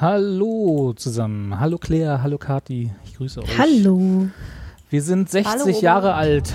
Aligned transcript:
Hallo 0.00 0.92
zusammen. 0.94 1.58
Hallo 1.58 1.76
Claire, 1.76 2.22
hallo 2.22 2.38
Kati. 2.38 2.92
Ich 3.04 3.16
grüße 3.16 3.42
euch. 3.42 3.58
Hallo. 3.58 4.28
Wir 4.90 5.02
sind 5.02 5.28
60 5.28 5.60
Hallo. 5.60 5.80
Jahre 5.80 6.14
alt. 6.14 6.54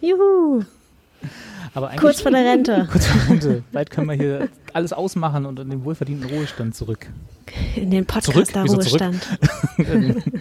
Juhu. 0.00 0.62
Aber 1.74 1.88
eigentlich 1.88 2.00
Kurz 2.00 2.22
vor 2.22 2.30
der 2.30 2.46
Rente. 2.46 2.88
Kurz 2.90 3.06
vor 3.06 3.20
der 3.20 3.28
Rente. 3.28 3.62
Bald 3.72 3.90
können 3.90 4.08
wir 4.08 4.14
hier 4.14 4.48
alles 4.72 4.94
ausmachen 4.94 5.44
und 5.44 5.58
in 5.60 5.68
den 5.68 5.84
wohlverdienten 5.84 6.30
Ruhestand 6.30 6.74
zurück. 6.74 7.08
In 7.76 7.90
den? 7.90 8.06
Podcaster-Ruhestand. 8.06 9.20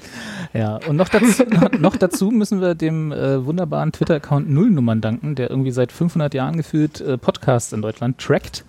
Ja, 0.53 0.79
und 0.87 0.97
noch 0.97 1.07
dazu, 1.07 1.43
noch 1.79 1.95
dazu 1.95 2.29
müssen 2.29 2.59
wir 2.59 2.75
dem 2.75 3.13
äh, 3.13 3.45
wunderbaren 3.45 3.93
Twitter-Account 3.93 4.49
Nullnummern 4.49 4.99
danken, 4.99 5.35
der 5.35 5.49
irgendwie 5.49 5.71
seit 5.71 5.93
500 5.93 6.33
Jahren 6.33 6.57
gefühlt 6.57 6.99
äh, 6.99 7.17
Podcasts 7.17 7.71
in 7.71 7.81
Deutschland 7.81 8.17
trackt. 8.17 8.65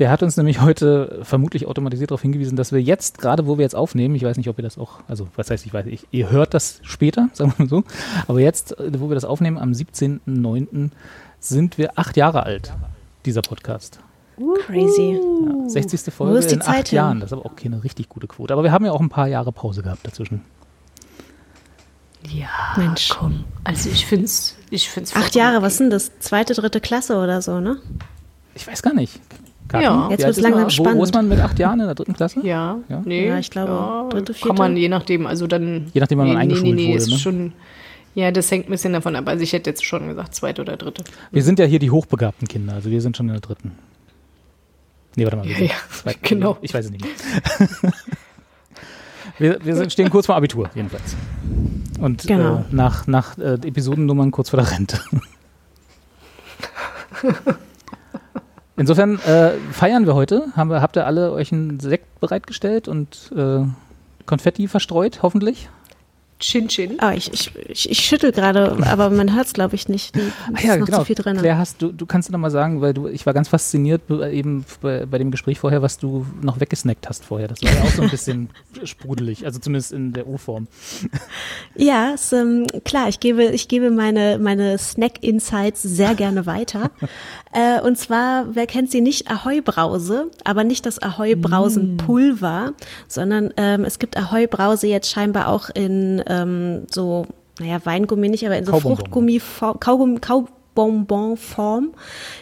Der 0.00 0.10
hat 0.10 0.22
uns 0.22 0.38
nämlich 0.38 0.62
heute 0.62 1.20
vermutlich 1.22 1.66
automatisiert 1.66 2.10
darauf 2.10 2.22
hingewiesen, 2.22 2.56
dass 2.56 2.72
wir 2.72 2.80
jetzt, 2.80 3.18
gerade 3.18 3.46
wo 3.46 3.58
wir 3.58 3.62
jetzt 3.62 3.76
aufnehmen, 3.76 4.14
ich 4.14 4.24
weiß 4.24 4.38
nicht, 4.38 4.48
ob 4.48 4.58
ihr 4.58 4.62
das 4.62 4.78
auch, 4.78 5.00
also 5.08 5.28
was 5.36 5.50
heißt, 5.50 5.66
ich 5.66 5.74
weiß 5.74 5.84
nicht, 5.84 6.06
ihr 6.10 6.30
hört 6.30 6.54
das 6.54 6.80
später, 6.82 7.28
sagen 7.34 7.52
wir 7.56 7.66
mal 7.66 7.68
so, 7.68 7.84
aber 8.26 8.40
jetzt, 8.40 8.80
äh, 8.80 8.98
wo 8.98 9.10
wir 9.10 9.14
das 9.14 9.26
aufnehmen, 9.26 9.58
am 9.58 9.72
17.09. 9.72 10.90
sind 11.38 11.76
wir 11.76 11.98
acht 11.98 12.16
Jahre 12.16 12.44
alt, 12.44 12.72
dieser 13.26 13.42
Podcast. 13.42 14.00
Crazy. 14.66 15.20
Ja, 15.20 15.68
60. 15.68 16.06
Wo 16.06 16.10
Folge 16.10 16.38
ist 16.38 16.50
die 16.50 16.54
in 16.54 16.62
Zeit 16.62 16.78
acht 16.78 16.88
hin? 16.88 16.96
Jahren, 16.96 17.20
das 17.20 17.30
ist 17.30 17.32
aber 17.34 17.44
auch 17.44 17.54
keine 17.54 17.84
richtig 17.84 18.08
gute 18.08 18.26
Quote. 18.26 18.54
Aber 18.54 18.62
wir 18.62 18.72
haben 18.72 18.86
ja 18.86 18.92
auch 18.92 19.00
ein 19.00 19.10
paar 19.10 19.28
Jahre 19.28 19.52
Pause 19.52 19.82
gehabt 19.82 20.06
dazwischen. 20.06 20.40
Ja, 22.26 22.48
Mensch. 22.78 23.10
komm. 23.10 23.44
Also 23.64 23.90
ich 23.90 24.06
finde 24.06 24.24
es 24.24 24.56
ich 24.70 24.88
find's 24.88 25.14
Acht 25.14 25.34
Jahre, 25.34 25.56
okay. 25.56 25.66
was 25.66 25.76
sind 25.76 25.90
das? 25.90 26.18
Zweite, 26.20 26.54
dritte 26.54 26.80
Klasse 26.80 27.18
oder 27.18 27.42
so, 27.42 27.60
ne? 27.60 27.76
Ich 28.54 28.66
weiß 28.66 28.82
gar 28.82 28.94
nicht. 28.94 29.20
Kathi, 29.70 29.84
Ja. 29.84 30.08
Jetzt 30.10 30.24
wird's 30.24 30.38
ist 30.38 30.42
langsam 30.42 30.62
man? 30.62 30.70
Wo, 30.70 30.78
wo 30.78 30.84
spannend. 30.84 31.02
ist 31.04 31.14
man 31.14 31.28
mit 31.28 31.40
acht 31.40 31.58
Jahren 31.58 31.80
in 31.80 31.86
der 31.86 31.94
dritten 31.94 32.12
Klasse? 32.14 32.40
Ja, 32.42 32.78
Ja? 32.88 33.02
nee. 33.04 33.28
Ja, 33.28 33.38
ich 33.38 33.50
glaube, 33.50 34.08
dritte, 34.10 34.34
Kann 34.34 34.56
man 34.56 34.72
vierte. 34.72 34.80
je 34.80 34.88
nachdem, 34.88 35.26
also 35.26 35.46
dann. 35.46 35.90
Je 35.94 36.00
nachdem, 36.00 36.18
wann 36.18 36.26
man 36.28 36.36
nee, 36.36 36.42
eingeschult 36.42 36.74
nee, 36.74 36.86
nee, 36.86 36.88
wurde, 36.88 36.98
ist 36.98 37.10
ne? 37.10 37.18
Schon, 37.18 37.52
ja, 38.14 38.30
das 38.32 38.50
hängt 38.50 38.66
ein 38.68 38.70
bisschen 38.72 38.92
davon 38.92 39.14
ab. 39.16 39.28
Also 39.28 39.42
ich 39.42 39.52
hätte 39.52 39.70
jetzt 39.70 39.84
schon 39.84 40.08
gesagt, 40.08 40.34
zweite 40.34 40.62
oder 40.62 40.76
dritte. 40.76 41.04
Wir 41.30 41.42
sind 41.42 41.58
ja 41.58 41.64
hier 41.66 41.78
die 41.78 41.90
hochbegabten 41.90 42.48
Kinder, 42.48 42.74
also 42.74 42.90
wir 42.90 43.00
sind 43.00 43.16
schon 43.16 43.26
in 43.28 43.32
der 43.34 43.40
dritten. 43.40 43.72
Nee, 45.16 45.24
warte 45.24 45.36
mal. 45.38 45.44
wir 45.46 45.56
Ja, 45.58 45.64
ja, 45.66 45.72
zweiten. 45.90 46.18
genau. 46.22 46.56
Ich 46.60 46.72
weiß 46.74 46.84
es 46.86 46.90
nicht 46.90 47.04
mehr. 47.04 47.12
wir, 49.64 49.64
wir 49.64 49.90
stehen 49.90 50.10
kurz 50.10 50.26
vor 50.26 50.36
Abitur, 50.36 50.70
jedenfalls. 50.74 51.16
Und 52.00 52.26
Genau. 52.26 52.56
äh, 52.58 52.62
nach, 52.74 53.06
nach 53.06 53.36
äh, 53.38 53.54
Episodennummern 53.54 54.30
kurz 54.30 54.50
vor 54.50 54.60
der 54.60 54.70
Rente. 54.70 54.98
Insofern 58.80 59.18
äh, 59.26 59.50
feiern 59.72 60.06
wir 60.06 60.14
heute. 60.14 60.46
Haben 60.56 60.70
wir, 60.70 60.80
habt 60.80 60.96
ihr 60.96 61.04
alle 61.04 61.32
euch 61.32 61.52
einen 61.52 61.80
Sekt 61.80 62.18
bereitgestellt 62.18 62.88
und 62.88 63.30
äh, 63.36 63.60
Konfetti 64.24 64.68
verstreut, 64.68 65.18
hoffentlich? 65.20 65.68
Chin 66.40 66.68
Chin. 66.68 66.94
Ah, 66.98 67.12
ich, 67.12 67.32
ich, 67.32 67.52
ich, 67.68 67.90
ich 67.90 67.98
schüttel 68.00 68.32
gerade, 68.32 68.76
aber 68.86 69.10
man 69.10 69.34
hört 69.34 69.46
es, 69.46 69.52
glaube 69.52 69.74
ich, 69.74 69.88
nicht. 69.88 70.16
Ah 70.16 70.56
ist 70.58 70.64
ja, 70.64 70.76
noch 70.78 70.86
genau. 70.86 70.98
zu 71.00 71.04
viel 71.04 71.14
drin. 71.16 71.36
Claire, 71.36 71.58
hast 71.58 71.80
du, 71.82 71.92
du 71.92 72.06
kannst 72.06 72.30
noch 72.30 72.38
mal 72.38 72.50
sagen, 72.50 72.80
weil 72.80 72.94
du, 72.94 73.06
ich 73.08 73.26
war 73.26 73.34
ganz 73.34 73.48
fasziniert 73.48 74.06
be- 74.06 74.30
eben 74.32 74.64
bei, 74.80 75.04
bei 75.06 75.18
dem 75.18 75.30
Gespräch 75.30 75.58
vorher, 75.60 75.82
was 75.82 75.98
du 75.98 76.26
noch 76.40 76.58
weggesnackt 76.58 77.08
hast 77.08 77.24
vorher. 77.26 77.48
Das 77.48 77.62
war 77.62 77.70
ja 77.72 77.82
auch 77.82 77.90
so 77.90 78.02
ein 78.02 78.10
bisschen 78.10 78.48
sprudelig, 78.84 79.44
also 79.44 79.58
zumindest 79.60 79.92
in 79.92 80.12
der 80.12 80.26
O-Form. 80.26 80.66
Ja, 81.76 82.10
ist, 82.14 82.32
ähm, 82.32 82.66
klar, 82.84 83.08
ich 83.08 83.20
gebe, 83.20 83.44
ich 83.44 83.68
gebe 83.68 83.90
meine, 83.90 84.38
meine 84.38 84.78
Snack-Insights 84.78 85.82
sehr 85.82 86.14
gerne 86.14 86.46
weiter. 86.46 86.90
äh, 87.52 87.80
und 87.82 87.98
zwar, 87.98 88.46
wer 88.54 88.66
kennt 88.66 88.90
sie 88.90 89.02
nicht? 89.02 89.30
Ahoi-Brause, 89.30 90.30
aber 90.44 90.64
nicht 90.64 90.86
das 90.86 90.98
Ahoi-Brausen-Pulver, 91.02 92.72
sondern 93.08 93.52
ähm, 93.56 93.84
es 93.84 93.98
gibt 93.98 94.16
Ahoi-Brause 94.16 94.86
jetzt 94.86 95.10
scheinbar 95.10 95.48
auch 95.48 95.68
in 95.70 96.22
ähm, 96.30 96.86
so, 96.90 97.26
naja, 97.58 97.80
Weingummi 97.84 98.28
nicht, 98.28 98.46
aber 98.46 98.56
in 98.56 98.64
so 98.64 98.72
Kaubonbon. 98.72 98.96
Fruchtgummi, 98.98 99.40
Kaugummi, 99.80 100.18
Kaubonbon-Form 100.20 101.92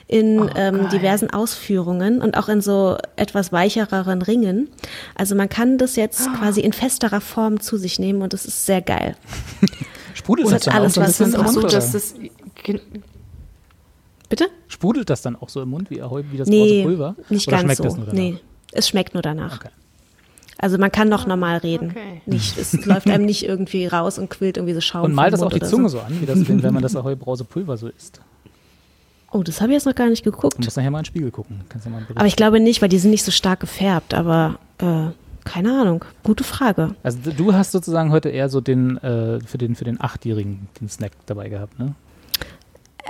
in 0.06 0.50
ähm, 0.54 0.88
diversen 0.90 1.30
Ausführungen 1.30 2.20
und 2.20 2.36
auch 2.36 2.48
in 2.48 2.60
so 2.60 2.96
etwas 3.16 3.52
weichereren 3.52 4.22
Ringen. 4.22 4.68
Also 5.14 5.34
man 5.34 5.48
kann 5.48 5.78
das 5.78 5.96
jetzt 5.96 6.32
quasi 6.34 6.60
in 6.60 6.72
festerer 6.72 7.20
Form 7.20 7.60
zu 7.60 7.76
sich 7.76 7.98
nehmen 7.98 8.22
und 8.22 8.32
das 8.32 8.44
ist 8.44 8.66
sehr 8.66 8.82
geil. 8.82 9.16
Sprudelt 10.14 10.46
Und 10.46 10.54
das 10.54 10.62
dann 10.64 10.74
alles, 10.74 10.98
auch 10.98 11.06
so 11.06 11.24
was 11.24 11.34
im 11.34 11.40
auch 11.40 11.44
Mund? 11.44 11.54
so, 11.54 11.62
dass 11.62 11.92
das. 11.92 12.14
Bitte? 14.28 14.48
Sprudelt 14.66 15.08
das 15.08 15.22
dann 15.22 15.36
auch 15.36 15.48
so 15.48 15.62
im 15.62 15.70
Mund 15.70 15.90
wie 15.90 15.96
wie 16.02 16.36
das 16.36 16.48
Nee, 16.48 16.82
brause 16.82 16.96
Pulver? 16.96 17.16
nicht 17.30 17.48
oder 17.48 17.56
ganz 17.56 17.76
schmeckt 17.76 17.92
so. 17.92 18.04
das 18.04 18.12
nee, 18.14 18.38
es 18.72 18.88
schmeckt 18.88 19.14
nur 19.14 19.22
danach. 19.22 19.56
Okay. 19.60 19.70
Also 20.60 20.76
man 20.76 20.90
kann 20.90 21.08
noch 21.08 21.26
normal 21.26 21.58
reden. 21.58 21.90
okay. 21.90 22.20
Nicht, 22.26 22.58
es 22.58 22.84
läuft 22.84 23.08
einem 23.08 23.24
nicht 23.24 23.44
irgendwie 23.44 23.86
raus 23.86 24.18
und 24.18 24.28
quillt 24.28 24.56
irgendwie 24.56 24.74
so 24.74 24.80
Schaum 24.80 25.04
Und 25.04 25.14
malt 25.14 25.32
das 25.32 25.40
auch 25.42 25.52
die 25.52 25.60
Zunge 25.60 25.88
so 25.88 26.00
an, 26.00 26.20
wie 26.20 26.26
das, 26.26 26.48
wenn, 26.48 26.62
wenn 26.62 26.74
man 26.74 26.82
das 26.82 26.96
Ahoi 26.96 27.14
brause 27.14 27.44
Pulver 27.44 27.76
so 27.76 27.88
isst. 27.88 28.20
Oh, 29.30 29.42
das 29.42 29.60
habe 29.60 29.70
ich 29.70 29.74
jetzt 29.76 29.86
noch 29.86 29.94
gar 29.94 30.08
nicht 30.08 30.24
Du 30.26 30.32
geguckt. 30.32 30.58
musst 30.58 30.76
nachher 30.76 30.90
mal 30.90 30.98
in 30.98 31.02
den 31.02 31.06
Spiegel 31.08 31.30
gucken. 31.30 31.60
Kannst 31.68 31.86
ja 31.86 31.92
mal 31.92 32.04
Aber 32.14 32.26
ich 32.26 32.34
glaube 32.34 32.60
nicht, 32.60 32.82
weil 32.82 32.88
die 32.88 32.98
sind 32.98 33.10
nicht 33.10 33.24
so 33.24 33.30
stark 33.30 33.60
gefärbt. 33.60 34.14
Aber 34.14 34.58
äh, 34.78 35.10
keine 35.44 35.80
Ahnung. 35.80 36.04
Gute 36.24 36.44
Frage. 36.44 36.94
Also 37.02 37.18
du 37.36 37.52
hast 37.52 37.72
sozusagen 37.72 38.10
heute 38.10 38.30
eher 38.30 38.48
so 38.48 38.60
den 38.60 38.96
äh, 38.98 39.38
für 39.40 39.58
den 39.58 39.76
für 39.76 39.84
den 39.84 40.00
Achtjährigen 40.00 40.68
den 40.80 40.88
Snack 40.88 41.12
dabei 41.26 41.48
gehabt, 41.50 41.78
ne? 41.78 41.94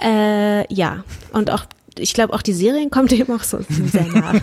Äh, 0.03 0.73
ja. 0.75 1.05
Und 1.33 1.51
auch, 1.51 1.65
ich 1.97 2.15
glaube, 2.15 2.33
auch 2.35 2.43
die 2.43 2.53
Serien 2.53 2.91
kommen 2.91 3.09
dem 3.09 3.31
auch 3.31 3.43
so 3.43 3.59
sehr 3.69 4.07
nah. 4.07 4.33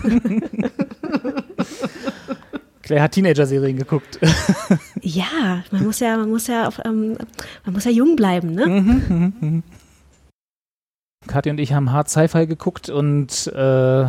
Claire 2.86 3.02
hat 3.02 3.12
Teenager-Serien 3.12 3.76
geguckt. 3.76 4.20
ja, 5.02 5.64
man 5.72 5.84
muss 5.84 5.98
ja, 5.98 6.16
man 6.16 6.30
muss 6.30 6.46
ja, 6.46 6.68
auf, 6.68 6.80
ähm, 6.84 7.18
man 7.64 7.74
muss 7.74 7.84
ja 7.84 7.90
jung 7.90 8.14
bleiben, 8.14 8.52
ne? 8.52 8.66
Mhm. 8.66 9.62
Kathi 11.26 11.50
und 11.50 11.58
ich 11.58 11.72
haben 11.72 11.90
Hard 11.90 12.08
Sci-Fi 12.08 12.46
geguckt 12.46 12.88
und 12.88 13.48
äh, 13.48 14.04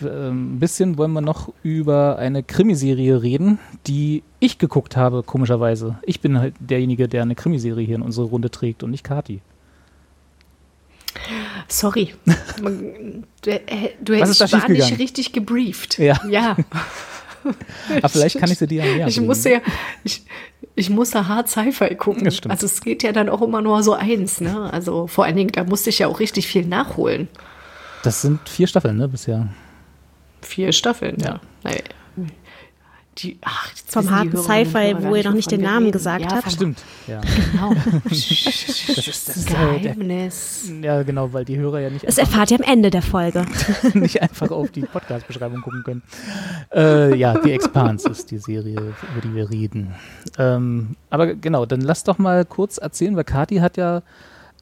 ein 0.00 0.58
bisschen 0.58 0.98
wollen 0.98 1.12
wir 1.12 1.20
noch 1.20 1.52
über 1.62 2.18
eine 2.18 2.42
Krimiserie 2.42 3.22
reden, 3.22 3.60
die 3.86 4.24
ich 4.40 4.58
geguckt 4.58 4.96
habe, 4.96 5.22
komischerweise. 5.22 6.00
Ich 6.02 6.20
bin 6.20 6.36
halt 6.40 6.54
derjenige, 6.58 7.06
der 7.06 7.22
eine 7.22 7.36
Krimiserie 7.36 7.86
hier 7.86 7.94
in 7.94 8.02
unsere 8.02 8.26
Runde 8.26 8.50
trägt 8.50 8.82
und 8.82 8.90
nicht 8.90 9.04
Kathi. 9.04 9.40
Sorry. 11.68 12.14
Du, 13.42 13.50
äh, 13.50 13.94
du 14.02 14.18
war 14.18 14.26
schiefgegangen? 14.26 14.74
nicht 14.74 14.98
richtig 14.98 15.32
gebrieft. 15.32 15.98
Ja. 15.98 16.20
Ja. 16.28 16.56
Aber 17.96 18.08
vielleicht 18.08 18.38
kann 18.38 18.50
ich 18.50 18.58
sie 18.58 18.66
dir 18.66 18.84
ja 18.84 19.06
Ich 19.06 19.20
musste 19.20 19.50
ja, 19.50 19.60
ich, 20.04 20.24
ich 20.74 20.90
musste 20.90 21.28
hart 21.28 21.48
Sci-Fi 21.48 21.94
gucken. 21.96 22.26
Also 22.48 22.66
es 22.66 22.80
geht 22.80 23.02
ja 23.02 23.12
dann 23.12 23.28
auch 23.28 23.42
immer 23.42 23.62
nur 23.62 23.82
so 23.82 23.94
eins, 23.94 24.40
ne? 24.40 24.72
Also 24.72 25.06
vor 25.06 25.24
allen 25.24 25.36
Dingen, 25.36 25.52
da 25.52 25.64
musste 25.64 25.90
ich 25.90 25.98
ja 26.00 26.06
auch 26.06 26.20
richtig 26.20 26.46
viel 26.46 26.66
nachholen. 26.66 27.28
Das 28.02 28.22
sind 28.22 28.48
vier 28.48 28.66
Staffeln, 28.66 28.96
ne, 28.96 29.08
bisher. 29.08 29.48
Vier 30.42 30.72
Staffeln, 30.72 31.16
Ja. 31.20 31.26
ja. 31.28 31.40
Naja, 31.64 31.80
Die, 33.22 33.38
ach, 33.42 33.68
jetzt 33.68 33.92
Vom 33.92 34.06
die 34.06 34.10
harten 34.10 34.36
Sci-Fi, 34.36 34.96
wo 35.00 35.14
ihr 35.14 35.24
noch 35.24 35.34
nicht 35.34 35.50
den 35.50 35.60
Namen 35.60 35.86
reden. 35.86 35.92
gesagt 35.92 36.24
ja, 36.24 36.36
habt. 36.36 36.52
Stimmt. 36.52 36.82
Ja. 37.06 37.20
Genau. 37.20 37.74
Das 38.10 39.06
ist, 39.06 39.28
das 39.28 39.36
ist 39.36 39.50
äh, 39.50 39.54
der, 39.54 39.94
Geheimnis. 39.94 40.70
ja, 40.82 41.02
genau, 41.02 41.32
weil 41.32 41.44
die 41.44 41.56
Hörer 41.56 41.80
ja 41.80 41.90
nicht 41.90 42.06
Das 42.06 42.18
erfahrt 42.18 42.50
ihr 42.50 42.58
am 42.58 42.64
Ende 42.64 42.90
der 42.90 43.02
Folge. 43.02 43.46
nicht 43.94 44.20
einfach 44.20 44.50
auf 44.50 44.70
die 44.70 44.82
Podcast-Beschreibung 44.82 45.62
gucken 45.62 45.82
können. 45.84 46.02
Äh, 46.74 47.14
ja, 47.16 47.38
The 47.42 47.52
Expanse 47.52 48.08
ist 48.10 48.30
die 48.30 48.38
Serie, 48.38 48.74
über 48.78 49.20
die 49.22 49.34
wir 49.34 49.50
reden. 49.50 49.94
Ähm, 50.38 50.96
aber 51.08 51.34
genau, 51.34 51.66
dann 51.66 51.80
lass 51.80 52.04
doch 52.04 52.18
mal 52.18 52.44
kurz 52.44 52.78
erzählen, 52.78 53.16
weil 53.16 53.24
Kati 53.24 53.56
hat 53.56 53.76
ja 53.76 54.02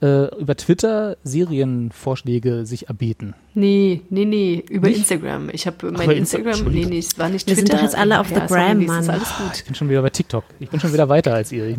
äh, 0.02 0.34
über 0.36 0.56
Twitter 0.56 1.16
Serienvorschläge 1.24 2.64
sich 2.66 2.88
erbeten. 2.88 3.34
Nee, 3.54 4.02
nee, 4.10 4.24
nee, 4.24 4.64
über 4.70 4.88
Nicht? 4.88 4.98
Instagram. 4.98 5.50
Ich 5.52 5.66
habe 5.66 5.76
Ach, 5.94 5.98
mein 5.98 6.10
Insta- 6.10 6.38
Instagram, 6.38 6.72
nee, 6.72 6.86
nee, 6.88 6.98
es 6.98 7.18
war 7.18 7.28
nicht 7.28 7.46
Wir 7.46 7.54
Twitter. 7.54 7.66
sind 7.68 7.78
doch 7.78 7.82
jetzt 7.82 7.96
alle 7.98 8.20
auf 8.20 8.30
ja, 8.30 8.40
the 8.40 8.46
Gram, 8.54 8.84
Mann. 8.86 9.10
alles 9.10 9.28
gut. 9.36 9.50
Ich 9.56 9.64
bin 9.64 9.74
schon 9.74 9.88
wieder 9.88 10.02
bei 10.02 10.10
TikTok. 10.10 10.44
Ich 10.60 10.68
bin 10.70 10.78
schon 10.80 10.92
wieder 10.92 11.08
weiter 11.08 11.34
als 11.34 11.52
ihr. 11.52 11.68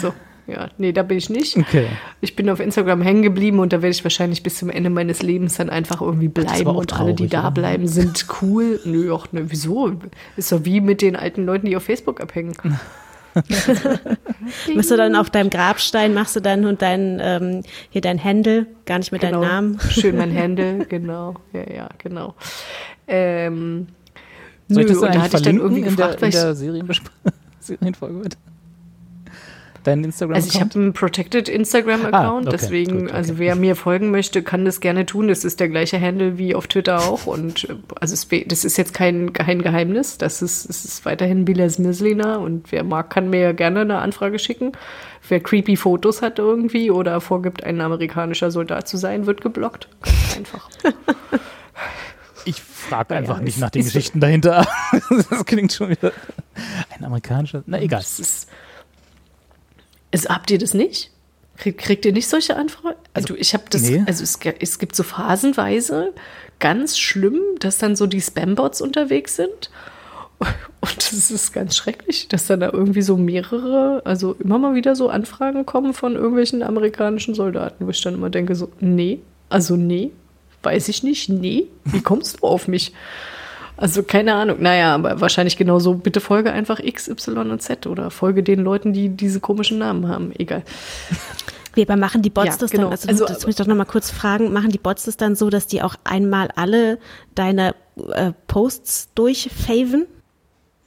So. 0.00 0.14
ja, 0.46 0.68
nee, 0.78 0.92
da 0.92 1.02
bin 1.02 1.18
ich 1.18 1.28
nicht. 1.28 1.56
Okay. 1.58 1.88
Ich 2.22 2.36
bin 2.36 2.48
auf 2.48 2.58
Instagram 2.60 3.02
hängen 3.02 3.22
geblieben 3.22 3.58
und 3.58 3.72
da 3.72 3.82
werde 3.82 3.90
ich 3.94 4.02
wahrscheinlich 4.02 4.42
bis 4.42 4.56
zum 4.58 4.70
Ende 4.70 4.88
meines 4.88 5.22
Lebens 5.22 5.56
dann 5.56 5.68
einfach 5.68 6.00
irgendwie 6.00 6.28
bleiben 6.28 6.66
auch 6.68 6.76
und 6.76 6.92
alle, 6.94 7.12
die 7.12 7.24
traurig, 7.26 7.30
da 7.30 7.40
oder? 7.42 7.50
bleiben, 7.50 7.86
sind 7.86 8.26
cool. 8.40 8.80
Nö, 8.86 9.14
ach, 9.14 9.30
ne, 9.32 9.44
wieso? 9.50 9.92
Ist 10.38 10.52
doch 10.52 10.64
wie 10.64 10.80
mit 10.80 11.02
den 11.02 11.16
alten 11.16 11.44
Leuten, 11.44 11.66
die 11.66 11.76
auf 11.76 11.82
Facebook 11.84 12.20
abhängen. 12.22 12.54
Machst 14.74 14.90
du 14.90 14.96
dann 14.96 15.16
auf 15.16 15.30
deinem 15.30 15.50
Grabstein, 15.50 16.14
machst 16.14 16.36
du 16.36 16.40
dann 16.40 16.64
und 16.66 16.82
dein, 16.82 17.18
ähm, 17.22 17.62
hier 17.90 18.00
dein 18.00 18.18
Händel, 18.18 18.66
gar 18.86 18.98
nicht 18.98 19.12
mit 19.12 19.20
Genau. 19.22 19.40
deinem 19.40 19.50
Namen. 19.50 19.80
Schön 19.90 20.16
mein 20.16 20.30
Händel, 20.32 20.84
genau. 20.86 21.34
Ja, 21.52 21.72
ja, 21.72 21.88
genau. 21.98 22.34
Ähm, 23.06 23.88
Soll 24.68 24.82
ich 24.82 24.88
das 24.88 24.96
nö, 24.96 25.02
dann 25.02 25.08
und 25.10 25.14
da 25.16 25.22
hatte 25.22 25.36
ich 25.36 25.42
dann 25.42 25.56
irgendwie 25.56 25.80
in 25.82 25.96
der, 25.96 26.08
gefragt, 26.08 26.14
in 26.16 26.22
weil 26.22 26.28
ich 26.28 26.34
der 26.34 26.54
Serienfolge 27.60 28.18
heute? 28.18 28.36
Dein 29.84 30.02
Instagram 30.02 30.34
Also 30.34 30.48
ich 30.48 30.60
habe 30.60 30.74
einen 30.74 30.92
Protected 30.92 31.48
Instagram-Account, 31.48 32.14
Ah, 32.14 32.38
okay, 32.38 32.48
deswegen, 32.50 32.92
gut, 32.92 33.02
okay. 33.08 33.12
also 33.12 33.38
wer 33.38 33.54
mir 33.54 33.76
folgen 33.76 34.10
möchte, 34.10 34.42
kann 34.42 34.64
das 34.64 34.80
gerne 34.80 35.06
tun. 35.06 35.28
Das 35.28 35.44
ist 35.44 35.60
der 35.60 35.68
gleiche 35.68 36.00
Handle 36.00 36.38
wie 36.38 36.54
auf 36.54 36.66
Twitter 36.66 37.00
auch. 37.02 37.26
Und 37.26 37.68
äh, 37.68 37.74
also 38.00 38.14
es, 38.14 38.28
das 38.46 38.64
ist 38.64 38.76
jetzt 38.76 38.94
kein, 38.94 39.32
kein 39.32 39.62
Geheimnis. 39.62 40.18
Das 40.18 40.42
ist, 40.42 40.68
es 40.68 40.84
ist 40.84 41.04
weiterhin 41.04 41.44
Bilas 41.44 41.78
Mislina 41.78 42.36
und 42.36 42.72
wer 42.72 42.82
mag, 42.82 43.10
kann 43.10 43.30
mir 43.30 43.52
gerne 43.54 43.82
eine 43.82 43.98
Anfrage 43.98 44.38
schicken. 44.38 44.72
Wer 45.28 45.40
creepy 45.40 45.76
Fotos 45.76 46.22
hat 46.22 46.38
irgendwie 46.38 46.90
oder 46.90 47.20
vorgibt, 47.20 47.62
ein 47.64 47.80
amerikanischer 47.80 48.50
Soldat 48.50 48.88
zu 48.88 48.96
sein, 48.96 49.26
wird 49.26 49.40
geblockt. 49.40 49.88
Ganz 50.02 50.36
einfach. 50.36 50.70
Ich 52.46 52.60
frage 52.60 53.14
Ja, 53.14 53.20
einfach 53.20 53.38
ja, 53.38 53.42
nicht 53.42 53.58
nach 53.58 53.70
den 53.70 53.84
Geschichten 53.84 54.20
dahinter. 54.20 54.66
das 55.30 55.46
klingt 55.46 55.72
schon 55.72 55.88
wieder 55.90 56.12
ein 56.94 57.04
amerikanischer. 57.04 57.62
Na 57.66 57.80
egal. 57.80 58.00
Es 58.00 58.20
ist, 58.20 58.48
es, 60.14 60.28
habt 60.28 60.50
ihr 60.50 60.58
das 60.58 60.74
nicht? 60.74 61.10
Krieg, 61.56 61.78
kriegt 61.78 62.04
ihr 62.04 62.12
nicht 62.12 62.28
solche 62.28 62.56
Anfragen? 62.56 62.96
Also 63.12 63.34
ich 63.36 63.52
habe 63.52 63.64
das, 63.70 63.82
nee. 63.82 64.02
also 64.06 64.22
es, 64.22 64.38
es 64.60 64.78
gibt 64.78 64.96
so 64.96 65.02
phasenweise 65.02 66.12
ganz 66.58 66.98
schlimm, 66.98 67.40
dass 67.58 67.78
dann 67.78 67.96
so 67.96 68.06
die 68.06 68.20
Spambots 68.20 68.80
unterwegs 68.80 69.36
sind. 69.36 69.70
Und 70.80 70.96
das 70.96 71.30
ist 71.30 71.52
ganz 71.52 71.76
schrecklich, 71.76 72.28
dass 72.28 72.46
dann 72.46 72.60
da 72.60 72.70
irgendwie 72.72 73.02
so 73.02 73.16
mehrere, 73.16 74.02
also 74.04 74.34
immer 74.34 74.58
mal 74.58 74.74
wieder 74.74 74.94
so 74.94 75.08
Anfragen 75.08 75.64
kommen 75.64 75.94
von 75.94 76.14
irgendwelchen 76.14 76.62
amerikanischen 76.62 77.34
Soldaten, 77.34 77.86
wo 77.86 77.90
ich 77.90 78.02
dann 78.02 78.14
immer 78.14 78.30
denke 78.30 78.54
so, 78.54 78.70
nee, 78.80 79.20
also 79.48 79.76
nee, 79.76 80.10
weiß 80.62 80.88
ich 80.88 81.02
nicht, 81.02 81.28
nee, 81.28 81.68
wie 81.84 82.02
kommst 82.02 82.40
du 82.40 82.46
auf 82.46 82.68
mich? 82.68 82.92
Also 83.76 84.02
keine 84.04 84.34
Ahnung, 84.34 84.58
naja, 84.60 84.94
aber 84.94 85.20
wahrscheinlich 85.20 85.56
genauso, 85.56 85.94
bitte 85.94 86.20
folge 86.20 86.52
einfach 86.52 86.78
X, 86.78 87.08
Y 87.08 87.50
und 87.50 87.60
Z 87.60 87.86
oder 87.88 88.10
folge 88.10 88.42
den 88.42 88.60
Leuten, 88.60 88.92
die 88.92 89.08
diese 89.08 89.40
komischen 89.40 89.78
Namen 89.78 90.08
haben, 90.08 90.32
egal. 90.38 90.62
Weber, 91.74 91.96
machen 91.96 92.22
die 92.22 92.30
Bots 92.30 92.46
Ja, 92.46 92.56
das 92.56 92.70
genau. 92.70 92.84
dann, 92.84 92.92
also, 92.92 93.08
Also, 93.08 93.24
das 93.26 93.40
muss 93.40 93.50
ich 93.50 93.56
doch 93.56 93.66
nochmal 93.66 93.86
kurz 93.86 94.10
fragen, 94.12 94.52
machen 94.52 94.70
die 94.70 94.78
Bots 94.78 95.04
das 95.06 95.16
dann 95.16 95.34
so, 95.34 95.50
dass 95.50 95.66
die 95.66 95.82
auch 95.82 95.96
einmal 96.04 96.50
alle 96.54 96.98
deine 97.34 97.74
äh, 98.12 98.30
Posts 98.46 99.08
durchfaven? 99.16 100.06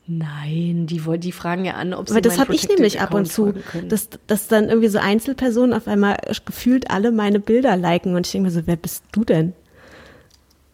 Nein, 0.09 0.87
die, 0.87 1.05
woll- 1.05 1.17
die 1.17 1.33
fragen 1.33 1.65
ja 1.65 1.73
an, 1.73 1.93
ob 1.93 2.07
sie 2.07 2.15
Weil 2.15 2.21
das 2.21 2.39
habe 2.39 2.55
ich 2.55 2.69
nämlich 2.69 3.01
ab 3.01 3.13
und 3.13 3.25
zu, 3.25 3.53
dass, 3.89 4.07
dass 4.27 4.47
dann 4.47 4.69
irgendwie 4.69 4.87
so 4.87 4.99
Einzelpersonen 4.99 5.73
auf 5.73 5.89
einmal 5.89 6.15
gefühlt 6.45 6.89
alle 6.89 7.11
meine 7.11 7.41
Bilder 7.41 7.75
liken 7.75 8.15
und 8.15 8.25
ich 8.25 8.31
denke 8.31 8.45
mir 8.47 8.51
so, 8.53 8.61
wer 8.65 8.77
bist 8.77 9.03
du 9.11 9.25
denn? 9.25 9.51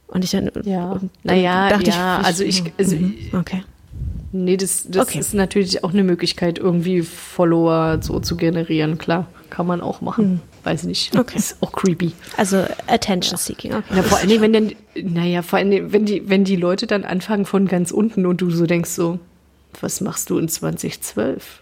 Und 0.08 0.24
ich 0.24 0.32
dann, 0.32 0.50
Ja. 0.64 0.92
und 0.92 1.02
dann 1.02 1.10
Naja, 1.38 1.70
dachte 1.70 1.90
ja, 1.90 2.20
also 2.24 2.44
ich- 2.44 2.64
also 2.78 2.96
mhm, 2.96 3.16
okay. 3.34 3.64
Nee, 4.36 4.58
das, 4.58 4.86
das 4.88 5.08
Okay. 5.10 5.20
ist 5.20 5.34
natürlich 5.36 5.84
auch 5.84 5.92
eine 5.94 6.04
Möglichkeit, 6.04 6.58
irgendwie 6.58 7.02
Follower 7.02 8.00
so 8.02 8.20
zu 8.20 8.36
generieren. 8.36 8.98
Klar, 8.98 9.28
kann 9.52 9.68
man 9.68 9.80
auch 9.82 10.02
machen. 10.02 10.42
Weiß 10.64 10.84
nicht. 10.86 11.16
Okay. 11.16 11.38
Ist 11.38 11.58
auch 11.62 11.72
creepy. 11.72 12.14
Also 12.38 12.66
Attention 12.88 13.38
Seeking, 13.38 13.74
okay. 13.76 13.84
Na, 13.94 14.02
vor 14.02 14.18
allen 14.18 14.30
Dingen, 14.30 14.42
wenn 14.42 14.54
dann, 14.54 14.72
naja, 14.96 15.42
vor 15.44 15.60
allen 15.60 15.70
Dingen, 15.70 15.94
wenn 15.94 16.06
die, 16.06 16.28
wenn 16.30 16.46
die 16.46 16.56
Leute 16.56 16.88
dann 16.88 17.04
anfangen 17.04 17.46
von 17.46 17.68
ganz 17.68 17.92
unten 17.92 18.26
und 18.26 18.42
du 18.42 18.50
so 18.50 18.66
denkst 18.66 18.90
so, 18.92 19.20
was 19.82 20.02
machst 20.02 20.30
du 20.32 20.38
in 20.40 20.48
2012? 20.48 21.62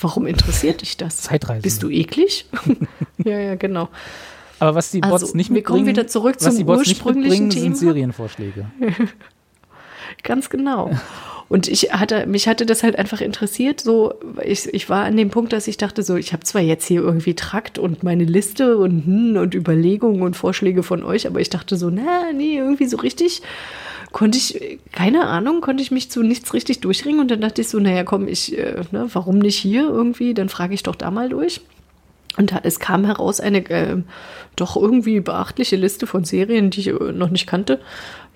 Warum 0.00 0.26
interessiert 0.26 0.82
dich 0.82 0.96
das? 0.96 1.22
Zeitreisende. 1.22 1.62
Bist 1.62 1.82
du 1.82 1.88
eklig? 1.88 2.46
ja, 3.24 3.38
ja, 3.38 3.54
genau. 3.56 3.88
Aber 4.62 4.76
was 4.76 4.92
die 4.92 5.00
Bots 5.00 5.24
Also, 5.24 5.36
nicht 5.36 5.52
wir 5.52 5.62
kommen 5.62 5.80
mitbringen, 5.80 5.96
wieder 5.96 6.06
zurück 6.06 6.36
was 6.38 6.44
zum 6.44 6.56
die 6.56 6.64
Bots 6.64 6.86
nicht 6.86 6.90
ursprünglichen 6.90 7.46
mitbringen, 7.46 7.50
sind 7.50 7.78
Thema. 7.80 7.92
Serienvorschläge. 7.92 8.66
Ganz 10.22 10.50
genau. 10.50 10.90
Und 11.48 11.66
ich 11.68 11.92
hatte, 11.92 12.26
mich 12.26 12.46
hatte 12.46 12.64
das 12.64 12.82
halt 12.82 12.96
einfach 12.96 13.20
interessiert. 13.20 13.80
So, 13.80 14.14
ich, 14.44 14.72
ich 14.72 14.88
war 14.88 15.04
an 15.04 15.16
dem 15.16 15.30
Punkt, 15.30 15.52
dass 15.52 15.66
ich 15.66 15.78
dachte, 15.78 16.02
so, 16.02 16.14
ich 16.14 16.32
habe 16.32 16.44
zwar 16.44 16.62
jetzt 16.62 16.86
hier 16.86 17.02
irgendwie 17.02 17.34
Trakt 17.34 17.78
und 17.78 18.04
meine 18.04 18.24
Liste 18.24 18.78
und, 18.78 19.04
hm, 19.04 19.36
und 19.36 19.54
Überlegungen 19.54 20.22
und 20.22 20.36
Vorschläge 20.36 20.82
von 20.82 21.02
euch, 21.02 21.26
aber 21.26 21.40
ich 21.40 21.50
dachte 21.50 21.76
so, 21.76 21.90
na, 21.90 22.32
nee, 22.32 22.56
irgendwie 22.56 22.86
so 22.86 22.98
richtig 22.98 23.42
konnte 24.12 24.38
ich, 24.38 24.78
keine 24.92 25.26
Ahnung, 25.26 25.60
konnte 25.60 25.82
ich 25.82 25.90
mich 25.90 26.10
zu 26.10 26.22
nichts 26.22 26.54
richtig 26.54 26.80
durchringen. 26.80 27.20
Und 27.20 27.30
dann 27.30 27.40
dachte 27.40 27.62
ich 27.62 27.68
so, 27.68 27.78
naja, 27.80 28.04
komm, 28.04 28.28
ich, 28.28 28.56
äh, 28.56 28.82
ne, 28.92 29.08
warum 29.12 29.38
nicht 29.38 29.56
hier 29.56 29.84
irgendwie? 29.84 30.34
Dann 30.34 30.48
frage 30.48 30.74
ich 30.74 30.82
doch 30.82 30.94
da 30.94 31.10
mal 31.10 31.30
durch. 31.30 31.62
Und 32.36 32.54
es 32.62 32.80
kam 32.80 33.04
heraus 33.04 33.40
eine 33.40 33.68
äh, 33.70 34.02
doch 34.56 34.76
irgendwie 34.76 35.20
beachtliche 35.20 35.76
Liste 35.76 36.06
von 36.06 36.24
Serien, 36.24 36.70
die 36.70 36.80
ich 36.80 36.88
äh, 36.88 37.12
noch 37.12 37.30
nicht 37.30 37.46
kannte, 37.46 37.80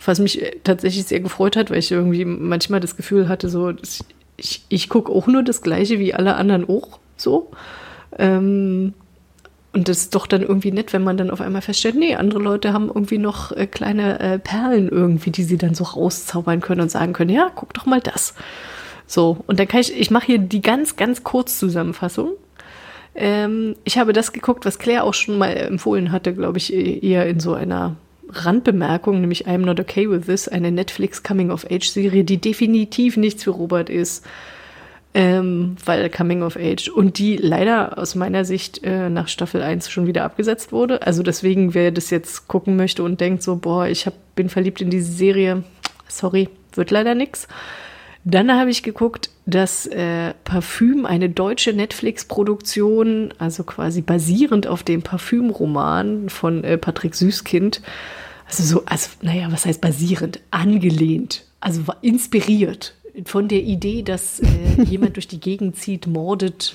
was 0.04 0.18
mich 0.18 0.42
äh, 0.42 0.56
tatsächlich 0.64 1.04
sehr 1.04 1.20
gefreut 1.20 1.56
hat, 1.56 1.70
weil 1.70 1.78
ich 1.78 1.90
irgendwie 1.90 2.24
manchmal 2.24 2.80
das 2.80 2.96
Gefühl 2.96 3.28
hatte, 3.28 3.48
so 3.48 3.72
dass 3.72 4.04
ich, 4.36 4.64
ich 4.68 4.88
gucke 4.88 5.10
auch 5.10 5.26
nur 5.26 5.42
das 5.42 5.62
Gleiche 5.62 5.98
wie 5.98 6.14
alle 6.14 6.36
anderen 6.36 6.68
auch 6.68 6.98
so. 7.16 7.50
Ähm, 8.18 8.92
und 9.72 9.88
das 9.88 9.98
ist 9.98 10.14
doch 10.14 10.26
dann 10.26 10.42
irgendwie 10.42 10.72
nett, 10.72 10.92
wenn 10.94 11.04
man 11.04 11.18
dann 11.18 11.30
auf 11.30 11.42
einmal 11.42 11.60
feststellt, 11.60 11.96
nee, 11.96 12.14
andere 12.14 12.40
Leute 12.40 12.72
haben 12.72 12.88
irgendwie 12.88 13.18
noch 13.18 13.52
äh, 13.52 13.66
kleine 13.66 14.18
äh, 14.20 14.38
Perlen 14.38 14.88
irgendwie, 14.88 15.30
die 15.30 15.42
sie 15.42 15.58
dann 15.58 15.74
so 15.74 15.84
rauszaubern 15.84 16.60
können 16.60 16.80
und 16.80 16.90
sagen 16.90 17.12
können, 17.12 17.30
ja, 17.30 17.50
guck 17.54 17.74
doch 17.74 17.84
mal 17.84 18.00
das. 18.00 18.34
So, 19.06 19.44
und 19.46 19.60
dann 19.60 19.68
kann 19.68 19.80
ich, 19.80 19.94
ich 19.94 20.10
mache 20.10 20.26
hier 20.26 20.38
die 20.38 20.62
ganz, 20.62 20.96
ganz 20.96 21.24
kurz 21.24 21.58
Zusammenfassung. 21.58 22.32
Ähm, 23.16 23.76
ich 23.84 23.98
habe 23.98 24.12
das 24.12 24.32
geguckt, 24.32 24.64
was 24.66 24.78
Claire 24.78 25.04
auch 25.04 25.14
schon 25.14 25.38
mal 25.38 25.56
empfohlen 25.56 26.12
hatte, 26.12 26.34
glaube 26.34 26.58
ich, 26.58 26.72
eher 26.72 27.26
in 27.26 27.40
so 27.40 27.54
einer 27.54 27.96
Randbemerkung, 28.28 29.20
nämlich 29.20 29.46
I'm 29.46 29.58
Not 29.58 29.80
Okay 29.80 30.10
With 30.10 30.26
This, 30.26 30.48
eine 30.48 30.70
Netflix 30.70 31.22
Coming-of-Age-Serie, 31.22 32.24
die 32.24 32.38
definitiv 32.38 33.16
nichts 33.16 33.44
für 33.44 33.50
Robert 33.50 33.88
ist, 33.88 34.26
ähm, 35.14 35.76
weil 35.84 36.10
Coming-of-Age 36.10 36.90
und 36.90 37.18
die 37.18 37.36
leider 37.36 37.96
aus 37.96 38.14
meiner 38.14 38.44
Sicht 38.44 38.82
äh, 38.84 39.08
nach 39.08 39.28
Staffel 39.28 39.62
1 39.62 39.88
schon 39.88 40.06
wieder 40.06 40.24
abgesetzt 40.24 40.72
wurde. 40.72 41.06
Also 41.06 41.22
deswegen, 41.22 41.72
wer 41.72 41.92
das 41.92 42.10
jetzt 42.10 42.48
gucken 42.48 42.76
möchte 42.76 43.02
und 43.02 43.20
denkt 43.20 43.42
so, 43.42 43.56
boah, 43.56 43.86
ich 43.86 44.04
hab, 44.04 44.14
bin 44.34 44.50
verliebt 44.50 44.82
in 44.82 44.90
diese 44.90 45.10
Serie, 45.10 45.64
sorry, 46.08 46.50
wird 46.74 46.90
leider 46.90 47.14
nix. 47.14 47.48
Dann 48.28 48.50
habe 48.52 48.70
ich 48.70 48.82
geguckt, 48.82 49.30
dass 49.46 49.86
äh, 49.86 50.34
Parfüm, 50.42 51.06
eine 51.06 51.30
deutsche 51.30 51.72
Netflix-Produktion, 51.72 53.32
also 53.38 53.62
quasi 53.62 54.02
basierend 54.02 54.66
auf 54.66 54.82
dem 54.82 55.02
Parfümroman 55.02 56.28
von 56.28 56.64
äh, 56.64 56.76
Patrick 56.76 57.14
Süßkind, 57.14 57.80
also 58.48 58.62
so, 58.64 58.82
also 58.84 59.10
naja, 59.22 59.46
was 59.52 59.64
heißt 59.64 59.80
basierend? 59.80 60.40
Angelehnt, 60.50 61.44
also 61.60 61.82
inspiriert 62.02 62.94
von 63.26 63.46
der 63.46 63.62
Idee, 63.62 64.02
dass 64.02 64.40
äh, 64.40 64.82
jemand 64.82 65.14
durch 65.14 65.28
die 65.28 65.38
Gegend 65.40 65.76
zieht, 65.76 66.08
mordet 66.08 66.74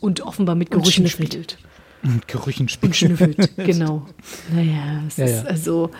und 0.00 0.20
offenbar 0.20 0.54
mit 0.54 0.70
Gerüchen 0.70 1.08
spielt. 1.08 1.56
Und 2.02 2.28
Gerüchen 2.28 2.62
Und 2.62 2.70
spielen. 2.70 2.92
schnüffelt, 2.94 3.56
genau. 3.56 4.06
Naja, 4.54 5.02
es 5.08 5.16
Ja, 5.16 5.24
ist 5.24 5.32
ja. 5.32 5.42
also, 5.44 5.90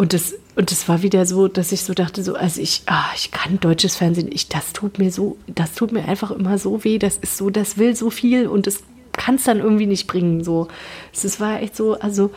und 0.00 0.14
das, 0.14 0.34
und 0.56 0.70
das 0.70 0.88
war 0.88 1.02
wieder 1.02 1.26
so, 1.26 1.46
dass 1.46 1.72
ich 1.72 1.82
so 1.82 1.92
dachte, 1.92 2.22
so, 2.22 2.34
also 2.34 2.58
ich, 2.62 2.84
ah, 2.86 3.10
ich 3.14 3.32
kann 3.32 3.60
deutsches 3.60 3.96
Fernsehen, 3.96 4.30
ich, 4.32 4.48
das 4.48 4.72
tut 4.72 4.98
mir 4.98 5.12
so, 5.12 5.36
das 5.46 5.74
tut 5.74 5.92
mir 5.92 6.06
einfach 6.06 6.30
immer 6.30 6.56
so 6.56 6.84
weh, 6.84 6.98
das 6.98 7.18
ist 7.18 7.36
so, 7.36 7.50
das 7.50 7.76
will 7.76 7.94
so 7.94 8.08
viel 8.08 8.46
und 8.46 8.66
das 8.66 8.82
kann 9.12 9.34
es 9.34 9.44
dann 9.44 9.58
irgendwie 9.58 9.84
nicht 9.84 10.06
bringen, 10.06 10.42
so. 10.42 10.68
Es 11.12 11.38
war 11.38 11.60
echt 11.60 11.76
so, 11.76 12.00
also 12.00 12.30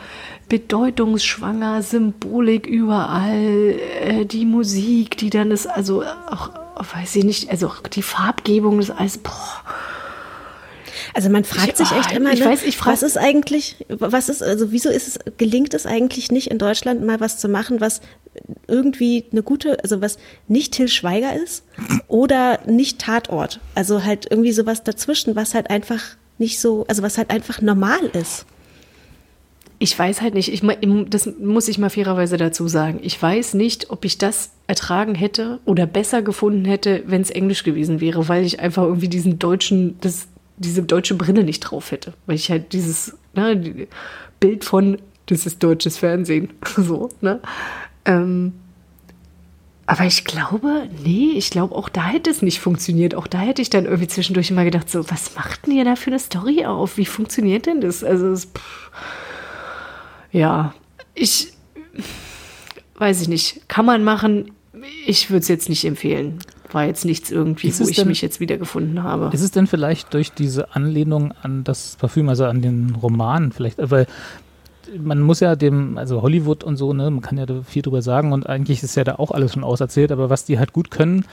bedeutungsschwanger, 0.50 1.80
Symbolik 1.80 2.66
überall, 2.66 3.76
äh, 4.02 4.26
die 4.26 4.44
Musik, 4.44 5.16
die 5.16 5.30
dann 5.30 5.50
ist, 5.50 5.66
also 5.66 6.02
auch, 6.02 6.50
weiß 6.76 7.16
ich 7.16 7.24
nicht, 7.24 7.50
also 7.50 7.72
die 7.94 8.02
Farbgebung 8.02 8.78
ist 8.78 8.90
alles, 8.90 9.16
boah, 9.16 9.62
Also 11.14 11.30
man 11.30 11.44
fragt 11.44 11.68
Ich- 11.68 11.76
sich 11.76 11.92
echt 11.96 12.12
immer, 12.12 12.32
ich 12.32 12.40
ne, 12.40 12.46
weiß, 12.46 12.60
was 12.84 13.02
ist 13.04 13.16
eigentlich, 13.16 13.76
was 13.88 14.28
ist, 14.28 14.42
also 14.42 14.72
wieso 14.72 14.88
ist 14.90 15.06
es, 15.08 15.18
gelingt 15.38 15.72
es 15.72 15.86
eigentlich 15.86 16.32
nicht 16.32 16.50
in 16.50 16.58
Deutschland 16.58 17.04
mal 17.06 17.20
was 17.20 17.38
zu 17.38 17.48
machen, 17.48 17.80
was 17.80 18.00
irgendwie 18.66 19.24
eine 19.30 19.44
gute, 19.44 19.78
also 19.84 20.00
was 20.02 20.18
nicht 20.48 20.72
Till 20.72 20.88
Schweiger 20.88 21.32
ist 21.40 21.62
oder 22.08 22.58
nicht 22.66 22.98
Tatort. 22.98 23.60
Also 23.76 24.02
halt 24.04 24.26
irgendwie 24.28 24.50
sowas 24.52 24.82
dazwischen, 24.82 25.36
was 25.36 25.54
halt 25.54 25.70
einfach 25.70 26.02
nicht 26.38 26.60
so, 26.60 26.84
also 26.88 27.02
was 27.04 27.16
halt 27.16 27.30
einfach 27.30 27.60
normal 27.60 28.04
ist. 28.12 28.44
Ich 29.78 29.96
weiß 29.98 30.20
halt 30.22 30.34
nicht, 30.34 30.52
ich, 30.52 30.62
das 31.10 31.28
muss 31.38 31.68
ich 31.68 31.78
mal 31.78 31.90
fairerweise 31.90 32.36
dazu 32.38 32.68
sagen. 32.68 33.00
Ich 33.02 33.20
weiß 33.20 33.54
nicht, 33.54 33.90
ob 33.90 34.04
ich 34.04 34.18
das 34.18 34.50
ertragen 34.66 35.14
hätte 35.14 35.60
oder 35.64 35.86
besser 35.86 36.22
gefunden 36.22 36.64
hätte, 36.64 37.02
wenn 37.06 37.20
es 37.20 37.30
Englisch 37.30 37.64
gewesen 37.64 38.00
wäre, 38.00 38.28
weil 38.28 38.44
ich 38.44 38.60
einfach 38.60 38.84
irgendwie 38.84 39.08
diesen 39.08 39.38
deutschen, 39.38 39.96
das, 40.00 40.26
diese 40.56 40.82
deutsche 40.82 41.14
Brille 41.14 41.44
nicht 41.44 41.60
drauf 41.60 41.90
hätte. 41.90 42.14
Weil 42.26 42.36
ich 42.36 42.50
halt 42.50 42.72
dieses 42.72 43.16
ne, 43.34 43.86
Bild 44.40 44.64
von, 44.64 44.98
das 45.26 45.46
ist 45.46 45.62
deutsches 45.62 45.98
Fernsehen, 45.98 46.50
so, 46.76 47.08
ne? 47.20 47.40
Ähm, 48.04 48.52
aber 49.86 50.04
ich 50.06 50.24
glaube, 50.24 50.88
nee, 51.04 51.32
ich 51.36 51.50
glaube, 51.50 51.74
auch 51.74 51.90
da 51.90 52.06
hätte 52.06 52.30
es 52.30 52.40
nicht 52.40 52.58
funktioniert. 52.58 53.14
Auch 53.14 53.26
da 53.26 53.40
hätte 53.40 53.60
ich 53.60 53.68
dann 53.68 53.84
irgendwie 53.84 54.08
zwischendurch 54.08 54.50
immer 54.50 54.64
gedacht, 54.64 54.88
so, 54.88 55.10
was 55.10 55.34
macht 55.34 55.66
denn 55.66 55.74
ihr 55.74 55.84
da 55.84 55.94
für 55.94 56.06
eine 56.06 56.18
Story 56.18 56.64
auf? 56.64 56.96
Wie 56.96 57.04
funktioniert 57.04 57.66
denn 57.66 57.82
das? 57.82 58.02
Also, 58.02 58.28
es, 58.28 58.46
pff, 58.46 58.90
ja, 60.32 60.74
ich 61.14 61.52
weiß 62.96 63.22
ich 63.22 63.28
nicht. 63.28 63.68
Kann 63.68 63.86
man 63.86 64.04
machen. 64.04 64.52
Ich 65.06 65.30
würde 65.30 65.40
es 65.40 65.48
jetzt 65.48 65.68
nicht 65.68 65.84
empfehlen. 65.84 66.38
War 66.74 66.84
jetzt 66.84 67.04
nichts 67.06 67.30
irgendwie, 67.30 67.68
Ist 67.68 67.80
wo 67.82 67.88
ich 67.88 67.96
denn- 67.96 68.08
mich 68.08 68.20
jetzt 68.20 68.40
wiedergefunden 68.40 69.02
habe. 69.02 69.30
Ist 69.32 69.42
es 69.42 69.50
denn 69.52 69.66
vielleicht 69.66 70.12
durch 70.12 70.32
diese 70.32 70.74
Anlehnung 70.74 71.32
an 71.42 71.64
das 71.64 71.96
Parfüm, 71.98 72.28
also 72.28 72.44
an 72.44 72.60
den 72.60 72.94
Roman 73.00 73.52
vielleicht, 73.52 73.78
äh, 73.78 73.90
weil 73.90 74.06
man 75.00 75.20
muss 75.22 75.40
ja 75.40 75.56
dem, 75.56 75.96
also 75.96 76.20
Hollywood 76.20 76.62
und 76.62 76.76
so, 76.76 76.92
ne, 76.92 77.10
man 77.10 77.20
kann 77.22 77.38
ja 77.38 77.46
viel 77.64 77.80
drüber 77.82 78.02
sagen 78.02 78.32
und 78.32 78.46
eigentlich 78.48 78.82
ist 78.82 78.96
ja 78.96 79.04
da 79.04 79.14
auch 79.14 79.30
alles 79.30 79.54
schon 79.54 79.64
auserzählt, 79.64 80.12
aber 80.12 80.28
was 80.30 80.44
die 80.44 80.58
halt 80.58 80.72
gut 80.74 80.90
können, 80.90 81.24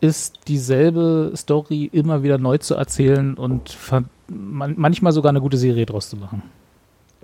ist 0.00 0.40
dieselbe 0.48 1.32
Story 1.36 1.88
immer 1.92 2.22
wieder 2.22 2.38
neu 2.38 2.58
zu 2.58 2.74
erzählen 2.74 3.34
und 3.34 3.76
man, 4.28 4.74
manchmal 4.76 5.12
sogar 5.12 5.30
eine 5.30 5.40
gute 5.40 5.56
Serie 5.56 5.86
draus 5.86 6.08
zu 6.10 6.16
machen. 6.16 6.42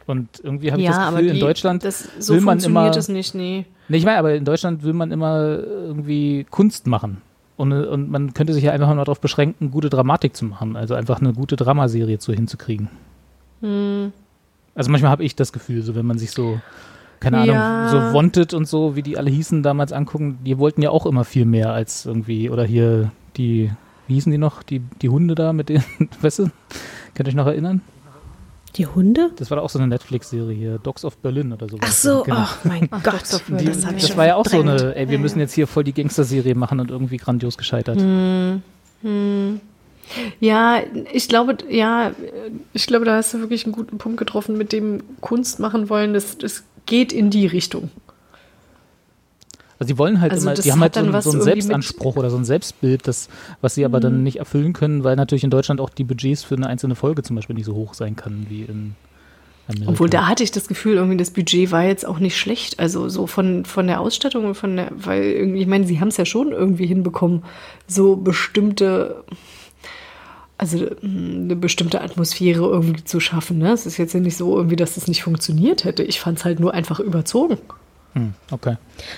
Und 0.07 0.41
irgendwie 0.43 0.73
habe 0.73 0.81
ich 0.81 0.89
das 0.89 1.11
Gefühl, 1.11 1.29
in 1.29 1.41
Deutschland 1.41 1.85
das, 1.85 2.09
so 2.19 2.33
will 2.35 2.41
man 2.41 2.61
funktioniert 2.61 2.95
immer- 2.95 2.97
es 2.99 3.09
nicht, 3.09 3.35
nee. 3.35 3.67
Nee, 3.89 3.97
ich 3.99 4.05
meine, 4.05 4.19
aber 4.19 4.35
in 4.35 4.45
Deutschland 4.45 4.83
will 4.83 4.95
man 4.95 5.13
immer 5.13 5.59
irgendwie 5.59 6.45
Kunst 6.51 6.87
machen. 6.87 7.19
Und, 7.59 7.73
und 7.73 8.09
man 8.09 8.35
könnte 8.35 8.55
sich 8.55 8.63
ja 8.63 8.71
einfach 8.73 8.87
mal 8.89 9.05
darauf 9.05 9.21
beschränken, 9.21 9.73
gute 9.73 9.91
Dramatik 9.91 10.37
zu 10.37 10.45
machen. 10.45 10.77
Also 10.77 10.95
einfach 10.95 11.21
eine 11.21 11.33
gute 11.33 11.57
Dramaserie 11.57 12.19
zu 12.19 12.33
hinzukriegen. 12.33 12.89
Hm. 13.61 14.13
Also 14.77 14.93
manchmal 14.93 15.11
habe 15.11 15.25
ich 15.25 15.35
das 15.35 15.53
Gefühl, 15.53 15.83
so 15.83 15.97
wenn 15.97 16.07
man 16.07 16.19
sich 16.19 16.31
so, 16.31 16.61
keine 17.19 17.45
Ja. 17.45 17.89
Ahnung, 17.89 18.13
so 18.13 18.17
Wanted 18.17 18.55
und 18.55 18.69
so, 18.69 18.95
wie 18.95 19.03
die 19.03 19.19
alle 19.19 19.29
hießen, 19.29 19.65
damals 19.65 19.93
angucken, 19.93 20.39
die 20.47 20.57
wollten 20.57 20.83
ja 20.83 20.91
auch 20.91 21.05
immer 21.05 21.25
viel 21.25 21.47
mehr 21.47 21.73
als 21.73 22.07
irgendwie, 22.07 22.49
oder 22.49 22.65
hier 22.65 23.11
die, 23.37 23.73
wie 24.07 24.15
hießen 24.15 24.31
die 24.31 24.39
noch, 24.39 24.63
die, 24.63 24.81
die 25.03 25.09
Hunde 25.09 25.35
da 25.35 25.53
mit 25.53 25.69
denen, 25.69 25.85
weißt 26.21 26.39
du? 26.39 26.43
Könnt 27.15 27.27
ihr 27.27 27.31
euch 27.31 27.35
noch 27.35 27.47
erinnern? 27.47 27.81
Die 28.77 28.87
Hunde? 28.87 29.31
Das 29.37 29.51
war 29.51 29.57
doch 29.57 29.65
auch 29.65 29.71
so 29.71 29.79
eine 29.79 29.89
Netflix-Serie 29.89 30.55
hier, 30.55 30.79
Dogs 30.79 31.05
of 31.05 31.17
Berlin 31.19 31.53
oder 31.53 31.69
so. 31.69 31.79
Ach 31.81 31.91
so, 31.93 32.23
Genau. 32.23 32.37
ach 32.39 32.65
mein 32.65 32.89
Gott. 32.91 33.23
Das 33.23 33.43
ich 33.59 33.65
Das 33.65 34.09
schon 34.09 34.17
war 34.17 34.27
ja 34.27 34.37
auch 34.37 34.47
so 34.47 34.61
eine, 34.61 34.95
ey, 34.95 35.09
wir 35.09 35.19
müssen 35.19 35.41
jetzt 35.41 35.55
hier 35.55 35.67
voll 35.67 35.85
die 35.85 35.93
Gangster-Serie 35.95 36.55
machen 36.55 36.79
und 36.81 36.91
irgendwie 36.91 37.17
grandios 37.17 37.57
gescheitert. 37.57 37.99
Hm. 38.01 39.61
Ja, 40.41 40.81
ich 41.13 41.29
glaube, 41.29 41.59
ja, 41.69 42.13
ich 42.73 42.87
glaube, 42.87 43.05
da 43.05 43.17
hast 43.17 43.35
du 43.35 43.41
wirklich 43.41 43.65
einen 43.65 43.73
guten 43.73 43.99
Punkt 43.99 44.19
getroffen 44.19 44.57
mit 44.57 44.73
dem 44.73 45.03
Kunst 45.21 45.61
machen 45.61 45.89
wollen. 45.89 46.15
Das, 46.15 46.39
das 46.39 46.65
geht 46.87 47.13
in 47.13 47.31
die 47.31 47.47
Richtung. 47.47 47.91
Also 49.79 49.95
die 49.95 49.99
wollen 49.99 50.21
halt 50.21 50.33
Also 50.33 50.49
immer, 50.49 50.55
die 50.55 50.73
haben 50.73 50.81
halt 50.81 50.95
so, 50.95 51.01
so 51.03 51.31
einen 51.31 51.39
Mhm. 51.39 51.45
Selbstanspruch 51.45 52.17
oder 52.17 52.31
so 52.31 52.37
ein 52.37 52.45
Selbstbild, 52.45 53.07
das, 53.07 53.29
was 53.61 53.75
sie 53.77 53.85
aber 53.85 54.01
dann 54.01 54.23
nicht 54.25 54.39
erfüllen 54.39 54.73
können, 54.73 55.05
weil 55.05 55.15
natürlich 55.17 55.45
in 55.45 55.51
Deutschland 55.51 55.81
auch 55.81 55.91
die 55.91 56.05
Budgets 56.05 56.43
für 56.43 56.57
eine 56.57 56.67
einzelne 56.67 56.97
Folge 56.97 57.23
zum 57.23 57.37
Beispiel 57.37 57.55
nicht 57.55 57.67
so 57.67 57.75
hoch 57.75 57.95
sein 57.95 58.17
kann 58.17 58.47
wie 58.49 58.63
in 58.63 58.95
Amerika. 59.69 59.91
Obwohl 59.93 60.09
da 60.09 60.27
hatte 60.27 60.43
ich 60.43 60.51
das 60.51 60.67
Gefühl, 60.67 60.97
irgendwie 60.97 61.17
das 61.17 61.31
Budget 61.31 61.71
war 61.71 61.85
jetzt 61.85 62.07
auch 62.07 62.19
nicht 62.19 62.37
schlecht. 62.37 62.81
Also 62.81 63.09
so 63.09 63.27
von, 63.29 63.65
von 63.67 63.87
der 63.87 64.01
Ausstattung 64.01 64.47
und 64.47 64.55
von 64.57 64.77
der, 64.77 64.91
weil 64.97 65.23
irgendwie, 65.25 65.61
ich 65.61 65.67
meine, 65.69 65.87
sie 65.87 66.01
haben 66.01 66.09
es 66.09 66.17
ja 66.17 66.25
schon 66.25 66.51
irgendwie 66.53 66.87
hinbekommen, 66.87 67.45
so 67.87 68.17
bestimmte, 68.17 69.23
also 70.57 70.79
mh, 70.79 70.91
eine 71.03 71.55
bestimmte 71.57 72.01
Atmosphäre 72.01 72.67
irgendwie 72.67 73.05
zu 73.05 73.21
schaffen. 73.21 73.59
Ne? 73.59 73.73
Es 73.73 73.87
ist 73.87 73.97
jetzt 73.97 74.13
ja 74.15 74.21
nicht 74.21 74.37
so 74.37 74.57
irgendwie, 74.57 74.77
dass 74.77 74.95
das 74.97 75.07
nicht 75.07 75.23
funktioniert 75.23 75.85
hätte. 75.85 76.03
Ich 76.03 76.19
fand 76.19 76.39
es 76.39 76.45
halt 76.45 76.59
nur 76.61 76.75
einfach 76.75 76.99
überzogen. 76.99 77.59
Hm, 78.19 78.35
okay. 78.51 78.77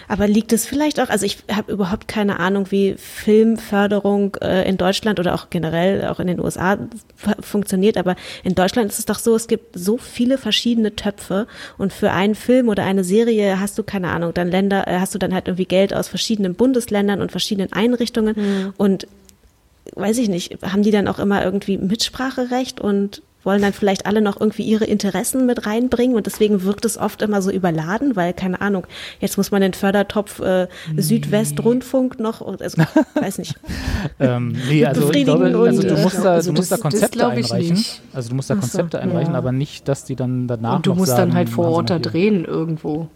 Aber 0.09 0.29
liegt 0.29 0.53
es 0.53 0.67
vielleicht 0.67 1.01
auch, 1.01 1.09
also 1.09 1.25
ich 1.25 1.39
habe 1.51 1.73
überhaupt 1.73 2.07
keine 2.07 2.39
Ahnung, 2.39 2.71
wie 2.71 2.95
Filmförderung 2.99 4.37
äh, 4.43 4.69
in 4.69 4.77
Deutschland 4.77 5.19
oder 5.19 5.35
auch 5.35 5.49
generell 5.51 6.07
auch 6.09 6.21
in 6.21 6.27
den 6.27 6.39
USA 6.41 6.77
fu- 7.17 7.31
funktioniert, 7.41 7.97
aber 7.97 8.15
in 8.45 8.55
Deutschland 8.55 8.91
ist 8.91 8.99
es 8.99 9.07
doch 9.07 9.19
so, 9.19 9.35
es 9.35 9.47
gibt 9.49 9.79
so 9.79 9.97
viele 9.97 10.37
verschiedene 10.39 10.95
Töpfe 10.97 11.47
und 11.79 11.93
für 11.93 12.11
einen 12.13 12.35
Film 12.35 12.69
oder 12.69 12.85
eine 12.85 13.05
Serie 13.05 13.59
hast 13.59 13.79
du 13.79 13.83
keine 13.83 14.11
Ahnung, 14.11 14.35
dann 14.35 14.49
Länder, 14.51 14.87
äh, 14.87 14.99
hast 15.01 15.15
du 15.15 15.19
dann 15.19 15.33
halt 15.33 15.49
irgendwie 15.49 15.65
Geld 15.65 15.95
aus 15.95 16.09
verschiedenen 16.09 16.55
Bundesländern 16.55 17.23
und 17.23 17.31
verschiedenen 17.31 17.73
Einrichtungen 17.73 18.75
und 18.77 19.07
weiß 19.95 20.19
ich 20.19 20.29
nicht, 20.29 20.59
haben 20.63 20.83
die 20.83 20.91
dann 20.91 21.09
auch 21.09 21.19
immer 21.19 21.43
irgendwie 21.43 21.79
Mitspracherecht 21.79 22.81
und 22.81 23.23
wollen 23.43 23.63
dann 23.63 23.73
vielleicht 23.73 24.07
alle 24.07 24.21
noch 24.21 24.39
irgendwie 24.41 24.63
ihre 24.65 24.85
Interessen 24.85 25.47
mit 25.47 25.67
reinbringen 25.67 26.17
und 26.17 26.27
deswegen 26.27 26.63
wirkt 26.65 26.85
es 26.85 26.99
oft 26.99 27.23
immer 27.23 27.41
so 27.43 27.51
überladen, 27.51 28.15
weil 28.17 28.33
keine 28.35 28.61
Ahnung, 28.61 28.87
jetzt 29.21 29.37
muss 29.37 29.51
man 29.51 29.63
den 29.63 29.73
Fördertopf 29.75 30.41
äh, 30.41 30.67
Südwestrundfunk 30.97 32.19
noch, 32.21 32.41
also 32.61 32.83
weiß 33.15 33.39
nicht. 33.39 33.55
Ähm, 34.19 34.57
nee, 34.69 34.85
also 34.85 35.01
ich 35.03 35.07
Befriedigen 35.09 35.37
glaube, 35.53 35.67
also 35.69 35.83
und, 35.83 35.91
du 35.91 35.97
musst 35.97 36.25
da, 36.25 36.33
also 36.35 36.53
du 36.53 36.57
musst 36.59 36.71
da 36.73 36.77
das- 36.77 36.83
das 36.83 36.91
Konzepte 36.93 37.27
einreichen. 37.29 37.75
nicht. 37.77 38.03
Also 38.13 38.29
du 38.31 38.35
musst 38.35 38.51
da 38.51 38.55
Ach 38.55 38.63
so, 38.63 38.69
Konzepte 38.79 39.01
einreichen, 39.01 39.33
ja. 39.33 39.39
aber 39.39 39.53
nicht, 39.53 39.89
dass 39.89 40.05
die 40.05 40.17
dann 40.17 40.47
danach 40.47 40.77
und 40.77 40.87
du 40.87 40.91
noch 40.91 40.97
musst 40.99 41.11
sagen, 41.13 41.31
dann 41.31 41.37
halt 41.37 41.49
vor 41.49 41.69
Ort 41.71 41.91
da 41.91 41.99
drehen 41.99 42.45
irgendwo. 42.45 43.09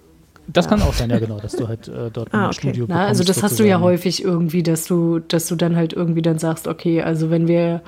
Das 0.46 0.68
kann 0.68 0.82
auch 0.82 0.92
sein, 0.92 1.08
ja 1.08 1.18
genau, 1.18 1.38
dass 1.40 1.52
du 1.52 1.66
halt 1.68 1.88
äh, 1.88 2.10
dort 2.12 2.28
Ah, 2.34 2.38
ein 2.40 2.44
okay. 2.46 2.54
Studio 2.54 2.84
Na, 2.86 3.06
also 3.06 3.22
bekommst, 3.22 3.28
das 3.30 3.42
hast 3.42 3.58
du 3.58 3.62
ja 3.64 3.76
sozusagen. 3.78 3.82
häufig 3.84 4.22
irgendwie, 4.24 4.62
dass 4.62 4.84
du, 4.86 5.18
dass 5.20 5.46
du 5.48 5.56
dann 5.56 5.74
halt 5.74 5.94
irgendwie 5.94 6.20
dann 6.20 6.38
sagst, 6.38 6.68
okay, 6.68 7.00
also 7.02 7.30
wenn 7.30 7.48
wir 7.48 7.80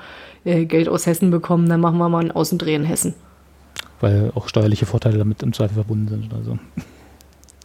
äh, 0.47 0.65
Geld 0.65 0.89
aus 0.89 1.05
Hessen 1.05 1.29
bekommen, 1.29 1.69
dann 1.69 1.81
machen 1.81 1.97
wir 1.97 2.09
mal 2.09 2.19
einen 2.19 2.31
Außendreh 2.31 2.75
in 2.75 2.83
Hessen. 2.83 3.13
Weil 3.99 4.31
auch 4.35 4.47
steuerliche 4.47 4.85
Vorteile 4.85 5.17
damit 5.17 5.43
im 5.43 5.53
Zweifel 5.53 5.75
verbunden 5.75 6.07
sind 6.07 6.31
oder 6.31 6.43
so. 6.43 6.59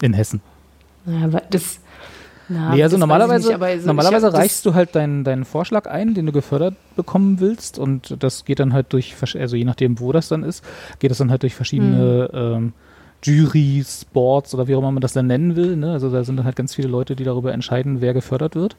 In 0.01 0.15
Hessen. 0.15 0.41
Ja, 1.07 1.25
aber 1.25 1.43
das. 1.51 1.81
Na, 2.49 2.75
Nee, 2.75 2.83
also 2.83 2.99
normalerweise, 2.99 3.53
nicht, 3.53 3.63
also 3.63 3.87
normalerweise 3.87 4.33
reichst 4.33 4.67
du 4.67 4.75
halt 4.75 4.95
deinen, 4.97 5.25
deinen 5.25 5.45
Vorschlag 5.45 5.87
ein, 5.87 6.13
den 6.15 6.27
du 6.27 6.33
gefördert 6.33 6.75
bekommen 6.97 7.39
willst 7.39 7.79
und 7.79 8.17
das 8.23 8.45
geht 8.45 8.59
dann 8.59 8.73
halt 8.73 8.93
durch, 8.93 9.15
also 9.39 9.57
je 9.57 9.65
nachdem, 9.65 10.01
wo 10.01 10.11
das 10.13 10.29
dann 10.29 10.43
ist, 10.43 10.65
geht 10.99 11.11
das 11.11 11.19
dann 11.19 11.31
halt 11.31 11.43
durch 11.43 11.55
verschiedene 11.55 12.29
Hm. 12.33 12.55
ähm, 12.57 12.73
Juries, 13.25 14.05
Boards 14.07 14.55
oder 14.55 14.67
wie 14.67 14.75
auch 14.75 14.81
immer 14.81 14.91
man 14.91 15.01
das 15.01 15.13
dann 15.13 15.29
nennen 15.29 15.55
will. 15.55 15.77
Ne? 15.77 15.93
Also 15.93 16.11
da 16.11 16.25
sind 16.25 16.37
dann 16.37 16.45
halt 16.45 16.57
ganz 16.57 16.75
viele 16.75 16.89
Leute, 16.89 17.15
die 17.15 17.25
darüber 17.25 17.53
entscheiden, 17.53 18.01
wer 18.01 18.15
gefördert 18.15 18.57
wird. 18.57 18.77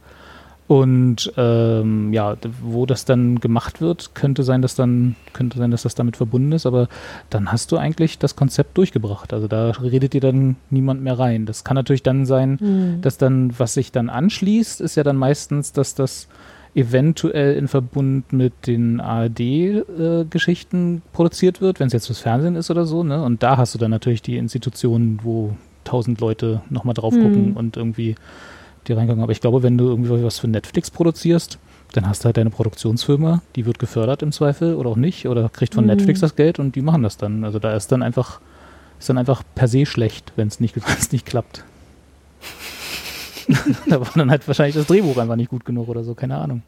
Und 0.67 1.33
ähm, 1.35 2.13
ja, 2.13 2.37
wo 2.61 2.85
das 2.85 3.03
dann 3.03 3.39
gemacht 3.39 3.81
wird, 3.81 4.15
könnte 4.15 4.43
sein, 4.43 4.61
dass 4.61 4.75
dann 4.75 5.17
könnte 5.33 5.57
sein, 5.57 5.71
dass 5.71 5.83
das 5.83 5.93
damit 5.93 6.15
verbunden 6.15 6.53
ist, 6.53 6.65
aber 6.65 6.87
dann 7.29 7.51
hast 7.51 7.71
du 7.71 7.77
eigentlich 7.77 8.17
das 8.17 8.37
Konzept 8.37 8.77
durchgebracht. 8.77 9.33
Also 9.33 9.47
da 9.47 9.71
redet 9.71 10.13
dir 10.13 10.21
dann 10.21 10.55
niemand 10.69 11.03
mehr 11.03 11.19
rein. 11.19 11.45
Das 11.45 11.65
kann 11.65 11.75
natürlich 11.75 12.03
dann 12.03 12.25
sein, 12.25 12.99
dass 13.01 13.17
dann, 13.17 13.53
was 13.59 13.73
sich 13.73 13.91
dann 13.91 14.09
anschließt, 14.09 14.79
ist 14.79 14.95
ja 14.95 15.03
dann 15.03 15.17
meistens, 15.17 15.73
dass 15.73 15.95
das 15.95 16.29
eventuell 16.75 17.55
in 17.55 17.67
Verbund 17.67 18.33
mit 18.33 18.53
den 18.65 18.99
ARD-Geschichten 18.99 21.01
produziert 21.11 21.61
wird, 21.61 21.79
wenn 21.79 21.87
es 21.87 21.93
jetzt 21.93 22.07
fürs 22.07 22.19
Fernsehen 22.19 22.55
ist 22.55 22.71
oder 22.71 22.85
so, 22.85 23.03
ne? 23.03 23.23
Und 23.23 23.43
da 23.43 23.57
hast 23.57 23.75
du 23.75 23.79
dann 23.79 23.91
natürlich 23.91 24.21
die 24.21 24.37
Institutionen, 24.37 25.19
wo 25.23 25.55
tausend 25.83 26.21
Leute 26.21 26.61
nochmal 26.69 26.93
drauf 26.93 27.13
gucken 27.13 27.53
und 27.53 27.77
irgendwie 27.77 28.15
die 28.83 28.93
reingucken. 28.93 29.23
Aber 29.23 29.31
ich 29.31 29.41
glaube, 29.41 29.63
wenn 29.63 29.77
du 29.77 29.87
irgendwie 29.87 30.23
was 30.23 30.39
für 30.39 30.47
Netflix 30.47 30.91
produzierst, 30.91 31.59
dann 31.93 32.07
hast 32.07 32.23
du 32.23 32.25
halt 32.25 32.37
deine 32.37 32.49
Produktionsfirma, 32.49 33.41
die 33.55 33.65
wird 33.65 33.79
gefördert 33.79 34.23
im 34.23 34.31
Zweifel 34.31 34.75
oder 34.75 34.89
auch 34.89 34.95
nicht 34.95 35.27
oder 35.27 35.49
kriegt 35.49 35.75
von 35.75 35.85
Netflix 35.85 36.21
das 36.21 36.35
Geld 36.35 36.59
und 36.59 36.75
die 36.75 36.81
machen 36.81 37.03
das 37.03 37.17
dann. 37.17 37.43
Also 37.43 37.59
da 37.59 37.75
ist 37.75 37.91
dann 37.91 38.01
einfach, 38.01 38.39
ist 38.99 39.09
dann 39.09 39.17
einfach 39.17 39.43
per 39.55 39.67
se 39.67 39.85
schlecht, 39.85 40.33
wenn 40.35 40.47
es 40.47 40.59
nicht, 40.59 40.75
wenn's 40.87 41.11
nicht 41.11 41.25
klappt. 41.25 41.63
da 43.87 43.99
war 43.99 44.07
dann 44.15 44.31
halt 44.31 44.47
wahrscheinlich 44.47 44.75
das 44.75 44.87
Drehbuch 44.87 45.17
einfach 45.17 45.35
nicht 45.35 45.49
gut 45.49 45.65
genug 45.65 45.87
oder 45.87 46.03
so, 46.03 46.15
keine 46.15 46.37
Ahnung. 46.37 46.63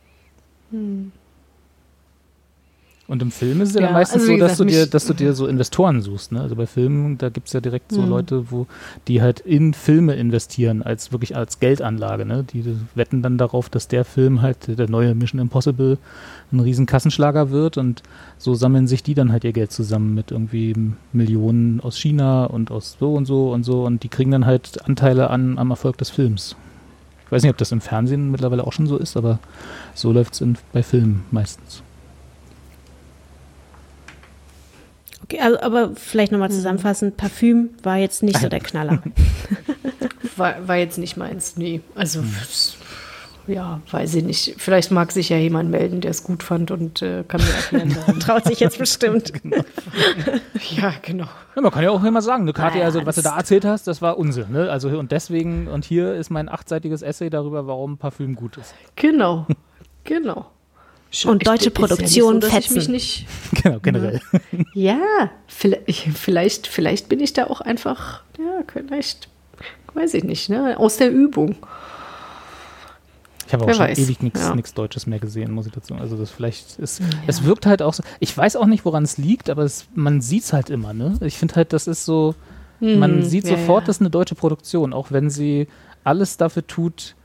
Und 3.07 3.21
im 3.21 3.29
Film 3.29 3.61
ist 3.61 3.69
es 3.69 3.75
ja, 3.75 3.81
dann 3.81 3.89
Ja, 3.91 3.93
meistens 3.93 4.23
also 4.23 4.33
so, 4.33 4.37
dass 4.39 4.51
gesagt, 4.53 4.59
du 4.59 4.73
dir, 4.73 4.87
dass 4.87 5.05
du 5.05 5.13
dir 5.13 5.33
so 5.33 5.45
Investoren 5.45 6.01
suchst. 6.01 6.31
Ne? 6.31 6.41
Also 6.41 6.55
bei 6.55 6.65
Filmen, 6.65 7.19
da 7.19 7.29
gibt 7.29 7.47
es 7.47 7.53
ja 7.53 7.61
direkt 7.61 7.91
so 7.91 8.01
Mhm. 8.01 8.09
Leute, 8.09 8.51
wo 8.51 8.65
die 9.07 9.21
halt 9.21 9.41
in 9.41 9.75
Filme 9.75 10.15
investieren, 10.15 10.81
als 10.81 11.11
wirklich 11.11 11.35
als 11.35 11.59
Geldanlage. 11.59 12.25
Ne? 12.25 12.43
Die 12.51 12.65
wetten 12.95 13.21
dann 13.21 13.37
darauf, 13.37 13.69
dass 13.69 13.87
der 13.87 14.05
Film 14.05 14.41
halt, 14.41 14.79
der 14.79 14.89
neue 14.89 15.13
Mission 15.13 15.39
Impossible, 15.39 15.99
ein 16.51 16.59
riesen 16.59 16.87
Kassenschlager 16.87 17.51
wird 17.51 17.77
und 17.77 18.01
so 18.39 18.55
sammeln 18.55 18.87
sich 18.87 19.03
die 19.03 19.13
dann 19.13 19.31
halt 19.31 19.43
ihr 19.43 19.53
Geld 19.53 19.71
zusammen 19.71 20.15
mit 20.15 20.31
irgendwie 20.31 20.73
Millionen 21.13 21.81
aus 21.81 21.97
China 21.97 22.45
und 22.45 22.71
aus 22.71 22.97
so 22.99 23.13
und 23.13 23.25
so 23.25 23.51
und 23.51 23.63
so 23.63 23.83
und 23.83 24.01
die 24.01 24.09
kriegen 24.09 24.31
dann 24.31 24.47
halt 24.47 24.83
Anteile 24.85 25.29
an, 25.29 25.59
am 25.59 25.69
Erfolg 25.69 25.97
des 25.97 26.09
Films. 26.09 26.55
Ich 27.25 27.31
weiß 27.31 27.43
nicht, 27.43 27.51
ob 27.51 27.57
das 27.57 27.71
im 27.71 27.81
Fernsehen 27.81 28.31
mittlerweile 28.31 28.65
auch 28.65 28.73
schon 28.73 28.87
so 28.87 28.97
ist, 28.97 29.17
aber 29.17 29.39
so 29.93 30.11
läuft 30.11 30.39
es 30.39 30.47
bei 30.73 30.83
Filmen 30.83 31.23
meistens. 31.31 31.83
Okay, 35.25 35.39
also, 35.39 35.59
aber 35.61 35.91
vielleicht 35.95 36.31
nochmal 36.31 36.51
zusammenfassend, 36.51 37.17
Parfüm 37.17 37.71
war 37.83 37.97
jetzt 37.97 38.23
nicht 38.23 38.39
so 38.39 38.47
der 38.49 38.59
Knaller. 38.61 39.01
War, 40.37 40.67
war 40.67 40.75
jetzt 40.75 40.97
nicht 40.97 41.15
meins, 41.15 41.55
nee. 41.55 41.79
Also, 41.95 42.19
Hm. 42.19 42.35
es- 42.41 42.75
ja, 43.47 43.79
weiß 43.91 44.15
ich 44.15 44.23
nicht. 44.23 44.55
Vielleicht 44.57 44.89
mag 44.91 45.11
sich 45.11 45.29
ja 45.29 45.37
jemand 45.37 45.69
melden, 45.69 46.01
der 46.01 46.09
es 46.11 46.23
gut 46.23 46.41
fand 46.43 46.71
und 46.71 47.01
äh, 47.03 47.23
kann 47.27 47.39
mir 47.41 47.51
erklären. 47.53 48.19
Traut 48.19 48.43
sich 48.45 48.59
jetzt 48.59 48.77
bestimmt. 48.79 49.31
ja, 50.75 50.93
genau. 51.03 51.27
Ja, 51.55 51.61
man 51.61 51.71
kann 51.71 51.83
ja 51.83 51.91
auch 51.91 52.03
immer 52.03 52.21
sagen, 52.23 52.43
ne, 52.45 52.53
Kathi, 52.53 52.77
Naja, 52.79 52.85
also 52.87 53.05
was 53.05 53.15
du 53.15 53.21
da 53.21 53.37
erzählt 53.37 53.63
hast, 53.63 53.85
das 53.87 54.01
war 54.01 54.17
Unsinn. 54.17 54.51
Ne? 54.51 54.69
Also 54.71 54.89
und 54.97 55.11
deswegen, 55.11 55.67
und 55.67 55.85
hier 55.85 56.15
ist 56.15 56.31
mein 56.31 56.49
achtseitiges 56.49 57.01
Essay 57.03 57.29
darüber, 57.29 57.67
warum 57.67 57.97
Parfüm 57.97 58.35
gut 58.35 58.57
ist. 58.57 58.73
Genau. 58.95 59.45
Genau. 60.05 60.47
Und 61.23 61.47
deutsche 61.47 61.65
ja 61.65 61.71
Produktion 61.71 62.41
so, 62.41 62.49
fetzen. 62.49 62.75
mich 62.75 62.87
nicht. 62.89 63.25
Genau, 63.63 63.79
generell. 63.79 64.19
Ja, 64.73 65.31
vielleicht, 65.47 66.67
vielleicht, 66.67 67.09
bin 67.09 67.19
ich 67.19 67.33
da 67.33 67.47
auch 67.47 67.61
einfach, 67.61 68.23
ja, 68.37 68.63
vielleicht, 68.67 69.29
weiß 69.93 70.13
ich 70.15 70.23
nicht, 70.23 70.49
ne, 70.49 70.77
aus 70.77 70.97
der 70.97 71.11
Übung. 71.11 71.55
Ich 73.47 73.53
habe 73.53 73.63
auch 73.63 73.67
Wer 73.67 73.75
schon 73.75 73.87
weiß, 73.87 73.99
ewig 73.99 74.21
nichts 74.23 74.41
ja. 74.41 74.55
Deutsches 74.73 75.05
mehr 75.05 75.19
gesehen, 75.19 75.51
muss 75.51 75.67
ich 75.67 75.71
dazu. 75.71 75.93
Also 75.95 76.17
das 76.17 76.31
vielleicht 76.31 76.79
ist, 76.79 77.01
es 77.27 77.43
wirkt 77.43 77.67
halt 77.67 77.81
auch 77.81 77.93
so. 77.93 78.03
Ich 78.19 78.35
weiß 78.35 78.55
auch 78.55 78.65
nicht, 78.65 78.85
woran 78.85 79.03
es 79.03 79.17
liegt, 79.17 79.49
aber 79.49 79.63
es, 79.63 79.85
man 79.93 80.19
sieht 80.21 80.43
es 80.43 80.53
halt 80.53 80.71
immer. 80.71 80.93
Ne? 80.93 81.17
Ich 81.21 81.37
finde 81.37 81.55
halt, 81.55 81.71
das 81.71 81.85
ist 81.87 82.05
so. 82.05 82.33
man 82.79 83.23
sieht 83.23 83.43
Hm, 83.43 83.51
ja, 83.51 83.57
sofort, 83.57 83.83
ja. 83.83 83.87
das 83.87 83.97
ist 83.97 84.01
eine 84.01 84.09
deutsche 84.09 84.35
Produktion, 84.35 84.93
auch 84.93 85.11
wenn 85.11 85.29
sie 85.29 85.67
alles 86.03 86.37
dafür 86.37 86.65
tut, 86.65 87.15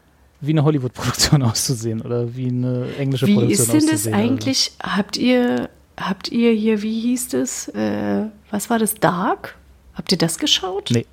wie 0.41 0.51
eine 0.53 0.65
Hollywood-Produktion 0.65 1.43
auszusehen 1.45 2.01
oder 2.03 2.35
wie 2.37 2.49
eine 2.49 2.87
englische 2.99 3.27
Wie 3.27 3.35
Produktion 3.35 3.53
ist 3.59 3.73
denn 3.73 3.81
das 3.81 3.91
auszusehen. 3.93 4.15
Also 4.15 4.27
eigentlich? 4.33 4.73
Habt 4.83 5.17
ihr, 5.17 5.69
habt 5.99 6.29
ihr 6.33 6.53
hier, 6.53 6.83
wie 6.83 7.01
hieß 7.01 7.29
das? 7.29 7.69
Äh, 7.69 8.27
was 8.51 8.71
war 8.71 8.79
das? 8.79 8.95
Dark? 8.95 9.57
Habt 9.95 10.13
ihr 10.13 10.19
das 10.19 10.39
geschaut? 10.39 10.91
Nee. 10.93 11.07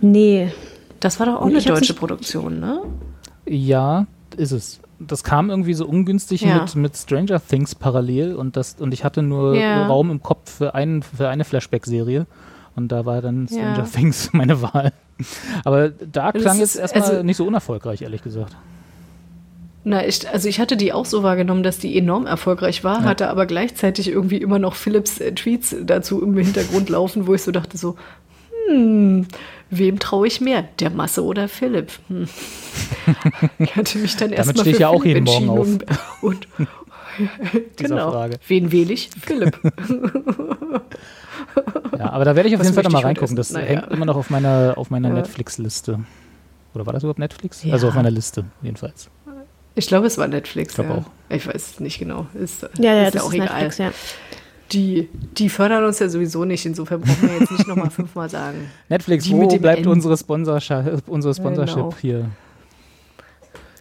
Nee. 0.00 0.52
Das 1.00 1.18
war 1.18 1.26
doch 1.26 1.36
auch 1.40 1.46
Nee, 1.46 1.56
eine 1.56 1.62
deutsche 1.64 1.94
Produktion, 1.94 2.60
ne? 2.60 2.82
Ja, 3.46 4.06
ist 4.36 4.52
es. 4.52 4.80
Das 5.00 5.22
kam 5.22 5.48
irgendwie 5.48 5.74
so 5.74 5.86
ungünstig 5.86 6.40
Ja. 6.42 6.60
mit, 6.62 6.74
mit 6.74 6.96
Stranger 6.96 7.40
Things 7.44 7.74
parallel 7.76 8.34
und 8.34 8.56
das 8.56 8.76
und 8.80 8.92
ich 8.92 9.04
hatte 9.04 9.22
nur 9.22 9.54
Ja. 9.54 9.86
Raum 9.86 10.10
im 10.10 10.22
Kopf 10.22 10.50
für, 10.58 10.74
einen, 10.74 11.02
für 11.02 11.28
eine 11.28 11.44
Flashback-Serie 11.44 12.26
und 12.74 12.88
da 12.90 13.06
war 13.06 13.22
dann 13.22 13.46
Stranger 13.46 13.78
Ja. 13.78 13.82
Things 13.84 14.30
meine 14.32 14.60
Wahl. 14.60 14.92
Aber 15.64 15.88
da 15.90 16.32
klang 16.32 16.58
jetzt 16.58 16.76
erstmal 16.76 17.02
also- 17.04 17.22
nicht 17.22 17.36
so 17.36 17.46
unerfolgreich, 17.46 18.02
ehrlich 18.02 18.22
gesagt. 18.22 18.56
Na, 19.88 20.06
ich, 20.06 20.28
also 20.28 20.50
ich 20.50 20.60
hatte 20.60 20.76
die 20.76 20.92
auch 20.92 21.06
so 21.06 21.22
wahrgenommen, 21.22 21.62
dass 21.62 21.78
die 21.78 21.96
enorm 21.96 22.26
erfolgreich 22.26 22.84
war, 22.84 23.04
hatte 23.04 23.30
aber 23.30 23.46
gleichzeitig 23.46 24.10
irgendwie 24.10 24.36
immer 24.36 24.58
noch 24.58 24.74
Philips 24.74 25.18
äh, 25.18 25.32
Tweets 25.32 25.74
dazu 25.82 26.22
im 26.22 26.36
Hintergrund 26.36 26.88
laufen, 26.90 27.26
wo 27.26 27.32
ich 27.32 27.42
so 27.42 27.52
dachte 27.52 27.78
so, 27.78 27.96
hm, 28.68 29.26
wem 29.70 29.98
traue 29.98 30.26
ich 30.26 30.42
mehr, 30.42 30.64
der 30.78 30.90
Masse 30.90 31.24
oder 31.24 31.48
Philipp? 31.48 31.90
Hm. 32.08 32.28
Ich 33.58 33.74
hatte 33.76 33.96
mich 33.98 34.14
dann 34.16 34.30
erstmal 34.30 34.56
stehe 34.58 34.70
ich 34.72 34.76
für 34.76 34.82
ja 34.82 34.88
auch 34.88 35.04
jeden 35.06 35.24
Morgen 35.24 35.48
entschieden 35.48 35.94
und, 36.20 36.48
und 36.58 37.76
genau. 37.76 38.10
Frage. 38.10 38.38
Wen 38.46 38.70
wähle 38.70 38.92
ich? 38.92 39.08
Philipp. 39.18 39.58
Ja, 41.98 42.10
aber 42.10 42.26
da 42.26 42.36
werde 42.36 42.50
ich 42.50 42.54
auf 42.54 42.60
Was 42.60 42.66
jeden 42.66 42.74
Fall 42.74 42.84
nochmal 42.84 43.02
reingucken. 43.04 43.36
Das? 43.36 43.50
Naja. 43.50 43.66
hängt 43.66 43.90
immer 43.90 44.04
noch 44.04 44.16
auf 44.16 44.28
meiner, 44.28 44.74
auf 44.76 44.90
meiner 44.90 45.08
Ja. 45.08 45.14
Netflix-Liste. 45.14 46.00
Oder 46.74 46.84
war 46.84 46.92
das 46.92 47.02
überhaupt 47.02 47.18
Netflix? 47.18 47.64
Ja. 47.64 47.72
Also 47.72 47.88
auf 47.88 47.94
meiner 47.94 48.10
Liste, 48.10 48.44
jedenfalls. 48.60 49.08
Ich 49.78 49.86
glaube, 49.86 50.08
es 50.08 50.18
war 50.18 50.26
Netflix. 50.26 50.70
Ich 50.70 50.74
glaube 50.74 50.90
ja. 50.90 50.96
auch. 50.96 51.04
Ich 51.34 51.46
weiß 51.46 51.54
es 51.54 51.80
nicht 51.80 52.00
genau. 52.00 52.26
Ist, 52.34 52.68
Ja, 52.78 52.94
ja, 52.94 53.04
ist 53.04 53.14
das 53.14 53.22
auch 53.22 53.28
ist 53.28 53.34
egal. 53.34 53.46
Netflix, 53.62 53.78
ja. 53.78 53.92
Die, 54.72 55.08
die 55.38 55.48
fördern 55.48 55.84
uns 55.84 56.00
ja 56.00 56.08
sowieso 56.08 56.44
nicht, 56.44 56.66
insofern 56.66 57.00
brauchen 57.00 57.30
wir 57.30 57.38
jetzt 57.38 57.52
nicht 57.52 57.66
nochmal 57.68 57.90
fünfmal 57.90 58.28
sagen. 58.28 58.70
Netflix, 58.88 59.24
Die 59.24 59.32
wo 59.32 59.46
bleibt 59.46 59.82
N. 59.82 59.88
unsere, 59.88 60.16
Sponsorship, 60.16 61.04
unsere 61.06 61.32
Sponsorship 61.32 61.76
Genau. 61.76 61.94
hier? 62.00 62.26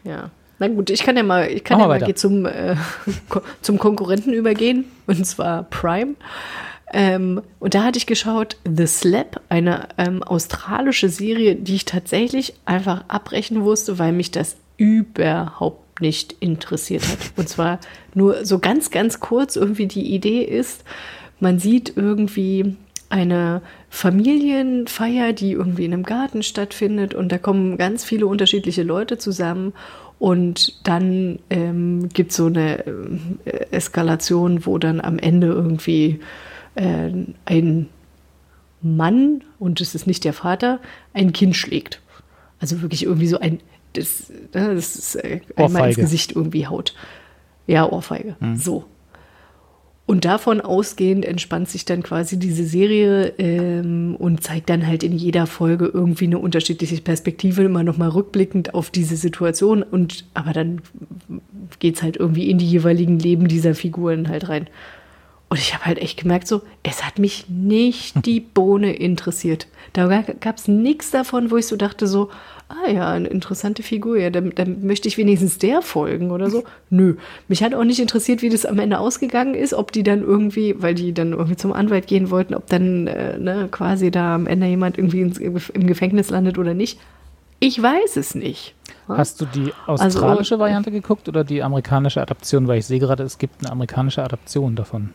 Ja. 0.04 0.30
Na 0.60 0.68
gut, 0.68 0.92
ich 0.92 1.02
kann 1.02 1.18
ja 1.18 1.24
mal, 1.24 1.50
ich 1.50 1.64
kann 1.64 1.80
Mach 1.80 1.92
ja 1.92 2.00
mal 2.00 2.16
zum, 2.16 2.46
äh, 2.46 2.76
zum 3.62 3.80
Konkurrenten 3.80 4.34
übergehen, 4.34 4.86
und 5.08 5.26
zwar 5.26 5.64
Prime. 5.64 6.14
Ähm, 6.94 7.42
und 7.60 7.74
da 7.74 7.84
hatte 7.84 7.98
ich 7.98 8.06
geschaut, 8.06 8.56
The 8.66 8.86
Slap, 8.86 9.42
eine 9.50 9.90
ähm, 9.98 10.22
australische 10.22 11.10
Serie, 11.10 11.56
die 11.56 11.76
ich 11.76 11.86
tatsächlich 11.86 12.54
einfach 12.66 13.04
abbrechen 13.08 13.58
musste, 13.58 13.98
weil 14.00 14.14
mich 14.14 14.32
das 14.32 14.56
überhaupt 14.78 15.87
nicht 16.00 16.36
interessiert 16.40 17.08
hat. 17.08 17.18
Und 17.36 17.50
zwar 17.50 17.80
nur 18.14 18.46
so 18.46 18.60
ganz, 18.60 18.92
ganz 18.92 19.20
kurz 19.20 19.56
irgendwie 19.56 19.88
die 19.88 20.14
Idee 20.14 20.44
ist, 20.44 20.84
man 21.40 21.60
sieht 21.60 21.94
irgendwie 21.96 22.76
eine 23.10 23.62
Familienfeier, 23.90 25.34
die 25.34 25.52
irgendwie 25.52 25.86
in 25.86 25.94
einem 25.94 26.04
Garten 26.04 26.44
stattfindet 26.44 27.14
und 27.14 27.32
da 27.32 27.38
kommen 27.38 27.78
ganz 27.78 28.04
viele 28.04 28.28
unterschiedliche 28.28 28.84
Leute 28.84 29.18
zusammen 29.18 29.74
und 30.20 30.86
dann 30.86 31.40
ähm, 31.50 32.10
gibt 32.10 32.32
es 32.32 32.38
so 32.38 32.48
eine 32.48 32.86
äh, 33.46 33.68
Eskalation, 33.72 34.66
wo 34.66 34.78
dann 34.78 35.00
am 35.00 35.20
Ende 35.20 35.48
irgendwie 35.48 36.20
äh, 36.76 37.12
ein 37.46 37.90
Mann, 38.82 39.44
und 39.60 39.82
es 39.82 39.96
ist 39.96 40.08
nicht 40.08 40.24
der 40.24 40.34
Vater, 40.34 40.80
ein 41.14 41.34
Kind 41.34 41.56
schlägt. 41.56 42.02
Also 42.60 42.82
wirklich 42.82 43.04
irgendwie 43.04 43.28
so 43.28 43.40
ein, 43.40 43.60
das, 43.98 44.30
ne, 44.30 44.76
das 44.76 44.96
ist 44.96 45.16
äh, 45.16 45.42
einmal 45.56 45.90
ins. 45.90 45.98
Gesicht 45.98 46.34
irgendwie 46.34 46.68
haut. 46.68 46.94
Ja, 47.66 47.92
Ohrfeige. 47.92 48.36
So. 48.56 48.86
Und 50.08 50.24
davon 50.24 50.62
ausgehend 50.62 51.26
entspannt 51.26 51.68
sich 51.68 51.84
dann 51.84 52.02
quasi 52.02 52.40
diese 52.40 52.64
Serie 52.64 53.34
ähm, 53.40 54.16
und 54.18 54.42
zeigt 54.42 54.70
dann 54.70 54.88
halt 54.88 55.04
in 55.04 55.12
jeder 55.12 55.48
Folge 55.48 55.86
irgendwie 55.94 56.28
eine 56.28 56.40
unterschiedliche 56.40 57.02
Perspektive, 57.02 57.64
immer 57.64 57.84
nochmal 57.84 58.10
rückblickend 58.10 58.74
auf 58.74 58.90
diese 58.90 59.18
Situation. 59.18 59.84
Und 59.84 60.24
aber 60.34 60.54
dann 60.54 60.82
geht's 61.80 62.02
halt 62.04 62.16
irgendwie 62.16 62.50
in 62.50 62.58
die 62.58 62.70
jeweiligen 62.70 63.20
Leben 63.20 63.50
dieser 63.50 63.76
Figuren 63.76 64.30
halt 64.30 64.48
rein. 64.48 64.70
Und 65.50 65.60
ich 65.60 65.74
habe 65.74 65.86
halt 65.86 65.98
echt 66.00 66.22
gemerkt, 66.22 66.48
so, 66.48 66.62
es 66.84 67.06
hat 67.06 67.20
mich 67.20 67.50
nicht 67.50 68.26
die 68.26 68.40
Bohne 68.40 68.94
interessiert. 68.94 69.68
Da 69.92 70.08
gab 70.22 70.56
es 70.56 70.70
nichts 70.70 71.12
davon, 71.12 71.52
wo 71.52 71.58
ich 71.58 71.68
so 71.68 71.76
dachte, 71.76 72.08
so, 72.08 72.30
ah 72.70 72.90
ja, 72.90 73.12
eine 73.12 73.28
interessante 73.28 73.84
Figur, 73.84 74.18
ja, 74.18 74.30
dann, 74.30 74.52
dann 74.56 74.86
möchte 74.86 75.08
ich 75.08 75.18
wenigstens 75.18 75.58
der 75.58 75.82
folgen 75.82 76.32
oder 76.32 76.50
so. 76.50 76.64
Nö. 76.90 77.16
Mich 77.48 77.64
hat 77.64 77.74
auch 77.74 77.84
nicht 77.84 78.00
interessiert, 78.00 78.42
wie 78.42 78.50
das 78.50 78.66
am 78.66 78.80
Ende 78.80 79.00
ausgegangen 79.00 79.54
ist, 79.54 79.74
ob 79.74 79.92
die 79.92 80.04
dann 80.04 80.22
irgendwie, 80.22 80.76
weil 80.82 80.96
die 80.96 81.14
dann 81.14 81.32
irgendwie 81.32 81.56
zum 81.56 81.74
Anwalt 81.74 82.08
gehen 82.08 82.30
wollten, 82.30 82.54
ob 82.54 82.68
dann 82.68 83.08
äh, 83.08 83.38
ne, 83.38 83.68
quasi 83.72 84.12
da 84.12 84.36
am 84.36 84.48
Ende 84.48 84.68
jemand 84.68 84.98
irgendwie 84.98 85.22
ins, 85.22 85.38
im 85.38 85.88
Gefängnis 85.88 86.30
landet 86.30 86.58
oder 86.58 86.74
nicht. 86.74 87.00
Ich 87.60 87.82
weiß 87.82 88.18
es 88.18 88.36
nicht. 88.36 88.76
Hast 89.08 89.42
du 89.42 89.46
die 89.46 89.72
Also, 89.88 90.20
australische 90.20 90.60
Variante 90.60 90.92
geguckt 90.92 91.30
oder 91.30 91.44
die 91.44 91.64
amerikanische 91.64 92.22
Adaption? 92.22 92.68
Weil 92.68 92.80
ich 92.80 92.86
sehe 92.86 93.00
gerade, 93.00 93.24
es 93.24 93.38
gibt 93.38 93.62
eine 93.62 93.72
amerikanische 93.72 94.24
Adaption 94.24 94.76
davon. 94.76 95.12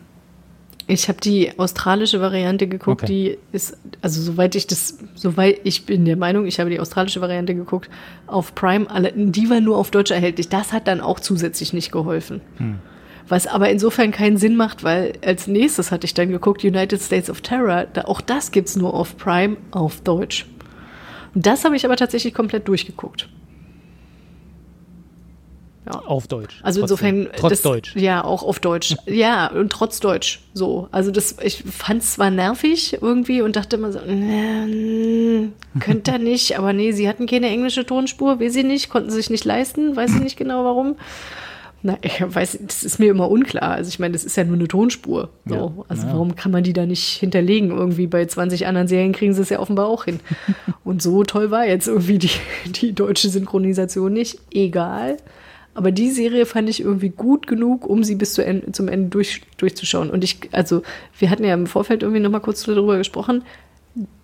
Ich 0.87 1.07
habe 1.07 1.19
die 1.21 1.57
australische 1.57 2.19
Variante 2.19 2.67
geguckt, 2.67 3.03
Okay. 3.03 3.05
die 3.05 3.37
ist, 3.55 3.77
also 4.01 4.21
soweit 4.21 4.53
ich 4.55 4.67
das, 4.67 4.97
soweit 5.15 5.61
ich 5.63 5.85
bin 5.85 6.03
der 6.03 6.17
Meinung, 6.17 6.45
ich 6.45 6.59
habe 6.59 6.69
die 6.69 6.79
australische 6.79 7.21
Variante 7.21 7.55
geguckt 7.55 7.89
auf 8.27 8.53
Prime, 8.53 8.85
die 9.15 9.49
war 9.49 9.61
nur 9.61 9.77
auf 9.77 9.91
Deutsch 9.91 10.11
erhältlich. 10.11 10.49
Das 10.49 10.73
hat 10.73 10.87
dann 10.87 10.99
auch 10.99 11.19
zusätzlich 11.21 11.71
nicht 11.73 11.91
geholfen. 11.91 12.41
Was 13.29 13.47
aber 13.47 13.69
insofern 13.69 14.11
keinen 14.11 14.35
Sinn 14.35 14.57
macht, 14.57 14.83
weil 14.83 15.13
als 15.25 15.47
nächstes 15.47 15.91
hatte 15.91 16.05
ich 16.05 16.13
dann 16.13 16.29
geguckt, 16.29 16.63
United 16.65 17.01
States 17.01 17.29
of 17.29 17.39
Terror, 17.39 17.85
da, 17.93 18.01
auch 18.01 18.19
das 18.19 18.51
gibt's 18.51 18.75
nur 18.75 18.93
auf 18.93 19.15
Prime 19.17 19.55
auf 19.71 20.01
Deutsch. 20.01 20.45
Und 21.33 21.45
das 21.45 21.63
habe 21.63 21.77
ich 21.77 21.85
aber 21.85 21.95
tatsächlich 21.95 22.33
komplett 22.33 22.67
durchgeguckt. 22.67 23.29
Auf 25.85 26.27
Deutsch. 26.27 26.59
Also 26.63 26.81
Trotzdem. 26.81 27.07
insofern. 27.07 27.35
Trotz 27.37 27.49
das, 27.49 27.61
Deutsch. 27.61 27.95
Ja, 27.95 28.23
auch 28.23 28.43
auf 28.43 28.59
Deutsch. 28.59 28.95
Ja, 29.05 29.47
und 29.47 29.71
trotz 29.71 29.99
Deutsch. 29.99 30.41
So. 30.53 30.87
Also 30.91 31.11
das, 31.11 31.35
ich 31.41 31.63
fand 31.63 32.01
es 32.01 32.13
zwar 32.13 32.31
nervig 32.31 32.97
irgendwie 33.01 33.41
und 33.41 33.55
dachte 33.55 33.75
immer 33.75 33.91
so, 33.91 33.99
äh, 33.99 35.49
könnte 35.79 36.11
er 36.11 36.19
nicht, 36.19 36.57
aber 36.57 36.73
nee, 36.73 36.91
sie 36.91 37.09
hatten 37.09 37.25
keine 37.25 37.47
englische 37.47 37.85
Tonspur, 37.85 38.39
will 38.39 38.49
sie 38.49 38.63
nicht, 38.63 38.89
konnten 38.89 39.09
sich 39.09 39.29
nicht 39.29 39.45
leisten, 39.45 39.95
weiß 39.95 40.15
ich 40.15 40.21
nicht 40.21 40.37
genau 40.37 40.63
warum. 40.63 40.95
Na, 41.85 41.97
ich 42.01 42.23
weiß, 42.25 42.59
das 42.61 42.85
ist 42.85 42.99
mir 42.99 43.11
immer 43.11 43.29
unklar. 43.29 43.73
Also 43.73 43.89
ich 43.89 43.99
meine, 43.99 44.13
das 44.13 44.23
ist 44.23 44.37
ja 44.37 44.45
nur 44.45 44.55
eine 44.55 44.69
Tonspur. 44.69 45.29
So. 45.45 45.55
Ja, 45.55 45.71
also 45.89 46.07
ja. 46.07 46.13
warum 46.13 46.33
kann 46.35 46.53
man 46.53 46.63
die 46.63 46.71
da 46.71 46.85
nicht 46.85 47.17
hinterlegen? 47.17 47.71
Irgendwie 47.71 48.07
bei 48.07 48.25
20 48.25 48.67
anderen 48.67 48.87
Serien 48.87 49.11
kriegen 49.11 49.33
sie 49.33 49.41
es 49.41 49.49
ja 49.49 49.59
offenbar 49.59 49.87
auch 49.87 50.05
hin. 50.05 50.21
Und 50.85 51.01
so 51.01 51.25
toll 51.25 51.51
war 51.51 51.65
jetzt 51.65 51.89
irgendwie 51.89 52.19
die, 52.19 52.29
die 52.67 52.93
deutsche 52.93 53.27
Synchronisation 53.27 54.13
nicht. 54.13 54.39
Egal. 54.53 55.17
Aber 55.75 55.91
die 55.91 56.11
Serie 56.11 56.45
fand 56.45 56.69
ich 56.69 56.81
irgendwie 56.81 57.09
gut 57.09 57.47
genug, 57.47 57.87
um 57.87 58.03
sie 58.03 58.15
bis 58.15 58.33
zu 58.33 58.45
Ende, 58.45 58.71
zum 58.73 58.87
Ende 58.87 59.09
durch, 59.09 59.41
durchzuschauen. 59.57 60.09
Und 60.11 60.23
ich, 60.23 60.37
also, 60.51 60.83
wir 61.17 61.29
hatten 61.29 61.43
ja 61.43 61.53
im 61.53 61.65
Vorfeld 61.67 62.03
irgendwie 62.03 62.21
noch 62.21 62.29
mal 62.29 62.39
kurz 62.41 62.63
darüber 62.63 62.97
gesprochen. 62.97 63.43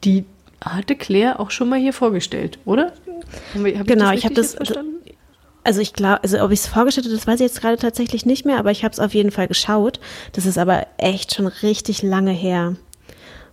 Die 0.04 0.26
hatte 0.64 0.96
Claire 0.96 1.40
auch 1.40 1.52
schon 1.52 1.70
mal 1.70 1.80
hier 1.80 1.94
vorgestellt, 1.94 2.60
oder? 2.66 2.94
Haben 3.54 3.66
wir- 3.66 3.80
hab 3.80 3.88
Genau, 3.88 4.10
das 4.10 4.18
ich 4.20 4.26
habe 4.26 4.36
das- 4.36 4.46
jetzt 4.54 4.56
verstanden? 4.58 4.96
Also 5.64 5.82
ich 5.82 5.94
glaube, 5.94 6.24
also 6.24 6.40
ob 6.42 6.52
ich 6.52 6.60
es 6.62 6.68
vorgestellt 6.68 7.06
habe, 7.06 7.16
das 7.16 7.28
weiß 7.28 7.36
ich 7.42 7.48
jetzt 7.48 7.62
gerade 7.62 7.78
tatsächlich 7.78 8.26
nicht 8.26 8.46
mehr, 8.46 8.58
aber 8.58 8.72
ich 8.72 8.84
habe 8.84 8.94
es 8.94 9.00
auf 9.00 9.14
jeden 9.14 9.30
Fall 9.32 9.48
geschaut. 9.48 10.00
Das 10.34 10.46
ist 10.46 10.58
aber 10.58 10.88
echt 10.98 11.36
schon 11.36 11.48
richtig 11.48 12.02
lange 12.02 12.32
her. 12.32 12.76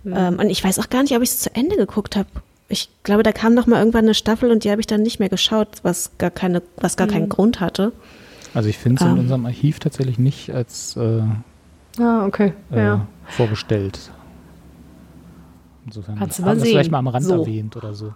Ähm, 0.06 0.38
und 0.38 0.48
ich 0.48 0.62
weiß 0.62 0.78
auch 0.78 0.88
gar 0.88 1.02
nicht, 1.02 1.16
ob 1.16 1.22
ich 1.22 1.30
es 1.30 1.40
zu 1.40 1.54
Ende 1.54 1.76
geguckt 1.76 2.14
habe 2.14 2.28
ich 2.68 2.88
glaube, 3.04 3.22
da 3.22 3.32
kam 3.32 3.54
noch 3.54 3.66
mal 3.66 3.78
irgendwann 3.78 4.04
eine 4.06 4.14
Staffel 4.14 4.50
und 4.50 4.64
die 4.64 4.70
habe 4.70 4.80
ich 4.80 4.86
dann 4.86 5.02
nicht 5.02 5.18
mehr 5.20 5.28
geschaut, 5.28 5.68
was 5.82 6.10
gar 6.18 6.30
keine, 6.30 6.62
was 6.76 6.96
gar 6.96 7.06
Mhm. 7.06 7.12
keinen 7.12 7.28
Grund 7.28 7.60
hatte. 7.60 7.92
Also 8.54 8.68
ich 8.68 8.78
finde 8.78 9.00
es 9.02 9.06
in 9.06 9.12
Ähm. 9.14 9.18
unserem 9.20 9.46
Archiv 9.46 9.78
tatsächlich 9.78 10.18
nicht 10.18 10.50
als 10.54 10.96
äh, 10.96 11.22
Ah, 12.00 12.24
okay. 12.26 12.52
äh, 12.72 12.78
Ja. 12.84 13.06
vorgestellt. 13.28 14.10
Insofern 15.86 16.18
Kannst 16.18 16.38
du 16.38 16.42
haben 16.42 16.48
mal 16.48 16.56
wir 16.56 16.62
es 16.62 16.68
vielleicht 16.68 16.84
sehen. 16.86 16.92
mal 16.92 16.98
am 16.98 17.08
Rand 17.08 17.24
So. 17.24 17.40
erwähnt 17.42 17.76
oder 17.76 17.94
so. 17.94 18.12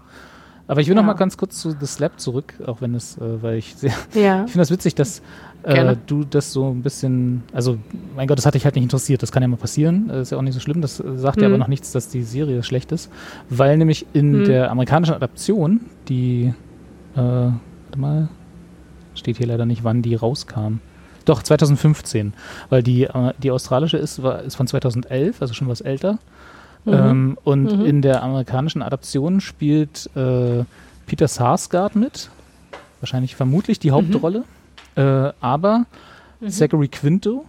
Aber 0.70 0.80
ich 0.80 0.87
will 0.88 0.94
noch 0.94 1.02
Ja. 1.02 1.09
mal 1.09 1.14
ganz 1.14 1.37
kurz 1.37 1.59
zu 1.61 1.72
The 1.72 1.87
Slap 1.87 2.20
zurück, 2.20 2.54
auch 2.66 2.80
wenn 2.80 2.94
es, 2.94 3.16
äh, 3.18 3.42
weil 3.42 3.56
ich 3.59 3.74
sehr, 3.74 3.92
Ja. 4.14 4.44
ich 4.44 4.52
finde 4.52 4.59
das 4.62 4.70
witzig, 4.70 4.94
dass 4.94 5.20
äh, 5.64 5.96
du 6.06 6.22
das 6.24 6.52
so 6.52 6.70
ein 6.70 6.83
bisschen, 6.83 7.42
also 7.52 7.76
mein 8.16 8.28
Gott, 8.28 8.38
das 8.38 8.46
hat 8.46 8.54
dich 8.54 8.64
halt 8.64 8.76
nicht 8.76 8.85
interessiert, 8.85 9.20
das 9.22 9.33
kann 9.33 9.42
ja 9.42 9.48
mal 9.48 9.56
passieren, 9.56 10.09
äh, 10.11 10.20
ist 10.22 10.30
ja 10.30 10.38
auch 10.38 10.42
nicht 10.42 10.54
so 10.54 10.61
schlimm, 10.61 10.80
das 10.80 11.00
äh, 11.00 11.18
sagt 11.18 11.42
ja 11.42 11.48
Mhm. 11.48 11.54
aber 11.54 11.59
noch 11.59 11.68
nichts, 11.68 11.90
dass 11.92 12.09
die 12.09 12.22
Serie 12.22 12.62
schlecht 12.62 12.92
ist, 12.92 13.11
weil 13.48 13.76
nämlich 13.78 14.06
in 14.12 14.38
Mhm. 14.40 14.44
der 14.44 14.70
amerikanischen 14.70 15.14
Adaption, 15.14 15.80
die, 16.09 16.54
äh, 17.14 17.18
warte 17.18 17.54
mal, 17.98 18.28
steht 19.14 19.38
hier 19.38 19.48
leider 19.48 19.66
nicht, 19.66 19.83
wann 19.85 20.02
die 20.02 20.14
rauskam. 20.14 20.78
Doch, 21.26 21.42
2015, 21.42 22.33
weil 22.70 22.83
die, 22.83 23.04
äh, 23.04 23.33
die 23.42 23.50
australische 23.50 23.98
ist, 23.98 24.22
war, 24.22 24.42
ist 24.42 24.54
von 24.54 24.66
2011, 24.66 25.42
also 25.42 25.52
schon 25.52 25.68
was 25.68 25.80
älter. 25.80 26.18
Ähm, 26.86 27.36
und 27.44 27.76
Mhm. 27.78 27.84
in 27.84 28.02
der 28.02 28.22
amerikanischen 28.22 28.82
Adaption 28.82 29.40
spielt 29.40 30.08
äh, 30.16 30.64
Peter 31.06 31.28
Sarsgaard 31.28 31.94
mit, 31.96 32.30
wahrscheinlich 33.00 33.36
vermutlich 33.36 33.78
die 33.78 33.90
Hauptrolle, 33.90 34.44
äh, 34.96 35.32
aber 35.40 35.86
Zachary 36.48 36.88
Quinto 36.88 37.44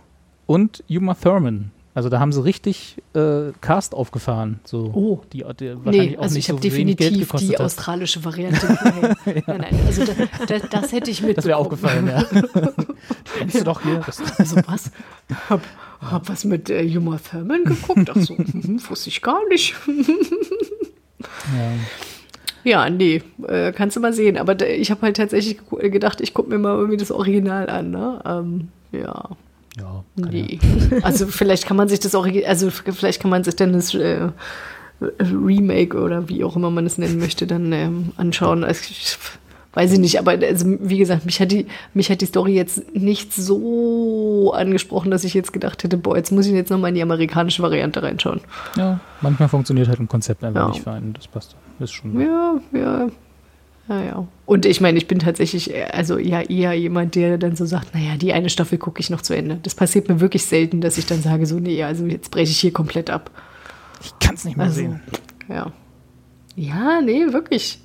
und 0.48 0.84
Uma 0.90 1.14
Thurman. 1.14 1.72
Also 1.94 2.08
da 2.08 2.20
haben 2.22 2.32
sie 2.32 2.42
richtig 2.44 2.98
äh, 3.14 3.52
Cast 3.60 3.94
aufgefahren. 3.94 4.60
So, 4.64 4.92
Oh. 4.94 5.22
die, 5.34 5.44
die 5.60 5.76
Nee, 5.84 6.16
auch 6.18 6.24
also 6.24 6.36
nicht 6.36 6.46
ich 6.46 6.50
habe 6.50 6.58
so 6.60 6.70
definitiv 6.70 7.32
die 7.34 7.50
hat. 7.54 7.60
australische 7.62 8.24
Variante. 8.24 8.66
Nein, 8.66 9.16
nein, 9.26 9.44
nein, 9.62 9.80
also 9.86 10.04
da, 10.06 10.14
da, 10.46 10.60
das 10.60 10.92
hätte 10.94 11.12
ich 11.12 11.22
mit. 11.22 11.38
Das 11.38 11.46
wäre 11.46 11.58
aufgefallen, 11.58 12.08
ja. 12.08 12.24
Kennst 13.38 13.60
du 13.60 13.64
doch 13.66 13.82
hier. 13.82 14.02
Also 14.38 14.56
was? 14.68 14.92
Hab, 15.50 15.62
hab 16.02 16.30
was 16.30 16.46
mit 16.46 16.70
äh, 16.70 16.86
Uma 16.98 17.18
Thurman 17.18 17.66
geguckt? 17.66 18.10
Ach 18.10 18.16
so, 18.22 18.36
mhm, 18.38 18.80
wusste 18.90 19.10
ich 19.10 19.22
gar 19.22 19.46
nicht. 19.50 19.76
ja. 21.58 21.72
Ja, 22.64 22.90
nee, 22.92 23.24
äh, 23.48 23.72
kannst 23.72 23.96
du 23.98 24.00
mal 24.02 24.14
sehen. 24.14 24.38
Aber 24.38 24.56
ich 24.70 24.92
habe 24.92 25.02
halt 25.02 25.18
tatsächlich 25.18 25.58
gedacht, 25.80 26.22
ich 26.22 26.34
gucke 26.36 26.50
mir 26.50 26.60
mal 26.60 26.76
irgendwie 26.78 26.98
das 26.98 27.12
Original 27.12 27.68
an. 27.70 27.90
Ne? 27.90 28.22
Ähm, 28.24 28.68
ja, 28.92 29.30
Ja, 29.80 30.04
nee. 30.16 30.60
Also 31.02 31.28
vielleicht 31.28 31.66
kann 31.66 31.78
man 31.78 31.88
sich 31.88 32.00
das 32.00 32.14
Original, 32.16 32.50
also 32.50 32.70
vielleicht 32.70 33.22
kann 33.22 33.32
man 33.32 33.44
sich 33.44 33.56
dann 33.56 33.74
das 33.74 33.94
äh, 33.94 34.30
Remake 35.20 35.98
oder 35.98 36.30
wie 36.30 36.44
auch 36.44 36.56
immer 36.56 36.70
man 36.70 36.86
es 36.86 36.98
nennen 36.98 37.20
möchte, 37.20 37.48
dann 37.48 37.72
ähm, 37.74 38.12
anschauen. 38.18 38.64
Also, 38.64 38.82
ich, 38.90 39.18
weiß 39.74 39.94
ich 39.94 40.00
nicht, 40.00 40.20
aber 40.20 40.32
also, 40.32 40.66
wie 40.82 40.98
gesagt, 40.98 41.26
mich 41.26 41.40
hat, 41.40 41.52
die, 41.52 41.66
mich 41.94 42.12
hat 42.12 42.22
die 42.22 42.26
Story 42.26 42.54
jetzt 42.54 42.94
nicht 42.94 43.34
so 43.34 44.52
angesprochen, 44.54 45.10
dass 45.12 45.24
ich 45.24 45.34
jetzt 45.34 45.54
gedacht 45.54 45.84
hätte, 45.84 45.98
boah, 45.98 46.18
jetzt 46.18 46.32
muss 46.32 46.46
ich 46.46 46.54
jetzt 46.54 46.70
nochmal 46.70 46.90
in 46.90 46.96
die 46.96 47.02
amerikanische 47.02 47.64
Variante 47.64 48.04
reinschauen. 48.04 48.42
ja. 48.76 48.84
ja, 48.84 49.00
manchmal 49.22 49.48
funktioniert 49.50 49.88
halt 49.88 50.00
ein 50.00 50.08
Konzept 50.10 50.44
einfach 50.44 50.62
Ja. 50.62 50.68
nicht 50.70 50.84
für 50.84 50.92
einen. 50.92 51.14
Das 51.14 51.28
passt. 51.28 51.56
Ist 51.80 51.94
schon. 51.94 52.20
Ja, 52.20 52.56
ja. 52.74 53.08
Ja, 53.92 54.02
ja. 54.04 54.28
Und 54.46 54.66
ich 54.66 54.80
meine, 54.80 54.98
ich 54.98 55.08
bin 55.08 55.20
tatsächlich, 55.20 55.74
äh, 55.74 55.84
also 55.92 56.18
ja, 56.18 56.42
eher 56.42 56.72
jemand, 56.74 57.16
der 57.16 57.38
dann 57.38 57.58
so 57.58 57.66
sagt, 57.66 57.94
naja, 57.94 58.16
die 58.16 58.32
eine 58.32 58.50
Staffel 58.50 58.78
gucke 58.78 59.02
ich 59.02 59.10
noch 59.10 59.22
zu 59.22 59.36
Ende. 59.36 59.60
Das 59.64 59.76
passiert 59.76 60.08
mir 60.08 60.22
wirklich 60.22 60.46
selten, 60.46 60.80
dass 60.80 60.98
ich 60.98 61.06
dann 61.08 61.22
sage, 61.22 61.46
so, 61.46 61.60
nee, 61.60 61.84
also 61.84 62.06
jetzt 62.06 62.32
breche 62.32 62.52
ich 62.52 62.60
hier 62.60 62.72
komplett 62.72 63.10
ab. 63.10 63.32
Ich 64.02 64.18
kann 64.20 64.36
es 64.36 64.46
nicht 64.46 64.56
mehr 64.56 64.68
Also, 64.68 64.80
sehen. 64.80 65.02
ja. 65.50 65.74
Ja, 66.56 67.02
nee, 67.02 67.34
wirklich. 67.34 67.80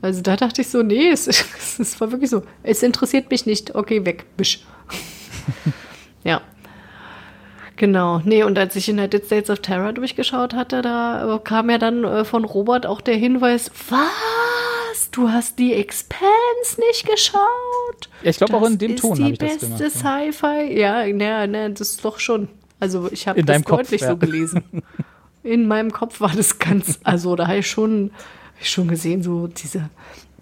Also 0.00 0.22
da 0.22 0.36
dachte 0.36 0.62
ich 0.62 0.68
so, 0.68 0.82
nee, 0.82 1.08
es, 1.10 1.26
es 1.78 2.00
war 2.00 2.10
wirklich 2.12 2.30
so, 2.30 2.42
es 2.62 2.82
interessiert 2.82 3.30
mich 3.30 3.44
nicht, 3.44 3.74
okay, 3.74 4.06
weg, 4.06 4.24
bisch. 4.38 4.64
ja. 6.24 6.40
Genau, 7.76 8.20
nee, 8.24 8.42
und 8.42 8.58
als 8.58 8.74
ich 8.76 8.88
United 8.90 9.26
States 9.26 9.50
of 9.50 9.60
Terror 9.60 9.92
durchgeschaut 9.92 10.54
hatte, 10.54 10.80
da 10.80 11.38
kam 11.44 11.68
ja 11.68 11.76
dann 11.78 12.04
äh, 12.04 12.24
von 12.24 12.44
Robert 12.46 12.86
auch 12.86 13.00
der 13.02 13.16
Hinweis, 13.16 13.70
was? 13.90 14.00
Du 15.12 15.28
hast 15.28 15.58
die 15.58 15.74
Expanse 15.74 16.80
nicht 16.88 17.06
geschaut? 17.06 18.08
Ja, 18.22 18.30
ich 18.30 18.36
glaube 18.36 18.56
auch 18.56 18.66
in 18.66 18.78
dem 18.78 18.94
ist 18.94 19.00
Ton 19.00 19.16
die 19.16 19.22
habe 19.24 19.32
ich 19.32 19.38
das 19.38 19.58
beste 19.58 19.66
gemacht. 19.66 19.80
Ja. 19.80 19.90
Sci-Fi. 19.90 20.78
Ja, 20.78 21.06
na, 21.08 21.46
na, 21.46 21.68
das 21.68 21.90
ist 21.90 22.04
doch 22.04 22.18
schon. 22.18 22.48
Also 22.80 23.08
ich 23.12 23.28
habe 23.28 23.42
das 23.44 23.64
Kopf, 23.64 23.78
deutlich 23.82 24.00
ja. 24.00 24.08
so 24.08 24.16
gelesen. 24.16 24.64
In 25.44 25.66
meinem 25.66 25.92
Kopf 25.92 26.20
war 26.20 26.32
das 26.34 26.58
ganz, 26.58 27.00
also 27.02 27.34
da 27.36 27.48
habe 27.48 27.58
ich 27.58 27.66
schon, 27.68 28.12
hab 28.54 28.62
ich 28.62 28.70
schon 28.70 28.88
gesehen, 28.88 29.22
so 29.22 29.48
diese, 29.48 29.90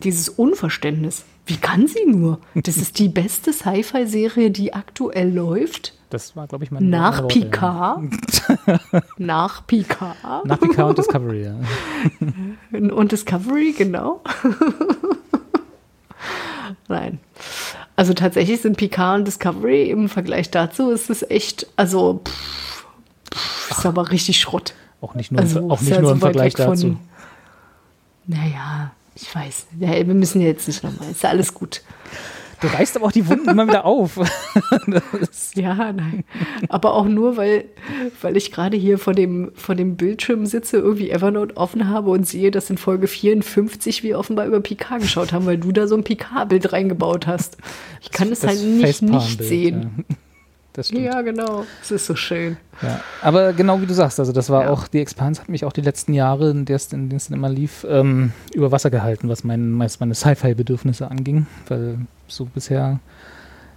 dieses 0.03 0.29
Unverständnis. 0.29 1.25
Wie 1.47 1.57
kann 1.57 1.87
sie 1.87 2.05
nur? 2.07 2.39
Das 2.55 2.77
ist 2.77 2.99
die 2.99 3.09
beste 3.09 3.53
Sci-Fi-Serie, 3.53 4.51
die 4.51 4.75
aktuell 4.75 5.33
läuft. 5.33 5.95
Das 6.11 6.35
war, 6.37 6.47
glaube 6.49 6.65
ich, 6.65 6.71
mein 6.73 6.89
Nach 6.91 7.27
Picard. 7.29 8.01
Nach 9.19 9.67
Picard. 9.67 10.45
Nach 10.45 10.59
Picard 10.59 10.89
und 10.91 10.99
Discovery, 10.99 11.45
ja. 11.45 11.55
Und 12.95 13.13
Discovery, 13.13 13.73
genau. 13.77 14.21
Nein. 16.89 17.19
Also 17.97 18.15
tatsächlich 18.15 18.61
sind 18.61 18.77
Picard 18.77 19.19
und 19.21 19.25
Discovery 19.27 19.91
im 19.91 20.09
Vergleich 20.09 20.51
dazu 20.51 20.91
ist 20.91 21.11
es 21.11 21.23
echt, 21.29 21.67
also 21.77 22.21
pff, 22.27 22.87
pff, 23.35 23.71
ist 23.71 23.87
aber 23.87 24.11
richtig 24.11 24.41
Schrott. 24.41 24.75
Auch 25.01 25.15
nicht 25.15 25.31
nur, 25.33 25.41
Also 25.41 25.69
auch 25.71 25.81
nicht 25.81 25.91
ja 25.91 26.01
nur 26.01 26.13
im 26.13 26.21
Vergleich 26.21 26.55
weg 26.59 26.65
von- 26.65 26.75
dazu. 26.75 26.97
Naja, 28.27 28.93
ich 29.15 29.35
weiß. 29.35 29.67
Ja, 29.81 29.91
wir 30.07 30.15
müssen 30.15 30.41
jetzt 30.41 30.67
nicht 30.69 30.83
nochmal. 30.83 31.11
Ist 31.11 31.23
ja 31.23 31.31
alles 31.31 31.53
gut. 31.53 31.83
Du 32.61 32.67
reißt 32.67 32.97
aber 32.97 33.07
auch 33.07 33.13
die 33.13 33.27
Wunden 33.27 33.49
immer 33.49 33.67
wieder 33.67 33.85
auf. 33.85 34.19
Ja, 35.55 35.93
nein. 35.93 36.25
Aber 36.69 36.95
auch 36.95 37.07
nur, 37.07 37.37
weil, 37.37 37.65
weil 38.21 38.37
ich 38.37 38.53
gerade 38.53 38.77
hier 38.77 38.99
vor 38.99 39.15
dem, 39.15 39.51
vor 39.55 39.75
dem 39.75 39.97
Bildschirm 39.97 40.47
sitze, 40.47 40.79
irgendwie 40.79 41.11
Evernote 41.11 41.57
offen 41.57 41.89
habe 41.89 42.11
und 42.11 42.27
sehe, 42.27 42.51
dass 42.51 42.71
in 42.71 42.79
Folge 42.79 43.07
54 43.07 44.03
wir 44.03 44.19
offenbar 44.19 44.47
über 44.47 44.61
Picard 44.61 45.01
geschaut 45.03 45.33
haben, 45.33 45.47
weil 45.47 45.59
du 45.59 45.73
da 45.73 45.87
so 45.89 45.97
ein 45.97 46.05
Picard-Bild 46.05 46.73
reingebaut 46.73 47.27
hast. 47.27 47.57
Ich 48.03 48.11
kann 48.11 48.31
es 48.31 48.41
das 48.41 48.51
halt 48.51 48.63
nicht, 48.63 49.03
nicht 49.03 49.43
sehen. 49.43 50.05
Ja. 50.09 50.15
Das 50.73 50.87
stimmt. 50.89 51.03
Ja, 51.05 51.21
genau. 51.23 51.65
Es 51.83 51.91
ist 51.91 52.07
so 52.07 52.15
schön. 52.15 52.57
Ja. 52.81 53.01
Aber 53.23 53.53
genau 53.53 53.81
wie 53.81 53.87
du 53.87 53.95
sagst, 53.95 54.21
also 54.21 54.31
das 54.33 54.51
war 54.51 54.65
Ja. 54.65 54.71
auch, 54.71 54.87
die 54.87 55.01
Expanse 55.01 55.41
hat 55.41 55.49
mich 55.49 55.65
auch 55.65 55.73
die 55.73 55.81
letzten 55.81 56.15
Jahre, 56.15 56.51
in 56.51 56.65
denen 56.65 56.77
es 56.77 56.89
dann 56.89 57.37
immer 57.37 57.49
lief, 57.49 57.85
ähm, 57.89 58.33
über 58.55 58.71
Wasser 58.71 58.91
gehalten, 58.91 59.29
was 59.29 59.43
mein, 59.43 59.73
meist 59.73 59.99
meine 60.01 60.15
Sci-Fi-Bedürfnisse 60.15 61.11
anging, 61.11 61.47
weil 61.69 61.99
so 62.31 62.45
bisher 62.47 63.01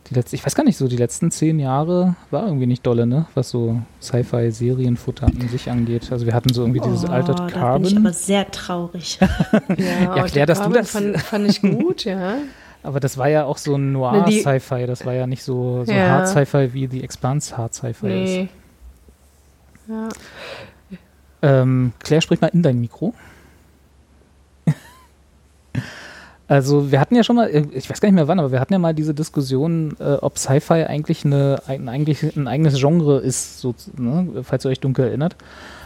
die 0.10 0.16
letzten, 0.16 0.36
ich 0.36 0.46
weiß 0.46 0.54
gar 0.56 0.64
nicht, 0.66 0.76
so 0.78 0.88
die 0.90 0.98
letzten 0.98 1.32
zehn 1.32 1.60
Jahre 1.60 2.16
war 2.30 2.46
irgendwie 2.46 2.66
nicht 2.66 2.86
dolle, 2.86 3.06
ne, 3.06 3.26
was 3.36 3.50
so 3.50 3.80
Sci-Fi-Serienfutter 4.02 5.28
an 5.28 5.48
sich 5.50 5.70
angeht. 5.72 6.12
Also 6.12 6.26
wir 6.26 6.34
hatten 6.34 6.54
so 6.54 6.64
irgendwie 6.64 6.82
dieses 6.82 7.06
Altered 7.06 7.40
Oh, 7.40 7.44
Da 7.44 7.46
bin 7.46 7.86
ich 7.86 7.92
Carbon, 7.94 7.98
aber 8.06 8.14
sehr 8.14 8.52
traurig. 8.52 9.18
Ja, 9.78 10.16
Ja, 10.18 10.24
klär, 10.26 10.46
dass 10.46 10.58
du 10.58 10.64
Carbon 10.66 10.78
das- 10.82 10.92
Fand, 10.92 11.18
fand 11.22 11.50
ich 11.50 11.62
gut, 11.62 12.04
ja. 12.04 12.36
aber 12.84 13.00
das 13.00 13.18
war 13.18 13.30
ja 13.30 13.46
auch 13.46 13.58
so 13.58 13.76
ein 13.76 13.94
Ne, 13.94 13.98
Noir-Sci-Fi, 14.00 14.86
das 14.88 15.06
war 15.06 15.14
ja 15.14 15.26
nicht 15.26 15.42
so, 15.44 15.86
so 15.86 15.92
Ja. 15.94 16.10
Hard-Sci-Fi 16.10 16.74
wie 16.74 16.88
die 16.90 17.02
Expanse 17.04 17.56
Hard-Sci-Fi 17.58 18.24
ist. 18.24 18.30
Nee. 18.30 18.50
Ja. 19.88 20.10
Ähm, 21.42 21.92
Claire, 22.00 22.22
sprich 22.22 22.42
mal 22.42 22.48
in 22.48 22.62
dein 22.62 22.80
Mikro. 22.80 23.14
Also 26.54 26.92
wir 26.92 27.00
hatten 27.00 27.16
ja 27.16 27.24
schon 27.24 27.36
mal, 27.36 27.50
äh, 27.50 27.66
ich 27.72 27.90
weiß 27.90 28.00
gar 28.00 28.10
nicht 28.10 28.16
mehr 28.16 28.28
wann, 28.28 28.40
aber 28.40 28.52
wir 28.52 28.60
hatten 28.60 28.74
ja 28.74 28.80
mal 28.80 28.94
diese 28.94 29.14
Diskussion, 29.16 29.96
äh, 30.00 30.14
ob 30.22 30.38
Sci-Fi 30.38 30.84
eigentlich, 30.86 31.26
eine, 31.26 31.62
ein, 31.68 31.90
eigentlich 31.90 32.36
ein 32.38 32.48
eigenes 32.48 32.76
Genre 32.80 33.20
ist, 33.20 33.60
so, 33.60 33.74
ne? 33.98 34.28
falls 34.44 34.64
ihr 34.66 34.70
euch 34.70 34.80
dunkel 34.80 35.06
erinnert, 35.08 35.36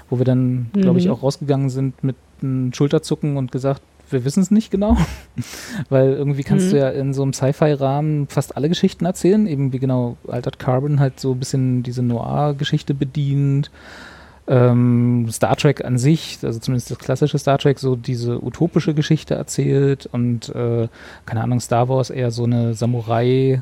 wo 0.09 0.17
wir 0.17 0.25
dann, 0.25 0.69
glaube 0.73 0.99
ich, 0.99 1.05
Mhm. 1.05 1.11
auch 1.13 1.23
rausgegangen 1.23 1.69
sind 1.69 2.03
mit 2.03 2.17
einem 2.41 2.73
Schulterzucken 2.73 3.37
und 3.37 3.51
gesagt, 3.53 3.81
wir 4.09 4.25
wissen 4.25 4.41
es 4.41 4.51
nicht 4.51 4.69
genau, 4.71 4.97
weil 5.89 6.11
irgendwie 6.13 6.43
kannst 6.43 6.67
Mhm. 6.67 6.71
du 6.71 6.77
ja 6.79 6.89
in 6.89 7.13
so 7.13 7.23
einem 7.23 7.31
Sci-Fi-Rahmen 7.33 8.27
fast 8.27 8.57
alle 8.57 8.67
Geschichten 8.67 9.05
erzählen, 9.05 9.47
eben 9.47 9.71
wie 9.71 9.79
genau 9.79 10.17
Altered 10.27 10.59
Carbon 10.59 10.99
halt 10.99 11.19
so 11.19 11.31
ein 11.31 11.39
bisschen 11.39 11.83
diese 11.83 12.03
Noir-Geschichte 12.03 12.93
bedient, 12.93 13.71
ähm, 14.47 15.27
Star 15.29 15.55
Trek 15.57 15.83
an 15.83 15.97
sich, 15.97 16.39
also 16.43 16.59
zumindest 16.59 16.89
das 16.91 16.99
klassische 16.99 17.37
Star 17.37 17.57
Trek, 17.57 17.79
so 17.79 17.95
diese 17.95 18.43
utopische 18.43 18.93
Geschichte 18.93 19.35
erzählt 19.35 20.07
und 20.11 20.49
äh, 20.55 20.87
keine 21.25 21.43
Ahnung, 21.43 21.59
Star 21.59 21.89
Wars 21.89 22.09
eher 22.09 22.31
so 22.31 22.45
eine 22.45 22.73
Samurai 22.73 23.61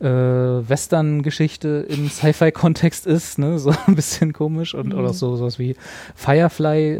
äh, 0.00 0.06
Western-Geschichte 0.08 1.86
im 1.88 2.08
Sci-Fi-Kontext 2.10 3.06
ist, 3.06 3.38
ne, 3.38 3.58
so 3.58 3.72
ein 3.86 3.94
bisschen 3.94 4.32
komisch 4.32 4.74
und 4.74 4.92
oder 4.92 5.12
so 5.12 5.36
sowas 5.36 5.58
wie 5.58 5.76
Firefly 6.14 6.92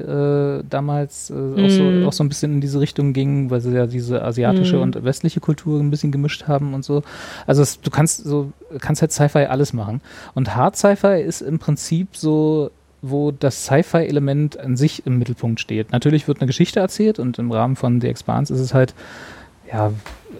äh, 0.60 0.62
damals 0.68 1.30
äh, 1.30 1.34
auch, 1.34 1.70
so, 1.70 1.82
Mhm. 1.82 2.06
auch 2.06 2.12
so 2.12 2.22
ein 2.24 2.28
bisschen 2.28 2.52
in 2.54 2.60
diese 2.60 2.80
Richtung 2.80 3.12
ging, 3.12 3.50
weil 3.50 3.60
sie 3.60 3.72
ja 3.74 3.86
diese 3.86 4.22
asiatische 4.22 4.76
Mhm. 4.76 4.82
und 4.82 5.04
westliche 5.04 5.40
Kultur 5.40 5.80
ein 5.80 5.90
bisschen 5.90 6.12
gemischt 6.12 6.46
haben 6.46 6.72
und 6.74 6.84
so. 6.84 7.02
Also 7.46 7.62
es, 7.62 7.80
du 7.80 7.90
kannst 7.90 8.24
so 8.24 8.52
kannst 8.80 9.02
halt 9.02 9.12
Sci-Fi 9.12 9.46
alles 9.46 9.72
machen 9.72 10.00
und 10.34 10.54
Hard 10.54 10.76
Sci-Fi 10.76 11.20
ist 11.20 11.40
im 11.42 11.58
Prinzip 11.58 12.16
so 12.16 12.70
wo 13.10 13.30
das 13.30 13.64
Sci-Fi-Element 13.64 14.58
an 14.58 14.76
sich 14.76 15.06
im 15.06 15.18
Mittelpunkt 15.18 15.60
steht. 15.60 15.92
Natürlich 15.92 16.26
wird 16.26 16.40
eine 16.40 16.46
Geschichte 16.46 16.80
erzählt 16.80 17.18
und 17.18 17.38
im 17.38 17.50
Rahmen 17.50 17.76
von 17.76 18.00
The 18.00 18.08
Expanse 18.08 18.52
ist 18.52 18.60
es 18.60 18.74
halt 18.74 18.94
ja 19.70 19.92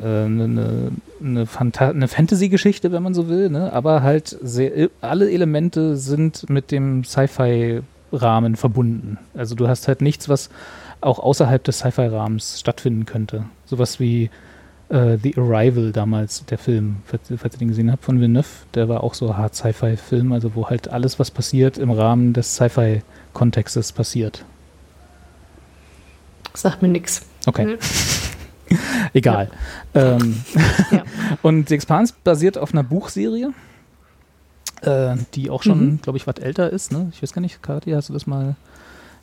eine, 0.03 0.45
eine, 0.45 0.93
eine, 1.21 1.47
eine 1.79 2.09
Fantasy-Geschichte, 2.09 2.93
wenn 2.93 3.03
man 3.03 3.15
so 3.15 3.29
will, 3.29 3.51
ne? 3.51 3.73
aber 3.73 4.03
halt 4.03 4.37
sehr, 4.43 4.89
alle 5.01 5.31
Elemente 5.31 5.97
sind 5.97 6.49
mit 6.49 6.71
dem 6.71 7.05
Sci-Fi-Rahmen 7.05 8.57
verbunden. 8.57 9.19
Also 9.35 9.55
du 9.55 9.69
hast 9.69 9.89
halt 9.89 10.01
nichts, 10.03 10.29
was 10.29 10.51
auch 11.01 11.19
außerhalb 11.19 11.63
des 11.63 11.79
Sci-Fi-Rahmens 11.79 12.61
stattfinden 12.61 13.07
könnte. 13.07 13.45
Sowas 13.67 14.01
wie 14.01 14.31
äh, 14.95 15.19
The 15.21 15.37
Arrival 15.37 15.93
damals, 15.93 16.45
der 16.47 16.59
Film, 16.59 16.97
falls, 17.05 17.23
falls 17.37 17.57
ihr 17.57 17.59
den 17.59 17.69
gesehen 17.69 17.91
habt, 17.91 18.05
von 18.05 18.21
Villeneuve, 18.21 18.47
der 18.75 18.89
war 18.89 19.03
auch 19.03 19.15
so 19.15 19.37
hart 19.37 19.55
Sci-Fi-Film, 19.55 20.33
also 20.33 20.55
wo 20.55 20.71
halt 20.71 20.89
alles, 20.89 21.19
was 21.19 21.31
passiert, 21.31 21.79
im 21.79 21.91
Rahmen 21.91 22.33
des 22.33 22.55
Sci-Fi-Kontextes 22.55 23.93
passiert. 23.93 24.45
Sagt 26.55 26.83
mir 26.83 26.89
nichts. 26.89 27.27
Okay. 27.47 27.77
Egal. 29.13 29.51
Ja. 29.95 30.17
Ähm, 30.17 30.43
ja. 30.91 31.03
Und 31.43 31.69
The 31.69 31.75
Expanse 31.75 32.15
basiert 32.23 32.57
auf 32.57 32.73
einer 32.73 32.85
Buchserie, 32.85 33.53
äh, 34.83 35.17
die 35.35 35.51
auch 35.51 35.63
schon, 35.65 35.85
mhm. 35.85 36.01
glaube 36.01 36.17
ich, 36.17 36.27
was 36.27 36.37
älter 36.37 36.71
ist. 36.71 36.93
Ne? 36.93 37.11
Ich 37.13 37.23
weiß 37.23 37.33
gar 37.33 37.43
nicht, 37.43 37.63
Kathi, 37.63 37.91
hast 37.91 38.09
du 38.09 38.13
das 38.13 38.27
mal 38.27 38.55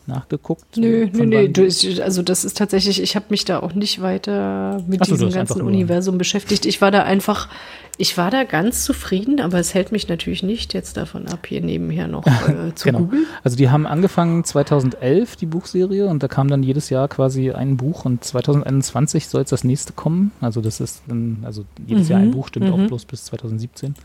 nachgeguckt? 0.08 0.78
Nö, 0.78 1.08
nö, 1.12 1.26
nö. 1.26 2.02
Also 2.02 2.22
das 2.22 2.46
ist 2.46 2.58
tatsächlich, 2.58 3.02
ich 3.02 3.16
habe 3.16 3.26
mich 3.30 3.46
da 3.46 3.60
auch 3.60 3.74
nicht 3.74 4.02
weiter 4.02 4.84
mit 4.88 5.06
so, 5.06 5.14
diesem 5.14 5.32
ganzen 5.32 5.62
Universum 5.62 6.18
beschäftigt. 6.18 6.66
Ich 6.66 6.82
war 6.82 6.92
da 6.92 7.04
einfach, 7.04 7.50
ich 7.98 8.18
war 8.18 8.32
da 8.32 8.44
ganz 8.44 8.84
zufrieden, 8.84 9.40
aber 9.40 9.60
es 9.60 9.74
hält 9.74 9.92
mich 9.92 10.08
natürlich 10.08 10.44
nicht 10.44 10.74
jetzt 10.74 10.98
davon 10.98 11.28
ab, 11.28 11.46
hier 11.48 11.62
nebenher 11.62 12.08
noch 12.08 12.26
äh, 12.48 12.74
zu 12.76 12.86
genau. 12.86 13.00
googeln. 13.00 13.26
Also 13.44 13.58
die 13.58 13.70
haben 13.70 13.86
angefangen 13.86 14.44
2011, 14.44 15.36
die 15.36 15.46
Buchserie, 15.46 16.08
und 16.08 16.24
da 16.24 16.28
kam 16.28 16.48
dann 16.48 16.64
jedes 16.64 16.90
Jahr 16.90 17.08
quasi 17.08 17.52
ein 17.52 17.78
Buch 17.78 18.06
und 18.06 18.24
2021 18.24 19.28
soll 19.28 19.44
es 19.44 19.50
das 19.50 19.64
nächste 19.64 19.94
kommen. 19.94 20.32
Also 20.42 20.62
das 20.62 20.80
ist 20.80 21.04
dann, 21.08 21.44
also 21.44 21.66
jedes 21.86 22.06
mhm. 22.06 22.12
Jahr 22.12 22.20
ein 22.22 22.28
mhm. 22.28 22.32
Buch, 22.32 22.48
stimmt 22.48 22.68
mhm. 22.68 22.74
auch 22.74 22.88
bloß 22.88 23.06
bis 23.06 23.26
2017. 23.26 23.96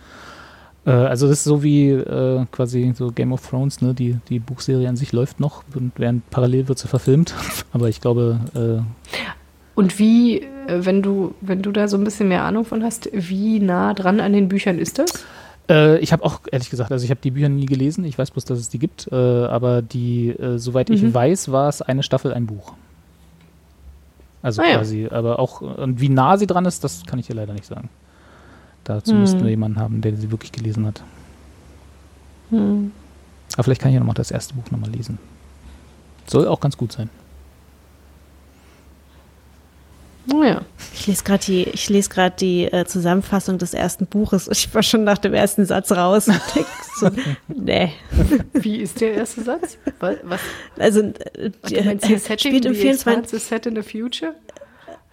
Äh, 0.86 0.90
also 0.90 1.26
das 1.28 1.38
ist 1.38 1.44
so 1.44 1.62
wie 1.62 1.90
äh, 1.90 2.46
quasi 2.52 2.92
so 2.96 3.10
Game 3.10 3.32
of 3.32 3.46
Thrones, 3.46 3.82
ne? 3.82 3.92
Die, 3.92 4.18
die 4.28 4.38
Buchserie 4.38 4.88
an 4.88 4.96
sich 4.96 5.12
läuft 5.12 5.40
noch 5.40 5.64
und 5.74 5.92
während 5.96 6.28
parallel 6.30 6.68
wird 6.68 6.78
sie 6.78 6.88
verfilmt. 6.88 7.34
Aber 7.72 7.88
ich 7.88 8.00
glaube. 8.00 8.40
Äh, 8.54 8.82
und 9.74 9.98
wie, 9.98 10.40
äh, 10.40 10.46
wenn 10.68 11.02
du, 11.02 11.34
wenn 11.42 11.60
du 11.60 11.72
da 11.72 11.88
so 11.88 11.98
ein 11.98 12.04
bisschen 12.04 12.28
mehr 12.28 12.44
Ahnung 12.44 12.64
von 12.64 12.82
hast, 12.82 13.10
wie 13.12 13.60
nah 13.60 13.92
dran 13.92 14.20
an 14.20 14.32
den 14.32 14.48
Büchern 14.48 14.78
ist 14.78 14.98
das? 14.98 15.26
Äh, 15.68 15.98
ich 15.98 16.12
habe 16.12 16.24
auch, 16.24 16.40
ehrlich 16.50 16.70
gesagt, 16.70 16.92
also 16.92 17.04
ich 17.04 17.10
habe 17.10 17.20
die 17.22 17.32
Bücher 17.32 17.48
nie 17.48 17.66
gelesen, 17.66 18.04
ich 18.04 18.16
weiß 18.16 18.30
bloß, 18.30 18.46
dass 18.46 18.58
es 18.58 18.70
die 18.70 18.78
gibt, 18.78 19.12
aber 19.12 19.82
die, 19.82 20.34
soweit 20.56 20.88
mhm. 20.88 20.94
ich 20.94 21.12
weiß, 21.12 21.52
war 21.52 21.68
es 21.68 21.82
eine 21.82 22.02
Staffel, 22.02 22.32
ein 22.32 22.46
Buch. 22.46 22.72
Also 24.40 24.62
ah, 24.62 24.76
quasi, 24.76 25.02
ja. 25.02 25.12
aber 25.12 25.40
auch, 25.40 25.60
und 25.60 26.00
wie 26.00 26.08
nah 26.08 26.38
sie 26.38 26.46
dran 26.46 26.64
ist, 26.64 26.84
das 26.84 27.04
kann 27.04 27.18
ich 27.18 27.26
dir 27.26 27.34
leider 27.34 27.52
nicht 27.52 27.66
sagen. 27.66 27.90
Dazu 28.86 29.12
hm. 29.12 29.20
müssten 29.20 29.42
wir 29.42 29.50
jemanden 29.50 29.80
haben, 29.80 30.00
der 30.00 30.16
sie 30.16 30.30
wirklich 30.30 30.52
gelesen 30.52 30.86
hat. 30.86 31.02
Hm. 32.50 32.92
Aber 33.54 33.64
vielleicht 33.64 33.80
kann 33.80 33.90
ich 33.90 33.94
ja 33.94 34.00
nochmal 34.00 34.14
das 34.14 34.30
erste 34.30 34.54
Buch 34.54 34.70
nochmal 34.70 34.90
lesen. 34.90 35.18
Soll 36.26 36.46
auch 36.46 36.60
ganz 36.60 36.76
gut 36.76 36.92
sein. 36.92 37.10
Oh 40.32 40.42
ja. 40.42 40.62
Ich 40.94 41.06
lese 41.08 41.24
gerade 41.24 41.44
die, 41.44 41.62
ich 41.64 41.88
lese 41.88 42.10
gerade 42.10 42.36
die 42.36 42.64
äh, 42.64 42.84
Zusammenfassung 42.84 43.58
des 43.58 43.74
ersten 43.74 44.06
Buches. 44.06 44.48
Ich 44.48 44.72
war 44.72 44.82
schon 44.84 45.02
nach 45.02 45.18
dem 45.18 45.34
ersten 45.34 45.64
Satz 45.66 45.90
raus 45.90 46.28
und 46.28 46.40
denk 46.54 46.66
so, 46.96 47.10
nee. 47.48 47.92
Wie 48.52 48.78
ist 48.78 49.00
der 49.00 49.14
erste 49.14 49.42
Satz? 49.42 49.78
Was? 50.00 50.40
Also, 50.78 51.00
äh, 51.00 51.50
die, 51.68 51.76
äh, 51.76 52.38
spielt 52.38 52.64
im 52.64 52.74
24. 52.74 53.42
Set 53.42 53.66
in 53.66 53.74
the 53.74 53.82
future? 53.82 54.34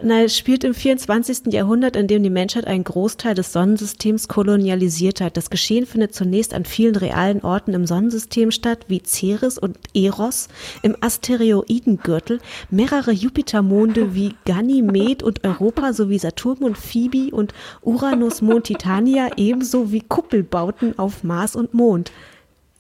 Na, 0.02 0.24
es 0.24 0.36
spielt 0.36 0.64
im 0.64 0.74
24. 0.74 1.54
Jahrhundert, 1.54 1.96
in 1.96 2.08
dem 2.08 2.24
die 2.24 2.32
Menschheit 2.32 2.66
einen 2.66 2.84
Großteil 2.84 3.36
des 3.36 3.54
Sonnensystems 3.54 4.28
kolonialisiert 4.28 5.22
hat. 5.22 5.38
Das 5.38 5.52
Geschehen 5.52 5.86
findet 5.86 6.16
zunächst 6.16 6.56
an 6.56 6.66
vielen 6.66 6.96
realen 6.96 7.42
Orten 7.42 7.74
im 7.74 7.86
Sonnensystem 7.86 8.50
statt, 8.50 8.86
wie 8.88 9.04
Ceres 9.06 9.60
und 9.60 9.78
Eros, 9.94 10.50
im 10.82 10.98
Asteroidengürtel, 11.00 12.40
mehrere 12.72 13.12
Jupitermonde 13.12 14.16
wie 14.16 14.34
Ganymed 14.46 15.22
und 15.22 15.44
Europa 15.44 15.94
sowie 15.94 16.18
Saturn 16.18 16.64
und 16.64 16.78
Phoebe 16.78 17.34
und 17.34 17.54
Uranus-Mond 17.82 18.66
Titania 18.66 19.30
ebenso 19.38 19.92
wie 19.92 20.02
Kuppelbauten 20.02 20.98
auf 20.98 21.24
Mars 21.24 21.56
und 21.56 21.76
Mond 21.76 22.12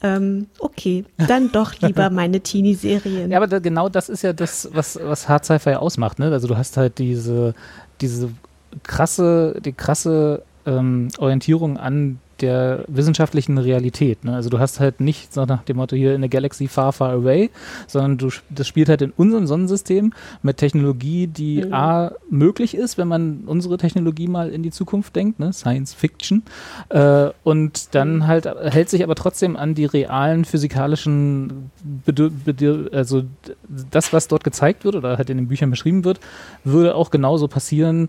ähm, 0.03 0.47
okay, 0.59 1.05
dann 1.17 1.51
doch 1.51 1.79
lieber 1.79 2.09
meine 2.11 2.41
Teenie-Serien. 2.41 3.31
Ja, 3.31 3.37
aber 3.37 3.47
da, 3.47 3.59
genau 3.59 3.89
das 3.89 4.09
ist 4.09 4.21
ja 4.21 4.33
das, 4.33 4.69
was, 4.73 4.99
was 5.01 5.29
Hard 5.29 5.45
Sci-Fi 5.45 5.75
ausmacht, 5.75 6.19
ne? 6.19 6.31
Also 6.31 6.47
du 6.47 6.57
hast 6.57 6.75
halt 6.77 6.99
diese, 6.99 7.55
diese 8.01 8.29
krasse, 8.83 9.59
die 9.63 9.71
krasse 9.71 10.43
ähm, 10.65 11.07
Orientierung 11.17 11.77
an 11.77 12.19
der 12.41 12.85
wissenschaftlichen 12.87 13.57
Realität. 13.57 14.23
Ne? 14.23 14.35
Also 14.35 14.49
du 14.49 14.59
hast 14.59 14.79
halt 14.79 14.99
nicht 14.99 15.33
so 15.33 15.45
nach 15.45 15.63
dem 15.63 15.77
Motto 15.77 15.95
hier 15.95 16.15
in 16.15 16.21
der 16.21 16.29
Galaxy 16.29 16.67
far, 16.67 16.93
far 16.93 17.11
away, 17.11 17.49
sondern 17.87 18.17
du, 18.17 18.29
das 18.49 18.67
spielt 18.67 18.89
halt 18.89 19.01
in 19.01 19.11
unserem 19.11 19.47
Sonnensystem 19.47 20.13
mit 20.41 20.57
Technologie, 20.57 21.27
die 21.27 21.63
mhm. 21.63 21.73
A, 21.73 22.11
möglich 22.29 22.75
ist, 22.75 22.97
wenn 22.97 23.07
man 23.07 23.43
unsere 23.45 23.77
Technologie 23.77 24.27
mal 24.27 24.49
in 24.49 24.63
die 24.63 24.71
Zukunft 24.71 25.15
denkt, 25.15 25.39
ne? 25.39 25.53
Science 25.53 25.93
Fiction. 25.93 26.43
Äh, 26.89 27.29
und 27.43 27.95
dann 27.95 28.17
mhm. 28.17 28.27
halt 28.27 28.45
hält 28.45 28.89
sich 28.89 29.03
aber 29.03 29.15
trotzdem 29.15 29.55
an 29.55 29.75
die 29.75 29.85
realen 29.85 30.45
physikalischen, 30.45 31.71
Bedir 32.05 32.29
Bedir 32.29 32.89
also 32.91 33.23
das, 33.91 34.13
was 34.13 34.27
dort 34.27 34.43
gezeigt 34.43 34.85
wird 34.85 34.95
oder 34.95 35.17
halt 35.17 35.29
in 35.29 35.37
den 35.37 35.47
Büchern 35.47 35.69
beschrieben 35.69 36.03
wird, 36.03 36.19
würde 36.63 36.95
auch 36.95 37.11
genauso 37.11 37.47
passieren, 37.47 38.07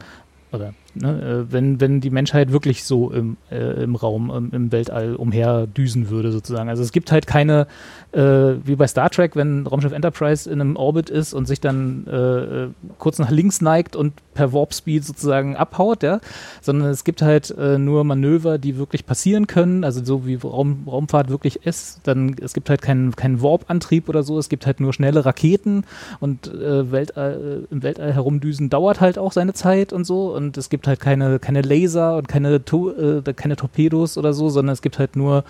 oder 0.54 0.72
ne, 0.94 1.44
äh, 1.48 1.52
wenn, 1.52 1.80
wenn 1.80 2.00
die 2.00 2.10
Menschheit 2.10 2.52
wirklich 2.52 2.84
so 2.84 3.10
im, 3.10 3.36
äh, 3.50 3.82
im 3.82 3.96
Raum, 3.96 4.30
im, 4.30 4.50
im 4.52 4.72
Weltall 4.72 5.14
umherdüsen 5.14 6.10
würde, 6.10 6.32
sozusagen. 6.32 6.68
Also 6.68 6.82
es 6.82 6.92
gibt 6.92 7.12
halt 7.12 7.26
keine, 7.26 7.66
äh, 8.12 8.20
wie 8.20 8.76
bei 8.76 8.86
Star 8.86 9.10
Trek, 9.10 9.36
wenn 9.36 9.66
Raumschiff 9.66 9.92
Enterprise 9.92 10.50
in 10.50 10.60
einem 10.60 10.76
Orbit 10.76 11.10
ist 11.10 11.34
und 11.34 11.46
sich 11.46 11.60
dann 11.60 12.06
äh, 12.06 12.92
kurz 12.98 13.18
nach 13.18 13.30
links 13.30 13.60
neigt 13.60 13.96
und 13.96 14.12
per 14.34 14.52
Warp 14.52 14.74
Speed 14.74 15.04
sozusagen 15.04 15.56
abhaut, 15.56 16.02
ja, 16.02 16.20
sondern 16.60 16.90
es 16.90 17.04
gibt 17.04 17.22
halt 17.22 17.50
äh, 17.56 17.78
nur 17.78 18.04
Manöver, 18.04 18.58
die 18.58 18.76
wirklich 18.76 19.06
passieren 19.06 19.46
können, 19.46 19.84
also 19.84 20.04
so 20.04 20.26
wie 20.26 20.34
Raum, 20.36 20.84
Raumfahrt 20.86 21.30
wirklich 21.30 21.64
ist. 21.66 22.00
Dann 22.04 22.36
es 22.40 22.52
gibt 22.52 22.68
halt 22.68 22.82
keinen 22.82 23.16
keinen 23.16 23.42
Warp-Antrieb 23.42 24.08
oder 24.08 24.22
so, 24.22 24.38
es 24.38 24.48
gibt 24.48 24.66
halt 24.66 24.80
nur 24.80 24.92
schnelle 24.92 25.24
Raketen. 25.24 25.84
Und 26.20 26.48
äh, 26.52 26.90
Weltall, 26.90 27.66
im 27.70 27.82
Weltall 27.82 28.12
herumdüsen 28.12 28.70
dauert 28.70 29.00
halt 29.00 29.18
auch 29.18 29.32
seine 29.32 29.54
Zeit 29.54 29.92
und 29.92 30.04
so. 30.04 30.34
Und 30.34 30.56
es 30.56 30.68
gibt 30.68 30.86
halt 30.86 31.00
keine 31.00 31.38
keine 31.38 31.62
Laser 31.62 32.16
und 32.16 32.28
keine 32.28 32.56
äh, 32.56 33.32
keine 33.34 33.56
Torpedos 33.56 34.18
oder 34.18 34.32
so, 34.32 34.48
sondern 34.48 34.72
es 34.72 34.82
gibt 34.82 34.98
halt 34.98 35.16
nur 35.16 35.44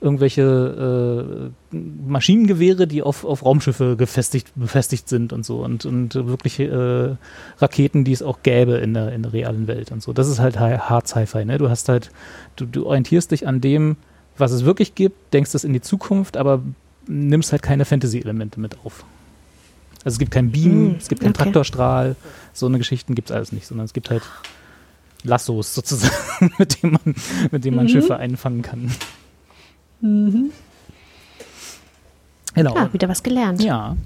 irgendwelche 0.00 1.50
äh, 1.72 1.76
Maschinengewehre, 1.76 2.86
die 2.86 3.02
auf, 3.02 3.24
auf 3.24 3.44
Raumschiffe 3.44 3.96
gefestigt, 3.96 4.52
befestigt 4.54 5.08
sind 5.08 5.32
und 5.32 5.44
so 5.44 5.64
und, 5.64 5.86
und 5.86 6.14
wirklich 6.14 6.60
äh, 6.60 7.16
Raketen, 7.58 8.04
die 8.04 8.12
es 8.12 8.22
auch 8.22 8.42
gäbe 8.42 8.74
in 8.74 8.94
der, 8.94 9.12
in 9.12 9.22
der 9.22 9.32
realen 9.32 9.66
Welt 9.66 9.92
und 9.92 10.02
so. 10.02 10.12
Das 10.12 10.28
ist 10.28 10.38
halt 10.38 10.58
hart 10.58 11.08
Sci-Fi, 11.08 11.44
ne? 11.44 11.58
Du 11.58 11.70
hast 11.70 11.88
halt, 11.88 12.10
du, 12.56 12.66
du 12.66 12.86
orientierst 12.86 13.30
dich 13.30 13.46
an 13.46 13.60
dem, 13.60 13.96
was 14.36 14.52
es 14.52 14.64
wirklich 14.64 14.94
gibt, 14.94 15.32
denkst 15.32 15.54
es 15.54 15.64
in 15.64 15.72
die 15.72 15.80
Zukunft, 15.80 16.36
aber 16.36 16.62
nimmst 17.06 17.52
halt 17.52 17.62
keine 17.62 17.84
Fantasy-Elemente 17.84 18.60
mit 18.60 18.76
auf. 18.84 19.04
Also 20.04 20.16
es 20.16 20.18
gibt 20.18 20.30
keinen 20.30 20.52
Beam, 20.52 20.72
hm, 20.90 20.96
es 20.98 21.08
gibt 21.08 21.22
keinen 21.22 21.30
okay. 21.30 21.44
Traktorstrahl, 21.44 22.16
so 22.52 22.66
eine 22.66 22.78
Geschichten 22.78 23.14
gibt 23.14 23.30
es 23.30 23.36
alles 23.36 23.52
nicht, 23.52 23.66
sondern 23.66 23.86
es 23.86 23.92
gibt 23.92 24.10
halt 24.10 24.22
Lassos 25.24 25.74
sozusagen, 25.74 26.52
mit 26.58 26.82
dem 26.82 26.92
man, 26.92 27.14
mit 27.50 27.64
dem 27.64 27.74
man 27.74 27.86
mhm. 27.86 27.90
Schiffe 27.90 28.16
einfangen 28.16 28.62
kann. 28.62 28.92
Mhm. 30.00 30.50
Genau. 32.54 32.74
Ja, 32.74 32.92
wieder 32.92 33.08
was 33.08 33.22
gelernt. 33.22 33.62
Ja. 33.62 33.96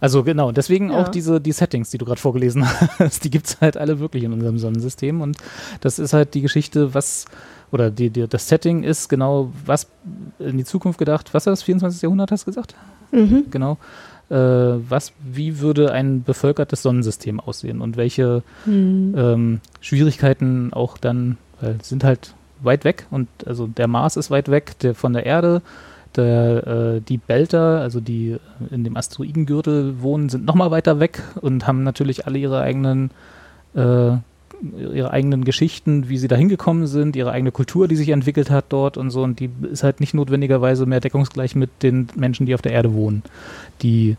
Also 0.00 0.22
genau, 0.22 0.52
deswegen 0.52 0.90
ja. 0.90 0.98
auch 0.98 1.08
diese 1.08 1.40
die 1.40 1.52
Settings, 1.52 1.90
die 1.90 1.98
du 1.98 2.04
gerade 2.04 2.20
vorgelesen 2.20 2.64
hast, 2.98 3.24
die 3.24 3.30
gibt 3.30 3.46
es 3.46 3.60
halt 3.60 3.76
alle 3.76 3.98
wirklich 3.98 4.22
in 4.24 4.32
unserem 4.32 4.58
Sonnensystem. 4.58 5.20
Und 5.20 5.36
das 5.80 5.98
ist 5.98 6.12
halt 6.12 6.34
die 6.34 6.40
Geschichte, 6.40 6.94
was, 6.94 7.24
oder 7.72 7.90
die, 7.90 8.10
die, 8.10 8.28
das 8.28 8.48
Setting 8.48 8.84
ist 8.84 9.08
genau, 9.08 9.52
was 9.66 9.88
in 10.38 10.56
die 10.56 10.64
Zukunft 10.64 10.98
gedacht, 10.98 11.34
was 11.34 11.44
das, 11.44 11.62
24. 11.64 12.02
Jahrhundert 12.02 12.30
hast 12.30 12.42
du 12.42 12.46
gesagt? 12.46 12.74
Mhm. 13.10 13.46
Genau. 13.50 13.78
Äh, 14.30 14.36
was, 14.36 15.12
wie 15.24 15.58
würde 15.58 15.90
ein 15.90 16.22
bevölkertes 16.22 16.82
Sonnensystem 16.82 17.40
aussehen 17.40 17.80
und 17.80 17.96
welche 17.96 18.42
mhm. 18.66 19.14
ähm, 19.16 19.60
Schwierigkeiten 19.80 20.72
auch 20.72 20.98
dann, 20.98 21.38
weil 21.60 21.78
sind 21.82 22.04
halt 22.04 22.34
weit 22.62 22.84
weg 22.84 23.06
und 23.10 23.28
also 23.46 23.66
der 23.66 23.88
Mars 23.88 24.16
ist 24.16 24.30
weit 24.30 24.50
weg 24.50 24.78
der, 24.80 24.94
von 24.94 25.12
der 25.12 25.26
Erde. 25.26 25.62
Der, 26.16 26.66
äh, 26.66 27.00
die 27.00 27.18
Belter, 27.18 27.80
also 27.80 28.00
die 28.00 28.38
in 28.70 28.82
dem 28.82 28.96
Asteroidengürtel 28.96 30.00
wohnen, 30.00 30.30
sind 30.30 30.46
nochmal 30.46 30.70
weiter 30.70 31.00
weg 31.00 31.22
und 31.40 31.66
haben 31.66 31.84
natürlich 31.84 32.26
alle 32.26 32.38
ihre 32.38 32.60
eigenen 32.60 33.10
äh, 33.74 34.16
ihre 34.92 35.12
eigenen 35.12 35.44
Geschichten, 35.44 36.08
wie 36.08 36.18
sie 36.18 36.28
da 36.28 36.34
hingekommen 36.36 36.86
sind, 36.86 37.14
ihre 37.14 37.30
eigene 37.30 37.52
Kultur, 37.52 37.86
die 37.86 37.96
sich 37.96 38.08
entwickelt 38.08 38.50
hat 38.50 38.66
dort 38.70 38.96
und 38.96 39.10
so. 39.10 39.22
Und 39.22 39.38
die 39.38 39.50
ist 39.70 39.84
halt 39.84 40.00
nicht 40.00 40.14
notwendigerweise 40.14 40.86
mehr 40.86 41.00
deckungsgleich 41.00 41.54
mit 41.54 41.70
den 41.82 42.08
Menschen, 42.16 42.46
die 42.46 42.54
auf 42.54 42.62
der 42.62 42.72
Erde 42.72 42.92
wohnen, 42.92 43.22
die 43.82 44.16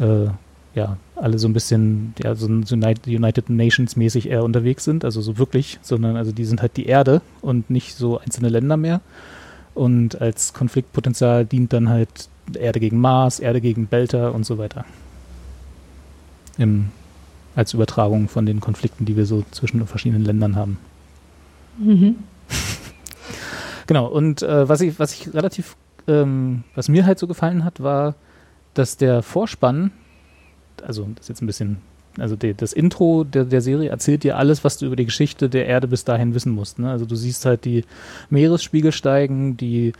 äh, 0.00 0.28
ja 0.74 0.96
alle 1.16 1.38
so 1.38 1.48
ein 1.48 1.52
bisschen 1.52 2.14
ja, 2.22 2.34
so 2.34 2.46
United 2.46 3.50
Nations 3.50 3.96
mäßig 3.96 4.28
eher 4.28 4.44
unterwegs 4.44 4.84
sind, 4.84 5.04
also 5.04 5.20
so 5.20 5.38
wirklich, 5.38 5.78
sondern 5.82 6.16
also 6.16 6.32
die 6.32 6.44
sind 6.44 6.62
halt 6.62 6.76
die 6.76 6.86
Erde 6.86 7.22
und 7.40 7.70
nicht 7.70 7.96
so 7.96 8.18
einzelne 8.18 8.48
Länder 8.48 8.76
mehr. 8.76 9.00
Und 9.74 10.20
als 10.20 10.52
Konfliktpotenzial 10.52 11.44
dient 11.44 11.72
dann 11.72 11.88
halt 11.88 12.28
Erde 12.54 12.80
gegen 12.80 12.98
Mars, 12.98 13.40
Erde 13.40 13.60
gegen 13.60 13.86
Belter 13.86 14.34
und 14.34 14.44
so 14.44 14.58
weiter. 14.58 14.84
Im, 16.58 16.90
als 17.54 17.74
Übertragung 17.74 18.28
von 18.28 18.46
den 18.46 18.60
Konflikten, 18.60 19.04
die 19.04 19.16
wir 19.16 19.26
so 19.26 19.44
zwischen 19.50 19.78
den 19.78 19.86
verschiedenen 19.86 20.24
Ländern 20.24 20.56
haben. 20.56 20.78
Mhm. 21.78 22.16
genau, 23.86 24.06
und 24.06 24.42
äh, 24.42 24.68
was 24.68 24.80
ich, 24.80 24.98
was 24.98 25.12
ich 25.12 25.34
relativ, 25.34 25.76
ähm, 26.06 26.64
was 26.74 26.88
mir 26.88 27.04
halt 27.04 27.18
so 27.18 27.26
gefallen 27.26 27.64
hat, 27.64 27.82
war, 27.82 28.14
dass 28.74 28.96
der 28.96 29.22
Vorspann, 29.22 29.90
also 30.82 31.08
das 31.14 31.24
ist 31.24 31.28
jetzt 31.28 31.42
ein 31.42 31.46
bisschen, 31.46 31.78
also 32.18 32.36
die, 32.36 32.54
das 32.54 32.72
Intro 32.72 33.24
der, 33.24 33.44
der 33.44 33.60
Serie 33.60 33.90
erzählt 33.90 34.24
dir 34.24 34.36
alles, 34.36 34.64
was 34.64 34.78
du 34.78 34.86
über 34.86 34.96
die 34.96 35.04
Geschichte 35.04 35.48
der 35.48 35.66
Erde 35.66 35.88
bis 35.88 36.04
dahin 36.04 36.34
wissen 36.34 36.52
musst. 36.52 36.78
Ne? 36.78 36.90
Also 36.90 37.04
du 37.04 37.14
siehst 37.14 37.46
halt 37.46 37.64
die 37.64 37.84
Meeresspiegel 38.30 38.92
steigen, 38.92 39.56
die 39.56 39.92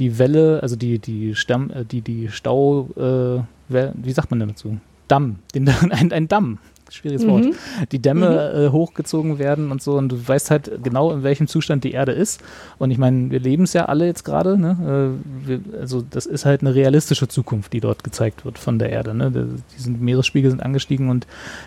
die 0.00 0.18
Welle, 0.18 0.60
also 0.62 0.76
die, 0.76 0.98
die 0.98 1.34
Stamm, 1.36 1.70
äh, 1.70 1.84
die, 1.84 2.00
die 2.00 2.28
Stau, 2.28 2.88
äh, 2.96 3.42
wie 3.68 4.12
sagt 4.12 4.30
man 4.30 4.40
denn 4.40 4.48
dazu? 4.48 4.78
Damm, 5.06 5.36
den, 5.54 5.68
ein, 5.90 6.12
ein 6.12 6.26
Damm, 6.26 6.58
schwieriges 6.94 7.26
Wort, 7.26 7.44
mhm. 7.44 7.54
die 7.92 7.98
Dämme 8.00 8.52
mhm. 8.54 8.60
äh, 8.60 8.68
hochgezogen 8.70 9.38
werden 9.38 9.70
und 9.70 9.82
so 9.82 9.96
und 9.96 10.10
du 10.10 10.28
weißt 10.28 10.50
halt 10.50 10.82
genau, 10.82 11.12
in 11.12 11.22
welchem 11.22 11.46
Zustand 11.46 11.84
die 11.84 11.92
Erde 11.92 12.12
ist. 12.12 12.42
Und 12.78 12.90
ich 12.90 12.98
meine, 12.98 13.30
wir 13.30 13.40
leben 13.40 13.64
es 13.64 13.72
ja 13.72 13.86
alle 13.86 14.06
jetzt 14.06 14.24
gerade, 14.24 14.58
ne? 14.58 15.18
Äh, 15.48 15.58
also 15.78 16.02
das 16.02 16.26
ist 16.26 16.44
halt 16.44 16.60
eine 16.62 16.74
realistische 16.74 17.28
Zukunft, 17.28 17.72
die 17.72 17.80
dort 17.80 18.04
gezeigt 18.04 18.44
wird 18.44 18.58
von 18.58 18.78
der 18.78 18.90
Erde. 18.90 19.14
Ne? 19.14 19.30
Die 19.30 19.90
Meeresspiegel 19.90 20.50
sind 20.50 20.62
angestiegen 20.62 21.08
und 21.10 21.26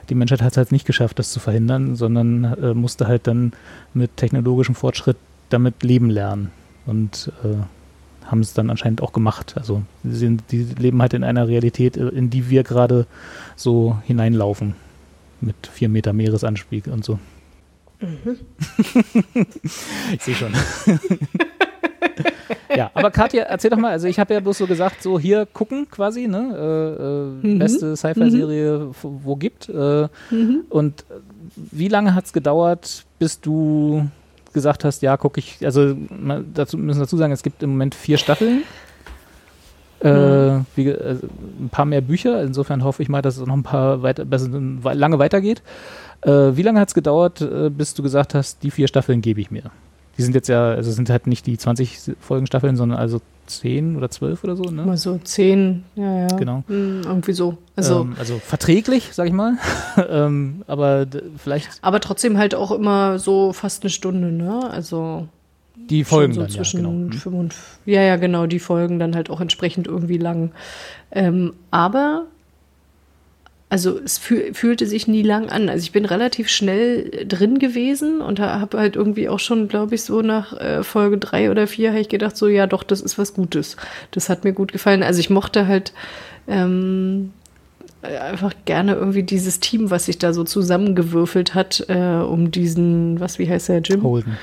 die 0.10 0.16
Menschheit 0.16 0.42
hat 0.42 0.52
es 0.52 0.58
halt 0.58 0.72
nicht 0.72 0.86
geschafft, 0.86 1.20
das 1.20 1.32
zu 1.32 1.40
verhindern, 1.40 1.96
sondern 1.96 2.44
äh, 2.62 2.74
musste 2.74 3.08
halt 3.08 3.28
dann 3.28 3.54
mit 3.94 4.18
technologischem 4.18 4.76
Fortschritt 4.76 5.18
damit 5.50 5.84
leben 5.84 6.10
lernen. 6.10 6.52
Und 6.86 7.32
äh, 7.44 7.64
haben 8.30 8.42
es 8.42 8.54
dann 8.54 8.70
anscheinend 8.70 9.02
auch 9.02 9.14
gemacht. 9.14 9.56
Also 9.58 9.84
sie 10.04 10.16
sind, 10.16 10.44
die 10.52 10.64
leben 10.64 11.02
halt 11.02 11.14
in 11.14 11.24
einer 11.24 11.48
Realität, 11.48 11.98
äh, 11.98 12.08
in 12.10 12.30
die 12.30 12.50
wir 12.50 12.64
gerade 12.64 13.06
so 13.56 13.98
hineinlaufen. 14.06 14.76
Mit 15.44 15.68
vier 15.68 15.90
Meter 15.90 16.14
Meeresanstieg 16.14 16.88
und 16.88 17.04
so. 17.04 17.20
Mhm. 18.00 18.38
ich 20.14 20.22
sehe 20.22 20.36
schon. 20.36 20.54
ja, 22.76 22.92
aber 22.94 23.12
Katja, 23.12 23.44
erzähl 23.44 23.72
doch 23.72 23.78
mal, 23.78 23.92
also 23.92 24.08
ich 24.08 24.20
habe 24.20 24.34
ja 24.34 24.40
bloß 24.40 24.58
so 24.58 24.68
gesagt, 24.68 25.04
so 25.04 25.20
hier 25.20 25.46
gucken 25.46 25.88
quasi, 25.90 26.28
ne? 26.28 26.56
Äh, 27.44 27.48
äh, 27.48 27.48
mhm. 27.48 27.60
Beste 27.60 27.98
Sci-Fi-Serie, 27.98 28.80
mhm. 28.80 28.94
wo 29.02 29.36
gibt. 29.36 29.68
Äh, 29.68 30.08
mhm. 30.32 30.64
Und 30.70 31.06
wie 31.56 31.90
lange 31.90 32.16
hat 32.16 32.26
es 32.26 32.34
gedauert, 32.34 33.06
bis 33.20 33.42
du 33.42 34.10
gesagt 34.54 34.86
hast, 34.86 35.02
ja, 35.02 35.18
gucke 35.18 35.40
ich, 35.40 35.66
also 35.66 35.96
dazu 36.54 36.78
müssen 36.78 37.00
dazu 37.00 37.18
sagen, 37.18 37.34
es 37.34 37.44
gibt 37.44 37.64
im 37.64 37.72
Moment 37.72 37.96
vier 37.96 38.18
Staffeln. 38.18 38.64
Äh, 40.04 40.64
wie, 40.76 40.88
äh, 40.88 41.18
ein 41.60 41.70
paar 41.72 41.86
mehr 41.86 42.02
Bücher. 42.02 42.42
Insofern 42.44 42.84
hoffe 42.84 43.02
ich 43.02 43.10
mal, 43.10 43.22
dass 43.22 43.38
es 43.38 43.46
noch 43.46 43.54
ein 43.54 43.64
paar 43.64 44.04
weiter, 44.04 44.26
besser, 44.26 44.50
lange 44.94 45.20
weitergeht. 45.20 45.62
Äh, 46.22 46.56
wie 46.56 46.62
lange 46.62 46.80
hat 46.80 46.90
es 46.90 46.94
gedauert, 46.94 47.42
äh, 47.42 47.70
bis 47.70 47.94
du 47.94 48.04
gesagt 48.04 48.34
hast, 48.34 48.64
die 48.64 48.72
vier 48.72 48.88
Staffeln 48.88 49.22
gebe 49.22 49.42
ich 49.42 49.52
mir? 49.52 49.72
Die 50.18 50.22
sind 50.22 50.36
jetzt 50.36 50.48
ja, 50.48 50.72
also 50.72 50.92
sind 50.92 51.10
halt 51.10 51.26
nicht 51.26 51.48
die 51.48 51.58
20 51.58 52.16
Folgen 52.20 52.46
Staffeln, 52.46 52.76
sondern 52.76 53.00
also 53.00 53.20
zehn 53.48 53.96
oder 53.98 54.10
zwölf 54.10 54.44
oder 54.44 54.56
so, 54.56 54.64
ne? 54.64 54.86
Mal 54.86 54.98
so 54.98 55.18
zehn, 55.18 55.84
ja, 55.96 56.20
ja. 56.20 56.28
Genau. 56.28 56.64
Mhm, 56.68 57.02
irgendwie 57.06 57.34
so. 57.34 57.58
Also, 57.76 58.02
ähm, 58.02 58.16
also 58.20 58.40
verträglich, 58.40 59.10
sag 59.14 59.28
ich 59.28 59.34
mal. 59.34 59.58
ähm, 60.10 60.64
aber 60.68 61.08
vielleicht. 61.38 61.70
Aber 61.82 62.00
trotzdem 62.00 62.38
halt 62.38 62.56
auch 62.56 62.72
immer 62.72 63.20
so 63.20 63.54
fast 63.54 63.84
eine 63.84 63.90
Stunde, 63.90 64.32
ne? 64.32 64.70
Also. 64.70 65.28
Die 65.90 66.04
Folgen 66.04 66.34
so 66.34 66.42
dann, 66.42 66.50
zwischen 66.50 66.82
ja, 66.82 66.90
genau. 66.90 67.12
Fünf 67.12 67.26
und, 67.26 67.56
ja, 67.86 68.02
ja, 68.02 68.16
genau, 68.16 68.46
die 68.48 68.60
Folgen 68.60 69.00
dann 69.00 69.16
halt 69.16 69.30
auch 69.30 69.42
entsprechend 69.42 69.88
irgendwie 69.88 70.18
lang. 70.18 70.52
Ähm, 71.12 71.54
aber 71.72 72.26
also 73.74 73.98
es 73.98 74.20
fühlte 74.20 74.86
sich 74.86 75.08
nie 75.08 75.24
lang 75.24 75.50
an. 75.50 75.68
Also 75.68 75.82
ich 75.82 75.92
bin 75.92 76.06
relativ 76.06 76.48
schnell 76.48 77.26
drin 77.28 77.58
gewesen 77.58 78.22
und 78.22 78.40
habe 78.40 78.78
halt 78.78 78.96
irgendwie 78.96 79.28
auch 79.30 79.40
schon, 79.40 79.68
glaube 79.68 79.96
ich, 79.96 80.04
so 80.04 80.22
nach 80.22 80.54
äh, 80.54 80.84
Folge 80.84 81.18
drei 81.18 81.50
oder 81.50 81.66
vier 81.66 81.90
habe 81.90 82.00
ich 82.00 82.08
gedacht, 82.08 82.38
so 82.38 82.48
ja 82.48 82.68
doch, 82.68 82.84
das 82.84 83.02
ist 83.02 83.18
was 83.18 83.34
Gutes. 83.34 83.76
Das 84.12 84.30
hat 84.30 84.44
mir 84.44 84.54
gut 84.54 84.74
gefallen. 84.74 85.02
Also 85.02 85.20
ich 85.20 85.32
mochte 85.32 85.66
halt 85.66 85.92
ähm, 86.48 87.32
einfach 88.04 88.54
gerne 88.66 88.94
irgendwie 88.94 89.24
dieses 89.24 89.60
Team, 89.60 89.90
was 89.90 90.06
sich 90.06 90.20
da 90.20 90.34
so 90.34 90.44
zusammengewürfelt 90.44 91.56
hat, 91.56 91.84
äh, 91.88 92.18
um 92.18 92.52
diesen, 92.52 93.20
was, 93.20 93.40
wie 93.40 93.50
heißt 93.50 93.70
der, 93.70 93.80
Jim? 93.80 94.04
Holden. 94.04 94.38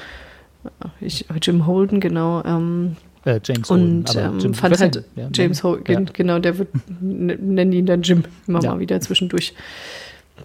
Ich, 1.01 1.27
Jim 1.42 1.66
Holden, 1.66 2.01
genau. 2.01 2.42
Ähm, 2.44 2.96
äh, 3.25 3.40
James 3.44 3.70
Holden. 3.70 3.99
Und 3.99 4.16
ähm, 4.16 4.55
fand 4.55 4.81
halt 4.81 5.05
ja, 5.16 5.29
James 5.33 5.62
Holden, 5.62 6.07
ja. 6.07 6.12
genau, 6.12 6.38
der 6.38 6.59
wird, 6.59 6.68
nennen 7.01 7.73
ihn 7.73 7.87
dann 7.87 8.03
Jim, 8.03 8.25
immer 8.46 8.62
ja. 8.62 8.73
mal 8.73 8.81
wieder 8.81 9.01
zwischendurch. 9.01 9.55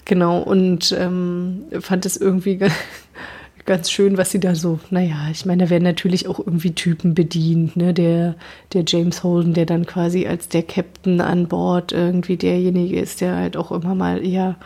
Genau, 0.03 0.39
und 0.39 0.95
ähm, 0.97 1.63
fand 1.79 2.05
es 2.05 2.17
irgendwie 2.17 2.59
ganz 3.65 3.89
schön, 3.89 4.17
was 4.17 4.31
sie 4.31 4.39
da 4.39 4.55
so, 4.55 4.79
naja, 4.89 5.27
ich 5.31 5.45
meine, 5.45 5.65
da 5.65 5.69
werden 5.69 5.83
natürlich 5.83 6.27
auch 6.27 6.39
irgendwie 6.39 6.73
Typen 6.73 7.13
bedient, 7.15 7.77
ne? 7.77 7.93
Der, 7.93 8.35
der 8.73 8.83
James 8.85 9.23
Holden, 9.23 9.53
der 9.53 9.65
dann 9.65 9.85
quasi 9.85 10.27
als 10.27 10.49
der 10.49 10.63
Captain 10.63 11.21
an 11.21 11.47
Bord 11.47 11.91
irgendwie 11.91 12.37
derjenige 12.37 12.99
ist, 12.99 13.21
der 13.21 13.35
halt 13.37 13.57
auch 13.57 13.71
immer 13.71 13.95
mal 13.95 14.23
eher 14.25 14.57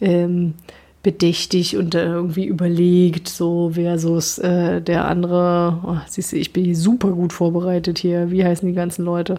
ähm, 0.00 0.54
bedächtig 1.02 1.76
und 1.76 1.94
äh, 1.94 2.04
irgendwie 2.04 2.44
überlegt, 2.44 3.28
so 3.28 3.70
versus 3.70 4.38
äh, 4.38 4.82
der 4.82 5.06
andere, 5.06 5.78
oh, 5.84 5.96
siehst 6.06 6.32
du, 6.32 6.36
ich 6.36 6.52
bin 6.52 6.74
super 6.74 7.12
gut 7.12 7.32
vorbereitet 7.32 7.98
hier. 7.98 8.30
Wie 8.30 8.44
heißen 8.44 8.68
die 8.68 8.74
ganzen 8.74 9.04
Leute? 9.04 9.38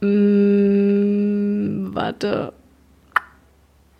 Mm, 0.00 1.94
warte. 1.94 2.52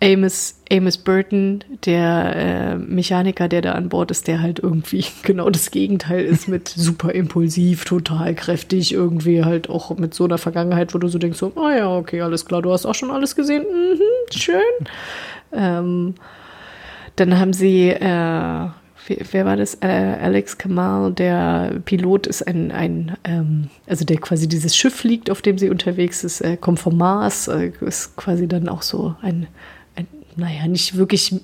Amos, 0.01 0.61
Amos 0.71 0.97
Burton, 0.97 1.63
der 1.85 2.35
äh, 2.35 2.75
Mechaniker, 2.75 3.47
der 3.47 3.61
da 3.61 3.71
an 3.73 3.89
Bord 3.89 4.11
ist, 4.11 4.27
der 4.27 4.41
halt 4.41 4.59
irgendwie 4.59 5.03
genau 5.23 5.49
das 5.49 5.71
Gegenteil 5.71 6.23
ist 6.23 6.47
mit 6.47 6.67
super 6.75 7.13
impulsiv, 7.13 7.85
total 7.85 8.33
kräftig, 8.35 8.93
irgendwie 8.93 9.43
halt 9.43 9.69
auch 9.69 9.97
mit 9.97 10.13
so 10.13 10.25
einer 10.25 10.37
Vergangenheit, 10.37 10.93
wo 10.93 10.99
du 10.99 11.07
so 11.07 11.17
denkst, 11.17 11.39
so, 11.39 11.51
ah 11.55 11.61
oh 11.65 11.69
ja, 11.69 11.97
okay, 11.97 12.21
alles 12.21 12.45
klar, 12.45 12.61
du 12.61 12.71
hast 12.71 12.85
auch 12.85 12.95
schon 12.95 13.11
alles 13.11 13.35
gesehen, 13.35 13.63
mhm, 13.63 14.37
schön. 14.37 14.61
Ähm, 15.51 16.15
dann 17.15 17.39
haben 17.39 17.53
sie, 17.53 17.89
äh, 17.89 18.69
wer 19.07 19.45
war 19.45 19.57
das? 19.57 19.75
Äh, 19.81 19.87
Alex 19.87 20.57
Kamal, 20.57 21.13
der 21.13 21.81
Pilot 21.85 22.27
ist 22.27 22.47
ein, 22.47 22.71
ein 22.71 23.17
ähm, 23.23 23.69
also 23.87 24.05
der 24.05 24.17
quasi 24.17 24.47
dieses 24.47 24.75
Schiff 24.75 24.95
fliegt, 24.95 25.29
auf 25.29 25.41
dem 25.41 25.57
sie 25.57 25.69
unterwegs 25.69 26.23
ist, 26.23 26.41
äh, 26.41 26.57
kommt 26.57 26.79
vom 26.79 26.97
Mars, 26.97 27.47
äh, 27.47 27.71
ist 27.81 28.15
quasi 28.15 28.47
dann 28.47 28.69
auch 28.69 28.81
so 28.81 29.15
ein, 29.21 29.47
ein, 29.95 30.07
naja, 30.35 30.67
nicht 30.67 30.97
wirklich 30.97 31.35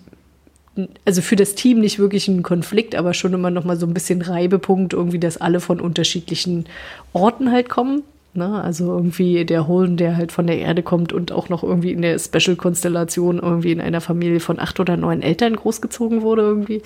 also 1.06 1.22
für 1.22 1.36
das 1.36 1.56
Team 1.56 1.80
nicht 1.80 2.00
wirklich 2.00 2.28
ein 2.28 2.44
Konflikt, 2.44 2.96
aber 2.96 3.14
schon 3.14 3.34
immer 3.34 3.52
noch 3.52 3.66
mal 3.66 3.78
so 3.78 3.86
ein 3.86 3.94
bisschen 3.94 4.22
Reibepunkt, 4.22 4.94
irgendwie, 4.94 5.20
dass 5.20 5.38
alle 5.38 5.60
von 5.60 5.82
unterschiedlichen 5.82 6.66
Orten 7.14 7.52
halt 7.52 7.70
kommen. 7.70 8.04
Ne? 8.34 8.62
Also 8.62 8.86
irgendwie 8.86 9.44
der 9.46 9.68
Holden, 9.68 9.98
der 9.98 10.16
halt 10.16 10.32
von 10.32 10.48
der 10.48 10.60
Erde 10.60 10.84
kommt 10.84 11.12
und 11.12 11.34
auch 11.34 11.50
noch 11.50 11.64
irgendwie 11.64 11.92
in 11.92 12.02
der 12.02 12.18
Special-Konstellation 12.18 13.40
irgendwie 13.40 13.74
in 13.74 13.82
einer 13.82 14.00
Familie 14.00 14.40
von 14.40 14.60
acht 14.60 14.80
oder 14.80 14.96
neun 14.96 15.22
Eltern 15.22 15.56
großgezogen 15.56 16.22
wurde 16.22 16.44
irgendwie. 16.44 16.82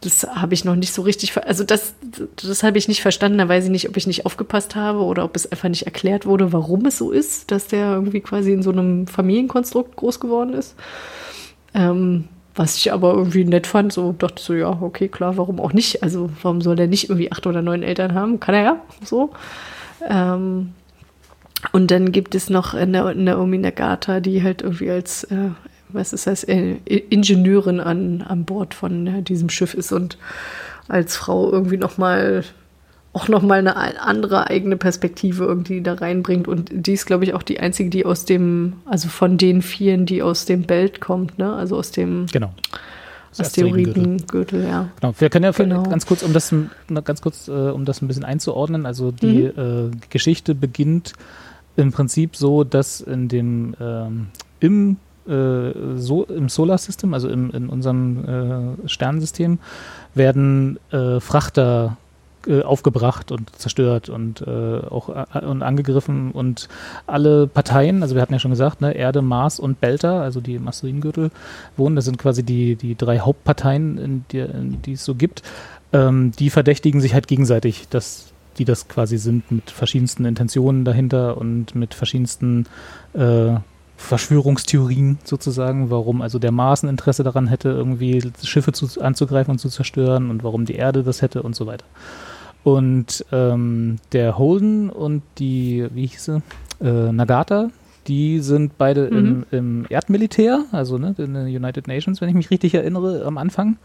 Das 0.00 0.22
habe 0.22 0.54
ich 0.54 0.64
noch 0.64 0.76
nicht 0.76 0.92
so 0.92 1.02
richtig, 1.02 1.36
also 1.36 1.64
das, 1.64 1.94
das 2.36 2.62
habe 2.62 2.78
ich 2.78 2.86
nicht 2.86 3.02
verstanden. 3.02 3.38
Da 3.38 3.48
weiß 3.48 3.64
ich 3.64 3.70
nicht, 3.70 3.88
ob 3.88 3.96
ich 3.96 4.06
nicht 4.06 4.24
aufgepasst 4.24 4.76
habe 4.76 5.00
oder 5.00 5.24
ob 5.24 5.34
es 5.34 5.50
einfach 5.50 5.68
nicht 5.68 5.86
erklärt 5.86 6.26
wurde, 6.26 6.52
warum 6.52 6.86
es 6.86 6.98
so 6.98 7.10
ist, 7.10 7.50
dass 7.50 7.66
der 7.66 7.94
irgendwie 7.94 8.20
quasi 8.20 8.52
in 8.52 8.62
so 8.62 8.70
einem 8.70 9.08
Familienkonstrukt 9.08 9.96
groß 9.96 10.20
geworden 10.20 10.54
ist. 10.54 10.76
Ähm, 11.74 12.28
was 12.54 12.76
ich 12.76 12.92
aber 12.92 13.14
irgendwie 13.14 13.44
nett 13.44 13.66
fand, 13.66 13.92
so 13.92 14.12
dachte 14.12 14.40
so, 14.40 14.54
ja, 14.54 14.78
okay, 14.80 15.08
klar, 15.08 15.36
warum 15.36 15.60
auch 15.60 15.72
nicht? 15.72 16.02
Also, 16.04 16.30
warum 16.42 16.60
soll 16.60 16.76
der 16.76 16.88
nicht 16.88 17.08
irgendwie 17.08 17.32
acht 17.32 17.46
oder 17.46 17.62
neun 17.62 17.82
Eltern 17.82 18.14
haben? 18.14 18.38
Kann 18.38 18.54
er 18.54 18.62
ja, 18.62 18.82
so. 19.04 19.30
Ähm, 20.06 20.72
und 21.72 21.90
dann 21.90 22.12
gibt 22.12 22.34
es 22.34 22.50
noch 22.50 22.74
Naomi 22.74 23.58
Nagata, 23.58 24.20
die 24.20 24.42
halt 24.42 24.62
irgendwie 24.62 24.90
als, 24.90 25.24
äh, 25.24 25.50
was 25.88 26.12
ist 26.12 26.26
das, 26.26 26.44
äh, 26.44 26.76
Ingenieurin 26.84 27.80
an, 27.80 28.22
an 28.22 28.44
Bord 28.44 28.74
von 28.74 29.06
äh, 29.06 29.22
diesem 29.22 29.50
Schiff 29.50 29.74
ist 29.74 29.92
und 29.92 30.18
als 30.86 31.16
Frau 31.16 31.50
irgendwie 31.50 31.76
nochmal 31.76 32.44
auch 33.12 33.28
nochmal 33.28 33.58
eine 33.58 33.76
andere 34.00 34.48
eigene 34.48 34.76
Perspektive 34.76 35.44
irgendwie 35.44 35.80
da 35.80 35.94
reinbringt. 35.94 36.46
Und 36.46 36.70
die 36.72 36.92
ist, 36.92 37.06
glaube 37.06 37.24
ich, 37.24 37.34
auch 37.34 37.42
die 37.42 37.58
einzige, 37.58 37.90
die 37.90 38.04
aus 38.04 38.24
dem, 38.26 38.74
also 38.84 39.08
von 39.08 39.38
den 39.38 39.62
vielen, 39.62 40.06
die 40.06 40.22
aus 40.22 40.44
dem 40.44 40.62
Belt 40.62 41.00
kommt, 41.00 41.38
ne? 41.38 41.52
Also 41.52 41.76
aus 41.76 41.90
dem 41.90 42.26
genau. 42.30 42.52
Asteroidengürtel, 43.36 44.64
ja. 44.64 44.88
Genau. 45.00 45.14
Wir 45.18 45.30
können 45.30 45.44
ja 45.44 45.50
Genau. 45.50 45.82
ganz 45.82 46.06
kurz, 46.06 46.22
um 46.22 46.32
das 46.32 46.54
ganz 47.04 47.20
kurz, 47.20 47.48
äh, 47.48 47.52
um 47.52 47.84
das 47.84 48.02
ein 48.02 48.08
bisschen 48.08 48.24
einzuordnen. 48.24 48.86
Also 48.86 49.10
die 49.10 49.42
äh, 49.44 49.90
Geschichte 50.10 50.54
beginnt 50.54 51.12
im 51.76 51.92
Prinzip 51.92 52.36
so, 52.36 52.64
dass 52.64 53.00
in 53.00 53.28
dem 53.28 53.74
ähm, 53.80 54.26
im 54.60 54.96
äh, 55.28 55.72
so 55.96 56.24
im 56.24 56.48
Solar 56.48 56.78
System, 56.78 57.12
also 57.14 57.28
im, 57.28 57.50
in 57.50 57.68
unserem 57.68 58.24
äh, 58.84 58.88
Sternensystem, 58.88 59.58
werden 60.14 60.78
äh, 60.90 61.20
Frachter 61.20 61.96
äh, 62.48 62.62
aufgebracht 62.62 63.30
und 63.30 63.54
zerstört 63.56 64.08
und 64.08 64.40
äh, 64.40 64.80
auch 64.88 65.10
äh, 65.10 65.44
und 65.44 65.62
angegriffen 65.62 66.32
und 66.32 66.68
alle 67.06 67.46
Parteien, 67.46 68.02
also 68.02 68.14
wir 68.14 68.22
hatten 68.22 68.32
ja 68.32 68.38
schon 68.38 68.50
gesagt, 68.50 68.80
ne, 68.80 68.92
Erde, 68.94 69.22
Mars 69.22 69.60
und 69.60 69.80
Belta, 69.80 70.22
also 70.22 70.40
die 70.40 70.54
im 70.54 70.66
Asteroidengürtel 70.66 71.30
wohnen, 71.76 71.94
das 71.94 72.06
sind 72.06 72.18
quasi 72.18 72.42
die, 72.42 72.76
die 72.76 72.96
drei 72.96 73.18
Hauptparteien, 73.18 74.24
die, 74.32 74.46
die 74.84 74.92
es 74.92 75.04
so 75.04 75.14
gibt, 75.14 75.42
ähm, 75.92 76.32
die 76.38 76.50
verdächtigen 76.50 77.00
sich 77.00 77.14
halt 77.14 77.28
gegenseitig, 77.28 77.88
dass 77.88 78.32
die 78.58 78.64
das 78.64 78.88
quasi 78.88 79.18
sind 79.18 79.50
mit 79.52 79.70
verschiedensten 79.70 80.24
Intentionen 80.24 80.84
dahinter 80.84 81.36
und 81.38 81.74
mit 81.74 81.94
verschiedensten 81.94 82.66
äh, 83.14 83.56
Verschwörungstheorien 83.98 85.18
sozusagen, 85.24 85.90
warum 85.90 86.22
also 86.22 86.38
der 86.38 86.52
Mars 86.52 86.82
ein 86.82 86.88
Interesse 86.88 87.24
daran 87.24 87.48
hätte, 87.48 87.68
irgendwie 87.68 88.22
Schiffe 88.42 88.72
zu, 88.72 89.00
anzugreifen 89.00 89.52
und 89.52 89.58
zu 89.58 89.68
zerstören 89.68 90.30
und 90.30 90.44
warum 90.44 90.64
die 90.64 90.76
Erde 90.76 91.02
das 91.02 91.20
hätte 91.20 91.42
und 91.42 91.56
so 91.56 91.66
weiter. 91.66 91.84
Und 92.64 93.24
ähm, 93.32 93.96
der 94.12 94.36
Holden 94.36 94.90
und 94.90 95.22
die, 95.38 95.86
wie 95.94 96.06
hieß 96.06 96.24
sie, 96.24 96.42
äh, 96.80 97.12
Nagata, 97.12 97.70
die 98.06 98.40
sind 98.40 98.78
beide 98.78 99.06
im, 99.06 99.44
im 99.50 99.86
Erdmilitär, 99.88 100.64
also 100.72 100.96
ne, 100.98 101.14
in 101.18 101.34
den 101.34 101.46
United 101.46 101.86
Nations, 101.88 102.20
wenn 102.20 102.28
ich 102.28 102.34
mich 102.34 102.50
richtig 102.50 102.74
erinnere, 102.74 103.24
am 103.26 103.36
Anfang. 103.38 103.76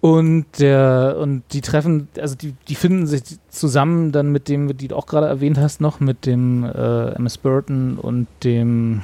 Und 0.00 0.46
der, 0.58 1.16
und 1.18 1.42
die 1.52 1.60
treffen, 1.60 2.08
also 2.20 2.34
die, 2.34 2.54
die 2.68 2.74
finden 2.74 3.06
sich 3.06 3.22
zusammen 3.48 4.12
dann 4.12 4.30
mit 4.30 4.48
dem, 4.48 4.76
die 4.76 4.88
du 4.88 4.96
auch 4.96 5.06
gerade 5.06 5.26
erwähnt 5.26 5.58
hast, 5.58 5.80
noch 5.80 6.00
mit 6.00 6.26
dem 6.26 6.64
äh, 6.64 7.14
MS 7.14 7.38
Burton 7.38 7.96
und 7.96 8.26
dem 8.44 9.02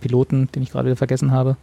Piloten, 0.00 0.48
den 0.54 0.62
ich 0.62 0.70
gerade 0.70 0.86
wieder 0.86 0.96
vergessen 0.96 1.30
habe. 1.30 1.56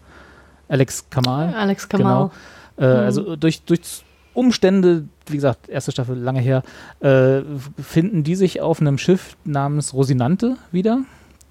Alex 0.67 1.05
Kamal. 1.09 1.53
Alex 1.53 1.89
Kamal. 1.89 2.31
Genau. 2.77 2.91
Äh, 2.91 3.05
Also 3.05 3.35
durch, 3.35 3.61
durch 3.63 4.03
Umstände, 4.35 5.05
wie 5.27 5.35
gesagt, 5.35 5.69
erste 5.69 5.91
Staffel 5.91 6.17
lange 6.17 6.41
her, 6.41 6.61
äh, 6.99 7.41
finden 7.81 8.23
die 8.23 8.35
sich 8.35 8.61
auf 8.61 8.79
einem 8.81 8.97
Schiff 8.97 9.35
namens 9.45 9.93
Rosinante 9.93 10.57
wieder. 10.71 10.99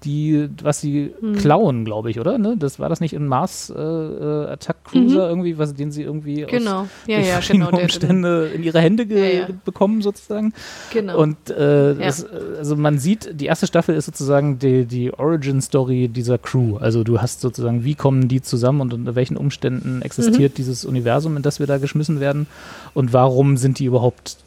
Die, 0.05 0.47
was 0.61 0.81
sie 0.81 1.11
Hm. 1.19 1.35
klauen, 1.35 1.83
glaube 1.83 2.11
ich, 2.11 2.19
oder? 2.19 2.37
Ne? 2.37 2.55
Das 2.57 2.79
war 2.79 2.87
das 2.89 3.01
nicht 3.01 3.13
ein 3.15 3.27
Mars 3.27 3.73
äh, 3.75 3.79
äh, 3.81 4.45
Attack 4.47 4.83
Cruiser 4.85 5.27
irgendwie, 5.27 5.57
was 5.57 5.73
den 5.73 5.91
sie 5.91 6.03
irgendwie 6.03 6.45
aus 6.45 6.51
Mhm. 6.51 6.57
Genau, 6.57 6.87
ja, 7.07 7.15
durch 7.17 7.27
ja, 7.27 7.33
verschiedene 7.33 7.65
genau. 7.71 7.81
Umstände 7.81 8.51
in 8.53 8.63
ihre 8.63 8.79
Hände 8.79 9.03
Ja, 9.03 9.25
ja. 9.25 9.47
bekommen 9.65 10.01
sozusagen. 10.01 10.53
genau. 10.93 11.17
Und 11.19 11.49
äh, 11.49 11.89
Ja. 11.93 11.93
das, 12.05 12.25
also 12.57 12.75
man 12.75 12.99
sieht, 12.99 13.39
die 13.39 13.47
erste 13.47 13.65
Staffel 13.67 13.95
ist 13.95 14.05
sozusagen 14.05 14.59
die, 14.59 14.85
die 14.85 15.11
Origin-Story 15.13 16.07
dieser 16.07 16.37
Crew. 16.37 16.77
Also 16.77 17.03
du 17.03 17.19
hast 17.21 17.41
sozusagen, 17.41 17.83
wie 17.83 17.95
kommen 17.95 18.27
die 18.27 18.41
zusammen 18.41 18.81
und 18.81 18.93
unter 18.93 19.15
welchen 19.15 19.37
Umständen 19.37 20.01
existiert 20.03 20.53
Mhm. 20.53 20.55
dieses 20.55 20.85
Universum, 20.85 21.35
in 21.35 21.41
das 21.43 21.59
wir 21.59 21.67
da 21.67 21.77
geschmissen 21.79 22.19
werden 22.19 22.45
und 22.93 23.11
warum 23.11 23.57
sind 23.57 23.79
die 23.79 23.85
überhaupt 23.85 24.37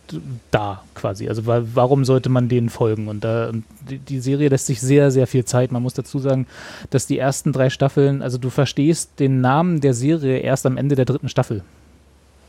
da 0.51 0.83
quasi? 0.95 1.29
Also 1.29 1.47
wa 1.47 1.63
warum 1.75 2.05
sollte 2.05 2.29
man 2.29 2.49
denen 2.49 2.69
folgen? 2.69 3.09
Und 3.09 3.25
da 3.25 3.49
und 3.49 3.65
die, 3.89 3.99
die 3.99 4.21
Serie 4.21 4.49
lässt 4.49 4.67
sich 4.67 4.81
sehr, 4.81 5.11
sehr 5.11 5.27
viel 5.27 5.45
Zeit. 5.45 5.73
Man 5.73 5.83
muss 5.83 5.95
dazu 5.95 6.19
sagen, 6.19 6.47
dass 6.91 7.07
die 7.07 7.19
ersten 7.19 7.53
drei 7.53 7.71
Staffeln, 7.71 8.23
also 8.23 8.39
du 8.39 8.51
verstehst 8.51 9.19
den 9.19 9.41
Namen 9.41 9.81
der 9.81 9.95
Serie 9.95 10.39
erst 10.39 10.67
am 10.67 10.77
Ende 10.77 10.95
der 10.95 11.05
dritten 11.05 11.29
Staffel. 11.29 11.63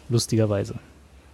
Lustigerweise. 0.09 0.75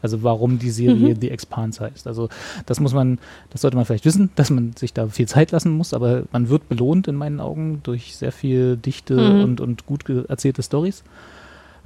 Also 0.01 0.21
warum 0.21 0.59
die 0.59 0.69
Serie 0.69 1.15
The 1.19 1.31
Expanse 1.31 1.83
heißt. 1.83 2.05
Also 2.05 2.29
das 2.67 2.79
muss 2.79 2.93
man, 2.93 3.17
das 3.49 3.61
sollte 3.61 3.75
man 3.75 3.85
vielleicht 3.85 4.05
wissen, 4.05 4.29
dass 4.35 4.51
man 4.51 4.73
sich 4.75 4.93
da 4.93 5.07
viel 5.07 5.27
Zeit 5.27 5.51
lassen 5.51 5.71
muss, 5.71 5.95
aber 5.95 6.23
man 6.31 6.49
wird 6.49 6.69
belohnt 6.69 7.07
in 7.07 7.15
meinen 7.15 7.39
Augen 7.39 7.79
durch 7.83 8.15
sehr 8.15 8.31
viel 8.31 8.77
dichte 8.77 9.15
Mhm. 9.15 9.43
und, 9.43 9.61
und 9.61 9.85
gut 9.87 10.03
erzählte 10.27 10.61
Stories. 10.61 11.03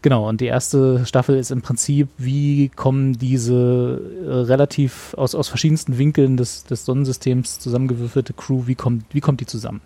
Genau, 0.01 0.29
und 0.29 0.39
die 0.41 0.45
erste 0.45 1.05
Staffel 1.05 1.37
ist 1.37 1.51
im 1.51 1.61
Prinzip, 1.61 2.07
wie 2.17 2.69
kommen 2.69 3.13
diese 3.13 4.01
äh, 4.25 4.29
relativ 4.29 5.13
aus, 5.15 5.35
aus 5.35 5.49
verschiedensten 5.49 5.97
Winkeln 5.97 6.37
des, 6.37 6.63
des 6.63 6.85
Sonnensystems 6.85 7.59
zusammengewürfelte 7.59 8.33
Crew, 8.33 8.63
wie 8.65 8.75
kommt, 8.75 9.05
wie 9.13 9.19
kommt 9.21 9.41
die 9.41 9.45
zusammen? 9.45 9.81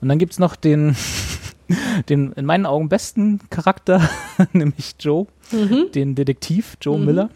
Und 0.00 0.08
dann 0.08 0.18
gibt 0.18 0.32
es 0.32 0.38
noch 0.38 0.56
den, 0.56 0.96
den 2.08 2.32
in 2.32 2.44
meinen 2.44 2.66
Augen 2.66 2.88
besten 2.88 3.40
Charakter, 3.50 4.08
nämlich 4.52 4.94
Joe, 5.00 5.26
Mhm. 5.52 5.86
den 5.94 6.14
Detektiv 6.14 6.76
Joe 6.80 6.98
Miller, 6.98 7.28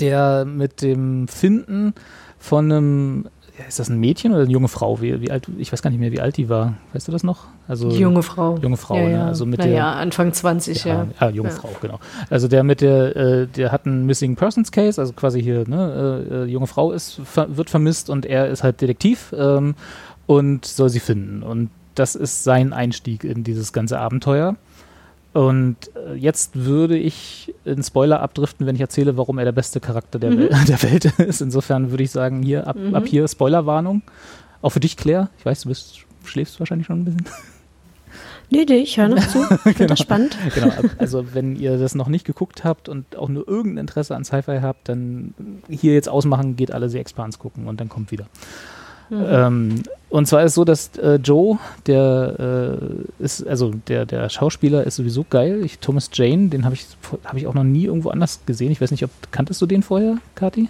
der 0.00 0.44
mit 0.44 0.82
dem 0.82 1.28
Finden 1.28 1.94
von 2.38 2.72
einem, 2.72 3.28
ist 3.68 3.78
das 3.78 3.88
ein 3.88 3.98
Mädchen 3.98 4.32
oder 4.32 4.42
eine 4.42 4.50
junge 4.50 4.68
Frau? 4.68 5.00
Wie, 5.00 5.20
wie 5.20 5.30
alt, 5.30 5.46
ich 5.58 5.72
weiß 5.72 5.82
gar 5.82 5.90
nicht 5.90 5.98
mehr, 6.00 6.12
wie 6.12 6.20
alt 6.20 6.36
die 6.36 6.48
war. 6.48 6.74
Weißt 6.92 7.08
du 7.08 7.12
das 7.12 7.22
noch? 7.24 7.44
Also, 7.68 7.90
junge 7.90 8.22
Frau. 8.22 8.58
junge 8.58 8.76
Frau, 8.76 8.96
ja, 8.96 9.02
ne? 9.02 9.10
ja. 9.12 9.26
Also 9.26 9.46
mit 9.46 9.58
naja, 9.58 9.72
der- 9.72 9.96
Anfang 9.96 10.32
20, 10.32 10.84
ja. 10.84 10.94
ja, 10.94 11.06
ah, 11.18 11.28
junge 11.30 11.48
Ja. 11.48 11.54
Frau, 11.54 11.70
genau. 11.80 11.98
Also 12.30 12.48
der 12.48 12.62
mit 12.62 12.80
der, 12.80 13.16
äh, 13.16 13.46
der 13.46 13.72
hat 13.72 13.86
einen 13.86 14.06
Missing 14.06 14.36
Persons 14.36 14.70
Case, 14.72 15.00
also 15.00 15.12
quasi 15.12 15.42
hier, 15.42 15.68
ne, 15.68 16.24
äh, 16.30 16.34
äh, 16.34 16.44
junge 16.44 16.66
Frau 16.66 16.92
ist, 16.92 17.20
ver 17.24 17.56
wird 17.56 17.70
vermisst 17.70 18.10
und 18.10 18.26
er 18.26 18.48
ist 18.48 18.62
halt 18.62 18.80
Detektiv 18.80 19.34
ähm, 19.36 19.74
und 20.26 20.64
soll 20.64 20.88
sie 20.90 21.00
finden. 21.00 21.42
Und 21.42 21.70
das 21.94 22.14
ist 22.14 22.44
sein 22.44 22.72
Einstieg 22.72 23.24
in 23.24 23.42
dieses 23.42 23.72
ganze 23.72 23.98
Abenteuer. 23.98 24.56
Und 25.36 25.76
äh, 25.94 26.14
jetzt 26.14 26.56
würde 26.56 26.96
ich 26.96 27.54
in 27.66 27.82
Spoiler 27.82 28.22
abdriften, 28.22 28.66
wenn 28.66 28.74
ich 28.74 28.80
erzähle, 28.80 29.16
warum 29.18 29.36
er 29.38 29.44
der 29.44 29.52
beste 29.52 29.80
Charakter 29.80 30.18
der, 30.18 30.30
Wel 30.36 30.48
der 30.68 30.82
Welt 30.82 31.04
ist. 31.18 31.42
Insofern 31.42 31.90
würde 31.90 32.02
ich 32.04 32.10
sagen, 32.10 32.42
hier 32.42 32.66
ab, 32.66 32.76
ab 32.92 33.06
hier 33.06 33.28
Spoilerwarnung. 33.28 34.02
Auch 34.62 34.70
für 34.70 34.80
dich, 34.80 34.96
Claire. 34.96 35.28
Ich 35.38 35.44
weiß, 35.44 35.62
du 35.62 35.68
bist, 35.68 35.98
schläfst 36.24 36.58
wahrscheinlich 36.58 36.86
schon 36.86 37.00
ein 37.00 37.04
bisschen. 37.04 37.24
Nee, 38.48 38.64
nee, 38.68 38.76
ich 38.76 38.96
höre 38.96 39.08
noch 39.08 39.26
zu. 39.26 39.42
Ich 39.64 39.76
finde 39.76 39.86
das 39.88 39.98
spannend. 39.98 40.36
genau, 40.54 40.68
ab- 40.68 40.84
also 40.98 41.34
wenn 41.34 41.56
ihr 41.56 41.78
das 41.78 41.96
noch 41.96 42.06
nicht 42.06 42.24
geguckt 42.24 42.62
habt 42.62 42.88
und 42.88 43.16
auch 43.16 43.28
nur 43.28 43.48
irgendein 43.48 43.78
Interesse 43.82 44.14
an 44.14 44.24
Sci-Fi 44.24 44.60
habt, 44.62 44.88
dann 44.88 45.34
hier 45.68 45.94
jetzt 45.94 46.08
ausmachen, 46.08 46.54
geht 46.54 46.70
alle 46.70 46.88
The 46.88 46.98
Expanse 46.98 47.38
gucken 47.40 47.66
und 47.66 47.80
dann 47.80 47.88
kommt 47.88 48.12
wieder. 48.12 48.26
Ähm, 49.10 49.82
und 50.08 50.26
zwar 50.26 50.42
ist 50.42 50.52
es 50.52 50.54
so, 50.54 50.64
dass 50.64 50.96
äh, 50.98 51.16
Joe, 51.16 51.58
der 51.86 52.78
äh, 53.20 53.22
ist, 53.22 53.46
also 53.46 53.72
der, 53.88 54.06
der 54.06 54.28
Schauspieler 54.28 54.84
ist 54.84 54.96
sowieso 54.96 55.24
geil. 55.28 55.62
Ich, 55.64 55.78
Thomas 55.78 56.10
Jane, 56.12 56.48
den 56.48 56.64
habe 56.64 56.74
ich, 56.74 56.86
hab 57.24 57.36
ich 57.36 57.46
auch 57.46 57.54
noch 57.54 57.64
nie 57.64 57.84
irgendwo 57.84 58.10
anders 58.10 58.40
gesehen. 58.46 58.72
Ich 58.72 58.80
weiß 58.80 58.90
nicht, 58.90 59.04
ob 59.04 59.10
kanntest 59.30 59.60
du 59.62 59.66
den 59.66 59.82
vorher, 59.82 60.16
Kati? 60.34 60.68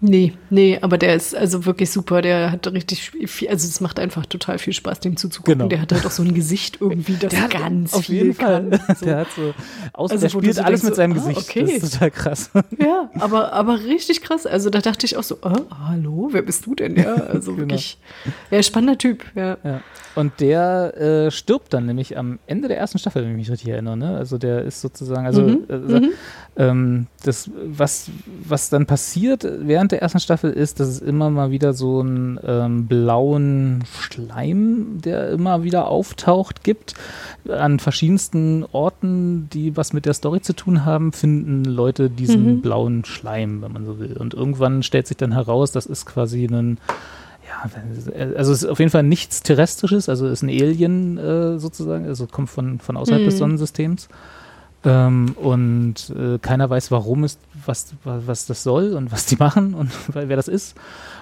Nee, 0.00 0.34
nee, 0.50 0.78
aber 0.82 0.98
der 0.98 1.14
ist 1.14 1.34
also 1.34 1.64
wirklich 1.64 1.90
super. 1.90 2.20
Der 2.20 2.52
hat 2.52 2.66
richtig 2.72 3.10
viel, 3.10 3.48
also 3.48 3.66
es 3.66 3.80
macht 3.80 3.98
einfach 3.98 4.26
total 4.26 4.58
viel 4.58 4.72
Spaß, 4.74 5.00
dem 5.00 5.16
zuzugucken. 5.16 5.58
Genau. 5.58 5.68
Der 5.68 5.80
hat 5.80 5.92
halt 5.92 6.04
auch 6.04 6.10
so 6.10 6.22
ein 6.22 6.34
Gesicht 6.34 6.78
irgendwie, 6.80 7.14
das 7.16 7.32
ganz 7.48 7.94
auf 7.94 8.04
viel 8.04 8.14
jeden 8.16 8.34
Fall. 8.34 8.68
kann. 8.70 8.96
So. 8.96 9.04
Der 9.06 9.16
hat 9.18 9.28
so, 9.34 9.54
aus, 9.94 10.10
Also, 10.10 10.22
der 10.22 10.28
spielt 10.30 10.58
alles 10.58 10.82
mit 10.82 10.92
so, 10.94 10.96
seinem 10.96 11.12
ah, 11.12 11.14
Gesicht. 11.14 11.48
okay. 11.48 11.62
Das 11.62 11.82
ist 11.82 11.92
total 11.94 12.10
krass. 12.10 12.50
Ja, 12.78 13.10
aber, 13.18 13.52
aber 13.52 13.80
richtig 13.84 14.20
krass. 14.22 14.44
Also 14.46 14.68
da 14.70 14.80
dachte 14.80 15.06
ich 15.06 15.16
auch 15.16 15.22
so, 15.22 15.38
oh, 15.42 15.54
hallo, 15.88 16.28
wer 16.32 16.42
bist 16.42 16.66
du 16.66 16.74
denn? 16.74 16.96
Ja, 16.96 17.14
also 17.14 17.52
Genau. 17.56 17.68
wirklich, 17.68 17.98
ja, 18.50 18.62
spannender 18.62 18.98
Typ, 18.98 19.24
ja. 19.34 19.56
Ja. 19.64 19.80
Und 20.14 20.40
der 20.40 20.96
äh, 21.26 21.30
stirbt 21.30 21.72
dann 21.74 21.86
nämlich 21.86 22.16
am 22.18 22.38
Ende 22.46 22.68
der 22.68 22.78
ersten 22.78 22.98
Staffel, 22.98 23.22
wenn 23.22 23.30
ich 23.32 23.36
mich 23.36 23.50
richtig 23.50 23.68
erinnere. 23.68 23.96
Ne? 23.96 24.16
Also 24.16 24.38
der 24.38 24.62
ist 24.62 24.80
sozusagen, 24.80 25.26
also 25.26 25.42
Mhm, 25.42 25.64
äh, 25.68 26.10
ähm, 26.58 27.06
das, 27.22 27.50
was, 27.66 28.08
was 28.42 28.70
dann 28.70 28.86
passiert 28.86 29.46
während 29.46 29.92
der 29.92 29.95
ersten 30.02 30.20
Staffel 30.20 30.52
ist, 30.52 30.80
dass 30.80 30.88
es 30.88 31.00
immer 31.00 31.30
mal 31.30 31.50
wieder 31.50 31.72
so 31.72 32.00
einen 32.00 32.38
ähm, 32.44 32.86
blauen 32.86 33.84
Schleim, 34.00 35.00
der 35.04 35.30
immer 35.30 35.62
wieder 35.62 35.88
auftaucht, 35.88 36.64
gibt. 36.64 36.94
An 37.48 37.78
verschiedensten 37.78 38.64
Orten, 38.72 39.48
die 39.52 39.76
was 39.76 39.92
mit 39.92 40.06
der 40.06 40.14
Story 40.14 40.40
zu 40.40 40.54
tun 40.54 40.84
haben, 40.84 41.12
finden 41.12 41.64
Leute 41.64 42.10
diesen 42.10 42.60
blauen 42.62 43.04
Schleim, 43.04 43.62
wenn 43.62 43.72
man 43.72 43.84
so 43.84 43.98
will. 43.98 44.16
Und 44.16 44.34
irgendwann 44.34 44.82
stellt 44.82 45.06
sich 45.06 45.16
dann 45.16 45.32
heraus, 45.32 45.72
das 45.72 45.86
ist 45.86 46.06
quasi 46.06 46.46
ein 46.46 46.78
ja, 47.46 47.70
also 48.36 48.52
es 48.52 48.64
ist 48.64 48.68
auf 48.68 48.80
jeden 48.80 48.90
Fall 48.90 49.04
nichts 49.04 49.42
Terrestrisches, 49.42 50.08
also 50.08 50.26
ist 50.26 50.42
ein 50.42 50.48
Alien 50.48 51.16
äh, 51.16 51.58
sozusagen, 51.58 52.06
also 52.06 52.26
kommt 52.26 52.50
von, 52.50 52.80
von 52.80 52.96
außerhalb 52.96 53.24
des 53.24 53.38
Sonnensystems. 53.38 54.08
Ähm, 54.86 55.34
und 55.38 56.10
äh, 56.16 56.38
keiner 56.38 56.70
weiß, 56.70 56.90
warum 56.90 57.24
es, 57.24 57.38
was, 57.66 57.92
was, 58.04 58.46
das 58.46 58.62
soll 58.62 58.94
und 58.94 59.12
was 59.12 59.26
die 59.26 59.36
machen 59.36 59.74
und 59.74 59.90
wer 60.14 60.36
das 60.36 60.48
ist. 60.48 60.76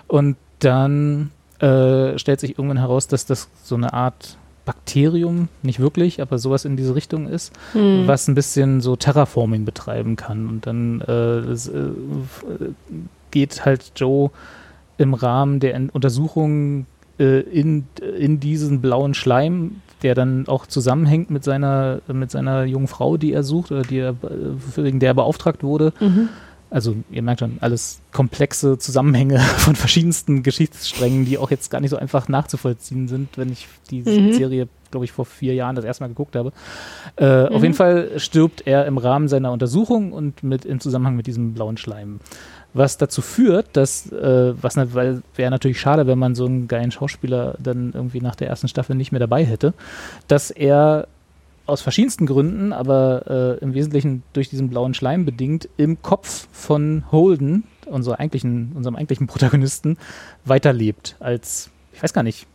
Und 0.07 0.37
dann 0.59 1.31
äh, 1.61 2.19
stellt 2.19 2.41
sich 2.41 2.59
irgendwann 2.59 2.79
heraus, 2.79 3.09
dass 3.09 3.27
das 3.27 3.49
so 3.63 3.75
eine 3.75 3.93
Art 3.93 4.37
Bakterium, 4.67 5.49
nicht 5.63 5.79
wirklich, 5.81 6.23
aber 6.23 6.39
sowas 6.39 6.65
in 6.65 6.77
diese 6.77 6.95
Richtung 6.95 7.29
ist, 7.29 7.53
was 8.07 8.29
ein 8.29 8.35
bisschen 8.35 8.81
so 8.81 8.97
Terraforming 8.97 9.65
betreiben 9.67 10.17
kann. 10.17 10.49
Und 10.49 10.67
dann 10.67 11.03
äh, 11.03 11.13
es, 11.51 11.69
äh, 11.69 11.79
äh, 11.81 11.93
geht 13.31 13.65
halt 13.67 13.93
Joe 13.97 14.31
im 14.97 15.13
Rahmen 15.13 15.61
der 15.61 15.75
En- 15.75 15.91
Untersuchung 15.91 16.87
äh, 17.19 17.41
in, 17.41 17.87
in 18.19 18.41
diesen 18.41 18.81
blauen 18.81 19.13
Schleim, 19.13 19.83
der 20.05 20.15
dann 20.15 20.47
auch 20.47 20.67
zusammenhängt 20.67 21.31
mit 21.31 21.43
seiner, 21.43 22.01
mit 22.07 22.31
seiner 22.31 22.65
jungen 22.65 22.87
Frau, 22.87 23.17
die 23.17 23.33
er 23.33 23.43
sucht 23.43 23.73
oder 23.73 23.83
die 23.83 23.99
er, 23.99 24.15
wegen 24.77 25.01
der 25.01 25.11
er 25.11 25.15
beauftragt 25.15 25.65
wurde. 25.65 25.93
Mhm. 25.99 26.29
Also 26.71 26.97
ihr 27.11 27.23
merkt 27.23 27.41
schon, 27.41 27.59
alles 27.61 28.01
komplexe 28.13 28.79
Zusammenhänge 28.79 29.39
von 29.59 29.77
verschiedensten 29.77 30.43
Geschichtssträngen, 30.43 31.25
die 31.25 31.39
auch 31.39 31.51
jetzt 31.51 31.71
gar 31.71 31.81
nicht 31.81 31.91
so 31.91 31.97
einfach 31.97 32.29
nachzuvollziehen 32.29 33.07
sind, 33.09 33.37
wenn 33.39 33.51
ich 33.53 33.69
die 33.91 34.03
Mhm. 34.03 34.33
Serie, 34.33 34.69
glaube 34.91 35.05
ich, 35.05 35.13
vor 35.13 35.25
vier 35.25 35.55
Jahren 35.55 35.77
das 35.77 35.85
erste 35.85 36.03
Mal 36.03 36.09
geguckt 36.09 36.35
habe. 36.37 36.53
Äh, 37.17 37.47
Auf 37.47 37.63
jeden 37.63 37.75
Fall 37.75 38.11
stirbt 38.17 38.67
er 38.67 38.87
im 38.87 38.99
Rahmen 38.99 39.29
seiner 39.29 39.53
Untersuchung 39.53 40.13
und 40.13 40.43
mit 40.43 40.65
im 40.65 40.81
Zusammenhang 40.81 41.15
mit 41.17 41.27
diesem 41.29 41.55
blauen 41.55 41.77
Schleim. 41.77 42.19
Was 42.75 42.99
dazu 42.99 43.23
führt, 43.23 43.69
dass, 43.77 44.11
äh, 44.13 44.53
was, 44.61 44.77
weil 44.95 45.23
wäre 45.37 45.51
natürlich 45.51 45.81
schade, 45.81 46.07
wenn 46.07 46.19
man 46.19 46.35
so 46.35 46.45
einen 46.45 46.69
geilen 46.69 46.91
Schauspieler 46.91 47.57
dann 47.59 47.93
irgendwie 47.95 48.21
nach 48.21 48.35
der 48.35 48.49
ersten 48.49 48.69
Staffel 48.69 48.97
nicht 48.97 49.13
mehr 49.13 49.21
dabei 49.21 49.45
hätte, 49.45 49.75
dass 50.29 50.51
er 50.51 51.07
aus 51.67 51.81
verschiedensten 51.81 52.27
Gründen, 52.27 52.73
aber 52.73 53.59
äh, 53.61 53.65
im 53.65 53.75
Wesentlichen 53.75 54.23
durch 54.33 54.51
diesen 54.51 54.69
blauen 54.69 54.93
Schleim 54.93 55.25
bedingt, 55.25 55.69
im 55.77 56.03
Kopf 56.03 56.47
von 56.53 57.05
Holden, 57.11 57.65
unserer 57.87 58.21
eigentlichen, 58.21 58.73
unserem 58.75 58.97
eigentlichen 58.97 59.27
Protagonisten, 59.27 59.97
weiterlebt 60.45 61.17
als, 61.21 61.71
ich 61.93 62.03
weiß 62.03 62.13
gar 62.13 62.23
nicht, 62.23 62.47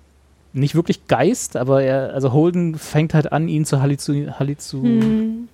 nicht 0.54 0.76
wirklich 0.76 1.08
Geist, 1.08 1.58
aber 1.58 1.84
er, 1.84 2.14
also 2.14 2.34
Holden 2.34 2.76
fängt 2.76 3.14
halt 3.14 3.32
an, 3.32 3.48
ihn 3.48 3.66
zu 3.66 3.82
halluzinieren. 3.82 4.40
Halluzu 4.40 4.84
Hm, 4.84 5.48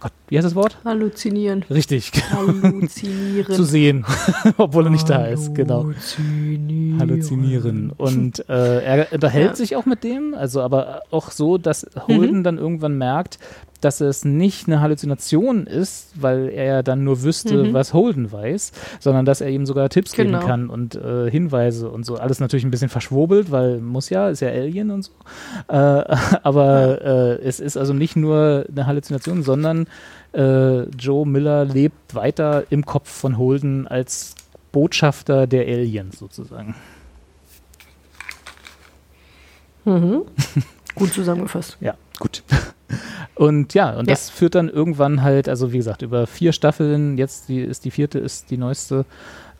Gott, 0.00 0.12
wie 0.28 0.36
heißt 0.36 0.46
das 0.46 0.54
Wort? 0.54 0.78
halluzinieren. 0.84 1.64
Richtig, 1.70 2.12
Halluzinieren. 2.30 3.52
zu 3.54 3.64
sehen, 3.64 4.04
obwohl 4.56 4.86
er 4.86 4.90
nicht 4.90 5.10
da 5.10 5.26
ist, 5.26 5.54
genau. 5.56 5.84
Halluzinieren. 5.84 7.00
Halluzinieren. 7.00 7.92
Und 7.96 8.48
äh, 8.48 8.82
er 8.84 9.12
unterhält 9.12 9.50
Ja. 9.50 9.54
sich 9.56 9.74
auch 9.74 9.86
mit 9.86 10.04
dem, 10.04 10.34
also 10.34 10.60
aber 10.62 11.02
auch 11.10 11.32
so, 11.32 11.58
dass 11.58 11.84
Holden 12.06 12.44
dann 12.44 12.58
irgendwann 12.58 12.96
merkt, 12.96 13.38
dass 13.80 14.00
es 14.00 14.24
nicht 14.24 14.66
eine 14.66 14.80
Halluzination 14.80 15.66
ist, 15.66 16.10
weil 16.20 16.48
er 16.48 16.64
ja 16.64 16.82
dann 16.82 17.04
nur 17.04 17.22
wüsste, 17.22 17.62
Mhm. 17.64 17.72
was 17.74 17.94
Holden 17.94 18.32
weiß, 18.32 18.72
sondern 18.98 19.24
dass 19.24 19.40
er 19.40 19.50
ihm 19.50 19.66
sogar 19.66 19.88
Tipps 19.88 20.12
Genau. 20.12 20.38
geben 20.38 20.48
kann 20.48 20.68
und 20.70 20.96
äh, 20.96 21.30
Hinweise 21.30 21.88
und 21.88 22.04
so. 22.04 22.16
Alles 22.16 22.40
natürlich 22.40 22.64
ein 22.64 22.70
bisschen 22.70 22.88
verschwurbelt, 22.88 23.50
weil 23.50 23.78
muss 23.78 24.10
ja, 24.10 24.28
ist 24.30 24.40
ja 24.40 24.48
Alien 24.48 24.90
und 24.90 25.02
so. 25.02 25.12
Äh, 25.68 25.74
aber 26.42 27.02
äh, 27.02 27.42
es 27.42 27.60
ist 27.60 27.76
also 27.76 27.92
nicht 27.92 28.16
nur 28.16 28.64
eine 28.68 28.86
Halluzination, 28.86 29.42
sondern 29.42 29.86
äh, 30.32 30.82
Joe 30.90 31.26
Miller 31.26 31.64
lebt 31.64 32.14
weiter 32.14 32.64
im 32.70 32.84
Kopf 32.84 33.08
von 33.10 33.38
Holden 33.38 33.86
als 33.86 34.34
Botschafter 34.72 35.46
der 35.46 35.62
Aliens 35.66 36.18
sozusagen. 36.18 36.74
Mhm. 39.84 40.22
Gut 40.94 41.12
zusammengefasst. 41.12 41.76
Ja, 41.80 41.94
gut. 42.18 42.42
Und 43.34 43.74
ja, 43.74 43.90
und 43.90 44.06
Ja. 44.08 44.14
das 44.14 44.30
führt 44.30 44.54
dann 44.54 44.68
irgendwann 44.68 45.22
halt, 45.22 45.48
also 45.48 45.72
wie 45.72 45.76
gesagt, 45.78 46.02
über 46.02 46.26
vier 46.26 46.52
Staffeln, 46.52 47.18
jetzt 47.18 47.48
die, 47.48 47.60
ist 47.60 47.84
die 47.84 47.90
vierte, 47.90 48.18
ist 48.18 48.50
die 48.50 48.56
neueste. 48.58 49.04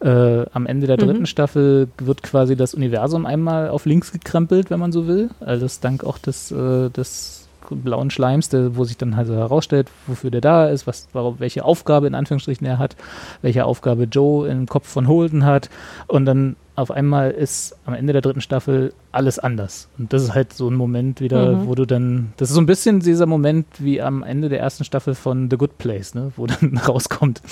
Äh, 0.00 0.46
am 0.52 0.66
Ende 0.66 0.86
der 0.86 0.96
dritten 0.96 1.20
Mhm. 1.22 1.26
Staffel 1.26 1.88
wird 1.98 2.22
quasi 2.22 2.54
das 2.54 2.72
Universum 2.72 3.26
einmal 3.26 3.68
auf 3.68 3.84
links 3.84 4.12
gekrempelt, 4.12 4.70
wenn 4.70 4.78
man 4.78 4.92
so 4.92 5.08
will. 5.08 5.28
Also 5.40 5.64
das 5.64 5.80
dank 5.80 6.04
auch 6.04 6.18
des, 6.18 6.52
äh, 6.52 6.88
des 6.90 7.37
blauen 7.70 8.10
Schleims, 8.10 8.48
der, 8.48 8.76
wo 8.76 8.84
sich 8.84 8.96
dann 8.96 9.16
halt 9.16 9.26
so 9.28 9.34
herausstellt, 9.34 9.88
wofür 10.06 10.30
der 10.30 10.40
da 10.40 10.68
ist, 10.68 10.86
was, 10.86 11.08
warum, 11.12 11.36
welche 11.38 11.64
Aufgabe 11.64 12.06
in 12.06 12.14
Anführungsstrichen 12.14 12.66
er 12.66 12.78
hat, 12.78 12.96
welche 13.42 13.64
Aufgabe 13.64 14.04
Joe 14.04 14.48
im 14.48 14.66
Kopf 14.66 14.88
von 14.88 15.08
Holden 15.08 15.44
hat. 15.44 15.70
Und 16.06 16.24
dann 16.26 16.56
auf 16.76 16.90
einmal 16.92 17.32
ist 17.32 17.76
am 17.86 17.94
Ende 17.94 18.12
der 18.12 18.22
dritten 18.22 18.40
Staffel 18.40 18.92
alles 19.10 19.38
anders. 19.40 19.88
Und 19.98 20.12
das 20.12 20.22
ist 20.22 20.34
halt 20.34 20.52
so 20.52 20.68
ein 20.70 20.74
Moment 20.76 21.20
wieder, 21.20 21.56
Mhm. 21.56 21.66
wo 21.66 21.74
du 21.74 21.86
dann, 21.86 22.32
das 22.36 22.50
ist 22.50 22.54
so 22.54 22.60
ein 22.60 22.66
bisschen 22.66 23.00
dieser 23.00 23.26
Moment 23.26 23.66
wie 23.78 24.00
am 24.00 24.22
Ende 24.22 24.48
der 24.48 24.60
ersten 24.60 24.84
Staffel 24.84 25.14
von 25.16 25.50
The 25.50 25.56
Good 25.56 25.78
Place, 25.78 26.14
ne? 26.14 26.30
wo 26.36 26.46
dann 26.46 26.78
rauskommt, 26.78 27.42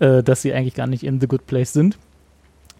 äh, 0.00 0.22
dass 0.22 0.42
sie 0.42 0.52
eigentlich 0.52 0.74
gar 0.74 0.86
nicht 0.86 1.04
in 1.04 1.20
The 1.20 1.26
Good 1.26 1.46
Place 1.46 1.72
sind. 1.72 1.96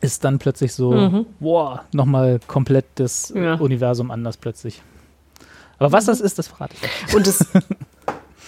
Ist 0.02 0.24
dann 0.24 0.38
plötzlich 0.38 0.74
so, 0.74 0.92
Mhm. 0.92 1.26
boah, 1.40 1.84
nochmal 1.92 2.40
komplett 2.46 2.84
das 2.96 3.32
Ja. 3.34 3.54
Universum 3.54 4.10
anders 4.10 4.36
plötzlich. 4.36 4.82
Aber 5.78 5.92
was 5.92 6.06
das 6.06 6.20
ist, 6.20 6.38
das 6.38 6.48
verrate 6.48 6.74
ich 6.76 6.82
euch. 7.08 7.14
Und 7.14 7.26
das, 7.26 7.38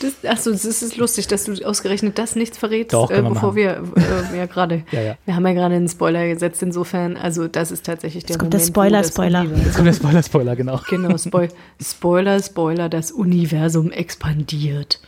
das 0.01 0.25
achso, 0.31 0.51
das 0.51 0.65
ist 0.65 0.97
lustig, 0.97 1.27
dass 1.29 1.45
du 1.45 1.53
ausgerechnet 1.67 2.19
das 2.19 2.37
nichts 2.37 2.57
verrätst, 2.59 2.93
Doch, 2.95 3.11
äh, 3.11 3.23
wir 3.23 3.29
bevor 3.31 3.55
wir 3.55 3.83
äh, 3.97 4.37
ja 4.39 4.47
gerade. 4.47 4.85
Ja, 4.93 5.01
ja. 5.01 5.17
Wir 5.27 5.35
haben 5.37 5.47
ja 5.47 5.53
gerade 5.53 5.75
einen 5.75 5.89
Spoiler 5.89 6.27
gesetzt, 6.29 6.63
insofern, 6.63 7.17
also 7.17 7.49
das 7.49 7.71
ist 7.71 7.85
tatsächlich 7.87 8.25
der 8.25 8.35
Jetzt 8.35 8.39
kommt 8.39 8.53
der 8.55 8.61
Moment, 8.61 8.75
Spoiler, 8.75 8.99
das 9.03 9.09
Spoiler. 9.09 9.41
Universum- 9.41 9.65
Jetzt 9.65 9.75
kommt 9.77 9.87
der 9.89 9.93
Spoiler, 9.95 10.23
Spoiler, 10.23 10.57
genau. 10.57 10.81
Genau, 10.89 11.19
Spoil 11.19 11.49
Spoiler, 11.83 12.43
Spoiler, 12.43 12.89
das 12.89 13.11
Universum 13.13 13.91
expandiert. 13.93 15.01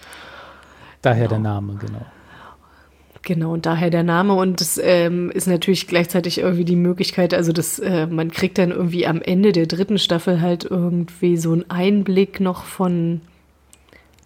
Daher 1.03 1.29
der 1.29 1.39
Name, 1.39 1.77
genau. 1.77 2.05
Genau, 3.23 3.53
und 3.53 3.67
daher 3.67 3.91
der 3.91 4.03
Name. 4.03 4.35
Und 4.35 4.61
das 4.61 4.81
ähm, 4.83 5.31
ist 5.31 5.47
natürlich 5.47 5.87
gleichzeitig 5.87 6.39
irgendwie 6.39 6.65
die 6.65 6.77
Möglichkeit, 6.77 7.35
also 7.35 7.53
das, 7.53 7.79
äh, 7.79 8.07
man 8.07 8.31
kriegt 8.31 8.57
dann 8.59 8.71
irgendwie 8.71 9.07
am 9.07 9.21
Ende 9.21 9.53
der 9.53 9.67
dritten 9.67 9.99
Staffel 9.99 10.41
halt 10.41 10.65
irgendwie 10.65 11.37
so 11.37 11.53
einen 11.53 11.69
Einblick 11.71 12.41
noch 12.41 12.65
von, 12.65 13.21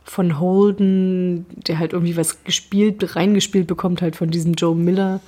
von 0.04 0.38
Holden, 0.38 1.46
der 1.66 1.78
halt 1.80 1.92
irgendwie 1.92 2.16
was 2.16 2.44
gespielt, 2.44 3.16
reingespielt 3.16 3.66
bekommt, 3.66 4.00
halt 4.00 4.14
von 4.14 4.30
diesem 4.30 4.54
Joe 4.54 4.76
Miller, 4.76 5.20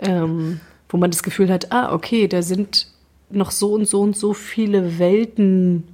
ähm, 0.00 0.60
wo 0.88 0.96
man 0.96 1.10
das 1.10 1.22
Gefühl 1.22 1.50
hat, 1.50 1.70
ah, 1.70 1.92
okay, 1.92 2.28
da 2.28 2.40
sind 2.40 2.86
noch 3.28 3.50
so 3.50 3.74
und 3.74 3.86
so 3.86 4.00
und 4.00 4.16
so 4.16 4.32
viele 4.32 4.98
Welten, 4.98 5.84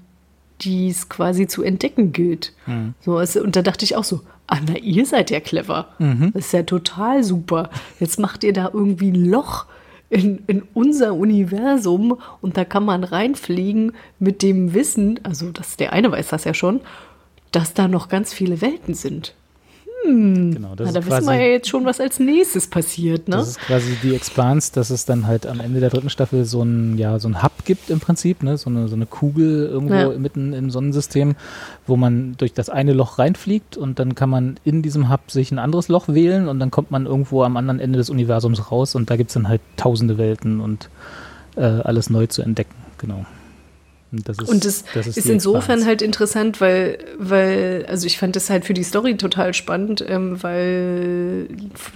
die 0.61 0.89
es 0.89 1.09
quasi 1.09 1.47
zu 1.47 1.63
entdecken 1.63 2.13
gilt. 2.13 2.53
So, 3.01 3.17
also, 3.17 3.43
und 3.43 3.57
da 3.57 3.63
dachte 3.63 3.85
ich 3.85 3.97
auch 3.97 4.05
so, 4.05 4.21
ah, 4.47 4.59
na, 4.67 4.77
ihr 4.79 5.07
seid 5.07 5.31
ja 5.31 5.41
clever. 5.41 5.89
Das 6.35 6.47
ist 6.47 6.53
ja 6.53 6.63
total 6.63 7.23
super. 7.25 7.71
Jetzt 8.01 8.19
macht 8.19 8.45
ihr 8.45 8.53
da 8.53 8.71
irgendwie 8.73 9.11
ein 9.11 9.25
Loch 9.25 9.67
in, 10.11 10.43
in 10.47 10.63
unser 10.75 11.15
Universum 11.15 12.19
und 12.41 12.57
da 12.57 12.65
kann 12.65 12.85
man 12.85 13.05
reinfliegen 13.05 13.93
mit 14.19 14.43
dem 14.43 14.75
Wissen, 14.75 15.21
also 15.23 15.51
das, 15.51 15.77
der 15.77 15.93
eine 15.93 16.11
weiß 16.11 16.29
das 16.29 16.45
ja 16.45 16.55
schon, 16.55 16.81
dass 17.53 17.75
da 17.75 17.89
noch 17.89 18.09
ganz 18.09 18.33
viele 18.33 18.61
Welten 18.61 18.95
sind. 18.95 19.35
Genau 20.09 20.75
das 20.75 20.87
Na, 20.87 20.93
da 20.93 20.99
ist 21.01 21.07
wissen 21.07 21.09
quasi, 21.09 21.27
wir 21.29 21.35
ja 21.47 21.53
jetzt 21.53 21.69
schon, 21.69 21.85
was 21.85 22.01
als 22.01 22.19
nächstes 22.19 22.67
passiert, 22.67 23.29
ne? 23.29 23.37
Das 23.37 23.49
ist 23.49 23.61
quasi 23.61 23.97
die 24.03 24.15
Expanse, 24.15 24.73
dass 24.73 24.91
es 24.91 25.05
dann 25.05 25.27
halt 25.27 25.47
am 25.47 25.61
Ende 25.61 25.81
der 25.81 25.91
dritten 25.91 26.11
Staffel 26.11 26.45
so 26.45 26.63
ein, 26.63 26.99
ja, 26.99 27.19
so 27.19 27.29
ein 27.29 27.43
Hub 27.43 27.53
gibt 27.65 27.91
im 27.91 28.01
Prinzip, 28.01 28.43
ne? 28.43 28.57
so, 28.57 28.71
eine, 28.71 28.89
so 28.89 28.97
eine 28.97 29.07
Kugel 29.07 29.67
irgendwo 29.67 29.95
Ja. 29.95 30.09
mitten 30.19 30.53
im 30.53 30.71
Sonnensystem, 30.71 31.37
wo 31.87 31.97
man 31.97 32.35
durch 32.39 32.53
das 32.53 32.69
eine 32.71 32.93
Loch 32.93 33.19
reinfliegt 33.19 33.77
und 33.77 33.99
dann 33.99 34.15
kann 34.15 34.31
man 34.31 34.59
in 34.65 34.83
diesem 34.83 35.11
Hub 35.11 35.31
sich 35.31 35.53
ein 35.53 35.59
anderes 35.59 35.89
Loch 35.89 36.09
wählen 36.09 36.49
und 36.49 36.59
dann 36.61 36.71
kommt 36.71 36.91
man 36.91 37.07
irgendwo 37.07 37.43
am 37.45 37.57
anderen 37.57 37.81
Ende 37.81 37.99
des 37.99 38.11
Universums 38.11 38.71
raus 38.71 38.95
und 38.95 39.11
da 39.11 39.17
gibt 39.17 39.31
es 39.31 39.35
dann 39.35 39.49
halt 39.49 39.61
tausende 39.77 40.19
Welten 40.19 40.61
und 40.61 40.89
äh, 41.57 41.63
alles 41.63 42.11
neu 42.11 42.27
zu 42.27 42.43
entdecken, 42.43 42.75
genau. 42.99 43.25
Und 44.11 44.27
das 44.29 44.39
ist, 44.39 44.49
Und 44.49 44.65
das, 44.65 44.85
ist, 45.07 45.27
die 45.27 45.31
insofern 45.31 45.85
halt 45.85 46.01
interessant, 46.01 46.61
weil, 46.61 46.99
weil, 47.19 47.85
also 47.89 48.07
ich 48.07 48.17
fand 48.17 48.37
das 48.37 48.49
halt 48.49 48.65
für 48.65 48.73
die 48.73 48.83
Story 48.83 49.17
total 49.17 49.53
spannend, 49.53 50.03
ähm, 50.07 50.43
weil 50.43 51.49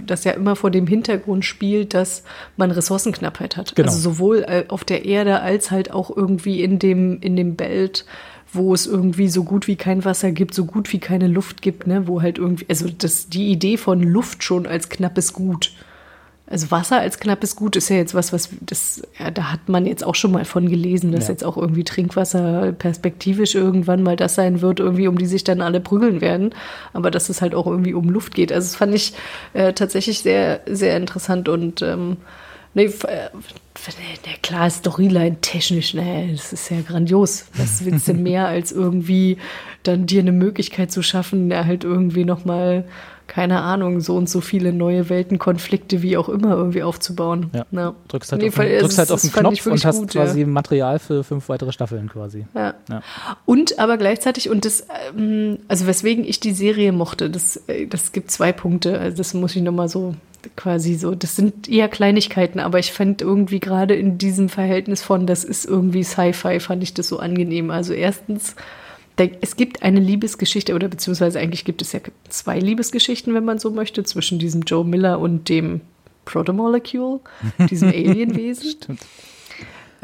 das 0.05 0.25
ja 0.25 0.33
immer 0.33 0.55
vor 0.55 0.71
dem 0.71 0.87
Hintergrund 0.87 1.45
spielt, 1.45 1.95
dass 1.95 2.23
man 2.57 2.71
Ressourcenknappheit 2.71 3.57
hat. 3.57 3.75
Genau. 3.75 3.89
Also 3.89 4.01
sowohl 4.01 4.45
äh, 4.47 4.65
auf 4.69 4.85
der 4.85 5.07
Erde 5.07 5.41
als 5.41 5.71
halt 5.71 5.91
auch 5.91 6.15
irgendwie 6.15 6.63
in 6.63 6.79
dem, 6.79 7.19
in 7.21 7.35
dem 7.35 7.57
Belt, 7.57 8.05
wo 8.53 8.75
es 8.75 8.87
irgendwie 8.87 9.29
so 9.29 9.45
gut 9.45 9.67
wie 9.67 9.77
kein 9.77 10.05
Wasser 10.05 10.33
gibt, 10.33 10.53
so 10.55 10.67
gut 10.67 10.93
wie 10.93 10.99
keine 10.99 11.29
Luft 11.29 11.63
gibt, 11.63 11.87
ne, 11.87 12.07
wo 12.07 12.21
halt 12.21 12.37
irgendwie, 12.37 12.67
also 12.69 12.89
das, 12.91 13.31
die 13.31 13.51
Idee 13.51 13.79
von 13.79 14.03
Luft 14.03 14.45
schon 14.45 14.67
als 14.67 14.91
knappes 14.91 15.33
Gut. 15.33 15.73
Also 16.53 16.71
Wasser 16.71 17.01
als 17.01 17.19
knappes 17.19 17.57
Gut 17.57 17.77
ist 17.77 17.89
ja 17.89 17.97
jetzt 17.97 18.15
was, 18.15 18.33
was 18.33 18.51
das, 18.61 19.03
ja, 19.19 19.31
da 19.31 19.51
hat 19.51 19.69
man 19.71 19.87
jetzt 19.87 20.05
auch 20.05 20.15
schon 20.15 20.33
mal 20.33 20.45
von 20.45 20.69
gelesen, 20.69 21.11
dass 21.11 21.25
Ja. 21.29 21.31
jetzt 21.33 21.45
auch 21.45 21.57
irgendwie 21.57 21.83
Trinkwasser 21.83 22.73
perspektivisch 22.73 23.55
irgendwann 23.55 24.03
mal 24.03 24.17
das 24.17 24.35
sein 24.35 24.61
wird, 24.61 24.79
irgendwie 24.79 25.09
um 25.09 25.17
die 25.17 25.27
sich 25.27 25.45
dann 25.45 25.63
alle 25.63 25.81
prügeln 25.81 26.21
werden. 26.21 26.55
Aber 26.93 27.11
dass 27.11 27.31
es 27.31 27.41
halt 27.41 27.55
auch 27.55 27.67
irgendwie 27.67 27.95
um 27.95 28.09
Luft 28.11 28.35
geht. 28.35 28.53
Also 28.53 28.67
das 28.69 28.77
fand 28.77 28.95
ich 28.95 29.15
äh, 29.55 29.73
tatsächlich 29.73 30.19
sehr, 30.21 30.61
sehr 30.67 30.97
interessant 30.99 31.49
und 31.49 31.81
ähm, 31.81 32.19
nee, 32.75 32.85
äh, 32.85 33.29
klar, 34.43 34.69
Storyline 34.71 35.37
technisch, 35.41 35.95
nee, 35.95 36.29
das 36.33 36.53
ist 36.53 36.71
ja 36.71 36.83
grandios. 36.83 37.47
Was 37.57 37.85
willst 37.85 38.09
du 38.09 38.13
denn 38.13 38.23
mehr 38.25 38.47
als 38.47 38.73
irgendwie 38.73 39.39
dann 39.83 40.07
dir 40.07 40.21
eine 40.21 40.33
Möglichkeit 40.33 40.93
zu 40.93 41.03
schaffen, 41.03 41.51
ja, 41.51 41.65
halt 41.65 41.83
irgendwie 41.85 42.25
nochmal 42.25 42.85
keine 43.33 43.63
Ahnung, 43.63 44.03
so 44.03 44.15
und 44.17 44.29
so 44.29 44.43
viele 44.43 44.75
neue 44.75 45.09
Weltenkonflikte, 45.09 46.03
wie 46.03 46.19
auch 46.19 46.29
immer, 46.29 46.55
irgendwie 46.55 46.83
aufzubauen. 46.83 47.51
Ja. 47.55 47.95
Drückst 48.09 48.31
halt 48.33 48.43
auf, 48.45 48.59
es- 48.59 48.81
drückst 48.81 48.99
halt 48.99 49.11
auf 49.11 49.23
den 49.23 49.33
Knopf 49.33 49.67
und 49.67 49.85
hast 49.87 49.99
gut, 50.01 50.11
quasi 50.11 50.41
ja. 50.43 50.47
Material 50.47 50.99
für 50.99 51.25
fünf 51.25 51.49
weitere 51.49 51.73
Staffeln 51.73 52.11
quasi. 52.11 52.45
Ja. 52.55 52.75
Ja. 52.91 53.03
Und 53.47 53.79
aber 53.79 53.97
gleichzeitig, 53.97 54.51
und 54.51 54.67
das, 54.67 54.87
ähm, 55.17 55.61
also 55.67 55.87
weswegen 55.87 56.25
ich 56.27 56.41
die 56.41 56.53
Serie 56.53 56.93
mochte, 56.93 57.31
das, 57.31 57.57
äh, 57.69 57.87
das 57.87 58.13
gibt 58.13 58.31
zwei 58.31 58.53
Punkte. 58.53 58.99
Also 59.01 59.17
das 59.17 59.33
muss 59.33 59.57
ich 59.57 59.63
nochmal 59.63 59.89
so 59.89 60.15
quasi 60.55 60.97
so, 60.97 61.15
das 61.15 61.35
sind 61.35 61.71
eher 61.71 61.89
Kleinigkeiten, 61.89 62.61
aber 62.61 62.81
ich 62.81 62.93
fand 62.93 63.23
irgendwie 63.23 63.61
gerade 63.61 63.95
in 63.95 64.19
diesem 64.19 64.51
Verhältnis 64.51 65.01
von, 65.03 65.27
das 65.27 65.43
ist 65.43 65.65
irgendwie 65.65 66.03
Sci-Fi, 66.05 66.61
fand 66.61 66.83
ich 66.83 66.93
das 66.93 67.09
so 67.09 67.19
angenehm. 67.19 67.71
Also 67.71 67.95
erstens 67.95 68.57
es 69.17 69.57
gibt 69.57 69.83
eine 69.83 70.01
Liebesgeschichte, 70.01 70.75
oder 70.75 70.89
beziehungsweise 70.89 71.39
eigentlich 71.39 71.65
gibt 71.65 71.83
es 71.83 71.93
ja 71.93 72.01
zwei 72.29 72.59
Liebesgeschichten, 72.59 73.35
wenn 73.35 73.45
man 73.45 73.59
so 73.59 73.71
möchte, 73.71 74.05
zwischen 74.05 74.39
diesem 74.39 74.63
Joe 74.63 74.85
Miller 74.85 75.21
und 75.21 75.49
dem 75.49 75.83
Protomolecule, 76.25 77.21
diesem 77.71 77.89
Alienwesen. 77.89 78.71
Stimmt. 78.71 79.01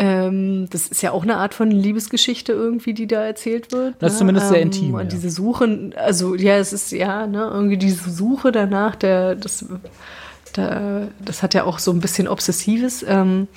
Ähm, 0.01 0.69
das 0.71 0.87
ist 0.87 1.03
ja 1.03 1.11
auch 1.11 1.25
eine 1.25 1.39
Art 1.39 1.55
von 1.55 1.73
Liebesgeschichte 1.73 2.53
irgendwie, 2.53 2.95
die 2.95 3.09
da 3.09 3.25
erzählt 3.25 3.73
wird. 3.73 3.97
Das 3.99 4.13
ist 4.13 4.17
ne? 4.17 4.19
zumindest 4.21 4.49
sehr 4.49 4.61
ähm, 4.61 4.69
intim. 4.69 4.95
Und 4.95 5.01
ja. 5.01 5.07
diese 5.07 5.31
Suche, 5.31 5.91
also 5.97 6.37
ja, 6.37 6.57
es 6.57 6.73
ist 6.73 6.93
ja, 6.93 7.27
ne, 7.27 7.51
irgendwie 7.53 7.79
diese 7.79 8.09
Suche 8.09 8.53
danach, 8.53 8.95
der, 8.95 9.35
das, 9.35 9.65
der, 10.55 11.09
das 11.25 11.43
hat 11.43 11.55
ja 11.55 11.65
auch 11.65 11.81
so 11.81 11.91
ein 11.91 11.99
bisschen 11.99 12.29
Obsessives. 12.29 13.05
Ähm, 13.09 13.49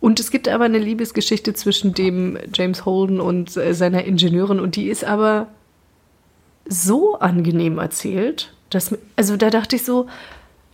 und 0.00 0.20
es 0.20 0.30
gibt 0.30 0.48
aber 0.48 0.64
eine 0.64 0.78
Liebesgeschichte 0.78 1.54
zwischen 1.54 1.94
dem 1.94 2.38
James 2.54 2.84
Holden 2.84 3.20
und 3.20 3.56
äh, 3.56 3.74
seiner 3.74 4.04
Ingenieurin 4.04 4.60
und 4.60 4.76
die 4.76 4.88
ist 4.88 5.04
aber 5.04 5.48
so 6.68 7.18
angenehm 7.18 7.78
erzählt, 7.78 8.52
dass, 8.70 8.96
also 9.16 9.36
da 9.36 9.50
dachte 9.50 9.76
ich 9.76 9.84
so, 9.84 10.06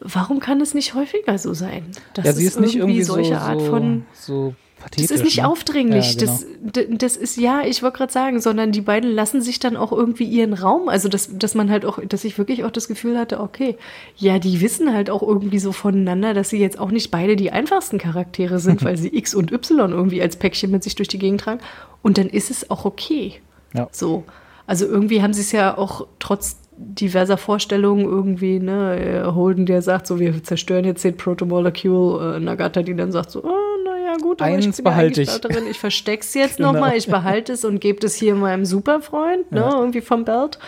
warum 0.00 0.40
kann 0.40 0.60
es 0.60 0.74
nicht 0.74 0.94
häufiger 0.94 1.38
so 1.38 1.54
sein? 1.54 1.84
Das 2.14 2.24
ja, 2.24 2.32
sie 2.32 2.44
ist, 2.44 2.54
ist 2.54 2.60
nicht 2.60 2.76
irgendwie 2.76 3.02
solche 3.02 3.34
so, 3.34 3.40
Art 3.40 3.62
von 3.62 4.06
so 4.14 4.54
pathetisch. 4.82 5.08
Das 5.08 5.18
ist 5.18 5.24
nicht 5.24 5.38
ne? 5.38 5.48
aufdringlich. 5.48 6.14
Ja, 6.14 6.20
genau. 6.20 6.38
das, 6.62 6.84
das 6.90 7.16
ist, 7.16 7.36
ja, 7.36 7.62
ich 7.64 7.82
wollte 7.82 7.98
gerade 7.98 8.12
sagen, 8.12 8.40
sondern 8.40 8.72
die 8.72 8.80
beiden 8.80 9.10
lassen 9.10 9.40
sich 9.40 9.58
dann 9.58 9.76
auch 9.76 9.92
irgendwie 9.92 10.24
ihren 10.24 10.52
Raum. 10.52 10.88
Also, 10.88 11.08
dass, 11.08 11.36
dass 11.38 11.54
man 11.54 11.70
halt 11.70 11.84
auch, 11.84 11.98
dass 12.04 12.24
ich 12.24 12.38
wirklich 12.38 12.64
auch 12.64 12.70
das 12.70 12.88
Gefühl 12.88 13.18
hatte, 13.18 13.40
okay, 13.40 13.76
ja, 14.16 14.38
die 14.38 14.60
wissen 14.60 14.92
halt 14.92 15.10
auch 15.10 15.22
irgendwie 15.22 15.58
so 15.58 15.72
voneinander, 15.72 16.34
dass 16.34 16.50
sie 16.50 16.58
jetzt 16.58 16.78
auch 16.78 16.90
nicht 16.90 17.10
beide 17.10 17.36
die 17.36 17.52
einfachsten 17.52 17.98
Charaktere 17.98 18.58
sind, 18.58 18.84
weil 18.84 18.96
sie 18.96 19.16
X 19.16 19.34
und 19.34 19.52
Y 19.52 19.92
irgendwie 19.92 20.20
als 20.20 20.36
Päckchen 20.36 20.70
mit 20.70 20.82
sich 20.82 20.94
durch 20.94 21.08
die 21.08 21.18
Gegend 21.18 21.40
tragen. 21.40 21.60
Und 22.02 22.18
dann 22.18 22.28
ist 22.28 22.50
es 22.50 22.70
auch 22.70 22.84
okay. 22.84 23.34
Ja. 23.74 23.88
So. 23.92 24.24
Also 24.66 24.86
irgendwie 24.86 25.22
haben 25.22 25.32
sie 25.32 25.40
es 25.40 25.52
ja 25.52 25.76
auch 25.76 26.06
trotz 26.18 26.56
diverser 26.76 27.36
Vorstellungen 27.36 28.04
irgendwie, 28.04 28.58
ne, 28.58 29.30
Holden, 29.34 29.66
der 29.66 29.82
sagt 29.82 30.06
so, 30.06 30.18
wir 30.18 30.42
zerstören 30.42 30.84
jetzt 30.84 31.04
den 31.04 31.16
Protomolecule, 31.16 32.36
äh, 32.36 32.40
Nagata, 32.40 32.82
die 32.82 32.94
dann 32.94 33.12
sagt 33.12 33.30
so, 33.30 33.44
oh, 33.44 33.71
naja, 34.12 34.22
gut, 34.22 34.42
aber 34.42 34.50
Eins 34.50 34.78
ich 34.78 34.84
behalte 34.84 35.22
ich. 35.22 35.30
Drin. 35.40 35.64
ich 35.70 35.78
versteck's 35.78 36.34
jetzt 36.34 36.56
genau. 36.56 36.72
nochmal, 36.72 36.96
ich 36.96 37.06
behalte 37.06 37.52
es 37.52 37.64
und 37.64 37.80
gebe 37.80 38.04
es 38.04 38.14
hier 38.14 38.34
meinem 38.34 38.64
Superfreund, 38.64 39.50
ne, 39.52 39.60
ja. 39.60 39.78
irgendwie 39.78 40.00
vom 40.00 40.24
Belt. 40.24 40.58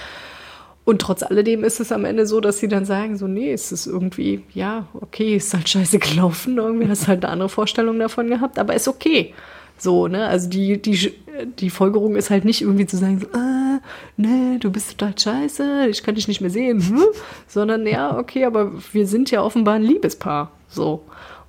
Und 0.85 1.01
trotz 1.01 1.23
alledem 1.23 1.65
ist 1.65 1.81
es 1.81 1.93
am 1.93 2.05
Ende 2.05 2.27
so, 2.27 2.41
dass 2.41 2.59
sie 2.59 2.69
dann 2.69 2.85
sagen, 2.85 3.17
so, 3.17 3.27
nee, 3.27 3.53
es 3.53 3.73
ist 3.73 3.87
irgendwie, 3.87 4.43
ja, 4.53 4.87
okay, 5.01 5.37
ist 5.37 5.55
halt 5.55 5.69
scheiße 5.69 5.99
gelaufen, 5.99 6.59
irgendwie 6.59 6.89
hast 6.89 7.09
halt 7.09 7.25
eine 7.25 7.33
andere 7.33 7.49
Vorstellung 7.49 7.99
davon 7.99 8.29
gehabt, 8.29 8.59
aber 8.59 8.75
ist 8.75 8.89
okay. 8.89 9.33
So, 9.79 10.09
ne, 10.09 10.27
also 10.27 10.49
die, 10.49 10.81
die, 10.81 11.15
die 11.59 11.71
Folgerung 11.71 12.17
ist 12.17 12.31
halt 12.31 12.45
nicht 12.45 12.63
irgendwie 12.63 12.87
zu 12.87 12.97
sagen, 12.97 13.19
so, 13.19 13.27
ah, 13.33 13.81
nee, 14.17 14.59
du 14.61 14.71
bist 14.71 14.97
total 14.97 15.19
scheiße, 15.19 15.89
ich 15.89 16.03
kann 16.03 16.15
dich 16.15 16.29
nicht 16.29 16.41
mehr 16.41 16.51
sehen, 16.51 16.81
hm? 16.87 17.03
sondern 17.49 17.87
ja, 17.87 18.17
okay, 18.17 18.45
aber 18.45 18.73
wir 18.93 19.07
sind 19.07 19.31
ja 19.31 19.43
offenbar 19.43 19.75
ein 19.75 19.83
Liebespaar, 19.83 20.53
so. 20.69 21.03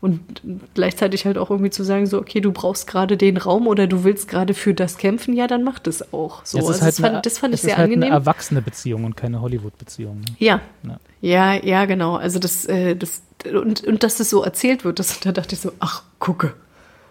Und 0.05 0.21
gleichzeitig 0.75 1.25
halt 1.25 1.39
auch 1.39 1.49
irgendwie 1.49 1.71
zu 1.71 1.83
sagen, 1.83 2.05
so, 2.05 2.19
okay, 2.19 2.39
du 2.39 2.51
brauchst 2.51 2.85
gerade 2.85 3.17
den 3.17 3.37
Raum 3.37 3.65
oder 3.65 3.87
du 3.87 4.03
willst 4.03 4.27
gerade 4.27 4.53
für 4.53 4.75
das 4.75 4.99
kämpfen, 4.99 5.33
ja, 5.35 5.47
dann 5.47 5.63
mach 5.63 5.79
das 5.79 6.13
auch. 6.13 6.45
So, 6.45 6.59
also 6.59 6.73
halt 6.73 6.81
das, 6.83 6.99
fand, 6.99 7.25
das 7.25 7.39
fand 7.39 7.55
ich 7.55 7.61
sehr 7.61 7.77
halt 7.77 7.85
angenehm. 7.85 8.11
eine 8.11 8.13
erwachsene 8.13 8.61
Beziehung 8.61 9.03
und 9.03 9.17
keine 9.17 9.41
Hollywood-Beziehung. 9.41 10.21
Ja. 10.37 10.61
ja. 10.83 10.99
Ja, 11.21 11.53
ja, 11.55 11.85
genau. 11.85 12.17
Also 12.17 12.37
das, 12.37 12.67
äh, 12.67 12.95
das 12.95 13.23
und, 13.51 13.83
und 13.83 14.03
dass 14.03 14.17
das 14.17 14.29
so 14.29 14.43
erzählt 14.43 14.85
wird, 14.85 14.99
das, 14.99 15.19
da 15.21 15.31
dachte 15.31 15.55
ich 15.55 15.61
so, 15.61 15.71
ach, 15.79 16.03
gucke. 16.19 16.53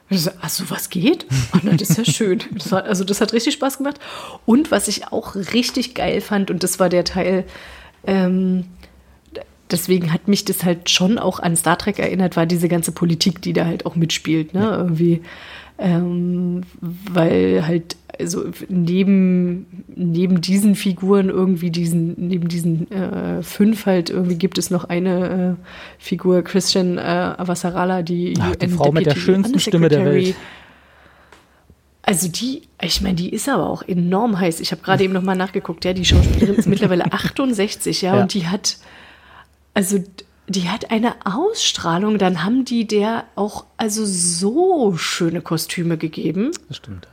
Also 0.09 0.31
was 0.69 0.89
geht? 0.89 1.27
Oh, 1.53 1.59
na, 1.65 1.73
das 1.73 1.91
ist 1.91 1.99
ja 1.99 2.05
schön. 2.13 2.43
Das 2.53 2.71
war, 2.71 2.85
also 2.85 3.03
das 3.03 3.21
hat 3.21 3.33
richtig 3.33 3.55
Spaß 3.55 3.79
gemacht. 3.79 3.99
Und 4.47 4.71
was 4.71 4.87
ich 4.87 5.09
auch 5.09 5.35
richtig 5.35 5.97
geil 5.97 6.21
fand, 6.21 6.53
und 6.53 6.63
das 6.63 6.79
war 6.79 6.89
der 6.89 7.03
Teil, 7.03 7.45
ähm, 8.07 8.67
deswegen 9.71 10.13
hat 10.13 10.29
mich 10.29 10.45
das 10.45 10.65
halt 10.65 10.91
schon 10.91 11.19
auch 11.19 11.41
an 11.41 11.57
Star 11.57 11.79
Trek 11.79 11.99
erinnert, 11.99 12.37
war 12.37 12.47
diese 12.47 12.69
ganze 12.69 12.93
Politik, 12.93 13.43
die 13.43 13.53
da 13.53 13.65
halt 13.65 13.87
auch 13.87 13.97
mitspielt, 13.97 14.55
ne? 14.55 14.61
Ja. 14.61 14.79
Irgendwie, 14.79 15.23
ähm, 15.79 16.63
weil 16.81 17.67
halt 17.67 17.97
also 18.19 18.45
neben, 18.69 19.85
neben 19.89 20.41
diesen 20.41 20.77
Figuren 20.77 21.31
irgendwie 21.31 21.71
diesen, 21.71 22.15
neben 22.17 22.49
diesen 22.49 22.91
äh, 22.91 23.43
fünf 23.43 23.87
halt 23.87 24.11
irgendwie 24.11 24.37
gibt 24.37 24.57
es 24.59 24.71
noch 24.71 24.85
eine 24.85 25.57
äh, 25.59 25.65
Figur, 25.99 26.43
Christian 26.43 26.99
äh, 26.99 27.01
Avasarala, 27.01 28.03
die, 28.03 28.35
Ach, 28.39 28.55
die 28.55 28.69
Frau 28.69 28.93
mit 28.93 29.07
der 29.07 29.17
schönsten 29.17 29.59
Stimme 29.59 29.89
der 29.89 30.05
Welt. 30.05 30.37
Also 32.03 32.29
die, 32.29 32.63
ich 32.83 33.01
meine, 33.01 33.15
die 33.15 33.31
ist 33.31 33.49
aber 33.49 33.69
auch 33.69 33.83
enorm 33.83 34.39
heiß. 34.39 34.61
Ich 34.61 34.73
habe 34.73 34.83
gerade 34.83 35.03
eben 35.03 35.15
noch 35.15 35.23
mal 35.23 35.35
nachgeguckt, 35.35 35.85
ja, 35.87 35.95
die 35.95 36.05
Schauspielerin 36.05 36.57
ist 36.57 36.69
mittlerweile 36.69 37.07
68, 37.13 38.03
ja, 38.03 38.15
ja, 38.15 38.23
und 38.23 38.35
die 38.35 38.47
hat 38.47 38.77
also 39.75 40.03
die 40.47 40.69
hat 40.69 40.91
eine 40.91 41.15
Ausstrahlung, 41.25 42.19
dann 42.19 42.45
haben 42.45 42.65
die 42.65 42.87
der 42.87 43.25
auch 43.35 43.65
also 43.77 44.05
so 44.05 44.97
schöne 44.97 45.41
Kostüme 45.41 45.97
gegeben. 45.97 46.51
Das 46.69 46.79
stimmt. 46.79 47.09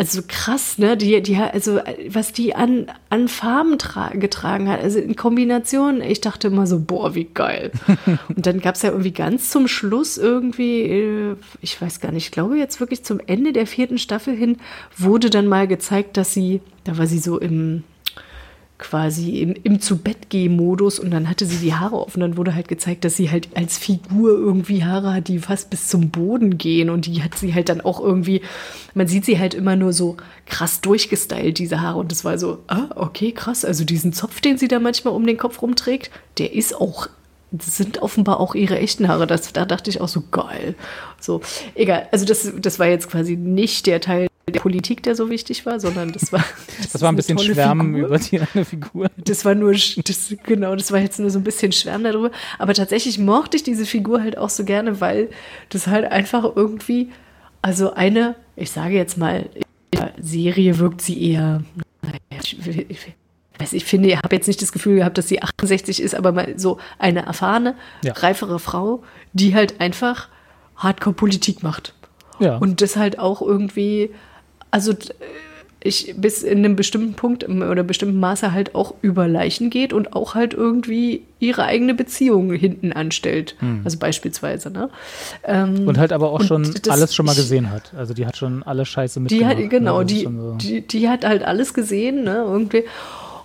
Also 0.00 0.22
krass, 0.26 0.78
ne? 0.78 0.96
Die, 0.96 1.20
die, 1.20 1.36
also 1.36 1.78
was 2.08 2.32
die 2.32 2.54
an, 2.54 2.90
an 3.10 3.28
Farben 3.28 3.76
getragen 4.14 4.66
hat, 4.70 4.80
also 4.80 4.98
in 4.98 5.14
Kombination, 5.14 6.00
ich 6.00 6.22
dachte 6.22 6.48
immer 6.48 6.66
so, 6.66 6.80
boah, 6.80 7.14
wie 7.14 7.24
geil. 7.24 7.70
Und 8.34 8.46
dann 8.46 8.60
gab 8.60 8.76
es 8.76 8.82
ja 8.82 8.92
irgendwie 8.92 9.12
ganz 9.12 9.50
zum 9.50 9.68
Schluss 9.68 10.16
irgendwie, 10.16 10.80
äh, 10.84 11.36
ich 11.60 11.78
weiß 11.78 12.00
gar 12.00 12.12
nicht, 12.12 12.24
ich 12.24 12.32
glaube 12.32 12.56
jetzt 12.56 12.80
wirklich 12.80 13.04
zum 13.04 13.20
Ende 13.26 13.52
der 13.52 13.66
vierten 13.66 13.98
Staffel 13.98 14.34
hin, 14.34 14.56
wurde 14.96 15.28
dann 15.28 15.46
mal 15.46 15.68
gezeigt, 15.68 16.16
dass 16.16 16.32
sie, 16.32 16.62
da 16.84 16.96
war 16.96 17.06
sie 17.06 17.18
so 17.18 17.38
im, 17.38 17.84
quasi 18.80 19.40
im, 19.40 19.54
im 19.62 19.80
zu 19.80 19.98
Bett 19.98 20.16
modus 20.32 20.98
und 20.98 21.10
dann 21.10 21.28
hatte 21.28 21.46
sie 21.46 21.58
die 21.58 21.74
Haare 21.74 21.96
offen. 21.96 22.20
Dann 22.20 22.36
wurde 22.36 22.54
halt 22.54 22.68
gezeigt, 22.68 23.04
dass 23.04 23.16
sie 23.16 23.30
halt 23.30 23.48
als 23.54 23.78
Figur 23.78 24.30
irgendwie 24.30 24.84
Haare 24.84 25.14
hat, 25.14 25.28
die 25.28 25.38
fast 25.38 25.70
bis 25.70 25.88
zum 25.88 26.10
Boden 26.10 26.58
gehen 26.58 26.90
und 26.90 27.06
die 27.06 27.22
hat 27.22 27.36
sie 27.36 27.54
halt 27.54 27.68
dann 27.68 27.80
auch 27.80 28.00
irgendwie, 28.00 28.42
man 28.94 29.06
sieht 29.06 29.24
sie 29.24 29.38
halt 29.38 29.54
immer 29.54 29.76
nur 29.76 29.92
so 29.92 30.16
krass 30.46 30.80
durchgestylt, 30.80 31.58
diese 31.58 31.80
Haare. 31.80 31.98
Und 31.98 32.10
das 32.10 32.24
war 32.24 32.38
so, 32.38 32.58
ah, 32.66 32.88
okay, 32.96 33.32
krass. 33.32 33.64
Also 33.64 33.84
diesen 33.84 34.12
Zopf, 34.12 34.40
den 34.40 34.58
sie 34.58 34.68
da 34.68 34.80
manchmal 34.80 35.14
um 35.14 35.26
den 35.26 35.36
Kopf 35.36 35.62
rumträgt, 35.62 36.10
der 36.38 36.52
ist 36.54 36.74
auch 36.74 37.08
sind 37.58 38.00
offenbar 38.00 38.38
auch 38.38 38.54
ihre 38.54 38.78
echten 38.78 39.08
Haare. 39.08 39.26
Das, 39.26 39.52
da 39.52 39.64
dachte 39.64 39.90
ich 39.90 40.00
auch 40.00 40.08
so 40.08 40.22
geil. 40.30 40.76
So, 41.20 41.40
egal. 41.74 42.06
Also 42.12 42.24
das, 42.24 42.52
das 42.56 42.78
war 42.78 42.86
jetzt 42.86 43.10
quasi 43.10 43.34
nicht 43.34 43.86
der 43.86 44.00
Teil 44.00 44.29
der 44.50 44.60
Politik, 44.60 45.02
der 45.02 45.14
so 45.14 45.30
wichtig 45.30 45.66
war, 45.66 45.80
sondern 45.80 46.12
das 46.12 46.32
war. 46.32 46.44
Das, 46.78 46.90
das 46.92 47.02
war 47.02 47.10
ein 47.10 47.16
bisschen 47.16 47.38
Schwärmen 47.38 47.94
Figur. 47.94 48.08
über 48.08 48.18
die 48.18 48.40
eine 48.40 48.64
Figur. 48.64 49.08
Das 49.16 49.44
war 49.44 49.54
nur, 49.54 49.72
das, 49.72 50.34
genau, 50.44 50.74
das 50.76 50.92
war 50.92 51.00
jetzt 51.00 51.18
nur 51.18 51.30
so 51.30 51.38
ein 51.38 51.44
bisschen 51.44 51.72
Schwärmen 51.72 52.04
darüber. 52.04 52.30
Aber 52.58 52.74
tatsächlich 52.74 53.18
mochte 53.18 53.56
ich 53.56 53.62
diese 53.62 53.86
Figur 53.86 54.22
halt 54.22 54.38
auch 54.38 54.50
so 54.50 54.64
gerne, 54.64 55.00
weil 55.00 55.30
das 55.68 55.86
halt 55.86 56.10
einfach 56.10 56.44
irgendwie, 56.56 57.10
also 57.62 57.92
eine, 57.94 58.36
ich 58.56 58.70
sage 58.70 58.94
jetzt 58.94 59.18
mal, 59.18 59.48
in 59.54 59.62
der 59.92 60.12
Serie 60.20 60.78
wirkt 60.78 61.02
sie 61.02 61.32
eher, 61.32 61.62
ich, 62.30 62.58
ich, 62.88 63.14
weiß, 63.58 63.72
ich 63.72 63.84
finde, 63.84 64.08
ich 64.08 64.16
habe 64.16 64.34
jetzt 64.34 64.48
nicht 64.48 64.62
das 64.62 64.72
Gefühl 64.72 64.96
gehabt, 64.96 65.18
dass 65.18 65.28
sie 65.28 65.42
68 65.42 66.02
ist, 66.02 66.14
aber 66.14 66.32
mal 66.32 66.58
so 66.58 66.78
eine 66.98 67.26
erfahrene, 67.26 67.74
ja. 68.02 68.12
reifere 68.12 68.58
Frau, 68.58 69.02
die 69.32 69.54
halt 69.54 69.80
einfach 69.80 70.28
Hardcore-Politik 70.76 71.62
macht. 71.62 71.94
Ja. 72.38 72.56
Und 72.56 72.80
das 72.80 72.96
halt 72.96 73.18
auch 73.18 73.42
irgendwie 73.42 74.10
also 74.70 74.94
ich 75.82 76.14
bis 76.16 76.42
in 76.42 76.58
einem 76.58 76.76
bestimmten 76.76 77.14
Punkt 77.14 77.48
oder 77.48 77.82
bestimmten 77.82 78.20
Maße 78.20 78.52
halt 78.52 78.74
auch 78.74 78.94
über 79.00 79.26
Leichen 79.26 79.70
geht 79.70 79.92
und 79.92 80.12
auch 80.12 80.34
halt 80.34 80.52
irgendwie 80.52 81.22
ihre 81.38 81.64
eigene 81.64 81.94
Beziehung 81.94 82.52
hinten 82.52 82.92
anstellt. 82.92 83.56
Hm. 83.60 83.80
Also 83.84 83.98
beispielsweise, 83.98 84.70
ne? 84.70 84.90
Ähm, 85.44 85.88
und 85.88 85.98
halt 85.98 86.12
aber 86.12 86.32
auch 86.32 86.42
schon 86.42 86.70
alles 86.88 87.14
schon 87.14 87.24
mal 87.26 87.34
gesehen 87.34 87.70
hat. 87.70 87.94
Also 87.96 88.12
die 88.12 88.26
hat 88.26 88.36
schon 88.36 88.62
alle 88.62 88.84
Scheiße 88.84 89.20
mitgemacht. 89.20 89.58
Die 89.58 89.64
hat, 89.64 89.70
genau, 89.70 90.00
ne? 90.00 90.04
die, 90.04 90.24
so. 90.24 90.54
die, 90.60 90.80
die 90.82 91.08
hat 91.08 91.24
halt 91.24 91.42
alles 91.42 91.72
gesehen, 91.72 92.24
ne? 92.24 92.44
Irgendwie. 92.46 92.84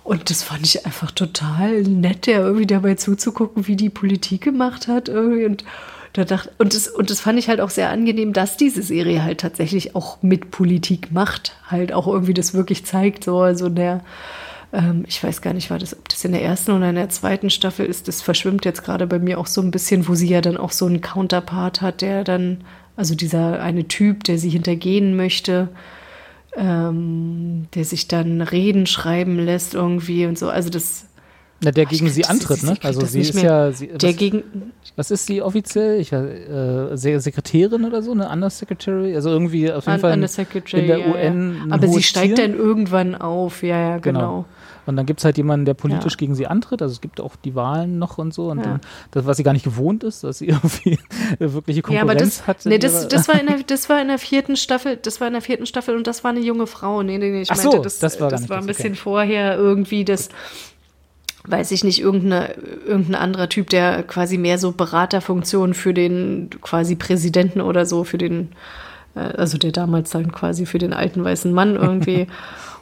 Und 0.04 0.30
das 0.30 0.42
fand 0.42 0.64
ich 0.64 0.84
einfach 0.86 1.10
total 1.10 1.82
nett, 1.82 2.26
der 2.26 2.40
irgendwie 2.40 2.66
dabei 2.66 2.94
zuzugucken, 2.94 3.66
wie 3.66 3.76
die 3.76 3.90
Politik 3.90 4.42
gemacht 4.42 4.88
hat 4.88 5.08
irgendwie 5.08 5.46
und 5.46 5.64
da 6.16 6.24
dachte, 6.24 6.50
und, 6.58 6.74
das, 6.74 6.88
und 6.88 7.10
das 7.10 7.20
fand 7.20 7.38
ich 7.38 7.48
halt 7.48 7.60
auch 7.60 7.70
sehr 7.70 7.90
angenehm, 7.90 8.32
dass 8.32 8.56
diese 8.56 8.82
Serie 8.82 9.22
halt 9.22 9.40
tatsächlich 9.40 9.94
auch 9.94 10.22
mit 10.22 10.50
Politik 10.50 11.12
macht, 11.12 11.56
halt 11.66 11.92
auch 11.92 12.06
irgendwie 12.06 12.34
das 12.34 12.54
wirklich 12.54 12.84
zeigt, 12.84 13.24
so, 13.24 13.40
also 13.40 13.68
der, 13.68 14.02
ähm, 14.72 15.04
ich 15.06 15.22
weiß 15.22 15.42
gar 15.42 15.52
nicht, 15.52 15.70
war 15.70 15.78
das, 15.78 15.96
ob 15.96 16.08
das 16.08 16.24
in 16.24 16.32
der 16.32 16.42
ersten 16.42 16.72
oder 16.72 16.88
in 16.88 16.96
der 16.96 17.10
zweiten 17.10 17.50
Staffel 17.50 17.86
ist, 17.86 18.08
das 18.08 18.22
verschwimmt 18.22 18.64
jetzt 18.64 18.84
gerade 18.84 19.06
bei 19.06 19.18
mir 19.18 19.38
auch 19.38 19.46
so 19.46 19.60
ein 19.60 19.70
bisschen, 19.70 20.08
wo 20.08 20.14
sie 20.14 20.28
ja 20.28 20.40
dann 20.40 20.56
auch 20.56 20.72
so 20.72 20.86
einen 20.86 21.00
Counterpart 21.00 21.82
hat, 21.82 22.00
der 22.00 22.24
dann, 22.24 22.64
also 22.96 23.14
dieser 23.14 23.60
eine 23.60 23.86
Typ, 23.86 24.24
der 24.24 24.38
sie 24.38 24.50
hintergehen 24.50 25.16
möchte, 25.16 25.68
ähm, 26.56 27.66
der 27.74 27.84
sich 27.84 28.08
dann 28.08 28.40
Reden 28.40 28.86
schreiben 28.86 29.38
lässt 29.38 29.74
irgendwie 29.74 30.26
und 30.26 30.38
so, 30.38 30.48
also 30.48 30.70
das, 30.70 31.06
Na, 31.62 31.70
der 31.70 31.86
gegen 31.86 32.08
sie 32.10 32.26
antritt, 32.26 32.62
ne? 32.62 32.76
Also 32.82 33.04
sie 33.06 33.20
ist 33.20 33.32
mehr. 33.34 33.44
ja, 33.44 33.72
sie, 33.72 33.86
Der 33.88 34.10
was, 34.10 34.16
gegen, 34.18 34.42
was 34.94 35.10
ist 35.10 35.24
sie 35.24 35.40
offiziell? 35.40 35.98
Ich 36.00 36.12
weiß, 36.12 36.22
äh, 36.92 36.96
Se- 36.96 37.18
Sekretärin 37.20 37.84
oder 37.86 38.02
so, 38.02 38.12
eine 38.12 38.28
Undersecretary? 38.28 39.14
Also 39.16 39.30
irgendwie 39.30 39.72
auf 39.72 39.84
jeden 39.86 39.94
an, 39.94 40.00
Fall 40.00 40.12
in, 40.12 40.80
in 40.80 40.86
der 40.86 40.98
ja, 40.98 41.06
UN. 41.14 41.56
ja. 41.68 41.74
Aber 41.74 41.88
sie 41.88 42.02
steigt 42.02 42.36
Tier. 42.36 42.46
dann 42.48 42.56
irgendwann 42.58 43.14
auf, 43.14 43.62
ja, 43.62 43.78
ja, 43.78 43.98
Genau. 43.98 44.18
genau. 44.20 44.44
Und 44.84 44.94
dann 44.96 45.04
gibt 45.06 45.18
es 45.20 45.24
halt 45.24 45.36
jemanden, 45.36 45.64
der 45.64 45.74
politisch 45.74 46.12
Ja. 46.12 46.16
gegen 46.18 46.34
sie 46.36 46.46
antritt. 46.46 46.80
Also 46.82 46.92
es 46.92 47.00
gibt 47.00 47.20
auch 47.20 47.34
die 47.36 47.54
Wahlen 47.56 47.98
noch 47.98 48.18
und 48.18 48.32
so. 48.34 48.50
Und 48.50 48.58
Ja. 48.58 48.64
dann, 48.64 48.80
das, 49.10 49.24
was 49.26 49.36
sie 49.38 49.42
gar 49.42 49.52
nicht 49.54 49.64
gewohnt 49.64 50.04
ist, 50.04 50.22
dass 50.24 50.38
sie 50.38 50.46
irgendwie 50.48 50.98
wirkliche 51.38 51.80
Ja, 51.90 52.02
aber 52.02 52.10
Konkurrenz 52.12 52.38
das, 52.38 52.46
hat. 52.46 52.58
nee, 52.66 52.78
das, 52.78 53.08
das, 53.08 53.26
war 53.28 53.40
in 53.40 53.46
der, 53.46 53.56
das 53.66 53.88
war 53.88 54.00
in 54.00 54.08
der 54.08 54.18
vierten 54.18 54.56
Staffel, 54.56 54.96
das 55.00 55.20
war 55.22 55.26
in 55.26 55.32
der 55.32 55.42
vierten 55.42 55.64
Staffel 55.66 55.96
und 55.96 56.06
das 56.06 56.22
war 56.22 56.30
eine 56.32 56.40
junge 56.40 56.66
Frau. 56.66 57.02
Nee, 57.02 57.16
nee, 57.18 57.30
nee, 57.30 57.40
ich 57.42 57.50
Ach 57.50 57.56
so, 57.56 57.70
meinte, 57.70 57.82
das, 57.84 57.98
das 57.98 58.20
war 58.20 58.28
das 58.28 58.48
war 58.50 58.58
ein 58.58 58.66
das, 58.66 58.76
okay. 58.76 58.82
bisschen 58.90 58.94
vorher 58.94 59.56
irgendwie 59.56 60.04
das, 60.04 60.28
weiß 61.46 61.70
ich 61.70 61.84
nicht, 61.84 62.00
irgendeine, 62.00 62.54
irgendein 62.86 63.14
anderer 63.14 63.48
Typ, 63.48 63.70
der 63.70 64.02
quasi 64.02 64.38
mehr 64.38 64.58
so 64.58 64.72
Beraterfunktion 64.72 65.74
für 65.74 65.94
den 65.94 66.50
quasi 66.60 66.96
Präsidenten 66.96 67.60
oder 67.60 67.86
so, 67.86 68.04
für 68.04 68.18
den, 68.18 68.48
äh, 69.14 69.20
also 69.20 69.58
der 69.58 69.72
damals 69.72 70.10
dann 70.10 70.32
quasi 70.32 70.66
für 70.66 70.78
den 70.78 70.92
alten 70.92 71.22
weißen 71.22 71.52
Mann 71.52 71.76
irgendwie. 71.76 72.26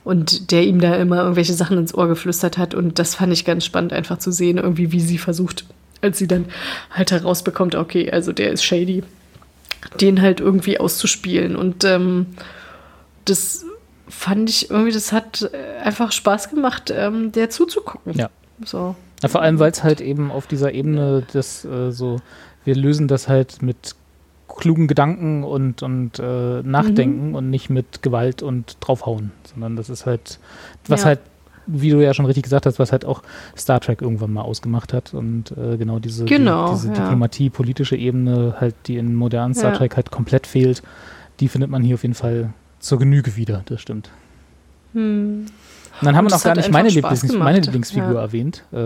Und 0.05 0.51
der 0.51 0.65
ihm 0.65 0.83
da 0.83 0.97
immer 0.97 1.23
irgendwelche 1.23 1.55
Sachen 1.55 1.79
ins 1.79 1.95
Ohr 1.95 2.09
geflüstert 2.09 2.59
hat. 2.59 2.75
Und 2.75 2.99
das 2.99 3.15
fand 3.15 3.33
ich 3.33 3.47
ganz 3.47 3.65
spannend, 3.65 3.95
einfach 3.95 4.19
zu 4.19 4.33
sehen, 4.33 4.59
irgendwie, 4.59 4.93
wie 4.93 5.01
sie 5.01 5.17
versucht, 5.17 5.65
als 6.03 6.19
sie 6.19 6.29
dann 6.29 6.45
halt 6.91 7.11
herausbekommt, 7.11 7.75
okay, 7.75 8.11
also 8.11 8.31
der 8.31 8.53
ist 8.53 8.62
shady, 8.62 9.03
den 10.03 10.21
halt 10.21 10.41
irgendwie 10.41 10.79
auszuspielen. 10.79 11.57
Und 11.57 11.85
ähm, 11.85 12.27
das 13.25 13.65
fand 14.07 14.51
ich 14.51 14.69
irgendwie, 14.69 14.93
das 14.93 15.11
hat 15.11 15.51
äh, 15.55 15.83
einfach 15.83 16.12
Spaß 16.12 16.51
gemacht, 16.51 16.93
ähm, 16.95 17.33
der 17.33 17.49
zuzugucken. 17.49 18.12
Ja. 18.12 18.29
So. 18.65 18.95
Ja, 19.23 19.29
vor 19.29 19.43
allem, 19.43 19.59
weil 19.59 19.71
es 19.71 19.83
halt 19.83 20.01
eben 20.01 20.31
auf 20.31 20.47
dieser 20.47 20.73
Ebene 20.73 21.23
des 21.33 21.65
äh, 21.65 21.91
so, 21.93 22.17
wir 22.65 22.75
lösen 22.75 23.09
das 23.09 23.29
halt 23.29 23.62
mit 23.62 23.95
klugen 24.49 24.87
Gedanken 24.87 25.43
und, 25.45 25.83
und 25.83 26.19
äh, 26.19 26.62
Nachdenken 26.62 27.31
Mhm. 27.31 27.35
und 27.35 27.51
nicht 27.51 27.71
mit 27.71 28.03
Gewalt 28.03 28.43
und 28.43 28.77
draufhauen, 28.81 29.33
sondern 29.53 29.77
das 29.77 29.89
ist 29.89 30.07
halt, 30.07 30.39
was 30.87 31.01
Ja. 31.01 31.07
halt, 31.07 31.21
wie 31.67 31.89
du 31.91 32.03
ja 32.03 32.12
schon 32.12 32.27
richtig 32.27 32.43
gesagt 32.45 32.67
hast, 32.67 32.79
was 32.79 32.93
halt 32.93 33.05
auch 33.07 33.23
Star 33.57 33.81
Trek 33.81 34.03
irgendwann 34.03 34.33
mal 34.33 34.43
ausgemacht 34.43 34.93
hat 34.93 35.15
und 35.15 35.53
äh, 35.57 35.77
genau 35.79 35.99
diese, 35.99 36.27
Genau, 36.27 36.69
die, 36.69 36.75
diese 36.75 36.89
ja. 36.89 36.95
Diplomatie, 36.95 37.49
politische 37.51 37.97
Ebene 37.97 38.57
halt, 38.61 38.75
die 38.87 38.97
in 38.99 39.15
modernen 39.15 39.55
Star 39.55 39.73
Ja. 39.73 39.79
Trek 39.79 39.97
halt 39.97 40.11
komplett 40.11 40.47
fehlt, 40.47 40.83
die 41.41 41.49
findet 41.49 41.71
man 41.71 41.83
hier 41.83 41.95
auf 41.95 42.03
jeden 42.03 42.15
Fall 42.15 42.53
zur 42.81 42.99
Genüge 42.99 43.37
wieder, 43.37 43.62
das 43.67 43.81
stimmt. 43.81 44.11
Hm. 44.93 45.47
Und 46.01 46.07
dann 46.07 46.17
haben 46.17 46.27
Und 46.27 46.33
wir 46.33 46.37
noch 46.37 46.43
gar 46.45 46.57
nicht 46.57 46.73
meine, 46.73 46.89
Lieblings 46.89 47.33
meine 47.33 47.61
Lieblingsfigur 47.61 48.15
Ja. 48.15 48.21
erwähnt. 48.21 48.65
Äh, 48.73 48.77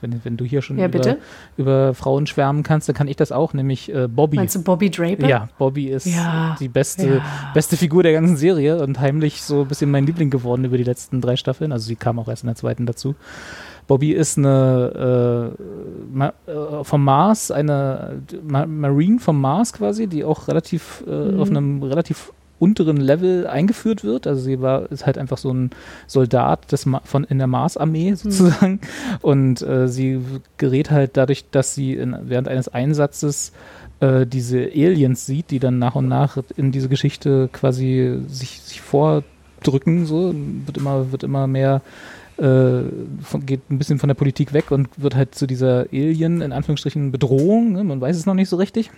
wenn, 0.00 0.20
wenn 0.22 0.36
du 0.36 0.44
hier 0.44 0.60
schon 0.60 0.78
Ja, 0.78 0.86
über, 0.86 1.16
über 1.56 1.94
Frauen 1.94 2.26
schwärmen 2.26 2.62
kannst, 2.62 2.88
dann 2.88 2.94
kann 2.94 3.08
ich 3.08 3.16
das 3.16 3.32
auch, 3.32 3.54
nämlich 3.54 3.92
äh, 3.92 4.06
Bobby. 4.06 4.36
Meinst 4.36 4.54
du 4.56 4.62
Bobby 4.62 4.90
Draper? 4.90 5.26
Ja, 5.26 5.48
Bobby 5.58 5.88
ist 5.88 6.04
Ja. 6.06 6.56
die 6.60 6.68
beste, 6.68 7.22
beste 7.54 7.76
Figur 7.78 8.02
der 8.02 8.12
ganzen 8.12 8.36
Serie 8.36 8.82
und 8.82 9.00
heimlich 9.00 9.42
so 9.42 9.62
ein 9.62 9.68
bisschen 9.68 9.90
mein 9.90 10.04
Liebling 10.06 10.28
geworden 10.30 10.64
über 10.64 10.76
die 10.76 10.84
letzten 10.84 11.20
drei 11.20 11.36
Staffeln. 11.36 11.72
Also 11.72 11.86
sie 11.86 11.96
kam 11.96 12.18
auch 12.18 12.28
erst 12.28 12.42
in 12.42 12.48
der 12.48 12.56
zweiten 12.56 12.84
dazu. 12.84 13.14
Bobby 13.86 14.12
ist 14.12 14.36
eine 14.36 15.54
äh, 16.18 16.52
äh, 16.52 16.84
vom 16.84 17.02
Mars, 17.04 17.50
eine 17.50 18.20
Ma 18.46 18.66
Marine 18.66 19.18
vom 19.18 19.40
Mars 19.40 19.72
quasi, 19.72 20.06
die 20.06 20.24
auch 20.24 20.48
relativ 20.48 21.02
äh, 21.06 21.10
Mhm. 21.10 21.40
auf 21.40 21.48
einem 21.50 21.82
relativ 21.82 22.32
unteren 22.58 22.98
Level 22.98 23.46
eingeführt 23.46 24.04
wird. 24.04 24.26
Also 24.26 24.42
sie 24.42 24.60
war 24.60 24.90
ist 24.90 25.06
halt 25.06 25.18
einfach 25.18 25.38
so 25.38 25.52
ein 25.52 25.70
Soldat 26.06 26.70
des 26.72 26.86
Ma 26.86 27.00
von 27.04 27.24
in 27.24 27.38
der 27.38 27.46
Mars-Armee 27.46 28.14
sozusagen. 28.14 28.80
Und 29.22 29.62
äh, 29.62 29.88
sie 29.88 30.20
gerät 30.56 30.90
halt 30.90 31.16
dadurch, 31.16 31.44
dass 31.50 31.74
sie 31.74 31.94
in, 31.94 32.16
während 32.22 32.48
eines 32.48 32.68
Einsatzes 32.68 33.52
äh, 34.00 34.26
diese 34.26 34.58
Aliens 34.58 35.26
sieht, 35.26 35.50
die 35.50 35.58
dann 35.58 35.78
nach 35.78 35.94
und 35.94 36.08
nach 36.08 36.38
in 36.56 36.72
diese 36.72 36.88
Geschichte 36.88 37.48
quasi 37.52 38.20
sich, 38.28 38.60
sich 38.60 38.80
vordrücken, 38.80 40.06
so 40.06 40.34
wird 40.66 40.76
immer, 40.76 41.12
wird 41.12 41.22
immer 41.22 41.46
mehr 41.46 41.82
äh, 42.38 42.82
von, 43.22 43.44
geht 43.44 43.68
ein 43.70 43.78
bisschen 43.78 43.98
von 43.98 44.08
der 44.08 44.14
Politik 44.14 44.52
weg 44.52 44.70
und 44.70 44.88
wird 44.96 45.16
halt 45.16 45.34
zu 45.34 45.46
dieser 45.46 45.86
Alien, 45.92 46.40
in 46.40 46.52
Anführungsstrichen, 46.52 47.10
Bedrohung, 47.10 47.72
ne? 47.72 47.84
man 47.84 48.00
weiß 48.00 48.16
es 48.16 48.26
noch 48.26 48.34
nicht 48.34 48.48
so 48.48 48.56
richtig. 48.56 48.90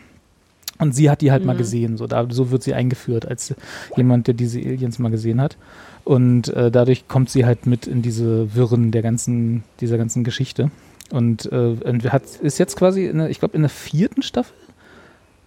Und 0.80 0.94
sie 0.94 1.10
hat 1.10 1.20
die 1.20 1.30
halt 1.30 1.44
mal 1.44 1.56
gesehen, 1.56 1.96
so, 1.96 2.06
da, 2.06 2.26
so 2.30 2.50
wird 2.50 2.62
sie 2.62 2.74
eingeführt, 2.74 3.26
als 3.28 3.54
jemand, 3.96 4.26
der 4.26 4.34
diese 4.34 4.58
Aliens 4.58 4.98
mal 4.98 5.10
gesehen 5.10 5.40
hat. 5.40 5.56
Und 6.04 6.48
äh, 6.48 6.70
dadurch 6.70 7.06
kommt 7.06 7.30
sie 7.30 7.44
halt 7.44 7.66
mit 7.66 7.86
in 7.86 8.02
diese 8.02 8.54
Wirren 8.54 8.90
der 8.90 9.02
ganzen, 9.02 9.62
dieser 9.80 9.98
ganzen 9.98 10.24
Geschichte. 10.24 10.70
Und, 11.10 11.50
äh, 11.52 11.76
und 11.84 12.12
hat, 12.12 12.22
ist 12.40 12.58
jetzt 12.58 12.76
quasi, 12.76 13.06
in 13.06 13.18
der, 13.18 13.30
ich 13.30 13.40
glaube, 13.40 13.56
in 13.56 13.62
der 13.62 13.70
vierten 13.70 14.22
Staffel 14.22 14.54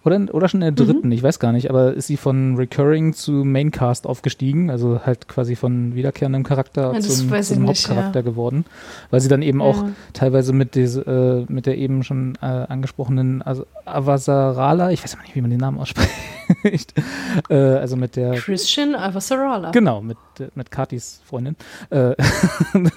oder, 0.04 0.20
oder 0.32 0.48
schon 0.48 0.60
in 0.62 0.74
der 0.74 0.84
dritten, 0.84 1.10
ich 1.12 1.22
weiß 1.22 1.38
gar 1.38 1.52
nicht, 1.52 1.70
aber 1.70 1.94
ist 1.94 2.08
sie 2.08 2.16
von 2.16 2.56
Recurring 2.56 3.14
zu 3.14 3.32
Maincast 3.32 4.06
aufgestiegen, 4.06 4.70
also 4.70 5.00
halt 5.04 5.28
quasi 5.28 5.56
von 5.56 5.94
wiederkehrendem 5.94 6.42
Charakter 6.42 6.92
Ja, 6.92 7.00
zum, 7.00 7.28
zum 7.28 7.34
ich 7.34 7.50
nicht, 7.50 7.88
Hauptcharakter 7.88 8.20
ja. 8.20 8.24
geworden, 8.24 8.64
weil 9.10 9.20
sie 9.20 9.28
dann 9.28 9.42
eben 9.42 9.62
auch 9.62 9.82
Ja. 9.82 9.90
teilweise 10.12 10.52
mit, 10.52 10.74
diese, 10.74 11.46
äh, 11.48 11.52
mit 11.52 11.66
der 11.66 11.78
eben 11.78 12.02
schon 12.02 12.36
äh, 12.42 12.44
angesprochenen 12.46 13.40
also 13.42 13.66
Avasarala, 13.84 14.90
ich 14.90 15.02
weiß 15.02 15.14
immer 15.14 15.22
nicht, 15.22 15.34
wie 15.34 15.40
man 15.40 15.50
den 15.50 15.60
Namen 15.60 15.78
ausspricht, 15.78 16.94
äh, 17.48 17.54
also 17.54 17.96
mit 17.96 18.16
der 18.16 18.34
Christian 18.34 18.94
Avasarala. 18.94 19.70
Genau, 19.70 20.00
mit, 20.02 20.18
äh, 20.38 20.48
mit 20.54 20.70
Katis 20.70 21.20
Freundin, 21.24 21.56
äh, 21.90 22.14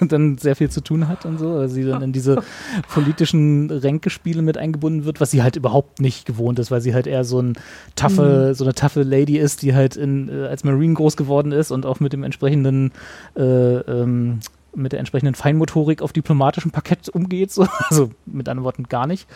dann 0.00 0.38
sehr 0.38 0.56
viel 0.56 0.70
zu 0.70 0.82
tun 0.82 1.08
hat 1.08 1.24
und 1.24 1.38
so, 1.38 1.56
weil 1.56 1.68
sie 1.68 1.84
dann 1.84 2.02
in 2.02 2.12
diese 2.12 2.42
politischen 2.92 3.70
Ränkespiele 3.70 4.42
mit 4.42 4.58
eingebunden 4.58 5.04
wird, 5.04 5.20
was 5.20 5.30
sie 5.30 5.42
halt 5.42 5.56
überhaupt 5.56 6.00
nicht 6.00 6.26
gewohnt 6.26 6.58
ist, 6.58 6.70
weil 6.70 6.80
sie 6.80 6.94
halt 6.94 6.97
eher 7.06 7.24
so 7.24 7.40
ein 7.40 7.54
taffe, 7.96 8.52
so 8.54 8.64
eine 8.64 8.74
taffe 8.74 9.02
Lady 9.02 9.38
ist, 9.38 9.62
die 9.62 9.74
halt 9.74 9.96
in, 9.96 10.28
äh, 10.28 10.46
als 10.46 10.64
Marine 10.64 10.94
groß 10.94 11.16
geworden 11.16 11.52
ist 11.52 11.70
und 11.70 11.86
auch 11.86 12.00
mit 12.00 12.12
dem 12.12 12.22
entsprechenden 12.24 12.92
äh, 13.36 13.42
ähm, 13.42 14.40
mit 14.76 14.92
der 14.92 14.98
entsprechenden 15.00 15.34
Feinmotorik 15.34 16.02
auf 16.02 16.12
diplomatischem 16.12 16.70
Parkett 16.70 17.08
umgeht, 17.08 17.50
so. 17.50 17.66
also 17.90 18.10
mit 18.26 18.48
anderen 18.48 18.64
Worten 18.64 18.84
gar 18.84 19.06
nicht. 19.06 19.26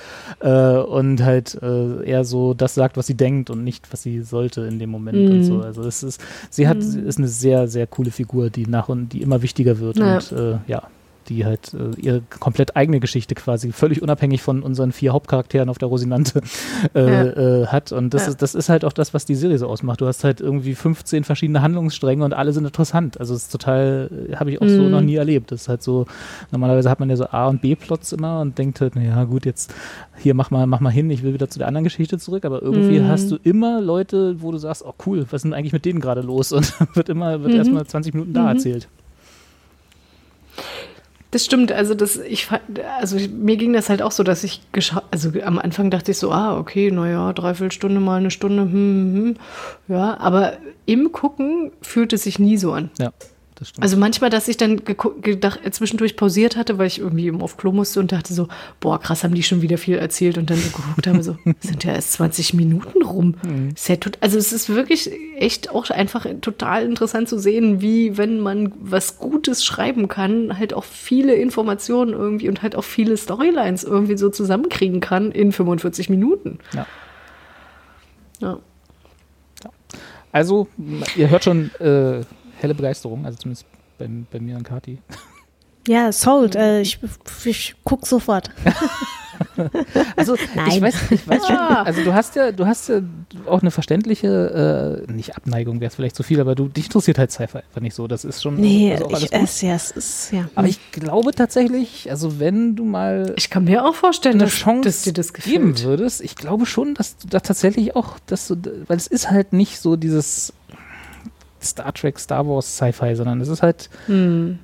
Äh, 0.41 0.77
und 0.77 1.23
halt 1.25 1.59
äh, 1.61 2.05
eher 2.05 2.25
so 2.25 2.53
das 2.55 2.75
sagt, 2.75 2.97
was 2.97 3.07
sie 3.07 3.15
denkt 3.17 3.49
und 3.49 3.65
nicht, 3.65 3.91
was 3.93 4.03
sie 4.03 4.21
sollte 4.21 4.61
in 4.63 4.79
dem 4.79 4.91
Moment 4.91 5.31
und 5.31 5.39
Mhm. 5.39 5.43
so. 5.43 5.61
Also 5.61 5.83
es 5.83 6.03
ist, 6.03 6.21
sie 6.51 6.69
hat, 6.69 6.83
sie 6.83 7.01
ist 7.01 7.19
eine 7.19 7.29
sehr, 7.29 7.67
sehr 7.67 7.87
coole 7.87 8.11
Figur, 8.11 8.51
die 8.51 8.67
nach 8.67 8.89
und 8.91 9.09
die 9.15 9.23
immer 9.23 9.43
wichtiger 9.43 9.79
wird 9.81 9.97
Ja. 9.97 10.17
und 10.17 10.33
äh, 10.33 10.59
ja, 10.67 10.83
die 11.33 11.45
halt 11.45 11.75
äh, 11.75 12.01
ihre 12.01 12.23
komplett 12.41 12.77
eigene 12.77 13.01
Geschichte 13.01 13.35
quasi 13.35 13.73
völlig 13.73 14.03
unabhängig 14.03 14.43
von 14.43 14.63
unseren 14.63 14.93
vier 14.93 15.13
Hauptcharakteren 15.13 15.69
auf 15.69 15.79
der 15.79 15.89
Rosinante 15.89 16.41
äh, 16.95 17.01
Ja. 17.01 17.23
äh, 17.63 17.67
hat. 17.67 17.93
Und 17.93 18.15
das, 18.15 18.23
Ja. 18.23 18.29
ist, 18.31 18.43
das 18.43 18.55
ist 18.55 18.69
halt 18.69 18.85
auch 18.85 18.93
das, 18.93 19.15
was 19.15 19.25
die 19.25 19.35
Serie 19.35 19.59
so 19.59 19.67
ausmacht. 19.67 20.01
Du 20.01 20.07
hast 20.07 20.25
halt 20.25 20.41
irgendwie 20.41 20.75
15 20.75 21.25
verschiedene 21.25 21.63
Handlungsstränge 21.63 22.25
und 22.25 22.33
alle 22.35 22.53
sind 22.53 22.65
interessant. 22.65 23.19
Also 23.21 23.35
es 23.35 23.43
ist 23.45 23.53
total, 23.53 24.11
äh, 24.31 24.37
habe 24.37 24.51
ich 24.51 24.61
auch 24.61 24.69
so 24.69 24.83
Mhm. 24.83 24.91
noch 24.91 25.01
nie 25.01 25.17
erlebt. 25.17 25.51
Das 25.53 25.63
ist 25.63 25.69
halt 25.69 25.83
so, 25.83 26.07
normalerweise 26.51 26.91
hat 26.91 27.01
man 27.01 27.09
ja 27.11 27.17
so 27.17 27.27
A- 27.27 27.49
und 27.49 27.63
B-Plots 27.63 28.13
immer 28.13 28.41
und 28.41 28.59
denkt 28.59 28.81
halt, 28.81 28.97
naja 28.97 29.25
gut, 29.25 29.45
jetzt 29.47 29.75
hier 30.19 30.35
mach 30.35 30.51
mal, 30.51 30.67
mach 30.67 30.81
mal 30.81 30.91
hin, 30.91 31.11
ich 31.11 31.23
will 31.23 31.35
wieder 31.35 31.49
zu 31.49 31.59
der 31.59 31.69
anderen 31.69 31.85
Geschichte 31.85 32.19
zurück. 32.19 32.45
Aber 32.45 32.63
irgendwie 32.63 33.01
Mhm. 33.01 33.09
hast 33.09 33.31
du 33.31 33.39
immer 33.43 33.81
Leute, 33.81 34.41
wo 34.43 34.53
du 34.53 34.59
sagst, 34.59 34.85
oh 34.87 34.95
cool, 35.07 35.21
was 35.31 35.39
ist 35.39 35.43
denn 35.45 35.55
eigentlich 35.55 35.73
mit 35.73 35.85
denen 35.85 36.01
gerade 36.01 36.21
los? 36.21 36.53
Und 36.53 36.73
dann 36.79 36.89
wird 36.95 37.09
immer, 37.09 37.41
wird 37.43 37.53
Mhm. 37.53 37.59
erstmal 37.59 37.87
20 37.87 38.15
Minuten 38.15 38.33
da 38.35 38.43
Mhm. 38.43 38.49
erzählt. 38.49 38.89
Das 41.33 41.47
stimmt, 41.47 41.73
also 41.73 41.95
das, 41.95 42.17
ich 42.17 42.49
also 43.01 43.17
mir 43.17 43.57
ging 43.57 43.73
das 43.73 43.89
halt 43.89 44.03
auch 44.03 44.13
so, 44.13 44.23
dass 44.23 44.45
ich 44.45 44.61
geschaut, 44.73 45.05
also 45.11 45.31
am 45.43 45.59
Anfang 45.59 45.91
dachte 45.91 46.11
ich 46.11 46.19
so, 46.19 46.31
ah, 46.31 46.59
okay, 46.59 46.91
naja, 46.91 47.33
dreiviertel 47.33 47.73
Stunde 47.73 48.01
mal 48.01 48.19
eine 48.19 48.31
Stunde, 48.31 48.65
hm, 48.65 48.71
hm, 48.71 49.15
hm. 49.15 49.37
ja, 49.89 50.21
aber 50.21 50.59
im 50.85 51.11
Gucken 51.11 51.73
fühlt 51.81 52.13
es 52.13 52.25
sich 52.25 52.39
nie 52.39 52.59
so 52.59 52.73
an. 52.73 52.91
Ja, 52.99 53.13
das 53.63 53.69
stimmt. 53.69 53.83
Also 53.85 53.97
manchmal, 53.97 54.29
dass 54.29 54.49
ich 54.49 54.57
dann 54.57 54.83
gedacht, 54.85 55.61
zwischendurch 55.71 56.17
pausiert 56.17 56.57
hatte, 56.57 56.79
weil 56.79 56.89
ich 56.89 56.99
irgendwie 56.99 57.27
eben 57.27 57.41
auf 57.43 57.57
Klo 57.57 57.71
musste 57.73 58.01
und 58.01 58.11
dachte 58.11 58.35
so, 58.35 58.49
boah, 58.81 58.99
krass, 58.99 59.23
haben 59.23 59.35
die 59.35 59.43
schon 59.43 59.63
wieder 59.63 59.79
viel 59.79 59.97
erzählt 59.97 60.37
und 60.37 60.51
dann 60.51 60.59
so 60.59 60.71
geguckt 60.71 61.07
habe, 61.07 61.23
so, 61.23 61.37
sind 61.61 61.85
ja 61.85 61.93
erst 61.93 62.15
20 62.15 62.55
Minuten 62.55 63.03
rum. 63.03 63.37
Tot, 64.01 64.19
also 64.21 64.39
es 64.39 64.53
ist 64.53 64.69
wirklich 64.69 65.11
echt 65.39 65.71
auch 65.71 65.91
einfach 65.91 66.27
total 66.41 66.85
interessant 66.85 67.29
zu 67.29 67.39
sehen, 67.39 67.81
wie, 67.81 68.19
wenn 68.19 68.41
man 68.41 68.73
was 68.81 69.19
Gutes 69.19 69.65
schreiben 69.65 70.09
kann, 70.09 70.59
halt 70.59 70.75
auch 70.75 70.85
viele 70.85 71.35
Informationen 71.35 72.13
irgendwie 72.13 72.49
und 72.49 72.63
halt 72.63 72.75
auch 72.75 72.85
viele 72.85 73.17
Storylines 73.17 73.85
irgendwie 73.85 74.17
so 74.17 74.29
zusammenkriegen 74.29 75.01
kann 75.01 75.31
in 75.31 75.53
45 75.53 76.11
Minuten. 76.11 76.59
Ja. 76.75 76.87
Ja. 78.41 78.59
Also, 80.33 80.67
ihr 81.15 81.29
hört 81.29 81.45
schon 81.45 81.71
äh, 81.79 82.23
helle 82.63 82.75
Begeisterung, 82.75 83.25
also 83.27 83.39
zumindest 83.39 83.67
bei, 83.99 84.09
bei 84.31 84.41
mir 84.41 84.57
und 84.57 84.65
Kati. 84.65 84.99
Ja, 85.89 86.13
sold. 86.13 86.55
Äh, 86.55 86.81
ich, 86.83 86.99
ich 87.45 87.75
guck 87.85 88.07
sofort. 88.07 88.51
Also 90.17 90.37
Nein. 90.55 90.69
ich 90.69 90.81
weiß, 90.81 90.95
ich 91.11 91.27
weiß 91.29 91.47
schon, 91.47 91.57
also 91.57 92.05
du 92.05 92.15
hast 92.15 92.37
ja, 92.37 92.53
du 92.53 92.67
hast 92.67 92.89
ja 92.89 93.01
auch 93.47 93.61
eine 93.61 93.71
verständliche, 93.71 95.05
äh, 95.09 95.13
nicht 95.13 95.37
Abneigung 95.37 95.81
wäre 95.81 95.89
es 95.89 95.95
vielleicht 95.97 96.17
zu 96.17 96.23
viel, 96.23 96.41
aber 96.41 96.55
du 96.55 96.69
dich 96.69 96.85
interessiert 96.87 97.19
halt 97.19 97.33
Sci-Fi 97.33 97.59
einfach 97.59 97.81
nicht 97.81 97.95
so. 97.95 98.07
Das 98.07 98.25
ist 98.25 98.43
schon 98.43 98.55
Nee, 98.57 98.93
also 98.93 99.07
auch 99.07 99.11
alles 99.11 99.25
ich, 99.25 99.31
gut. 99.33 99.43
es, 99.43 99.61
ja, 99.63 99.75
es 99.75 99.91
ist, 99.91 100.33
ja. 100.33 100.49
Aber 100.55 100.69
ich 100.69 100.79
glaube 100.93 101.33
tatsächlich, 101.33 102.11
also 102.11 102.39
wenn 102.39 102.77
du 102.77 102.85
mal 102.85 103.35
Ich 103.37 103.51
kann 103.51 103.65
mir 103.65 103.85
auch 103.85 103.95
vorstellen, 103.95 104.37
eine 104.37 104.45
dass, 104.45 104.53
Chance 104.53 104.89
dass 104.89 105.03
dir 105.03 105.13
das 105.13 105.33
geben 105.33 105.73
gefällt. 105.73 105.85
würdest, 105.85 106.21
ich 106.21 106.37
glaube 106.37 106.67
schon, 106.67 106.95
dass 106.95 107.17
du 107.17 107.29
da 107.29 107.41
tatsächlich 107.41 107.97
auch, 107.97 108.19
dass 108.27 108.49
du, 108.49 108.57
weil 108.87 108.97
es 108.97 109.07
ist 109.07 109.31
halt 109.31 109.53
nicht 109.53 109.81
so 109.81 109.97
dieses 109.97 110.53
Star 111.65 111.93
Trek, 111.95 112.19
Star 112.19 112.47
Wars 112.47 112.77
Sci-Fi, 112.77 113.15
sondern 113.17 113.41
es 113.41 113.49
ist 113.49 113.63
halt 113.63 113.89
Hm. 114.07 114.59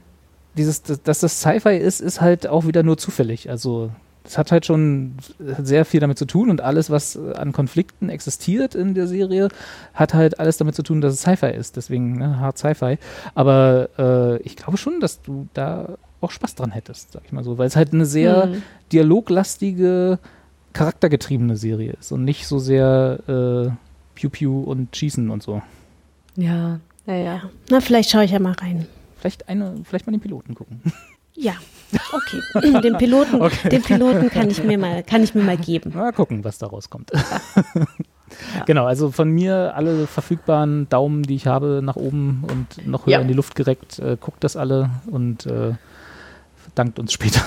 dieses, 0.56 0.82
dass 0.82 1.20
das 1.20 1.40
Sci-Fi 1.40 1.76
ist, 1.76 2.00
ist 2.00 2.20
halt 2.20 2.46
auch 2.46 2.66
wieder 2.66 2.82
nur 2.82 2.98
zufällig. 2.98 3.48
Also 3.50 3.90
es 4.24 4.36
hat 4.36 4.52
halt 4.52 4.66
schon 4.66 5.14
sehr 5.62 5.86
viel 5.86 6.00
damit 6.00 6.18
zu 6.18 6.26
tun 6.26 6.50
und 6.50 6.60
alles, 6.60 6.90
was 6.90 7.16
an 7.16 7.52
Konflikten 7.52 8.10
existiert 8.10 8.74
in 8.74 8.92
der 8.92 9.06
Serie, 9.06 9.48
hat 9.94 10.12
halt 10.12 10.38
alles 10.38 10.58
damit 10.58 10.74
zu 10.74 10.82
tun, 10.82 11.00
dass 11.00 11.14
es 11.14 11.22
Sci-Fi 11.22 11.46
ist. 11.52 11.76
Deswegen 11.76 12.18
ne, 12.18 12.38
hart 12.38 12.58
Sci-Fi. 12.58 12.98
Aber 13.34 13.88
äh, 13.98 14.42
ich 14.42 14.56
glaube 14.56 14.76
schon, 14.76 15.00
dass 15.00 15.22
du 15.22 15.48
da 15.54 15.96
auch 16.20 16.30
Spaß 16.32 16.56
dran 16.56 16.72
hättest, 16.72 17.12
sag 17.12 17.22
ich 17.24 17.32
mal 17.32 17.44
so, 17.44 17.56
weil 17.58 17.68
es 17.68 17.76
halt 17.76 17.94
eine 17.94 18.04
sehr 18.04 18.44
Hm. 18.44 18.62
dialoglastige, 18.92 20.18
charaktergetriebene 20.72 21.56
Serie 21.56 21.94
ist 21.98 22.12
und 22.12 22.24
nicht 22.24 22.46
so 22.46 22.58
sehr 22.58 23.18
äh, 23.28 23.70
Pew 24.28 24.62
und 24.64 24.94
Schießen 24.96 25.30
und 25.30 25.42
so. 25.42 25.62
Ja, 26.36 26.80
ja, 27.08 27.14
ja. 27.14 27.42
Na, 27.70 27.80
vielleicht 27.80 28.10
schaue 28.10 28.24
ich 28.24 28.30
ja 28.30 28.38
mal 28.38 28.52
rein. 28.52 28.86
Vielleicht 29.18 29.48
eine, 29.48 29.74
vielleicht 29.84 30.06
mal 30.06 30.12
den 30.12 30.20
Piloten 30.20 30.54
gucken. 30.54 30.80
Ja, 31.34 31.54
okay. 32.12 32.40
Den 32.82 32.96
Piloten, 32.98 33.40
den 33.70 33.82
Piloten 33.82 34.28
kann 34.30 34.50
ich 34.50 34.62
mir 34.62 34.76
mal, 34.78 35.02
kann 35.04 35.22
ich 35.22 35.34
mir 35.34 35.42
mal 35.42 35.56
geben. 35.56 35.92
Mal 35.94 36.12
gucken, 36.12 36.42
was 36.44 36.58
da 36.58 36.66
rauskommt. 36.66 37.10
Genau, 38.66 38.84
also 38.84 39.10
von 39.10 39.30
mir 39.30 39.72
alle 39.74 40.06
verfügbaren 40.06 40.86
Daumen, 40.90 41.22
die 41.22 41.34
ich 41.34 41.46
habe, 41.46 41.80
nach 41.82 41.96
oben 41.96 42.44
und 42.50 42.86
noch 42.86 43.06
höher 43.06 43.12
Ja. 43.14 43.20
in 43.20 43.28
die 43.28 43.32
Luft 43.34 43.54
gereckt. 43.54 43.98
Äh, 44.00 44.18
guckt 44.20 44.44
das 44.44 44.54
alle 44.54 44.90
und 45.10 45.46
äh, 45.46 45.72
dankt 46.74 46.98
uns 46.98 47.14
später. 47.14 47.40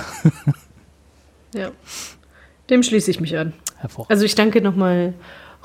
ja. 1.54 1.70
Dem 2.72 2.82
schließe 2.82 3.12
ich 3.12 3.20
mich 3.20 3.38
an. 3.38 3.54
Hervorragend. 3.78 4.10
Also 4.12 4.26
ich 4.26 4.34
danke 4.34 4.60
nochmal 4.62 5.14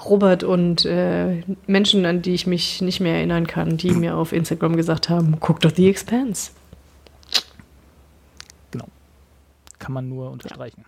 Robert 0.05 0.45
und 0.45 0.85
äh, 0.85 1.43
Menschen, 1.67 2.05
an 2.07 2.21
die 2.23 2.35
ich 2.35 2.47
mich 2.47 2.83
nicht 2.83 3.01
mehr 3.01 3.15
erinnern 3.17 3.47
kann, 3.47 3.77
die 3.77 3.91
mir 3.93 4.17
auf 4.17 4.33
Instagram 4.33 4.77
gesagt 4.77 5.09
haben, 5.09 5.39
guck 5.41 5.61
doch 5.61 5.73
The 5.75 5.89
Expanse. 5.89 6.51
genau. 8.71 8.87
Kann 9.79 9.93
man 9.93 10.09
nur 10.09 10.31
unterstreichen. 10.31 10.85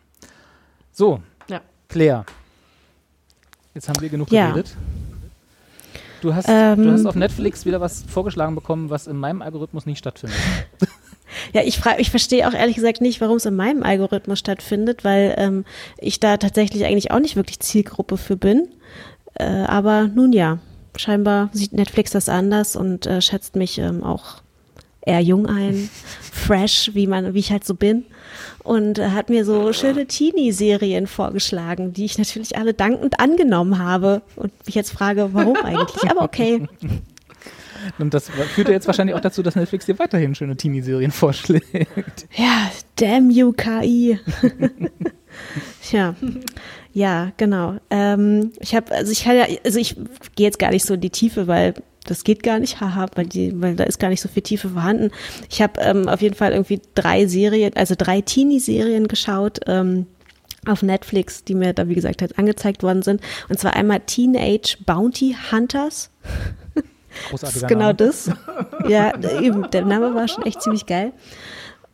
So, 0.92 1.22
Ja. 1.48 1.60
Claire. 1.88 2.24
Jetzt 3.74 3.88
haben 3.88 4.00
wir 4.00 4.08
genug 4.08 4.30
Ja. 4.30 4.50
geredet. 4.50 4.76
Du 6.20 6.34
hast, 6.34 6.46
Ähm, 6.48 6.82
du 6.82 6.92
hast 6.92 7.06
auf 7.06 7.14
Netflix 7.14 7.64
wieder 7.64 7.80
was 7.80 8.02
vorgeschlagen 8.02 8.54
bekommen, 8.56 8.90
was 8.90 9.06
in 9.06 9.16
meinem 9.16 9.40
Algorithmus 9.40 9.86
nicht 9.86 9.98
stattfindet. 9.98 10.38
Ja, 11.52 11.62
ich 11.62 11.78
frage, 11.78 12.00
ich 12.00 12.10
verstehe 12.10 12.48
auch 12.48 12.54
ehrlich 12.54 12.76
gesagt 12.76 13.00
nicht, 13.00 13.20
warum 13.20 13.36
es 13.36 13.46
in 13.46 13.56
meinem 13.56 13.82
Algorithmus 13.82 14.38
stattfindet, 14.38 15.04
weil 15.04 15.34
ähm, 15.38 15.64
ich 15.98 16.20
da 16.20 16.36
tatsächlich 16.36 16.84
eigentlich 16.84 17.10
auch 17.10 17.20
nicht 17.20 17.36
wirklich 17.36 17.60
Zielgruppe 17.60 18.16
für 18.16 18.36
bin. 18.36 18.68
Äh, 19.34 19.44
aber 19.44 20.08
nun 20.08 20.32
ja, 20.32 20.58
scheinbar 20.96 21.50
sieht 21.52 21.72
Netflix 21.72 22.10
das 22.10 22.28
anders 22.28 22.76
und 22.76 23.06
äh, 23.06 23.20
schätzt 23.20 23.56
mich 23.56 23.78
ähm, 23.78 24.02
auch 24.02 24.42
eher 25.00 25.20
jung 25.20 25.46
ein, 25.46 25.88
fresh, 26.20 26.90
wie 26.94 27.06
man, 27.06 27.34
wie 27.34 27.38
ich 27.38 27.50
halt 27.50 27.64
so 27.64 27.74
bin. 27.74 28.04
Und 28.62 28.98
äh, 28.98 29.10
hat 29.10 29.30
mir 29.30 29.44
so 29.44 29.72
schöne 29.72 30.06
Teenie-Serien 30.06 31.06
vorgeschlagen, 31.06 31.92
die 31.92 32.04
ich 32.04 32.18
natürlich 32.18 32.56
alle 32.56 32.74
dankend 32.74 33.18
angenommen 33.18 33.78
habe. 33.78 34.22
Und 34.36 34.52
mich 34.66 34.74
jetzt 34.74 34.92
frage, 34.92 35.30
warum 35.32 35.56
eigentlich? 35.62 36.10
Aber 36.10 36.22
okay. 36.22 36.68
Und 37.98 38.14
das 38.14 38.30
führt 38.30 38.68
ja 38.68 38.74
jetzt 38.74 38.86
wahrscheinlich 38.86 39.14
auch 39.14 39.20
dazu, 39.20 39.42
dass 39.42 39.56
Netflix 39.56 39.86
dir 39.86 39.98
weiterhin 39.98 40.34
schöne 40.34 40.56
Teenie-Serien 40.56 41.10
vorschlägt. 41.10 41.66
Ja, 42.36 42.70
damn 42.96 43.30
you, 43.30 43.52
KI. 43.52 44.18
Tja, 45.82 46.14
ja, 46.92 47.32
genau. 47.36 47.76
Ähm, 47.90 48.52
ich 48.60 48.74
habe, 48.74 48.92
also 48.94 49.12
ich 49.12 49.24
kann 49.24 49.36
ja, 49.36 49.46
also 49.64 49.78
ich 49.78 49.96
gehe 50.34 50.46
jetzt 50.46 50.58
gar 50.58 50.70
nicht 50.70 50.84
so 50.84 50.94
in 50.94 51.00
die 51.00 51.10
Tiefe, 51.10 51.46
weil 51.46 51.74
das 52.04 52.24
geht 52.24 52.42
gar 52.42 52.58
nicht, 52.58 52.80
haha, 52.80 53.06
weil, 53.14 53.26
die, 53.26 53.60
weil 53.60 53.76
da 53.76 53.84
ist 53.84 53.98
gar 53.98 54.08
nicht 54.08 54.20
so 54.20 54.28
viel 54.28 54.42
Tiefe 54.42 54.70
vorhanden. 54.70 55.10
Ich 55.50 55.60
habe 55.62 55.80
ähm, 55.80 56.08
auf 56.08 56.22
jeden 56.22 56.34
Fall 56.34 56.52
irgendwie 56.52 56.80
drei 56.94 57.26
Serien, 57.26 57.72
also 57.76 57.94
drei 57.96 58.20
Teenie-Serien 58.20 59.08
geschaut. 59.08 59.60
Ähm, 59.66 60.06
auf 60.66 60.82
Netflix, 60.82 61.44
die 61.44 61.54
mir 61.54 61.72
da, 61.72 61.88
wie 61.88 61.94
gesagt, 61.94 62.20
halt 62.20 62.38
angezeigt 62.38 62.82
worden 62.82 63.02
sind. 63.02 63.20
Und 63.48 63.58
zwar 63.58 63.74
einmal 63.74 64.00
Teenage 64.00 64.76
Bounty 64.84 65.36
Hunters. 65.50 66.10
Das 67.22 67.30
Großartiger 67.30 67.66
ist 67.66 67.68
genau 67.68 67.80
Name. 67.86 67.94
das. 67.94 68.30
Ja, 68.88 69.12
eben, 69.40 69.70
der 69.70 69.84
Name 69.84 70.14
war 70.14 70.28
schon 70.28 70.44
echt 70.44 70.62
ziemlich 70.62 70.86
geil. 70.86 71.12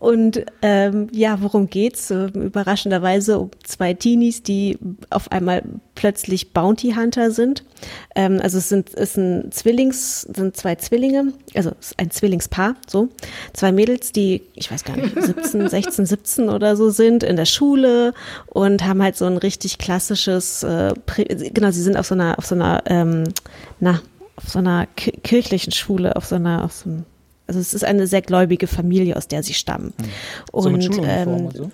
Und 0.04 0.44
ähm, 0.60 1.08
ja, 1.12 1.40
worum 1.40 1.70
geht's? 1.70 2.10
Überraschenderweise 2.10 3.38
um 3.38 3.50
zwei 3.62 3.94
Teenies, 3.94 4.42
die 4.42 4.78
auf 5.08 5.32
einmal 5.32 5.62
plötzlich 5.94 6.52
Bounty 6.52 6.92
Hunter 6.92 7.30
sind. 7.30 7.64
Ähm, 8.14 8.38
also 8.42 8.58
es 8.58 8.68
sind 8.68 8.92
es 8.92 9.14
sind 9.14 9.54
Zwillings, 9.54 10.22
sind 10.22 10.58
zwei 10.58 10.74
Zwillinge, 10.74 11.32
also 11.54 11.70
es 11.80 11.92
ist 11.92 11.98
ein 11.98 12.10
Zwillingspaar, 12.10 12.74
so 12.86 13.08
zwei 13.54 13.72
Mädels, 13.72 14.12
die 14.12 14.42
ich 14.54 14.70
weiß 14.70 14.84
gar 14.84 14.96
nicht 14.96 15.18
17, 15.18 15.70
16, 15.70 16.04
17 16.04 16.48
oder 16.50 16.76
so 16.76 16.90
sind 16.90 17.22
in 17.22 17.36
der 17.36 17.46
Schule 17.46 18.12
und 18.48 18.84
haben 18.84 19.02
halt 19.02 19.16
so 19.16 19.24
ein 19.24 19.38
richtig 19.38 19.78
klassisches, 19.78 20.64
äh, 20.64 20.92
genau, 21.54 21.70
sie 21.70 21.82
sind 21.82 21.96
auf 21.96 22.06
so 22.06 22.14
einer 22.14 22.38
auf 22.38 22.44
so 22.44 22.54
einer 22.56 22.82
ähm, 22.86 23.24
na 23.80 24.02
auf 24.36 24.48
so 24.48 24.58
einer 24.58 24.86
ki 24.96 25.12
kirchlichen 25.22 25.72
Schule, 25.72 26.16
auf 26.16 26.24
so 26.24 26.36
einer 26.36 26.64
auf 26.64 26.72
so 26.72 26.90
einem 26.90 27.04
also 27.46 27.60
es 27.60 27.74
ist 27.74 27.84
eine 27.84 28.06
sehr 28.06 28.22
gläubige 28.22 28.66
Familie, 28.66 29.16
aus 29.16 29.28
der 29.28 29.42
sie 29.42 29.54
stammen. 29.54 29.92
So 30.52 30.70
mit 30.70 30.82
Und, 30.86 30.94
Schuluniform 30.94 31.28
ähm, 31.28 31.46
und 31.46 31.56
so. 31.56 31.70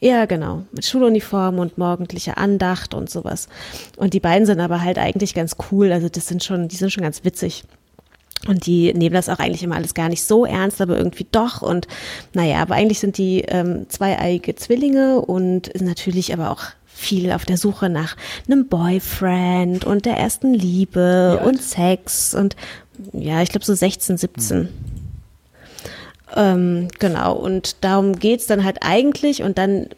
ja, 0.00 0.24
genau. 0.24 0.62
Mit 0.72 0.86
Schuluniform 0.86 1.58
und 1.58 1.76
morgendlicher 1.76 2.38
Andacht 2.38 2.94
und 2.94 3.10
sowas. 3.10 3.48
Und 3.96 4.14
die 4.14 4.20
beiden 4.20 4.46
sind 4.46 4.60
aber 4.60 4.80
halt 4.80 4.98
eigentlich 4.98 5.34
ganz 5.34 5.56
cool. 5.70 5.92
Also 5.92 6.08
das 6.08 6.26
sind 6.26 6.42
schon, 6.42 6.68
die 6.68 6.76
sind 6.76 6.90
schon 6.90 7.02
ganz 7.02 7.22
witzig. 7.22 7.64
Und 8.46 8.66
die 8.66 8.92
nehmen 8.92 9.14
das 9.14 9.28
auch 9.28 9.38
eigentlich 9.38 9.62
immer 9.62 9.76
alles 9.76 9.94
gar 9.94 10.08
nicht 10.08 10.22
so 10.24 10.44
ernst, 10.44 10.80
aber 10.80 10.96
irgendwie 10.96 11.26
doch. 11.30 11.62
Und 11.62 11.86
naja, 12.34 12.60
aber 12.60 12.74
eigentlich 12.74 13.00
sind 13.00 13.16
die 13.16 13.40
ähm, 13.42 13.86
zweieige 13.88 14.54
Zwillinge 14.54 15.20
und 15.20 15.70
sind 15.74 15.86
natürlich 15.86 16.32
aber 16.32 16.50
auch 16.50 16.62
viel 16.94 17.32
auf 17.32 17.44
der 17.44 17.58
Suche 17.58 17.88
nach 17.90 18.16
einem 18.46 18.68
Boyfriend 18.68 19.84
und 19.84 20.06
der 20.06 20.16
ersten 20.16 20.54
Liebe 20.54 21.40
und 21.44 21.60
Sex 21.60 22.34
und 22.34 22.56
ja, 23.12 23.42
ich 23.42 23.50
glaube 23.50 23.64
so 23.64 23.74
16, 23.74 24.16
17. 24.16 24.68
Ähm, 26.36 26.88
genau, 26.98 27.34
und 27.34 27.84
darum 27.84 28.18
geht's 28.18 28.46
dann 28.46 28.64
halt 28.64 28.78
eigentlich 28.82 29.42
und 29.42 29.58
dann 29.58 29.88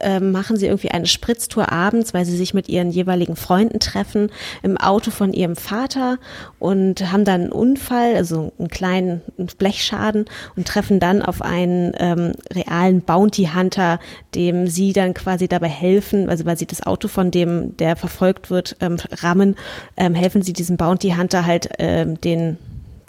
ähm, 0.00 0.32
machen 0.32 0.56
sie 0.56 0.66
irgendwie 0.66 0.90
eine 0.90 1.06
Spritztour 1.06 1.70
abends, 1.70 2.14
weil 2.14 2.24
sie 2.24 2.36
sich 2.36 2.54
mit 2.54 2.68
ihren 2.68 2.90
jeweiligen 2.90 3.36
Freunden 3.36 3.80
treffen 3.80 4.30
im 4.62 4.76
Auto 4.76 5.10
von 5.10 5.32
ihrem 5.32 5.56
Vater 5.56 6.18
und 6.58 7.12
haben 7.12 7.24
dann 7.24 7.42
einen 7.42 7.52
Unfall, 7.52 8.16
also 8.16 8.52
einen 8.58 8.68
kleinen 8.68 9.22
Blechschaden 9.58 10.24
und 10.56 10.66
treffen 10.66 11.00
dann 11.00 11.22
auf 11.22 11.42
einen 11.42 11.92
ähm, 11.98 12.32
realen 12.52 13.02
Bounty 13.02 13.50
Hunter, 13.54 13.98
dem 14.34 14.66
sie 14.66 14.92
dann 14.92 15.14
quasi 15.14 15.48
dabei 15.48 15.68
helfen, 15.68 16.28
also 16.28 16.46
weil 16.46 16.58
sie 16.58 16.66
das 16.66 16.86
Auto 16.86 17.08
von 17.08 17.30
dem, 17.30 17.76
der 17.76 17.96
verfolgt 17.96 18.50
wird, 18.50 18.76
ähm, 18.80 18.96
rammen, 19.22 19.56
ähm, 19.96 20.14
helfen 20.14 20.42
sie 20.42 20.52
diesem 20.52 20.76
Bounty 20.76 21.10
Hunter 21.10 21.44
halt 21.44 21.68
ähm, 21.78 22.20
den 22.20 22.58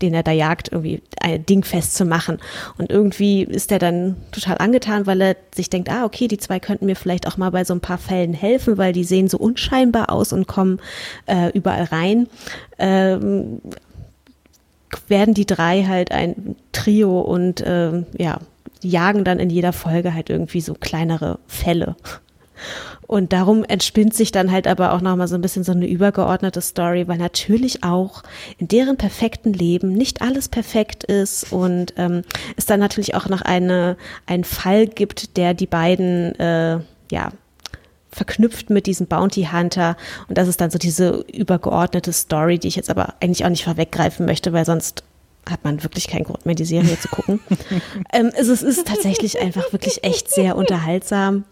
den 0.01 0.13
er 0.13 0.23
da 0.23 0.31
jagt, 0.31 0.71
irgendwie 0.71 1.01
ein 1.21 1.45
Ding 1.45 1.63
festzumachen. 1.63 2.39
Und 2.77 2.89
irgendwie 2.89 3.43
ist 3.43 3.71
er 3.71 3.79
dann 3.79 4.15
total 4.31 4.57
angetan, 4.57 5.05
weil 5.05 5.21
er 5.21 5.35
sich 5.53 5.69
denkt, 5.69 5.89
ah, 5.89 6.05
okay, 6.05 6.27
die 6.27 6.37
zwei 6.37 6.59
könnten 6.59 6.85
mir 6.85 6.95
vielleicht 6.95 7.27
auch 7.27 7.37
mal 7.37 7.51
bei 7.51 7.63
so 7.63 7.73
ein 7.73 7.81
paar 7.81 7.97
Fällen 7.97 8.33
helfen, 8.33 8.77
weil 8.77 8.93
die 8.93 9.03
sehen 9.03 9.27
so 9.27 9.37
unscheinbar 9.37 10.09
aus 10.11 10.33
und 10.33 10.47
kommen 10.47 10.79
äh, 11.25 11.49
überall 11.49 11.83
rein. 11.85 12.27
Ähm, 12.77 13.61
werden 15.07 15.33
die 15.33 15.45
drei 15.45 15.83
halt 15.83 16.11
ein 16.11 16.55
Trio 16.71 17.21
und 17.21 17.63
ähm, 17.65 18.05
ja, 18.17 18.39
jagen 18.81 19.23
dann 19.23 19.39
in 19.39 19.49
jeder 19.49 19.73
Folge 19.73 20.13
halt 20.13 20.29
irgendwie 20.29 20.61
so 20.61 20.73
kleinere 20.73 21.39
Fälle. 21.47 21.95
Und 23.09 23.33
darum 23.33 23.63
entspinnt 23.63 24.13
sich 24.13 24.31
dann 24.31 24.51
halt 24.51 24.67
aber 24.67 24.93
auch 24.93 25.01
nochmal 25.01 25.27
so 25.27 25.33
ein 25.33 25.41
bisschen 25.41 25.63
so 25.63 25.71
eine 25.71 25.87
übergeordnete 25.87 26.61
Story, 26.61 27.07
weil 27.07 27.17
natürlich 27.17 27.83
auch 27.83 28.21
in 28.59 28.67
deren 28.67 28.97
perfekten 28.97 29.51
Leben 29.51 29.93
nicht 29.93 30.21
alles 30.21 30.47
perfekt 30.47 31.05
ist 31.05 31.51
und 31.51 31.95
ähm, 31.97 32.21
es 32.55 32.67
dann 32.67 32.79
natürlich 32.79 33.15
auch 33.15 33.27
noch 33.27 33.41
eine, 33.41 33.97
einen 34.27 34.43
Fall 34.43 34.85
gibt, 34.85 35.37
der 35.37 35.55
die 35.55 35.65
beiden, 35.65 36.39
äh, 36.39 36.81
ja, 37.11 37.31
verknüpft 38.11 38.69
mit 38.69 38.85
diesem 38.85 39.07
Bounty 39.07 39.47
Hunter. 39.51 39.97
Und 40.27 40.37
das 40.37 40.47
ist 40.47 40.61
dann 40.61 40.69
so 40.69 40.77
diese 40.77 41.25
übergeordnete 41.33 42.13
Story, 42.13 42.59
die 42.59 42.67
ich 42.67 42.75
jetzt 42.75 42.91
aber 42.91 43.15
eigentlich 43.21 43.43
auch 43.43 43.49
nicht 43.49 43.63
vorweggreifen 43.63 44.27
möchte, 44.27 44.53
weil 44.53 44.65
sonst 44.65 45.03
hat 45.49 45.63
man 45.63 45.81
wirklich 45.81 46.07
keinen 46.07 46.25
Grund 46.25 46.45
mehr, 46.45 46.53
die 46.53 46.63
Serie 46.63 46.99
zu 46.99 47.07
gucken. 47.07 47.39
ähm, 48.13 48.31
es, 48.35 48.49
es 48.49 48.61
ist 48.61 48.87
tatsächlich 48.87 49.41
einfach 49.41 49.73
wirklich 49.73 50.03
echt 50.03 50.29
sehr 50.29 50.55
unterhaltsam. 50.55 51.45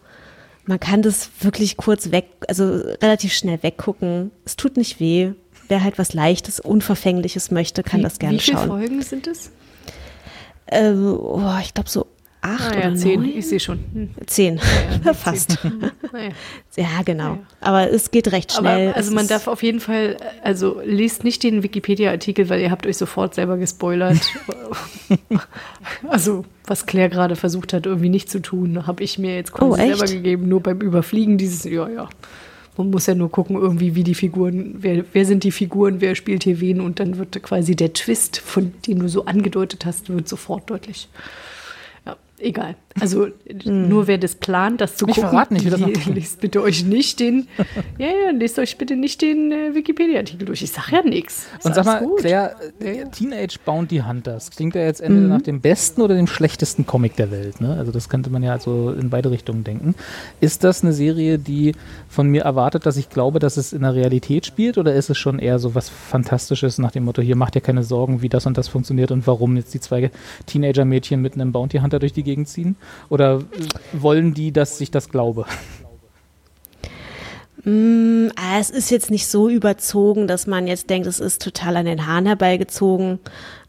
Man 0.68 0.80
kann 0.80 1.02
das 1.02 1.30
wirklich 1.40 1.78
kurz 1.78 2.12
weg, 2.12 2.28
also 2.48 2.66
relativ 3.02 3.34
schnell 3.34 3.64
weggucken. 3.64 4.32
Es 4.46 4.56
tut 4.56 4.78
nicht 4.78 5.00
weh. 5.00 5.32
Wer 5.70 5.84
halt 5.84 5.98
was 5.98 6.14
Leichtes, 6.14 6.60
Unverfängliches 6.60 7.52
möchte, 7.52 7.84
kann 7.84 8.00
wie, 8.00 8.04
das 8.04 8.20
gerne 8.20 8.36
wie 8.36 8.40
viele 8.40 8.58
schauen. 8.58 8.68
Folgen 8.68 9.02
sind 9.02 9.28
es? 9.28 9.52
Äh, 10.68 10.92
oh, 10.92 11.58
ich 11.62 11.74
glaube 11.74 11.90
so 11.90 12.08
acht 12.42 12.76
Ah, 12.76 12.80
ja, 12.80 12.88
oder 12.88 12.96
zehn. 12.96 13.22
neun. 13.22 13.38
Ich 13.38 13.48
sehe 13.48 13.60
schon. 13.60 13.80
Hm. 13.94 14.10
Zehn. 14.26 14.60
Ja, 15.04 15.14
Fast. 15.14 15.58
Naja. 16.14 16.30
Ja, 16.76 17.02
genau. 17.04 17.34
Ja. 17.34 17.40
Aber 17.62 17.90
es 17.92 18.12
geht 18.12 18.32
recht 18.32 18.52
schnell. 18.52 18.90
Aber 18.90 18.98
also 18.98 19.10
Es 19.10 19.16
man 19.16 19.28
darf 19.28 19.48
auf 19.48 19.64
jeden 19.64 19.80
Fall, 19.80 20.18
also 20.44 20.80
lest 20.86 21.24
nicht 21.24 21.42
den 21.42 21.64
Wikipedia-Artikel, 21.64 22.50
weil 22.50 22.62
ihr 22.62 22.70
habt 22.70 22.86
euch 22.86 22.98
sofort 22.98 23.34
selber 23.34 23.58
gespoilert. 23.58 24.20
also 26.08 26.46
was 26.66 26.86
Claire 26.86 27.10
gerade 27.10 27.36
versucht 27.36 27.74
hat, 27.74 27.86
irgendwie 27.86 28.10
nicht 28.10 28.30
zu 28.30 28.42
tun, 28.42 28.86
habe 28.88 29.04
ich 29.04 29.18
mir 29.18 29.36
jetzt 29.36 29.54
quasi 29.54 29.72
Oh, 29.72 29.76
selber 29.76 30.06
gegeben, 30.06 30.48
nur 30.48 30.62
beim 30.62 30.80
Überfliegen 30.82 31.38
dieses, 31.38 31.64
ja, 31.64 31.90
ja. 31.90 32.10
Man 32.78 32.92
muss 32.92 33.08
ja 33.08 33.16
nur 33.16 33.32
gucken, 33.32 33.56
irgendwie, 33.56 33.96
wie 33.96 34.04
die 34.04 34.14
Figuren, 34.14 34.76
wer, 34.78 35.04
wer 35.12 35.26
sind 35.26 35.44
die 35.44 35.52
Figuren, 35.52 36.00
wer 36.00 36.14
spielt 36.14 36.44
hier 36.44 36.60
wen 36.60 36.80
und 36.80 37.00
dann 37.00 37.18
wird 37.18 37.42
quasi 37.42 37.76
der 37.76 37.94
Twist, 37.94 38.38
von 38.38 38.72
dem 38.86 39.00
du 39.00 39.10
so 39.10 39.26
angedeutet 39.26 39.84
hast, 39.86 40.10
wird 40.10 40.28
sofort 40.30 40.70
deutlich. 40.70 41.10
Egal. 42.40 42.76
Also 43.00 43.28
nur 43.66 44.08
wer 44.08 44.18
das 44.18 44.36
plant, 44.36 44.82
das 44.82 44.96
zu 44.96 45.06
Nicht 45.06 45.16
gucken, 45.16 45.30
verraten, 45.30 45.56
ich 45.56 45.64
will 45.64 45.72
das 45.72 45.80
noch 45.80 45.92
tun. 45.92 46.16
lest 46.16 46.42
bitte 46.42 46.62
euch 46.62 46.86
nicht 46.86 47.20
den, 47.20 47.48
ja, 47.98 48.08
ja, 48.08 48.32
lest 48.32 48.60
euch 48.60 48.78
bitte 48.78 48.96
nicht 48.96 49.22
den 49.22 49.52
äh, 49.52 49.76
Wikipedia-Artikel 49.76 50.46
durch. 50.46 50.62
Ich 50.62 50.72
sag 50.72 50.92
ja 50.92 51.04
nichts. 51.04 51.48
Und 51.64 51.76
sag 51.76 51.86
mal, 51.86 52.08
Claire, 52.18 52.56
äh, 52.80 53.06
Teenage 53.06 53.58
Bounty 53.64 54.00
Hunters, 54.00 54.52
klingt 54.52 54.76
ja 54.76 54.82
jetzt 54.82 55.02
entweder 55.02 55.28
nach 55.28 55.42
dem 55.42 55.62
besten 55.62 56.02
oder 56.02 56.16
dem 56.16 56.28
schlechtesten 56.28 56.86
Comic 56.86 57.16
der 57.16 57.32
Welt. 57.32 57.62
Ne? 57.62 57.76
Also 57.78 57.92
das 57.92 58.10
könnte 58.10 58.30
man 58.30 58.44
ja 58.44 58.54
also 58.54 58.92
in 58.92 59.10
beide 59.10 59.32
Richtungen 59.32 59.64
denken. 59.64 59.96
Ist 60.40 60.64
das 60.64 60.84
eine 60.84 60.94
Serie, 60.94 61.38
die 61.38 61.74
von 62.10 62.28
mir 62.28 62.44
erwartet, 62.44 62.86
dass 62.86 62.98
ich 62.98 63.10
glaube, 63.10 63.40
dass 63.40 63.58
es 63.58 63.74
in 63.74 63.82
der 63.82 63.94
Realität 63.94 64.46
spielt 64.46 64.78
oder 64.78 64.94
ist 64.94 65.10
es 65.10 65.18
schon 65.18 65.40
eher 65.40 65.60
so 65.60 65.76
was 65.76 65.90
Fantastisches 65.90 66.78
nach 66.78 66.92
dem 66.92 67.06
Motto, 67.06 67.22
hier 67.22 67.36
macht 67.36 67.56
ihr 67.56 67.62
keine 67.62 67.84
Sorgen, 67.84 68.22
wie 68.22 68.30
das 68.30 68.46
und 68.46 68.58
das 68.58 68.68
funktioniert 68.68 69.12
und 69.12 69.28
warum 69.28 69.56
jetzt 69.58 69.74
die 69.74 69.80
zwei 69.80 70.12
Teenager-Mädchen 70.46 71.22
mit 71.22 71.34
einem 71.34 71.52
Bounty 71.52 71.80
Hunter 71.80 72.00
durch 72.00 72.14
die 72.14 72.24
Gegend 72.24 72.48
ziehen? 72.48 72.76
Oder 73.10 73.44
wollen 73.94 74.34
die, 74.34 74.52
dass 74.52 74.80
ich 74.82 74.92
das 74.92 75.10
glaube? 75.10 75.46
Mm, 77.64 78.30
ah, 78.36 78.60
es 78.60 78.70
ist 78.70 78.92
jetzt 78.92 79.12
nicht 79.12 79.28
so 79.28 79.50
überzogen, 79.50 80.28
dass 80.28 80.48
man 80.48 80.68
jetzt 80.68 80.90
denkt, 80.90 81.08
es 81.08 81.20
ist 81.20 81.42
total 81.42 81.78
an 81.78 81.86
den 81.86 82.08
Haaren 82.08 82.26
herbeigezogen. 82.26 83.20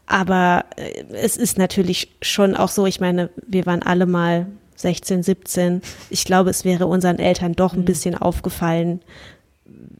Aber 0.05 0.65
äh, 0.75 1.03
es 1.13 1.37
ist 1.37 1.57
natürlich 1.57 2.15
schon 2.21 2.55
auch 2.55 2.69
so, 2.69 2.85
ich 2.85 2.99
meine, 2.99 3.29
wir 3.45 3.65
waren 3.65 3.83
alle 3.83 4.05
mal 4.05 4.47
16, 4.75 5.23
17. 5.23 5.81
Ich 6.09 6.23
glaube, 6.23 6.49
es 6.49 6.63
wäre 6.63 6.87
unseren 6.87 7.19
Eltern 7.19 7.53
doch 7.53 7.73
ein 7.73 7.85
bisschen 7.85 8.15
aufgefallen, 8.15 9.01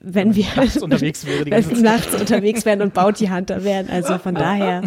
wenn 0.02 0.36
wir 0.36 0.46
Nachts 0.56 0.78
unterwegs 0.82 1.26
wäre 1.26 1.46
wenn 1.46 1.82
nachts 1.82 2.14
unterwegs 2.16 2.66
wären 2.66 2.82
und 2.82 2.94
Bounty 2.94 3.28
Hunter 3.28 3.64
wären. 3.64 3.90
Also 3.90 4.18
von 4.18 4.36
daher. 4.36 4.82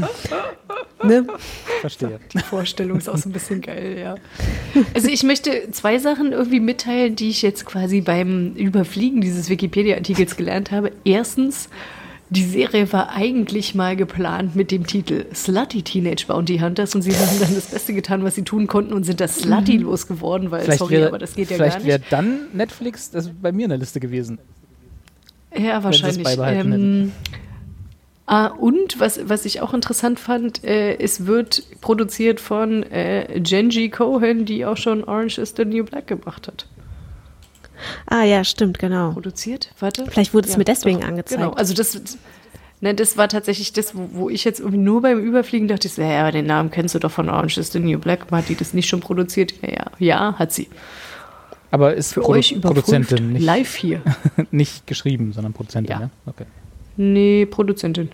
Ne? 1.05 1.27
Verstehe. 1.81 2.21
Die 2.33 2.39
Vorstellung 2.39 2.99
ist 2.99 3.09
auch 3.09 3.17
so 3.17 3.29
ein 3.29 3.33
bisschen 3.33 3.61
geil, 3.61 3.99
ja. 3.99 4.15
Also 4.95 5.09
ich 5.09 5.23
möchte 5.25 5.71
zwei 5.73 5.99
Sachen 5.99 6.33
irgendwie 6.33 6.61
mitteilen, 6.61 7.17
die 7.17 7.29
ich 7.29 7.43
jetzt 7.43 7.67
quasi 7.67 8.01
beim 8.01 8.55
Überfliegen 8.55 9.21
dieses 9.21 9.49
Wikipedia-Artikels 9.49 10.37
gelernt 10.37 10.71
habe. 10.71 10.93
Erstens, 11.05 11.69
die 12.31 12.45
Serie 12.45 12.91
war 12.93 13.11
eigentlich 13.11 13.75
mal 13.75 13.97
geplant 13.97 14.55
mit 14.55 14.71
dem 14.71 14.87
Titel 14.87 15.27
Slutty 15.35 15.83
Teenage 15.83 16.27
Bounty 16.29 16.59
Hunters 16.59 16.95
und 16.95 17.03
sie 17.03 17.13
haben 17.15 17.41
dann 17.41 17.55
das 17.55 17.67
Beste 17.67 17.93
getan, 17.93 18.23
was 18.23 18.37
sie 18.37 18.43
tun 18.45 18.69
konnten 18.69 18.93
und 18.93 19.05
sind 19.05 19.21
das 19.21 19.41
Slutty 19.41 19.79
losgeworden, 19.79 20.51
weil, 20.51 20.63
Vielleicht 20.63 20.79
sorry, 20.79 20.95
wäre 20.95 21.09
aber 21.09 21.19
das 21.19 21.35
geht 21.35 21.51
ja 21.51 21.59
gar 21.59 21.67
vielleicht 21.67 21.85
nicht. 21.85 21.89
wäre 21.89 22.03
dann 22.11 22.47
Netflix 22.53 23.11
das 23.11 23.29
bei 23.29 23.51
mir 23.51 23.65
in 23.65 23.71
der 23.71 23.79
Liste 23.79 23.99
gewesen. 24.01 24.39
Ja, 25.57 25.85
wahrscheinlich. 25.85 26.27
Ähm, 26.39 27.13
ah, 28.27 28.47
und 28.47 28.99
was, 29.01 29.21
was 29.29 29.45
ich 29.45 29.61
auch 29.61 29.75
interessant 29.75 30.19
fand, 30.19 30.65
äh, 30.65 30.97
es 30.99 31.27
wird 31.27 31.63
produziert 31.81 32.41
von 32.41 32.83
äh, 32.85 33.41
Genji 33.41 33.91
Cohen, 33.91 34.45
die 34.45 34.65
auch 34.65 34.77
schon 34.77 35.05
Orange 35.05 35.39
is 35.39 35.55
the 35.57 35.65
New 35.65 35.85
Black 35.85 36.07
gemacht 36.07 36.49
hat. 36.49 36.67
Ah 38.07 38.23
ja, 38.23 38.45
stimmt, 38.45 38.79
genau. 38.79 39.13
Produziert? 39.13 39.73
Warte. 39.81 40.07
Vielleicht 40.07 40.35
wurde 40.35 40.49
es 40.49 40.57
mir 40.57 40.65
deswegen 40.65 41.03
angezeigt. 41.03 41.41
Genau, 41.41 41.53
also 41.55 41.75
das, 41.75 42.01
ne, 42.81 42.95
das 42.95 43.17
war 43.17 43.29
tatsächlich 43.29 43.73
das, 43.73 43.97
wo, 43.97 44.09
wo 44.13 44.31
ich 44.31 44.45
jetzt 44.45 44.61
irgendwie 44.61 44.79
nur 44.79 45.03
beim 45.03 45.19
Überfliegen 45.19 45.69
dachte, 45.69 45.89
ich 45.89 45.95
so, 45.95 46.03
ja, 46.03 46.21
aber 46.21 46.33
den 46.33 46.47
Namen 46.47 46.71
kennst 46.71 46.95
du 46.95 46.99
doch 46.99 47.11
von 47.11 47.29
Orange 47.29 47.59
is 47.59 47.73
the 47.73 47.81
New 47.81 47.99
Black. 47.99 48.31
Hat 48.31 48.49
die 48.49 48.55
das 48.55 48.73
nicht 48.73 48.89
schon 48.89 49.01
produziert? 49.01 49.55
Ja, 49.63 49.71
ja, 49.71 49.87
ja 49.99 50.39
hat 50.39 50.53
sie. 50.53 50.69
Aber 51.73 51.95
ist 51.95 52.13
Für 52.15 52.21
Produ 52.21 52.39
euch 52.39 52.61
Produzentin, 52.61 53.33
nicht, 53.33 53.43
live 53.45 53.75
hier. 53.75 54.03
nicht 54.53 54.87
geschrieben, 54.87 55.33
sondern 55.33 55.53
Produzentin, 55.55 55.91
Ja. 55.93 55.99
ne? 56.01 56.11
Okay. 56.27 56.45
Nee, 56.97 57.47
Produzentin. 57.47 58.11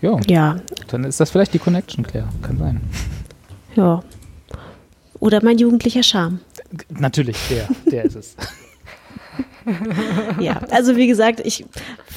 Jo, 0.00 0.20
Ja, 0.28 0.60
dann 0.88 1.02
ist 1.04 1.18
das 1.18 1.30
vielleicht 1.30 1.54
die 1.54 1.58
Connection, 1.58 2.06
Claire. 2.06 2.28
Kann 2.42 2.58
sein. 2.58 2.80
ja. 3.74 4.02
Oder 5.20 5.42
mein 5.42 5.58
jugendlicher 5.58 6.04
Charme. 6.04 6.38
Natürlich, 6.90 7.36
der, 7.50 7.68
der 7.90 8.04
ist 8.04 8.14
es. 8.14 8.36
Ja, 10.40 10.60
also 10.70 10.96
wie 10.96 11.06
gesagt, 11.06 11.40
ich, 11.44 11.66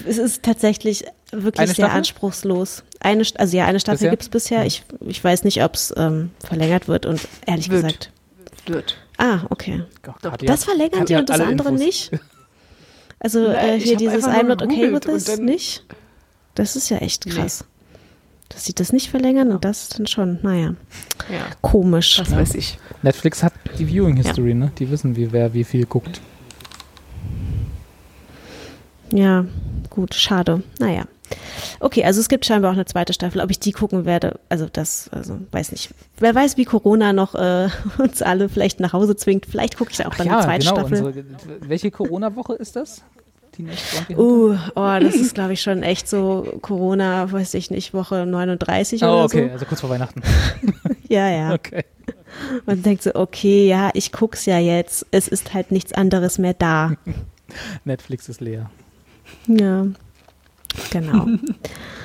es 0.08 0.18
ist 0.18 0.42
tatsächlich 0.42 1.04
wirklich 1.34 1.60
Eine 1.60 1.68
sehr 1.68 1.76
Staffel? 1.86 1.98
anspruchslos. 1.98 2.84
Eine, 3.02 3.24
also 3.36 3.58
ja, 3.58 3.66
eine 3.66 3.80
Staffel 3.82 4.10
gibt 4.10 4.22
es 4.22 4.30
bisher. 4.30 4.66
Ich, 4.66 4.84
ich 5.02 5.22
weiß 5.22 5.44
nicht, 5.44 5.62
ob 5.62 5.74
es 5.76 5.94
ähm, 5.98 6.32
verlängert 6.40 6.88
wird 6.88 7.06
und 7.06 7.20
ehrlich 7.46 7.70
Wird. 7.70 7.84
gesagt. 7.84 8.12
Wird. 8.68 8.98
Ah, 9.18 9.42
okay. 9.50 9.84
Katja- 10.04 10.46
Das 10.46 10.64
verlängern 10.66 11.00
Katja 11.00 11.18
die 11.18 11.22
und 11.22 11.30
das 11.30 11.40
andere 11.40 11.70
Infos. 11.70 11.80
nicht? 11.86 12.12
Also 13.24 13.40
Nein, 13.50 13.56
äh, 13.56 13.80
hier 13.80 13.98
dieses 13.98 14.24
I'm 14.24 14.46
not 14.48 14.64
okay 14.64 14.92
with 14.92 15.02
this 15.02 15.38
nicht? 15.38 15.84
Das 16.56 16.76
ist 16.76 16.90
ja 16.90 16.98
echt 16.98 17.24
krass. 17.28 17.64
Dass 18.50 18.66
sie 18.66 18.74
das 18.74 18.92
nicht 18.92 19.12
verlängern 19.12 19.52
und 19.52 19.64
das 19.64 19.90
dann 19.90 20.08
schon, 20.08 20.40
naja, 20.42 20.74
Ja, 21.32 21.46
komisch. 21.62 22.18
was 22.20 22.32
weiß 22.36 22.56
ich. 22.56 22.80
Netflix 23.04 23.44
hat 23.44 23.54
die 23.78 23.86
Viewing 23.86 24.16
History, 24.18 24.56
ne? 24.56 24.72
Die 24.80 24.90
wissen, 24.90 25.16
wie 25.16 25.32
wer 25.32 25.54
wie 25.54 25.64
viel 25.64 25.86
guckt. 25.86 26.20
Ja, 29.14 29.46
gut, 29.90 30.16
schade. 30.16 30.64
Naja. 30.80 31.04
Okay, 31.80 32.04
also 32.04 32.20
es 32.20 32.30
gibt 32.30 32.46
scheinbar 32.46 32.72
auch 32.72 32.76
eine 32.76 32.86
zweite 32.86 33.14
Staffel. 33.14 33.42
Ob 33.42 33.50
ich 33.52 33.60
die 33.60 33.72
gucken 33.72 34.06
werde, 34.06 34.40
also 34.50 34.68
das, 34.72 35.10
also 35.12 35.40
weiß 35.52 35.72
nicht. 35.72 35.90
Wer 36.18 36.36
weiß, 36.36 36.58
wie 36.58 36.66
Corona 36.66 37.14
noch 37.14 37.36
äh, 37.36 37.70
uns 37.98 38.22
alle 38.22 38.50
vielleicht 38.50 38.80
nach 38.80 38.94
Hause 38.94 39.16
zwingt. 39.16 39.46
Vielleicht 39.46 39.78
gucke 39.78 39.92
ich 39.92 39.98
da 39.98 40.08
auch 40.08 40.16
dann 40.16 40.28
die 40.28 40.44
zweite 40.44 40.66
Staffel. 40.66 41.04
Unsere, 41.04 41.26
welche 41.62 41.92
Corona-Woche 41.92 42.54
ist 42.54 42.76
das? 42.76 43.04
Uh, 44.16 44.56
oh, 44.76 44.98
das 45.00 45.16
ist, 45.16 45.36
glaube 45.36 45.54
ich, 45.54 45.62
schon 45.62 45.84
echt 45.84 46.08
so 46.08 46.58
Corona, 46.62 47.32
weiß 47.32 47.54
ich 47.56 47.70
nicht, 47.70 47.94
Woche 47.94 48.26
39 48.26 49.04
Oh, 49.04 49.08
oder 49.08 49.24
okay, 49.26 49.48
so. 49.48 49.54
also 49.54 49.66
kurz 49.66 49.82
vor 49.82 49.90
Weihnachten. 49.90 50.22
Ja, 51.10 51.30
ja. 51.30 51.54
Okay. 51.54 51.84
Man 52.66 52.82
denkt 52.84 53.04
so, 53.04 53.14
okay, 53.16 53.68
ja, 53.68 53.90
ich 53.94 54.14
guck's 54.14 54.46
ja 54.46 54.60
jetzt. 54.60 55.06
Es 55.12 55.28
ist 55.28 55.54
halt 55.54 55.74
nichts 55.74 55.92
anderes 55.92 56.38
mehr 56.38 56.54
da. 56.54 56.94
Netflix 57.84 58.30
ist 58.30 58.40
leer. 58.40 58.72
Ja, 59.46 59.88
genau. 60.92 61.28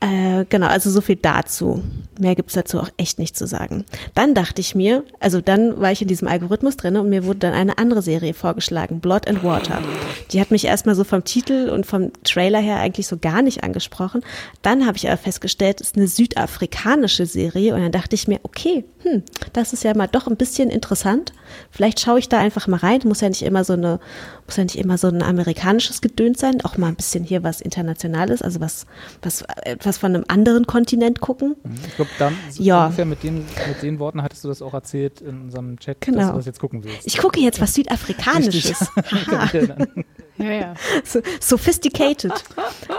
äh, 0.00 0.44
genau, 0.48 0.68
also 0.68 0.90
so 0.90 1.00
viel 1.00 1.16
dazu. 1.16 1.82
Mehr 2.20 2.36
gibt's 2.36 2.54
dazu 2.54 2.78
auch 2.78 2.88
echt 2.96 3.18
nicht 3.18 3.36
zu 3.36 3.48
sagen. 3.48 3.84
Dann 4.14 4.32
dachte 4.32 4.60
ich 4.60 4.76
mir, 4.76 5.02
also 5.18 5.40
dann 5.40 5.80
war 5.80 5.90
ich 5.90 6.02
in 6.02 6.08
diesem 6.08 6.28
Algorithmus 6.28 6.76
drin 6.76 6.96
und 6.96 7.08
mir 7.08 7.24
wurde 7.24 7.40
dann 7.40 7.52
eine 7.52 7.78
andere 7.78 8.00
Serie 8.00 8.32
vorgeschlagen, 8.34 9.00
Blood 9.00 9.28
and 9.28 9.42
Water. 9.42 9.82
Die 10.30 10.40
hat 10.40 10.52
mich 10.52 10.64
erstmal 10.64 10.94
so 10.94 11.02
vom 11.02 11.24
Titel 11.24 11.68
und 11.68 11.84
vom 11.84 12.12
Trailer 12.22 12.60
her 12.60 12.78
eigentlich 12.78 13.08
so 13.08 13.18
gar 13.18 13.42
nicht 13.42 13.64
angesprochen. 13.64 14.22
Dann 14.62 14.86
habe 14.86 14.96
ich 14.96 15.08
aber 15.08 15.16
festgestellt, 15.16 15.80
es 15.80 15.88
ist 15.88 15.96
eine 15.96 16.06
südafrikanische 16.08 17.26
Serie 17.26 17.74
und 17.74 17.80
dann 17.80 17.92
dachte 17.92 18.14
ich 18.14 18.28
mir, 18.28 18.38
okay, 18.44 18.84
hm, 19.02 19.22
das 19.52 19.72
ist 19.72 19.82
ja 19.82 19.94
mal 19.94 20.06
doch 20.06 20.28
ein 20.28 20.36
bisschen 20.36 20.70
interessant. 20.70 21.32
Vielleicht 21.70 22.00
schaue 22.00 22.18
ich 22.18 22.28
da 22.28 22.38
einfach 22.38 22.66
mal 22.66 22.78
rein. 22.78 23.00
Muss 23.04 23.20
ja 23.20 23.28
nicht 23.28 23.42
immer 23.42 23.64
so 23.64 23.72
eine, 23.72 24.00
muss 24.46 24.56
ja 24.56 24.64
nicht 24.64 24.78
immer 24.78 24.98
so 24.98 25.08
ein 25.08 25.22
amerikanisches 25.22 26.00
Gedöns 26.00 26.40
sein, 26.40 26.60
auch 26.64 26.76
mal 26.76 26.88
ein 26.88 26.96
bisschen 26.96 27.24
hier 27.24 27.42
was 27.42 27.60
Internationales, 27.60 28.42
also 28.42 28.60
was, 28.60 28.86
was, 29.22 29.44
etwas 29.62 29.87
von 29.96 30.14
einem 30.14 30.24
anderen 30.28 30.66
Kontinent 30.66 31.20
gucken. 31.20 31.56
Ich 31.86 31.96
glaube, 31.96 32.10
da 32.18 32.30
Ja. 32.58 32.84
ungefähr 32.86 33.06
mit 33.06 33.22
den, 33.22 33.36
mit 33.68 33.82
den 33.82 33.98
Worten 33.98 34.22
hattest 34.22 34.44
du 34.44 34.48
das 34.48 34.60
auch 34.60 34.74
erzählt 34.74 35.22
in 35.22 35.44
unserem 35.44 35.78
Chat, 35.78 35.96
dass 36.02 36.06
Genau. 36.14 36.30
du 36.32 36.36
das 36.36 36.46
jetzt 36.46 36.60
gucken 36.60 36.84
willst. 36.84 37.06
Ich 37.06 37.16
gucke 37.16 37.40
jetzt 37.40 37.60
was 37.60 37.72
Südafrikanisches. 37.74 38.90
Haha. 38.96 39.48
Ja, 40.40 40.52
ja. 40.52 40.74
So, 41.04 41.20
sophisticated. 41.40 42.30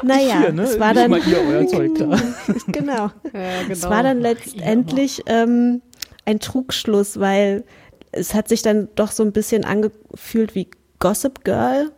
Naja, 0.04 0.40
Hier, 0.42 0.52
ne? 0.52 0.64
es 0.64 0.78
war 0.78 0.94
dann, 0.94 1.10
genau. 1.14 2.12
ja 2.12 2.20
genau. 2.68 3.12
Es 3.70 3.84
war 3.84 4.04
dann 4.04 4.20
letztendlich 4.20 5.24
ähm, 5.26 5.82
ein 6.26 6.42
Trugschluss, 6.42 7.18
weil 7.18 7.64
es 8.12 8.34
hat 8.34 8.50
sich 8.50 8.62
dann 8.62 8.90
doch 8.96 9.12
so 9.12 9.24
ein 9.24 9.32
bisschen 9.32 9.64
angefühlt 9.64 10.54
wie 10.54 10.68
Gossip 11.00 11.46
Girl. 11.46 11.92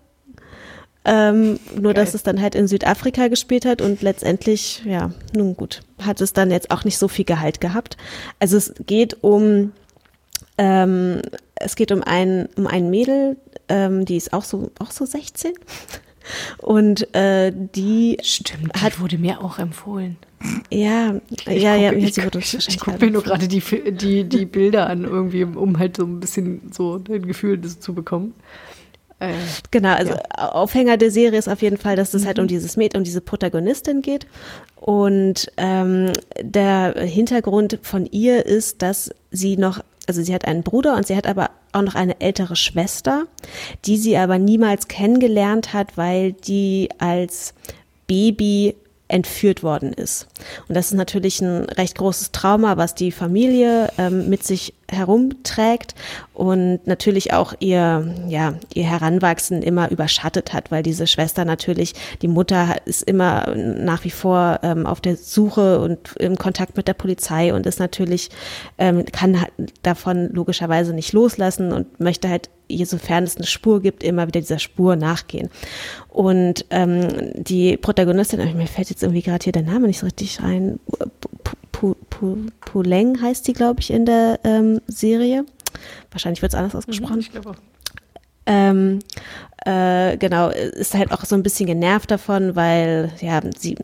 Ähm, 1.04 1.60
nur, 1.80 1.94
dass 1.96 2.14
es 2.14 2.24
dann 2.24 2.42
halt 2.42 2.54
in 2.54 2.68
Südafrika 2.68 3.28
gespielt 3.28 3.66
hat 3.66 3.82
und 3.82 4.02
letztendlich, 4.04 4.84
ja, 4.86 5.12
nun 5.36 5.56
gut, 5.56 5.82
hat 6.00 6.22
es 6.22 6.34
dann 6.34 6.52
jetzt 6.52 6.70
auch 6.70 6.84
nicht 6.84 6.98
so 7.00 7.08
viel 7.08 7.26
Gehalt 7.26 7.60
gehabt. 7.60 7.98
Also 8.40 8.58
es 8.58 8.74
geht 8.86 9.18
um 9.24 9.74
Ähm, 10.58 11.22
es 11.56 11.76
geht 11.76 11.92
um 11.92 12.04
ein, 12.04 12.50
um 12.56 12.68
ein 12.68 12.90
Mädel, 12.90 13.38
ähm, 13.70 14.06
die 14.06 14.18
ist 14.18 14.34
auch 14.34 14.44
so, 14.44 14.72
auch 14.80 14.92
so 14.92 15.06
16. 15.06 15.54
Und 16.58 17.14
äh, 17.16 17.52
die 17.56 18.18
Stimmt, 18.22 18.76
die 18.76 18.80
hat 18.82 19.00
wurde 19.00 19.18
mir 19.18 19.42
auch 19.44 19.58
empfohlen. 19.60 20.18
ja, 20.72 21.16
Ich 21.48 21.64
ja, 21.64 21.76
ja, 21.76 21.90
gucke, 21.92 22.02
ja, 22.02 22.28
ich, 22.38 22.54
ich, 22.54 22.68
ich 22.70 22.80
gucke 22.80 23.04
mir 23.06 23.12
nur 23.12 23.24
gerade 23.24 23.48
die, 23.48 23.62
die, 23.92 24.24
die 24.24 24.46
Bilder 24.46 24.88
an, 24.88 25.04
irgendwie, 25.04 25.44
um 25.44 25.80
halt 25.80 25.98
so 25.98 26.04
ein 26.06 26.20
bisschen 26.20 26.72
so 26.72 26.96
ein 27.10 27.26
Gefühl 27.28 27.60
zu 27.62 27.94
bekommen. 27.94 28.34
Äh, 29.22 29.34
Genau, 29.70 29.94
also 29.94 30.16
Aufhänger 30.36 30.98
der 30.98 31.12
Serie 31.12 31.40
ist 31.40 31.48
auf 31.48 31.62
jeden 31.62 31.78
Fall, 31.78 31.96
dass 31.96 32.14
es 32.14 32.26
halt 32.26 32.40
um 32.40 32.48
dieses 32.48 32.76
Mädchen, 32.76 33.00
um 33.00 33.04
diese 33.04 33.22
Protagonistin 33.22 34.02
geht. 34.02 34.26
Und 34.76 35.52
ähm, 35.58 36.12
der 36.42 36.96
Hintergrund 37.00 37.80
von 37.84 38.06
ihr 38.08 38.46
ist, 38.46 38.82
dass 38.82 39.12
sie 39.30 39.56
noch, 39.56 39.80
also 40.08 40.24
sie 40.24 40.34
hat 40.34 40.46
einen 40.46 40.64
Bruder 40.64 40.96
und 40.96 41.06
sie 41.08 41.16
hat 41.16 41.28
aber 41.28 41.52
auch 41.72 41.84
noch 41.84 41.96
eine 41.96 42.20
ältere 42.20 42.56
Schwester, 42.56 43.26
die 43.86 43.98
sie 43.98 44.18
aber 44.18 44.40
niemals 44.40 44.88
kennengelernt 44.88 45.72
hat, 45.72 45.98
weil 45.98 46.34
die 46.34 46.90
als 46.98 47.54
Baby 48.08 48.76
entführt 49.12 49.62
worden 49.62 49.92
ist. 49.92 50.28
Und 50.68 50.76
das 50.76 50.88
ist 50.88 50.94
natürlich 50.94 51.42
ein 51.42 51.66
recht 51.66 51.98
großes 51.98 52.32
Trauma, 52.32 52.78
was 52.78 52.96
die 52.96 53.12
Familie 53.12 53.90
ähm, 53.98 54.30
mit 54.30 54.44
sich 54.44 54.74
herumträgt 54.90 55.96
und 56.34 56.86
natürlich 56.86 57.34
auch 57.34 57.54
ihr, 57.60 58.14
ja, 58.28 58.56
ihr 58.74 58.84
Heranwachsen 58.84 59.62
immer 59.62 59.90
überschattet 59.92 60.54
hat, 60.54 60.72
weil 60.72 60.84
diese 60.84 61.08
Schwester 61.08 61.46
natürlich, 61.46 61.94
die 62.22 62.28
Mutter 62.28 62.76
ist 62.86 63.04
immer 63.04 63.54
nach 63.56 64.04
wie 64.04 64.10
vor 64.12 64.60
ähm, 64.64 64.86
auf 64.86 65.02
der 65.02 65.18
Suche 65.18 65.80
und 65.80 66.16
im 66.18 66.38
Kontakt 66.38 66.78
mit 66.78 66.88
der 66.88 66.94
Polizei 66.94 67.54
und 67.54 67.66
ist 67.66 67.80
natürlich, 67.80 68.30
ähm, 68.78 69.06
kann 69.12 69.46
davon 69.84 70.30
logischerweise 70.34 70.94
nicht 70.94 71.14
loslassen 71.14 71.72
und 71.74 72.00
möchte 72.00 72.30
halt 72.30 72.50
sofern 72.86 73.24
es 73.24 73.38
eine 73.38 73.46
Spur 73.46 73.82
gibt, 73.82 74.04
immer 74.04 74.28
wieder 74.28 74.40
dieser 74.40 74.60
Spur 74.60 74.96
nachgehen. 74.96 75.50
Und 76.12 76.66
ähm, 76.72 77.08
die 77.36 77.78
Protagonistin, 77.78 78.58
mir 78.58 78.68
fällt 78.68 78.90
jetzt 78.90 79.02
irgendwie 79.02 79.22
gerade 79.22 79.44
hier 79.44 79.54
der 79.54 79.64
Name 79.64 79.88
nicht 79.88 80.00
so 80.00 80.06
richtig 80.06 80.44
rein, 80.44 80.78
Pu- 81.74 81.96
Pu- 82.12 82.50
Puleng 82.60 83.22
heißt 83.22 83.48
die, 83.48 83.54
glaube 83.54 83.80
ich, 83.80 83.92
in 83.92 84.06
der 84.06 84.40
ähm, 84.44 84.82
Serie. 84.88 85.46
Wahrscheinlich 86.12 86.42
wird 86.42 86.52
es 86.54 86.60
anders 86.60 86.76
ausgesprochen. 86.76 87.20
ich 87.22 87.32
glaube 87.32 87.52
auch. 87.52 87.56
Ähm, 88.46 89.00
äh, 89.66 90.18
genau, 90.18 90.50
ist 90.50 90.94
halt 90.96 91.12
auch 91.12 91.24
so 91.26 91.36
ein 91.36 91.44
bisschen 91.44 91.68
genervt 91.68 92.12
davon, 92.12 92.56
weil 92.58 93.12
ja 93.22 93.40
sie 93.58 93.78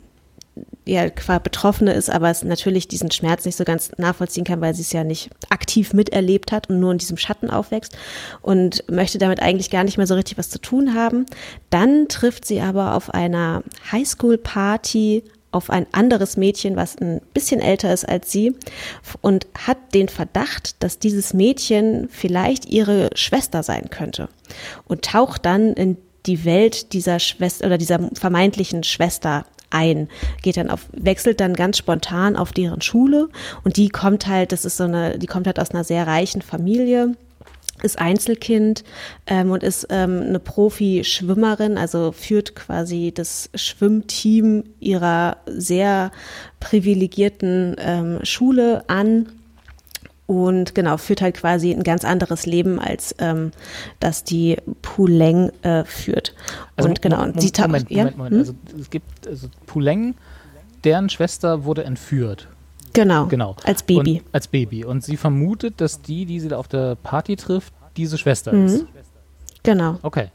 ja 0.88 1.10
qua 1.10 1.40
Betroffene 1.40 1.94
ist, 1.94 2.10
aber 2.10 2.30
es 2.30 2.44
natürlich 2.44 2.88
diesen 2.88 3.12
Schmerz 3.12 3.46
nicht 3.46 3.58
so 3.58 3.64
ganz 3.64 3.92
nachvollziehen 3.98 4.44
kann, 4.44 4.62
weil 4.62 4.74
sie 4.74 4.82
es 4.82 4.92
ja 4.92 5.04
nicht 5.04 5.30
aktiv 5.50 5.94
miterlebt 5.94 6.52
hat 6.52 6.70
und 6.70 6.80
nur 6.80 6.92
in 6.92 6.98
diesem 6.98 7.18
Schatten 7.18 7.50
aufwächst 7.50 7.98
und 8.42 8.84
möchte 8.90 9.18
damit 9.18 9.42
eigentlich 9.42 9.70
gar 9.70 9.84
nicht 9.84 9.98
mehr 9.98 10.08
so 10.08 10.16
richtig 10.16 10.38
was 10.38 10.50
zu 10.50 10.60
tun 10.60 10.94
haben. 10.94 11.26
Dann 11.70 12.08
trifft 12.08 12.46
sie 12.46 12.62
aber 12.62 12.96
auf 12.96 13.14
einer 13.14 13.64
Highschool-Party 13.92 15.24
auf 15.52 15.70
ein 15.70 15.88
anderes 15.92 16.38
Mädchen, 16.38 16.76
was 16.76 16.98
ein 16.98 17.22
bisschen 17.34 17.62
älter 17.62 17.94
ist 17.94 18.08
als 18.08 18.32
sie 18.32 18.56
und 19.22 19.48
hat 19.58 19.78
den 19.94 20.10
Verdacht, 20.10 20.84
dass 20.84 21.00
dieses 21.00 21.34
Mädchen 21.34 22.10
vielleicht 22.12 22.66
ihre 22.66 23.10
Schwester 23.16 23.64
sein 23.64 23.90
könnte 23.90 24.30
und 24.86 25.04
taucht 25.04 25.46
dann 25.46 25.74
in 25.74 25.98
die 26.26 26.44
Welt 26.46 26.94
dieser 26.94 27.20
Schwester 27.20 27.66
oder 27.66 27.78
dieser 27.78 28.10
vermeintlichen 28.14 28.84
Schwester 28.84 29.46
ein, 29.70 30.10
geht 30.42 30.58
dann 30.58 30.70
auf, 30.70 30.88
wechselt 30.92 31.40
dann 31.40 31.54
ganz 31.54 31.78
spontan 31.78 32.36
auf 32.36 32.52
deren 32.52 32.82
Schule 32.82 33.30
und 33.64 33.78
die 33.78 33.90
kommt 33.90 34.28
halt, 34.28 34.52
das 34.52 34.66
ist 34.66 34.78
so 34.78 34.86
eine, 34.86 35.20
die 35.20 35.28
kommt 35.28 35.48
halt 35.48 35.60
aus 35.60 35.72
einer 35.72 35.84
sehr 35.84 36.08
reichen 36.08 36.42
Familie 36.42 37.16
ist 37.84 38.00
Einzelkind 38.00 38.84
ähm, 39.28 39.52
und 39.52 39.64
ist 39.64 39.88
ähm, 39.90 40.24
eine 40.28 40.40
Profi-Schwimmerin, 40.40 41.78
also 41.78 42.12
führt 42.12 42.56
quasi 42.56 43.12
das 43.14 43.50
Schwimmteam 43.54 44.64
ihrer 44.80 45.38
sehr 45.46 46.12
privilegierten 46.60 47.76
ähm, 47.80 48.20
Schule 48.24 48.84
an 48.88 49.28
und 50.28 50.76
genau 50.76 50.98
führt 50.98 51.22
halt 51.22 51.36
quasi 51.38 51.72
ein 51.74 51.84
ganz 51.84 52.06
anderes 52.06 52.46
Leben 52.46 52.80
als 52.80 53.16
ähm, 53.18 53.52
das 54.00 54.24
die 54.24 54.58
Puleng 54.82 55.52
äh, 55.64 55.84
führt. 55.86 56.36
und 56.80 57.02
genau, 57.02 57.24
und 57.24 57.42
sie 57.42 57.52
ta- 57.52 57.64
Moment, 57.68 57.90
ja? 57.90 58.04
Moment, 58.04 58.18
Moment. 58.18 58.34
Hm? 58.34 58.40
Also 58.40 58.54
es 58.80 58.90
gibt 58.90 59.26
also 59.28 59.48
Puleng, 59.66 60.16
deren 60.84 61.10
Schwester 61.10 61.64
wurde 61.64 61.84
entführt. 61.86 62.48
genau, 62.94 63.26
Genau. 63.28 63.56
als 63.64 63.84
Baby. 63.84 64.22
Und, 64.26 64.34
als 64.34 64.48
Baby. 64.48 64.84
Und 64.86 65.04
sie 65.04 65.18
vermutet, 65.18 65.80
dass 65.82 66.02
die, 66.02 66.26
die 66.26 66.40
sie 66.40 66.50
da 66.50 66.58
auf 66.58 66.68
der 66.68 66.96
Party 66.96 67.36
trifft, 67.36 67.74
diese 67.96 68.18
Schwester 68.18 68.52
Mhm. 68.54 68.66
ist. 68.66 68.86
genau. 69.64 69.98
Okay. 70.04 70.28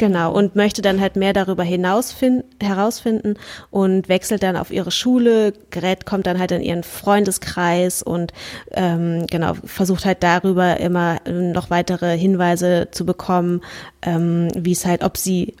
Genau, 0.00 0.32
und 0.32 0.56
möchte 0.56 0.80
dann 0.80 0.98
halt 0.98 1.16
mehr 1.16 1.34
darüber 1.34 1.62
hinausfinden, 1.62 2.44
herausfinden 2.58 3.34
und 3.70 4.08
wechselt 4.08 4.42
dann 4.42 4.56
auf 4.56 4.70
ihre 4.70 4.90
Schule, 4.90 5.52
gerät, 5.68 6.06
kommt 6.06 6.26
dann 6.26 6.38
halt 6.38 6.52
in 6.52 6.62
ihren 6.62 6.84
Freundeskreis 6.84 8.02
und 8.02 8.32
ähm, 8.70 9.26
genau, 9.26 9.52
versucht 9.62 10.06
halt 10.06 10.22
darüber 10.22 10.78
immer 10.80 11.18
noch 11.28 11.68
weitere 11.68 12.16
Hinweise 12.16 12.88
zu 12.92 13.04
bekommen, 13.04 13.60
ähm, 14.00 14.48
wie 14.56 14.72
es 14.72 14.86
halt, 14.86 15.04
ob 15.04 15.18
sie, 15.18 15.54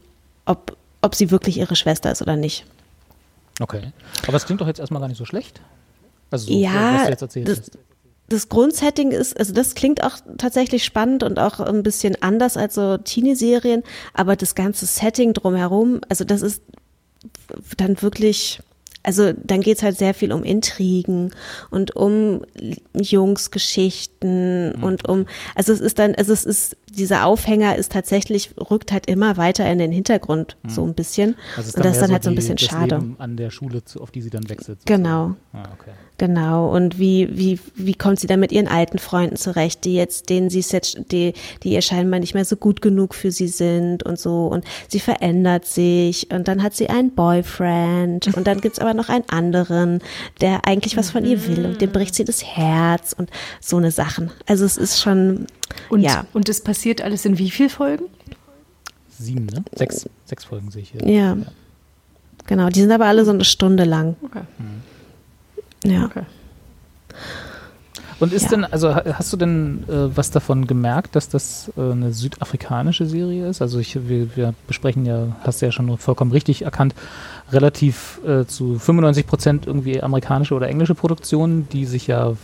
ob, 0.46 0.74
ob 1.02 1.14
sie 1.14 1.30
wirklich 1.30 1.58
ihre 1.58 1.76
Schwester 1.76 2.10
ist 2.10 2.22
oder 2.22 2.36
nicht. 2.36 2.64
Okay. 3.60 3.92
Aber 4.26 4.38
es 4.38 4.46
klingt 4.46 4.62
doch 4.62 4.66
jetzt 4.68 4.80
erstmal 4.80 5.00
gar 5.02 5.08
nicht 5.08 5.18
so 5.18 5.26
schlecht. 5.26 5.60
Also, 6.30 6.46
so, 6.46 6.58
Ja, 6.58 6.94
was 6.94 7.02
du 7.04 7.10
jetzt 7.10 7.22
erzählt 7.22 7.46
das- 7.48 7.58
hast. 7.58 7.78
Das 8.30 8.48
Grundsetting 8.48 9.10
ist, 9.10 9.38
also 9.38 9.52
das 9.52 9.74
klingt 9.74 10.02
auch 10.02 10.16
tatsächlich 10.38 10.84
spannend 10.84 11.22
und 11.22 11.38
auch 11.38 11.60
ein 11.60 11.82
bisschen 11.82 12.16
anders 12.22 12.56
als 12.56 12.74
so 12.76 12.96
Teenie-Serien, 12.96 13.82
aber 14.14 14.36
das 14.36 14.54
ganze 14.54 14.86
Setting 14.86 15.34
drumherum, 15.34 16.00
also 16.08 16.24
das 16.24 16.40
ist 16.40 16.62
dann 17.76 18.00
wirklich, 18.00 18.60
also 19.02 19.32
dann 19.32 19.60
geht's 19.62 19.82
halt 19.82 19.98
sehr 19.98 20.14
viel 20.14 20.32
um 20.32 20.44
Intrigen 20.44 21.32
und 21.70 21.96
um 21.96 22.42
Jungsgeschichten 22.94 24.74
und 24.80 25.08
um, 25.08 25.26
also 25.54 25.72
es 25.72 25.80
ist 25.80 25.98
dann, 25.98 26.14
also 26.14 26.32
es 26.32 26.44
ist, 26.44 26.76
dieser 26.90 27.24
Aufhänger 27.26 27.76
ist 27.76 27.92
tatsächlich, 27.92 28.50
rückt 28.70 28.92
halt 28.92 29.06
immer 29.06 29.36
weiter 29.36 29.70
in 29.70 29.78
den 29.78 29.92
Hintergrund, 29.92 30.56
so 30.66 30.84
ein 30.84 30.94
bisschen. 30.94 31.36
Also 31.56 31.68
es 31.70 31.74
und 31.76 31.84
das 31.84 31.96
ist 31.96 32.02
dann 32.02 32.12
halt 32.12 32.24
so 32.24 32.30
ein 32.30 32.32
die- 32.34 32.36
bisschen 32.36 32.56
das 32.56 32.64
schade. 32.66 32.96
Leben 32.96 33.16
an 33.18 33.36
der 33.36 33.50
Schule, 33.50 33.84
zu, 33.84 34.00
auf 34.00 34.10
die 34.10 34.22
sie 34.22 34.30
dann 34.30 34.48
wechselt. 34.48 34.80
sozusagen. 34.82 35.02
Genau. 35.02 35.34
Ah, 35.52 35.68
okay. 35.78 35.92
Genau. 36.20 36.68
Und 36.70 36.98
wie, 36.98 37.30
wie, 37.32 37.58
wie 37.76 37.94
kommt 37.94 38.20
sie 38.20 38.26
dann 38.26 38.40
mit 38.40 38.52
ihren 38.52 38.68
alten 38.68 38.98
Freunden 38.98 39.36
zurecht, 39.36 39.86
die 39.86 39.94
jetzt, 39.94 40.28
denen 40.28 40.50
sie 40.50 40.58
es 40.58 40.70
jetzt, 40.70 40.98
die, 41.12 41.32
die 41.62 41.70
ihr 41.72 41.80
scheinbar 41.80 42.20
nicht 42.20 42.34
mehr 42.34 42.44
so 42.44 42.56
gut 42.56 42.82
genug 42.82 43.14
für 43.14 43.30
sie 43.30 43.48
sind 43.48 44.02
und 44.02 44.18
so. 44.18 44.46
Und 44.48 44.66
sie 44.88 45.00
verändert 45.00 45.64
sich 45.64 46.30
und 46.30 46.46
dann 46.46 46.62
hat 46.62 46.74
sie 46.74 46.90
einen 46.90 47.14
Boyfriend 47.14 48.36
und 48.36 48.46
dann 48.46 48.60
gibt's 48.60 48.78
aber 48.80 48.92
noch 48.92 49.08
einen 49.08 49.24
anderen, 49.30 50.00
der 50.42 50.66
eigentlich 50.66 50.98
was 50.98 51.10
von 51.10 51.24
ihr 51.24 51.46
will 51.46 51.64
und 51.64 51.80
dem 51.80 51.90
bricht 51.90 52.14
sie 52.14 52.24
das 52.24 52.44
Herz 52.44 53.14
und 53.16 53.30
so 53.62 53.78
eine 53.78 53.90
Sachen. 53.90 54.30
Also 54.46 54.66
es 54.66 54.76
ist 54.76 55.00
schon, 55.00 55.46
Und, 55.88 56.02
ja, 56.02 56.26
und 56.34 56.50
es 56.50 56.60
passiert 56.60 57.00
alles 57.00 57.24
in 57.24 57.38
wie 57.38 57.50
viel 57.50 57.70
Folgen? 57.70 58.04
Sieben, 59.08 59.46
ne? 59.46 59.64
Sechs, 59.74 60.06
sechs 60.26 60.44
Folgen 60.44 60.70
sehe 60.70 60.82
ich 60.82 60.90
hier. 60.90 61.08
ja. 61.08 61.38
Genau. 62.46 62.68
Die 62.68 62.80
sind 62.80 62.90
aber 62.90 63.06
alle 63.06 63.24
so 63.24 63.30
eine 63.30 63.44
Stunde 63.44 63.84
lang. 63.84 64.16
Okay. 64.22 64.42
Ja. 65.84 66.04
okay. 66.04 66.22
Und 68.18 68.34
ist 68.34 68.44
Ja. 68.44 68.48
denn, 68.50 68.64
also 68.64 68.94
ha- 68.94 69.02
hast 69.14 69.32
du 69.32 69.38
denn 69.38 69.84
äh, 69.88 70.14
was 70.14 70.30
davon 70.30 70.66
gemerkt, 70.66 71.16
dass 71.16 71.30
das 71.30 71.72
äh, 71.78 71.92
eine 71.92 72.12
südafrikanische 72.12 73.06
Serie 73.06 73.48
ist? 73.48 73.62
Also 73.62 73.78
ich, 73.78 73.96
wir, 74.08 74.36
wir 74.36 74.54
besprechen 74.66 75.06
ja, 75.06 75.28
hast 75.42 75.62
du 75.62 75.66
ja 75.66 75.72
schon 75.72 75.96
vollkommen 75.96 76.30
richtig 76.30 76.62
erkannt, 76.62 76.94
relativ 77.50 78.20
äh, 78.26 78.44
zu 78.44 78.78
95 78.78 79.26
Prozent 79.26 79.66
irgendwie 79.66 80.02
amerikanische 80.02 80.54
oder 80.54 80.68
englische 80.68 80.94
Produktionen, 80.94 81.66
die 81.70 81.86
sich 81.86 82.06
ja 82.08 82.34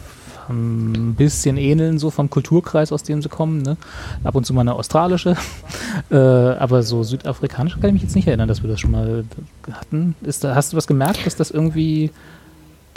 ein 0.48 1.14
bisschen 1.16 1.56
ähneln, 1.58 1.98
so 1.98 2.10
vom 2.10 2.30
Kulturkreis, 2.30 2.92
aus 2.92 3.02
dem 3.02 3.20
sie 3.20 3.28
kommen. 3.28 3.60
Ne? 3.62 3.76
Ab 4.24 4.34
und 4.36 4.46
zu 4.46 4.54
mal 4.54 4.60
eine 4.62 4.74
australische, 4.74 5.36
äh, 6.10 6.16
aber 6.16 6.84
so 6.84 7.02
südafrikanische 7.02 7.80
kann 7.80 7.88
ich 7.88 7.94
mich 7.94 8.02
jetzt 8.02 8.14
nicht 8.14 8.28
erinnern, 8.28 8.48
dass 8.48 8.62
wir 8.62 8.70
das 8.70 8.80
schon 8.80 8.92
mal 8.92 9.24
hatten. 9.70 10.14
Ist 10.22 10.42
da, 10.44 10.54
hast 10.54 10.72
du 10.72 10.76
was 10.78 10.86
gemerkt, 10.86 11.26
dass 11.26 11.36
das 11.36 11.50
irgendwie 11.50 12.12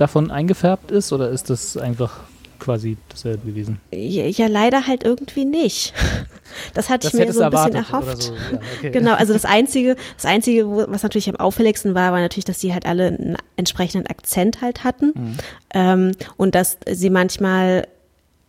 davon 0.01 0.31
eingefärbt 0.31 0.91
ist 0.91 1.11
oder 1.13 1.29
ist 1.29 1.49
das 1.49 1.77
einfach 1.77 2.19
quasi 2.59 2.97
dasselbe 3.09 3.47
gewesen? 3.47 3.79
Ja, 3.91 4.25
ja, 4.25 4.47
leider 4.47 4.87
halt 4.87 5.03
irgendwie 5.03 5.45
nicht. 5.45 5.93
Das 6.73 6.89
hatte 6.89 7.05
Das 7.07 7.13
ich 7.13 7.19
mir 7.27 7.31
so 7.31 7.43
ein 7.43 7.51
bisschen 7.51 7.75
erhofft. 7.75 8.23
so. 8.23 8.33
Ja, 8.33 8.59
okay. 8.79 8.89
Genau, 8.89 9.13
also 9.13 9.33
das 9.33 9.45
Einzige, 9.57 9.95
das 10.15 10.25
Einzige, 10.25 10.67
was 10.91 11.03
natürlich 11.03 11.29
am 11.29 11.35
auffälligsten 11.35 11.93
war, 11.93 12.11
war 12.11 12.19
natürlich, 12.21 12.45
dass 12.45 12.57
die 12.57 12.73
halt 12.73 12.87
alle 12.87 13.05
einen 13.09 13.37
entsprechenden 13.55 14.07
Akzent 14.07 14.59
halt 14.61 14.83
hatten. 14.83 15.13
Mhm. 15.15 15.37
Ähm, 15.75 16.11
und 16.37 16.55
dass 16.55 16.77
sie 16.89 17.11
manchmal 17.11 17.87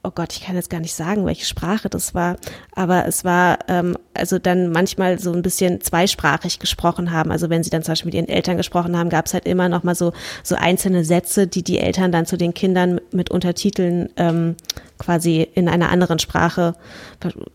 oh 0.03 0.11
Gott, 0.15 0.33
ich 0.33 0.43
kann 0.43 0.55
jetzt 0.55 0.71
gar 0.71 0.81
nicht 0.81 0.95
sagen, 0.95 1.27
welche 1.27 1.45
Sprache 1.45 1.91
das 1.91 2.15
war, 2.15 2.37
aber 2.75 3.07
es 3.07 3.25
war 3.25 3.59
ähm, 3.69 3.97
also 4.15 4.39
dann 4.39 4.71
manchmal 4.71 5.19
so 5.19 5.33
ein 5.33 5.43
bisschen 5.43 5.81
zweisprachig 5.81 6.59
gesprochen 6.59 7.13
haben. 7.13 7.31
Also 7.31 7.51
wenn 7.51 7.63
sie 7.63 7.71
dann 7.71 7.83
zum 7.83 7.93
Beispiel 7.93 8.09
mit 8.09 8.15
ihren 8.15 8.29
Eltern 8.29 8.57
gesprochen 8.57 8.97
haben, 8.97 9.11
gab 9.11 9.27
es 9.27 9.35
halt 9.35 9.47
immer 9.47 9.69
noch 9.69 9.83
mal 9.83 9.95
so 9.95 10.13
so 10.43 10.55
einzelne 10.55 11.05
Sätze, 11.05 11.47
die 11.47 11.63
die 11.63 11.79
Eltern 11.79 12.13
dann 12.13 12.25
zu 12.25 12.39
den 12.39 12.55
Kindern 12.55 13.01
mit 13.13 13.31
Untertiteln 13.31 14.09
ähm, 14.17 14.57
quasi 14.99 15.47
in 15.55 15.69
einer 15.69 15.91
anderen 15.91 16.19
Sprache 16.19 16.75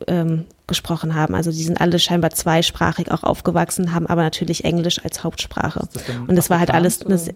ähm, 0.08 0.46
gesprochen 0.68 1.16
haben. 1.16 1.36
Also 1.36 1.52
die 1.52 1.64
sind 1.64 1.82
alle 1.82 2.00
scheinbar 2.00 2.32
zweisprachig 2.32 3.12
auch 3.12 3.24
aufgewachsen, 3.24 3.94
haben 3.94 4.08
aber 4.08 4.22
natürlich 4.22 4.66
Englisch 4.66 5.04
als 5.04 5.24
Hauptsprache. 5.24 5.88
Und 6.28 6.36
das 6.36 6.50
war 6.50 6.60
halt 6.60 6.72
alles 6.72 7.02
eine, 7.02 7.16
Ist 7.16 7.34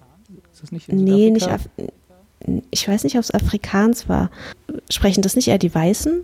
das 0.61 0.71
nicht 0.71 0.89
in 0.89 1.03
Nee, 1.03 1.31
nicht 1.31 1.47
ich 2.71 2.87
weiß 2.87 3.03
nicht, 3.03 3.15
ob 3.15 3.21
es 3.21 3.33
Afrikaans 3.33 4.07
war. 4.09 4.29
Sprechen 4.89 5.21
das 5.21 5.35
nicht 5.35 5.47
eher 5.47 5.57
die 5.57 5.73
Weißen? 5.73 6.21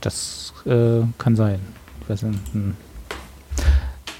Das 0.00 0.52
äh, 0.66 1.00
kann 1.18 1.36
sein. 1.36 1.60
Ich 2.02 2.08
weiß 2.08 2.22
nicht. 2.22 2.40
Hm. 2.52 2.74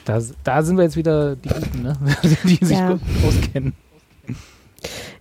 Da, 0.05 0.23
da 0.45 0.63
sind 0.63 0.77
wir 0.77 0.85
jetzt 0.85 0.97
wieder 0.97 1.37
die 1.37 1.49
Guten, 1.49 1.83
ne? 1.83 1.97
die 2.45 2.65
sich 2.65 2.79
Ja. 2.79 2.93
gut 2.93 3.01
auskennen. 3.27 3.75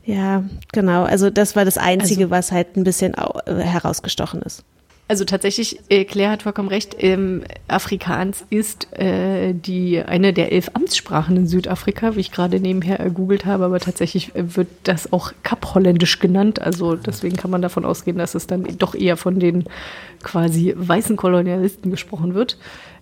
Ja, 0.05 0.43
genau. 0.71 1.03
Also 1.03 1.29
das 1.29 1.55
war 1.57 1.65
das 1.65 1.77
Einzige, 1.77 2.29
was 2.29 2.51
halt 2.53 2.77
ein 2.77 2.83
bisschen 2.85 3.13
äh, 3.13 3.53
herausgestochen 3.63 4.41
ist. 4.41 4.63
Also 5.09 5.23
tatsächlich, 5.23 5.79
äh, 5.87 6.03
Claire 6.03 6.31
hat 6.31 6.43
vollkommen 6.43 6.67
recht, 6.67 6.97
ähm, 6.99 7.43
Afrikaans 7.69 8.43
ist 8.49 8.91
äh, 8.91 9.53
die 9.53 10.01
eine 10.01 10.33
der 10.33 10.51
elf 10.51 10.71
Amtssprachen 10.73 11.37
in 11.37 11.47
Südafrika, 11.47 12.17
wie 12.17 12.19
ich 12.19 12.31
gerade 12.33 12.59
nebenher 12.59 12.97
gegoogelt 12.97 13.45
habe, 13.45 13.63
aber 13.63 13.79
tatsächlich 13.79 14.35
äh, 14.35 14.55
wird 14.57 14.67
das 14.83 15.13
auch 15.13 15.31
Kapholländisch 15.43 16.19
genannt. 16.19 16.61
Also 16.61 16.95
deswegen 16.97 17.37
kann 17.37 17.51
man 17.51 17.61
davon 17.61 17.85
ausgehen, 17.85 18.17
dass 18.17 18.35
es 18.35 18.47
dann 18.47 18.65
doch 18.77 18.95
eher 18.95 19.15
von 19.15 19.39
den 19.39 19.63
quasi 20.23 20.73
weißen 20.75 21.15
Kolonialisten 21.15 21.89
gesprochen 21.89 22.33
wird. 22.33 22.57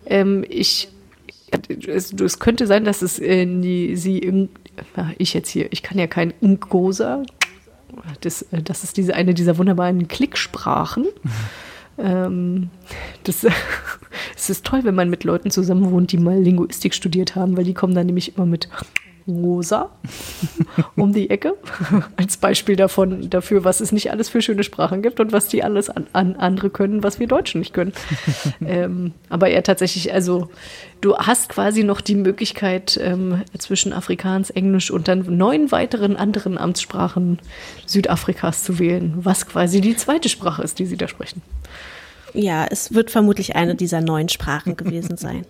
Ähm, 0.06 0.46
ich 0.48 0.90
es, 1.88 2.12
es 2.14 2.40
könnte 2.40 2.68
sein, 2.68 2.86
dass 2.86 3.02
es 3.02 3.18
äh, 3.18 3.46
die, 3.46 3.96
sie, 3.96 4.20
in- 4.20 4.50
na, 4.96 5.12
ich 5.18 5.34
jetzt 5.34 5.50
hier, 5.50 5.72
ich 5.72 5.82
kann 5.82 5.98
ja 5.98 6.06
kein 6.06 6.34
Ngosa, 6.42 7.24
das, 8.22 8.46
das 8.52 8.84
ist 8.84 8.98
diese 8.98 9.16
eine 9.16 9.34
dieser 9.34 9.58
wunderbaren 9.58 10.08
Klicksprachen. 10.08 11.08
Ähm, 11.98 12.70
das, 13.24 13.46
es 14.36 14.50
ist 14.50 14.66
toll, 14.66 14.84
wenn 14.84 14.96
man 14.96 15.10
mit 15.10 15.24
Leuten 15.24 15.52
zusammen 15.52 15.92
wohnt, 15.92 16.12
die 16.12 16.18
mal 16.18 16.40
Linguistik 16.40 16.94
studiert 16.94 17.36
haben, 17.36 17.58
weil 17.58 17.64
die 17.64 17.74
kommen 17.74 17.96
dann 17.96 18.08
nämlich 18.08 18.36
immer 18.36 18.46
mit 18.46 18.70
Rosa 19.28 19.90
um 20.96 21.14
die 21.14 21.30
Ecke 21.30 21.56
als 22.16 22.38
Beispiel 22.38 22.76
davon 22.76 23.30
dafür, 23.30 23.64
was 23.64 23.80
es 23.80 23.92
nicht 23.92 24.12
alles 24.12 24.30
für 24.30 24.42
schöne 24.42 24.64
Sprachen 24.64 25.02
gibt 25.02 25.20
und 25.20 25.32
was 25.32 25.48
die 25.48 25.64
alles 25.64 25.90
an, 25.90 26.08
an 26.14 26.36
andere 26.36 26.70
können, 26.70 27.04
was 27.04 27.20
wir 27.20 27.28
Deutschen 27.28 27.60
nicht 27.60 27.74
können. 27.74 27.94
ähm, 28.66 29.14
aber 29.30 29.50
ja, 29.50 29.62
tatsächlich, 29.62 30.14
also 30.14 30.50
du 31.02 31.18
hast 31.18 31.50
quasi 31.50 31.84
noch 31.84 32.02
die 32.02 32.16
Möglichkeit 32.16 33.00
ähm, 33.02 33.42
zwischen 33.58 33.94
Afrikaans, 33.94 34.50
Englisch 34.52 34.92
und 34.92 35.08
dann 35.08 35.38
neun 35.38 35.72
weiteren 35.72 36.16
anderen 36.16 36.58
Amtssprachen 36.58 37.40
Südafrikas 37.86 38.64
zu 38.64 38.80
wählen, 38.80 39.14
was 39.18 39.48
quasi 39.48 39.82
die 39.82 39.96
zweite 39.96 40.30
Sprache 40.30 40.62
ist, 40.62 40.78
die 40.80 40.86
sie 40.86 40.98
da 40.98 41.08
sprechen. 41.08 41.42
Ja, 42.34 42.66
es 42.70 42.94
wird 42.94 43.12
vermutlich 43.12 43.56
eine 43.56 43.76
dieser 43.76 44.02
neuen 44.02 44.30
Sprachen 44.30 44.76
gewesen 44.76 45.18
sein. 45.18 45.46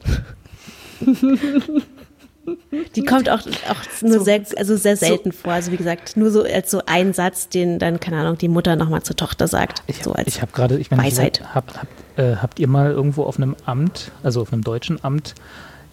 Die 2.95 3.03
kommt 3.03 3.29
auch, 3.29 3.39
auch 3.39 4.01
nur 4.01 4.19
sehr, 4.21 4.43
also 4.57 4.75
sehr 4.75 4.97
selten 4.97 5.31
vor. 5.31 5.53
Also 5.53 5.71
wie 5.71 5.77
gesagt, 5.77 6.17
nur 6.17 6.31
so 6.31 6.43
als 6.43 6.71
so 6.71 6.81
ein 6.85 7.13
Satz, 7.13 7.49
den 7.49 7.79
dann, 7.79 7.99
keine 7.99 8.17
Ahnung, 8.17 8.37
die 8.37 8.47
Mutter 8.47 8.75
nochmal 8.75 9.03
zur 9.03 9.15
Tochter 9.15 9.47
sagt. 9.47 9.81
Ich, 9.87 10.03
so 10.03 10.13
als 10.13 10.27
ich 10.27 10.41
habe 10.41 10.51
gerade, 10.51 10.77
ich 10.77 10.91
meine, 10.91 11.03
Weisheit. 11.03 11.41
habt, 11.53 11.77
habt, 11.77 12.19
äh, 12.19 12.35
habt 12.37 12.59
ihr 12.59 12.67
mal 12.67 12.91
irgendwo 12.91 13.23
auf 13.23 13.37
einem 13.37 13.55
Amt, 13.65 14.11
also 14.23 14.41
auf 14.41 14.53
einem 14.53 14.63
deutschen 14.63 15.03
Amt, 15.03 15.35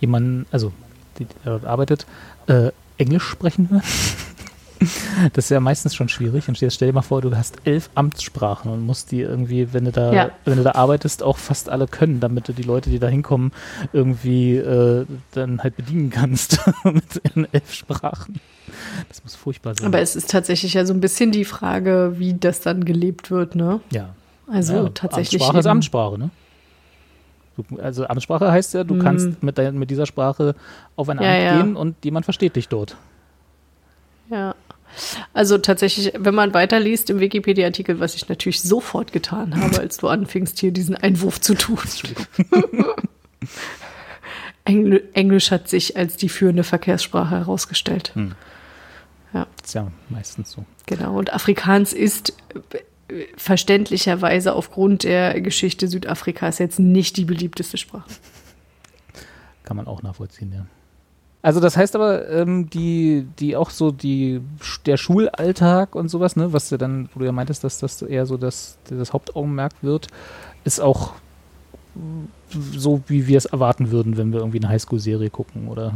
jemanden, 0.00 0.46
also 0.50 0.72
die, 1.18 1.26
der 1.44 1.52
dort 1.52 1.64
arbeitet, 1.64 2.06
äh, 2.46 2.70
Englisch 2.98 3.24
sprechen 3.24 3.70
hören? 3.70 3.82
Das 5.34 5.44
ist 5.46 5.50
ja 5.50 5.60
meistens 5.60 5.94
schon 5.94 6.08
schwierig. 6.08 6.48
Und 6.48 6.60
jetzt 6.60 6.74
stell 6.74 6.88
dir 6.88 6.94
mal 6.94 7.02
vor, 7.02 7.20
du 7.22 7.34
hast 7.36 7.56
elf 7.64 7.90
Amtssprachen 7.94 8.70
und 8.70 8.80
musst 8.84 9.10
die 9.12 9.20
irgendwie, 9.20 9.72
wenn 9.72 9.84
du 9.84 9.92
da, 9.92 10.12
Ja. 10.12 10.30
wenn 10.44 10.56
du 10.58 10.62
da 10.64 10.72
arbeitest, 10.72 11.22
auch 11.22 11.38
fast 11.38 11.68
alle 11.68 11.86
können, 11.86 12.20
damit 12.20 12.48
du 12.48 12.52
die 12.52 12.62
Leute, 12.62 12.90
die 12.90 12.98
da 12.98 13.08
hinkommen, 13.08 13.52
irgendwie 13.92 14.56
äh, 14.56 15.06
dann 15.32 15.62
halt 15.62 15.76
bedienen 15.76 16.10
kannst 16.10 16.58
mit 16.84 17.16
in 17.34 17.46
elf 17.52 17.72
Sprachen. 17.72 18.40
Das 19.08 19.22
muss 19.22 19.34
furchtbar 19.34 19.74
sein. 19.74 19.86
Aber 19.86 20.00
es 20.00 20.16
ist 20.16 20.30
tatsächlich 20.30 20.74
ja 20.74 20.84
so 20.86 20.92
ein 20.94 21.00
bisschen 21.00 21.30
die 21.32 21.44
Frage, 21.44 22.14
wie 22.18 22.34
das 22.34 22.60
dann 22.60 22.84
gelebt 22.84 23.30
wird, 23.30 23.54
ne? 23.54 23.80
ja. 23.90 24.10
Also 24.48 24.74
ja, 24.74 24.88
tatsächlich. 24.90 25.40
Amtssprache 25.40 25.58
ist 25.60 25.66
Amtssprache, 25.66 26.18
ne? 26.18 26.30
Also 27.80 28.06
Amtssprache 28.06 28.50
heißt 28.50 28.74
ja, 28.74 28.82
du 28.84 28.94
Hm. 28.94 29.02
kannst 29.02 29.42
mit, 29.42 29.56
dein, 29.56 29.78
mit 29.78 29.90
dieser 29.90 30.04
Sprache 30.04 30.54
auf 30.96 31.08
ein 31.08 31.18
Ja, 31.20 31.28
Amt 31.28 31.42
ja. 31.42 31.62
gehen 31.62 31.76
und 31.76 32.04
jemand 32.04 32.24
versteht 32.26 32.56
dich 32.56 32.68
dort. 32.68 32.96
Ja. 34.30 34.54
Also 35.32 35.58
tatsächlich, 35.58 36.12
wenn 36.18 36.34
man 36.34 36.54
weiterliest 36.54 37.10
im 37.10 37.20
Wikipedia-Artikel, 37.20 38.00
was 38.00 38.14
ich 38.14 38.28
natürlich 38.28 38.60
sofort 38.60 39.12
getan 39.12 39.60
habe, 39.60 39.78
als 39.78 39.98
du 39.98 40.08
anfingst, 40.08 40.58
hier 40.58 40.72
diesen 40.72 40.96
Einwurf 40.96 41.40
zu 41.40 41.54
tun. 41.54 41.78
Engl 44.64 45.02
Englisch 45.12 45.50
hat 45.50 45.68
sich 45.68 45.96
als 45.96 46.16
die 46.16 46.28
führende 46.28 46.62
Verkehrssprache 46.64 47.36
herausgestellt. 47.36 48.12
Hm. 48.14 48.34
Ja, 49.34 49.46
ist 49.62 49.74
ja 49.74 49.90
meistens 50.08 50.52
so. 50.52 50.64
genau. 50.86 51.18
Und 51.18 51.32
Afrikaans 51.32 51.92
ist 51.92 52.34
äh, 53.08 53.24
verständlicherweise 53.36 54.54
aufgrund 54.54 55.04
der 55.04 55.40
Geschichte 55.40 55.88
Südafrikas 55.88 56.58
jetzt 56.58 56.78
nicht 56.78 57.16
die 57.16 57.24
beliebteste 57.24 57.76
Sprache. 57.78 58.10
Kann 59.64 59.76
man 59.76 59.86
auch 59.86 60.02
nachvollziehen, 60.02 60.52
ja. 60.52 60.66
Also 61.42 61.58
das 61.58 61.76
heißt 61.76 61.96
aber, 61.96 62.28
ähm, 62.30 62.70
die, 62.70 63.26
die 63.40 63.56
auch 63.56 63.70
so 63.70 63.90
die 63.90 64.40
der 64.86 64.96
Schulalltag 64.96 65.94
und 65.96 66.08
sowas, 66.08 66.36
ne, 66.36 66.52
was 66.52 66.68
du 66.68 66.76
dann, 66.78 67.08
wo 67.14 67.20
du 67.20 67.26
ja 67.26 67.32
meintest, 67.32 67.64
dass 67.64 67.78
das 67.78 68.00
eher 68.02 68.26
so 68.26 68.36
das, 68.36 68.78
das 68.88 69.12
Hauptaugenmerk 69.12 69.72
wird, 69.82 70.06
ist 70.64 70.80
auch 70.80 71.14
so, 72.76 73.02
wie 73.08 73.26
wir 73.26 73.38
es 73.38 73.46
erwarten 73.46 73.90
würden, 73.90 74.16
wenn 74.16 74.32
wir 74.32 74.38
irgendwie 74.40 74.58
eine 74.58 74.68
Highschool-Serie 74.68 75.30
gucken, 75.30 75.68
oder? 75.68 75.94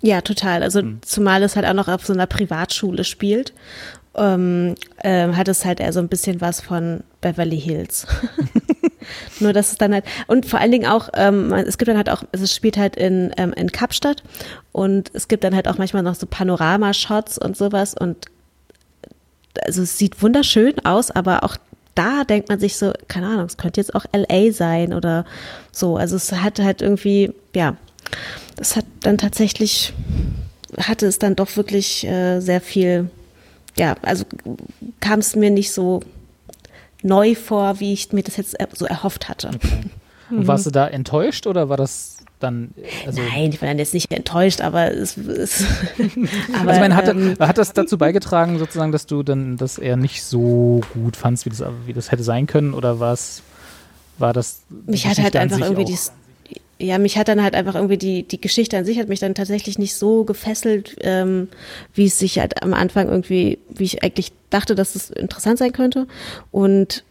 Ja, 0.00 0.20
total. 0.20 0.62
Also 0.62 0.80
Hm. 0.80 0.98
zumal 1.02 1.42
es 1.42 1.56
halt 1.56 1.66
auch 1.66 1.74
noch 1.74 1.88
auf 1.88 2.04
so 2.06 2.12
einer 2.12 2.26
Privatschule 2.26 3.04
spielt, 3.04 3.52
ähm, 4.18 4.74
ähm, 5.02 5.36
hat 5.36 5.48
es 5.48 5.64
halt 5.64 5.80
eher 5.80 5.92
so 5.92 6.00
ein 6.00 6.08
bisschen 6.08 6.40
was 6.40 6.60
von 6.60 7.02
Beverly 7.20 7.60
Hills. 7.60 8.06
Nur 9.40 9.52
dass 9.52 9.72
es 9.72 9.78
dann 9.78 9.94
halt 9.94 10.04
und 10.26 10.44
vor 10.44 10.60
allen 10.60 10.72
Dingen 10.72 10.86
auch, 10.86 11.08
ähm, 11.14 11.52
es 11.52 11.78
gibt 11.78 11.88
dann 11.88 11.96
halt 11.96 12.10
auch, 12.10 12.24
es 12.32 12.54
spielt 12.54 12.76
halt 12.76 12.96
in, 12.96 13.32
ähm, 13.38 13.52
in 13.54 13.72
Kapstadt 13.72 14.22
und 14.72 15.10
es 15.14 15.28
gibt 15.28 15.44
dann 15.44 15.54
halt 15.54 15.66
auch 15.66 15.78
manchmal 15.78 16.02
noch 16.02 16.14
so 16.14 16.26
Panoramashots 16.26 17.38
und 17.38 17.56
sowas 17.56 17.94
und 17.94 18.26
also 19.64 19.82
es 19.82 19.98
sieht 19.98 20.22
wunderschön 20.22 20.74
aus, 20.84 21.10
aber 21.10 21.42
auch 21.42 21.56
da 21.94 22.22
denkt 22.22 22.48
man 22.48 22.60
sich 22.60 22.76
so, 22.76 22.92
keine 23.08 23.26
Ahnung, 23.26 23.46
es 23.46 23.56
könnte 23.56 23.80
jetzt 23.80 23.94
auch 23.94 24.04
LA 24.12 24.52
sein 24.52 24.94
oder 24.94 25.24
so. 25.72 25.96
Also 25.96 26.14
es 26.14 26.30
hat 26.30 26.60
halt 26.60 26.80
irgendwie, 26.80 27.32
ja, 27.56 27.76
das 28.54 28.76
hat 28.76 28.84
dann 29.00 29.18
tatsächlich, 29.18 29.92
hatte 30.78 31.06
es 31.06 31.18
dann 31.18 31.34
doch 31.34 31.56
wirklich 31.56 32.06
äh, 32.06 32.38
sehr 32.38 32.60
viel, 32.60 33.10
ja, 33.78 33.94
also 34.02 34.24
kam 35.00 35.20
es 35.20 35.34
mir 35.36 35.50
nicht 35.50 35.72
so 35.72 36.00
neu 37.02 37.34
vor, 37.34 37.80
wie 37.80 37.92
ich 37.92 38.12
mir 38.12 38.22
das 38.22 38.36
jetzt 38.36 38.56
so 38.74 38.84
erhofft 38.86 39.28
hatte. 39.28 39.50
Und 40.30 40.46
warst 40.46 40.66
du 40.66 40.70
da 40.70 40.86
enttäuscht 40.88 41.46
oder 41.46 41.68
war 41.68 41.76
das 41.76 42.16
dann, 42.40 42.72
also, 43.06 43.20
Nein, 43.20 43.50
ich 43.52 43.60
war 43.60 43.68
dann 43.68 43.78
jetzt 43.78 43.94
nicht 43.94 44.12
enttäuscht, 44.12 44.60
aber 44.60 44.92
es, 44.92 45.16
es 45.16 45.64
aber, 46.54 46.70
also 46.70 46.70
ich 46.72 46.80
meine, 46.80 46.94
hat, 46.96 47.08
ähm, 47.08 47.36
hat 47.40 47.58
das 47.58 47.72
dazu 47.72 47.98
beigetragen, 47.98 48.58
sozusagen, 48.58 48.92
dass 48.92 49.06
du 49.06 49.22
dann 49.24 49.56
das 49.56 49.78
eher 49.78 49.96
nicht 49.96 50.22
so 50.22 50.82
gut 50.94 51.16
fandst, 51.16 51.46
wie 51.46 51.50
das, 51.50 51.64
wie 51.86 51.92
das 51.92 52.12
hätte 52.12 52.22
sein 52.22 52.46
können, 52.46 52.74
oder 52.74 53.00
war 53.00 53.12
es, 53.12 53.42
war 54.18 54.32
das 54.32 54.60
mich 54.86 55.06
hat 55.06 55.18
halt 55.18 55.34
einfach 55.34 55.58
irgendwie 55.58 55.82
auch- 55.82 55.86
die 55.86 55.98
ja, 56.80 56.98
mich 56.98 57.18
hat 57.18 57.28
dann 57.28 57.42
halt 57.42 57.54
einfach 57.54 57.74
irgendwie 57.74 57.98
die, 57.98 58.22
die 58.22 58.40
Geschichte 58.40 58.76
an 58.76 58.84
sich 58.84 58.98
hat 58.98 59.08
mich 59.08 59.20
dann 59.20 59.34
tatsächlich 59.34 59.78
nicht 59.78 59.94
so 59.94 60.24
gefesselt, 60.24 60.96
ähm, 61.00 61.48
wie 61.92 62.06
es 62.06 62.18
sich 62.18 62.38
halt 62.38 62.62
am 62.62 62.72
Anfang 62.72 63.08
irgendwie, 63.08 63.58
wie 63.68 63.84
ich 63.84 64.04
eigentlich 64.04 64.32
dachte, 64.50 64.74
dass 64.74 64.94
es 64.94 65.10
interessant 65.10 65.58
sein 65.58 65.72
könnte. 65.72 66.06
Und 66.52 67.04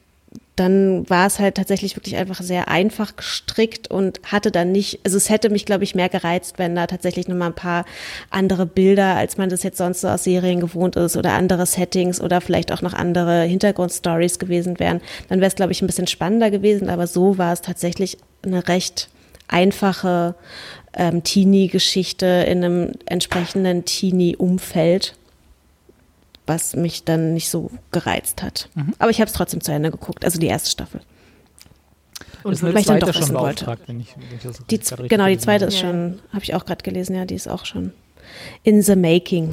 dann 0.56 1.07
war 1.07 1.27
es 1.27 1.38
halt 1.38 1.56
tatsächlich 1.56 1.95
wirklich 1.95 2.15
einfach 2.15 2.41
sehr 2.41 2.68
einfach 2.68 3.15
gestrickt 3.15 3.91
und 3.91 4.19
hatte 4.23 4.52
dann 4.52 4.72
nicht, 4.72 4.99
also 5.03 5.18
es 5.18 5.30
hätte 5.30 5.49
mich, 5.49 5.65
glaube 5.65 5.84
ich, 5.84 5.94
mehr 5.94 6.10
gereizt, 6.10 6.57
wenn 6.57 6.76
da 6.76 6.88
tatsächlich 6.88 7.27
nochmal 7.27 7.49
ein 7.49 7.56
paar 7.56 7.85
andere 8.31 8.65
Bilder, 8.65 9.15
als 9.15 9.38
man 9.38 9.49
das 9.49 9.61
jetzt 9.61 9.77
sonst 9.77 10.02
so 10.02 10.07
aus 10.07 10.23
Serien 10.23 10.60
gewohnt 10.60 10.95
ist 10.95 11.15
oder 11.15 11.34
andere 11.34 11.65
Settings 11.65 12.19
oder 12.19 12.41
vielleicht 12.41 12.72
auch 12.72 12.81
noch 12.81 12.94
andere 12.94 13.44
Hintergrundstories 13.44 14.39
gewesen 14.39 14.80
wären. 14.80 15.02
Dann 15.30 15.39
wäre 15.39 15.49
es, 15.49 15.56
glaube 15.56 15.73
ich, 15.73 15.81
ein 15.81 15.88
bisschen 15.88 16.07
spannender 16.07 16.49
gewesen, 16.49 16.89
aber 16.89 17.06
so 17.06 17.38
war 17.38 17.53
es 17.53 17.61
tatsächlich 17.61 18.18
eine 18.44 18.68
recht 18.68 19.10
einfache 19.48 20.36
ähm, 20.94 21.24
Teenie-Geschichte 21.24 22.26
in 22.26 22.64
einem 22.64 22.91
entsprechenden 23.06 23.86
Teenie-Umfeld. 23.86 25.15
was 26.49 26.78
mich 26.78 27.03
dann 27.03 27.34
nicht 27.34 27.49
so 27.49 27.69
gereizt 27.91 28.41
hat. 28.41 28.69
Aber 28.99 29.10
ich 29.11 29.19
habe 29.19 29.28
es 29.28 29.34
trotzdem 29.34 29.60
zu 29.60 29.74
Ende 29.74 29.91
geguckt, 29.91 30.24
also 30.24 30.40
die 30.40 30.48
erste 30.48 30.69
Staffel. 30.69 31.02
Und 32.44 32.64
weil 32.64 32.78
ich 32.78 32.86
dann 32.86 32.99
zweite 32.99 33.06
doch 33.06 33.14
schon 33.14 33.22
wissen 33.24 33.36
wollte. 33.36 33.78
wenn 33.88 33.99
ich, 33.99 34.15
wenn 34.15 34.38
ich 34.38 34.44
das 34.44 34.65
Die, 34.65 35.07
genau, 35.10 35.28
die 35.28 35.38
zweite 35.38 35.65
habe. 35.65 35.74
ist 35.74 35.80
schon, 35.80 36.19
habe 36.32 36.44
ich 36.44 36.56
auch 36.56 36.64
gerade 36.65 36.84
gelesen, 36.84 37.18
ja, 37.18 37.26
die 37.26 37.36
ist 37.36 37.49
auch 37.49 37.65
schon 37.65 37.91
in 38.64 38.82
the 38.82 38.95
making. 38.95 39.49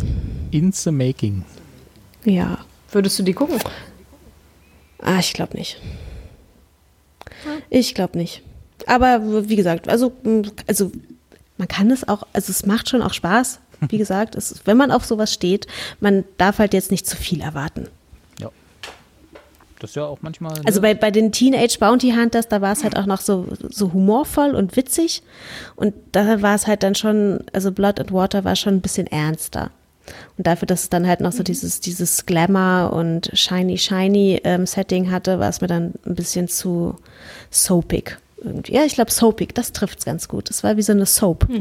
In 0.53 0.71
the 0.71 0.93
making. 0.93 1.45
Ja. 2.25 2.59
Würdest 2.93 3.19
du 3.19 3.25
die 3.25 3.33
gucken? 3.33 3.59
Ah, 5.03 5.19
ich 5.19 5.33
glaube 5.33 5.57
nicht. 5.57 5.81
Ich 7.71 7.95
glaube 7.97 8.17
nicht. 8.17 8.43
Aber 8.87 9.49
wie 9.49 9.57
gesagt, 9.57 9.89
also, 9.89 10.13
also 10.67 10.93
man 11.57 11.69
kann 11.69 11.91
es 11.91 12.07
auch, 12.09 12.25
also 12.33 12.51
es 12.51 12.67
macht 12.67 12.89
schon 12.89 13.03
auch 13.03 13.15
Spaß. 13.15 13.61
Wie 13.89 13.99
gesagt, 13.99 14.35
es, 14.35 14.51
ist- 14.53 14.67
wenn 14.67 14.77
man 14.77 14.91
auf 14.91 15.05
sowas 15.05 15.33
steht, 15.33 15.67
man 16.01 16.25
darf 16.39 16.59
halt 16.59 16.73
jetzt 16.75 16.91
nicht 16.91 17.07
zu 17.07 17.17
viel 17.17 17.41
erwarten. 17.43 17.89
Ja. 18.41 18.51
Das 19.81 19.91
ist 19.91 19.97
ja 19.97 20.05
auch 20.05 20.19
manchmal. 20.23 20.55
Also 20.65 20.81
ne? 20.81 20.83
bei, 20.83 20.95
bei 20.95 21.11
den 21.11 21.33
Teenage 21.33 21.79
Bounty 21.79 22.13
Hunters, 22.13 22.49
da 22.49 22.61
war 22.61 22.73
es 22.73 22.83
halt 22.85 22.97
auch 22.97 23.05
noch 23.07 23.21
so, 23.21 23.47
so 23.69 23.93
humorvoll 23.93 24.55
und 24.55 24.77
witzig. 24.77 25.23
Und 25.77 25.93
da 26.13 26.41
war 26.41 26.55
es 26.55 26.67
halt 26.67 26.83
dann 26.83 26.95
schon, 26.95 27.41
also 27.53 27.73
Blood 27.73 28.01
and 28.01 28.13
Water 28.13 28.45
war 28.45 28.57
schon 28.57 28.75
ein 28.75 28.81
bisschen 28.81 29.07
ernster. 29.07 29.71
Und 30.39 30.47
dafür, 30.47 30.67
dass 30.67 30.83
es 30.85 30.89
dann 30.91 31.07
halt 31.07 31.21
noch 31.21 31.33
so 31.33 31.43
dieses, 31.43 31.81
dieses 31.81 32.25
Glamour 32.27 32.93
und 32.93 33.31
shiny, 33.35 33.77
shiny 33.77 34.41
ähm, 34.45 34.67
Setting 34.67 35.11
hatte, 35.11 35.39
war 35.41 35.49
es 35.49 35.61
mir 35.61 35.69
dann 35.69 35.93
ein 36.07 36.15
bisschen 36.15 36.49
zu 36.49 36.97
soapig. 37.51 38.17
Irgendwie. 38.45 38.75
Ja, 38.75 38.85
ich 38.85 38.95
glaube 38.95 39.11
soapig, 39.11 39.55
das 39.55 39.73
trifft 39.73 40.01
es 40.01 40.05
ganz 40.05 40.29
gut. 40.29 40.51
Es 40.51 40.63
war 40.63 40.77
wie 40.77 40.83
so 40.83 40.93
eine 40.93 41.07
Soap. 41.07 41.49
Ja, 41.51 41.59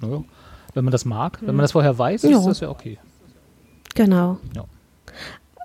na 0.00 0.08
ja. 0.08 0.24
Wenn 0.74 0.84
man 0.84 0.92
das 0.92 1.04
mag, 1.04 1.38
wenn 1.40 1.56
man 1.56 1.64
das 1.64 1.72
vorher 1.72 1.98
weiß, 1.98 2.22
Ja. 2.22 2.38
ist 2.38 2.46
das 2.46 2.60
ja 2.60 2.70
okay. 2.70 2.98
Genau. 3.94 4.38
Ja. 4.54 4.64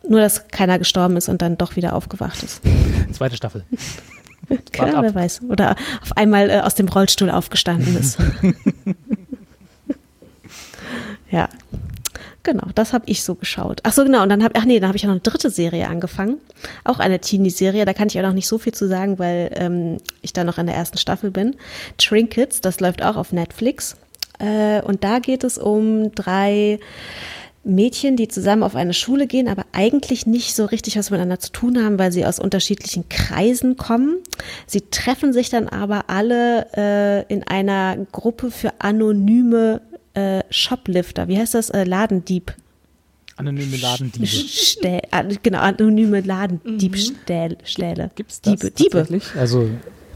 Nur, 0.07 0.20
dass 0.20 0.48
keiner 0.49 0.80
gestorben 0.80 1.15
ist 1.18 1.30
und 1.30 1.41
dann 1.41 1.57
doch 1.57 1.76
wieder 1.76 1.94
aufgewacht 1.94 2.44
ist. 2.44 2.61
Zweite 3.14 3.38
Staffel. 3.38 3.64
Ab. 4.78 4.98
wer 5.02 5.15
weiß. 5.15 5.44
Oder 5.44 5.76
auf 6.02 6.18
einmal 6.18 6.49
äh, 6.49 6.60
aus 6.60 6.76
dem 6.76 6.90
Rollstuhl 6.90 7.30
aufgestanden 7.30 7.95
ist. 7.95 8.18
ja. 11.32 11.48
Genau, 12.44 12.68
das 12.76 12.94
habe 12.94 13.06
ich 13.08 13.24
so 13.24 13.36
geschaut. 13.36 13.80
Ach 13.84 13.94
so, 13.94 14.04
genau. 14.04 14.24
Und 14.24 14.30
dann 14.30 14.44
habe 14.44 14.56
ach 14.58 14.66
nee, 14.66 14.80
dann 14.80 14.90
habe 14.90 14.98
ich 14.98 15.04
ja 15.04 15.08
noch 15.08 15.16
eine 15.16 15.22
dritte 15.22 15.50
Serie 15.50 15.88
angefangen. 15.88 16.38
Auch 16.84 17.00
eine 17.00 17.20
Teenie-Serie. 17.20 17.86
Da 17.86 17.94
kann 17.94 18.08
ich 18.08 18.20
auch 18.20 18.24
noch 18.24 18.34
nicht 18.34 18.48
so 18.48 18.58
viel 18.58 18.74
zu 18.74 18.88
sagen, 18.88 19.20
weil 19.20 19.52
ähm, 19.56 19.98
ich 20.22 20.34
da 20.34 20.44
noch 20.44 20.58
in 20.58 20.66
der 20.66 20.76
ersten 20.76 20.98
Staffel 20.98 21.32
bin. 21.32 21.56
Trinkets, 21.98 22.62
das 22.62 22.80
läuft 22.80 23.02
auch 23.02 23.16
auf 23.16 23.32
Netflix. 23.32 23.95
Äh, 24.40 24.82
und 24.82 25.04
da 25.04 25.20
geht 25.20 25.44
es 25.44 25.58
um 25.58 26.14
drei 26.14 26.80
Mädchen, 27.64 28.18
die 28.18 28.28
zusammen 28.28 28.64
auf 28.64 28.76
eine 28.76 28.94
Schule 28.94 29.26
gehen, 29.26 29.48
aber 29.48 29.66
eigentlich 29.72 30.26
nicht 30.26 30.54
so 30.54 30.66
richtig 30.66 30.98
was 30.98 31.12
miteinander 31.12 31.40
zu 31.40 31.52
tun 31.52 31.82
haben, 31.82 31.98
weil 31.98 32.12
sie 32.12 32.26
aus 32.26 32.40
unterschiedlichen 32.40 33.08
Kreisen 33.08 33.78
kommen. 33.78 34.18
Sie 34.68 34.82
treffen 34.82 35.32
sich 35.32 35.50
dann 35.50 35.70
aber 35.70 36.10
alle 36.10 36.68
äh, 36.76 37.34
in 37.34 37.44
einer 37.48 37.98
Gruppe 38.12 38.52
für 38.52 38.74
anonyme 38.80 39.82
äh, 40.14 40.44
Shoplifter. 40.49 41.27
Wie 41.27 41.38
heißt 41.38 41.53
das? 41.53 41.69
Äh, 41.69 41.84
Ladendieb. 41.84 42.53
Anonyme 43.35 43.77
Ladendiebe. 43.77 44.27
Stäh 44.27 45.02
ah, 45.11 45.23
genau, 45.41 45.60
anonyme 45.60 46.22
Ladendiebstähle. 46.22 47.57
Stähle. 47.64 48.11
Gibt 48.15 48.31
es 48.31 48.41
das 48.41 48.53
Diebe. 48.53 48.72
Diebe. 48.72 48.90
tatsächlich? 48.91 49.35
Also 49.35 49.69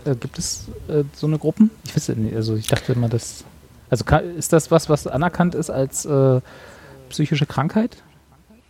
äh, 0.06 0.16
gibt 0.16 0.38
es 0.38 0.68
äh, 0.88 1.04
so 1.16 1.28
eine 1.28 1.40
Gruppen? 1.40 1.72
Ich 1.86 1.96
weiß 1.96 2.10
nicht, 2.10 2.36
also 2.36 2.56
ich 2.56 2.68
dachte 2.68 2.94
immer, 2.94 3.10
das. 3.10 3.44
Also 3.90 4.04
kann, 4.04 4.36
ist 4.36 4.54
das 4.54 4.70
was, 4.70 4.90
was 4.90 5.08
anerkannt 5.08 5.56
ist 5.56 5.70
als 5.70 6.06
äh, 6.06 6.42
psychische 7.10 7.46
Krankheit? 7.46 7.98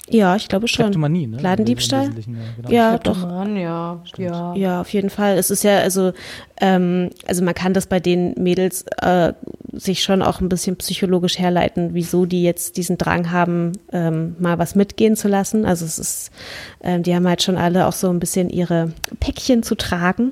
Ja, 0.09 0.35
ich 0.35 0.47
glaube 0.47 0.67
schon. 0.67 0.85
Kleptomanie, 0.85 1.27
ne? 1.27 1.37
Ladendiebstahl? 1.37 2.09
Genau. 2.09 2.69
Ja, 2.69 2.97
doch. 2.97 3.21
Ja. 3.55 4.01
ja. 4.17 4.55
Ja, 4.55 4.81
auf 4.81 4.89
jeden 4.93 5.09
Fall. 5.09 5.37
Es 5.37 5.49
ist 5.49 5.63
ja, 5.63 5.79
also, 5.79 6.13
ähm, 6.61 7.09
also 7.27 7.43
man 7.43 7.53
kann 7.53 7.73
das 7.73 7.87
bei 7.87 7.99
den 7.99 8.33
Mädels 8.37 8.85
äh, 9.01 9.33
sich 9.73 10.03
schon 10.03 10.21
auch 10.21 10.39
ein 10.39 10.49
bisschen 10.49 10.77
psychologisch 10.77 11.37
herleiten, 11.37 11.93
wieso 11.93 12.25
die 12.25 12.43
jetzt 12.43 12.77
diesen 12.77 12.97
Drang 12.97 13.31
haben, 13.31 13.73
ähm, 13.91 14.35
mal 14.39 14.57
was 14.57 14.75
mitgehen 14.75 15.15
zu 15.15 15.27
lassen. 15.27 15.65
Also 15.65 15.85
es 15.85 15.99
ist, 15.99 16.31
ähm, 16.81 17.03
die 17.03 17.13
haben 17.13 17.27
halt 17.27 17.43
schon 17.43 17.57
alle 17.57 17.85
auch 17.85 17.93
so 17.93 18.09
ein 18.09 18.19
bisschen 18.19 18.49
ihre 18.49 18.93
Päckchen 19.19 19.61
zu 19.61 19.75
tragen 19.75 20.31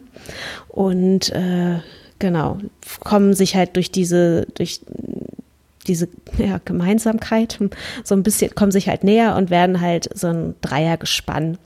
und 0.70 1.32
äh, 1.34 1.80
genau, 2.20 2.58
kommen 3.02 3.34
sich 3.34 3.56
halt 3.56 3.76
durch 3.76 3.92
diese, 3.92 4.48
durch 4.56 4.82
diese 5.88 6.10
ja, 6.38 6.60
Gemeinsamkeit 6.64 7.60
so 8.04 8.16
ein 8.16 8.24
bisschen, 8.24 8.54
kommen 8.56 8.72
sich 8.72 8.90
halt 8.90 9.04
näher 9.04 9.36
und 9.36 9.50
werden 9.50 9.82
halt 9.82 10.10
so 10.18 10.28
ein 10.28 10.56
Dreiergespann. 10.62 11.58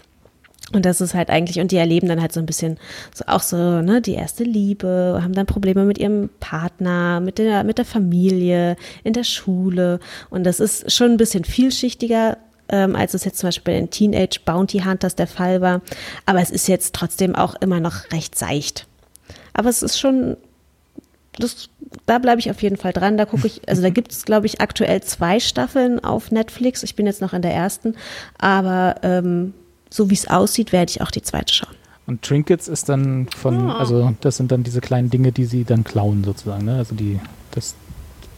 Und 0.72 0.86
das 0.86 1.02
ist 1.02 1.16
halt 1.16 1.30
eigentlich, 1.30 1.60
und 1.60 1.72
die 1.72 1.78
erleben 1.78 2.08
dann 2.08 2.22
halt 2.22 2.32
so 2.32 2.40
ein 2.40 2.46
bisschen 2.46 2.78
so 3.14 3.26
auch 3.28 3.42
so, 3.42 3.82
ne, 3.82 4.02
die 4.02 4.14
erste 4.14 4.44
Liebe, 4.44 5.20
haben 5.24 5.34
dann 5.34 5.48
Probleme 5.48 5.84
mit 5.84 5.98
ihrem 5.98 6.30
Partner, 6.40 7.20
mit 7.22 7.40
der, 7.40 7.64
mit 7.64 7.80
der 7.80 7.86
Familie, 7.86 8.76
in 9.04 9.14
der 9.14 9.24
Schule. 9.24 10.00
Und 10.30 10.44
das 10.44 10.60
ist 10.60 10.92
schon 10.92 11.12
ein 11.12 11.18
bisschen 11.18 11.44
vielschichtiger, 11.44 12.38
ähm, 12.70 12.96
als 12.96 13.16
es 13.16 13.26
jetzt 13.26 13.40
zum 13.40 13.48
Beispiel 13.48 13.74
bei 13.74 13.80
den 13.80 13.90
Teenage 13.90 14.42
Bounty 14.46 14.82
Hunters 14.82 15.16
der 15.16 15.28
Fall 15.28 15.62
war. 15.62 15.82
Aber 16.28 16.40
es 16.40 16.52
ist 16.52 16.68
jetzt 16.68 16.94
trotzdem 16.94 17.36
auch 17.36 17.56
immer 17.56 17.80
noch 17.80 18.12
recht 18.12 18.38
seicht. 18.38 18.86
Aber 19.54 19.70
es 19.70 19.82
ist 19.82 20.00
schon, 20.00 20.38
das, 21.40 21.70
da 22.06 22.20
bleibe 22.20 22.40
ich 22.40 22.50
auf 22.52 22.62
jeden 22.62 22.78
Fall 22.78 22.94
dran. 22.94 23.18
Da 23.18 23.26
gucke 23.26 23.48
ich, 23.48 23.68
also 23.68 23.82
da 23.82 23.90
gibt 23.98 24.12
es, 24.12 24.26
glaube 24.26 24.46
ich, 24.46 24.62
aktuell 24.62 25.02
zwei 25.02 25.40
Staffeln 25.40 26.04
auf 26.04 26.32
Netflix. 26.32 26.84
Ich 26.84 26.96
bin 26.96 27.06
jetzt 27.06 27.22
noch 27.22 27.34
in 27.34 27.42
der 27.42 27.54
ersten, 27.54 27.96
aber 28.38 28.96
ähm, 29.04 29.54
so 29.90 30.10
wie 30.10 30.14
es 30.14 30.28
aussieht, 30.28 30.72
werde 30.72 30.92
ich 30.92 31.02
auch 31.02 31.12
die 31.12 31.22
zweite 31.22 31.54
schauen. 31.54 31.76
Und 32.06 32.22
Trinkets 32.24 32.68
ist 32.68 32.90
dann 32.90 33.28
von, 33.36 33.70
also 33.70 34.14
das 34.22 34.38
sind 34.38 34.52
dann 34.52 34.64
diese 34.64 34.82
kleinen 34.82 35.10
Dinge, 35.12 35.32
die 35.32 35.46
sie 35.46 35.64
dann 35.64 35.84
klauen 35.84 36.24
sozusagen, 36.24 36.66
ne? 36.66 36.78
Also 36.78 36.96
die, 36.96 37.20
das, 37.52 37.76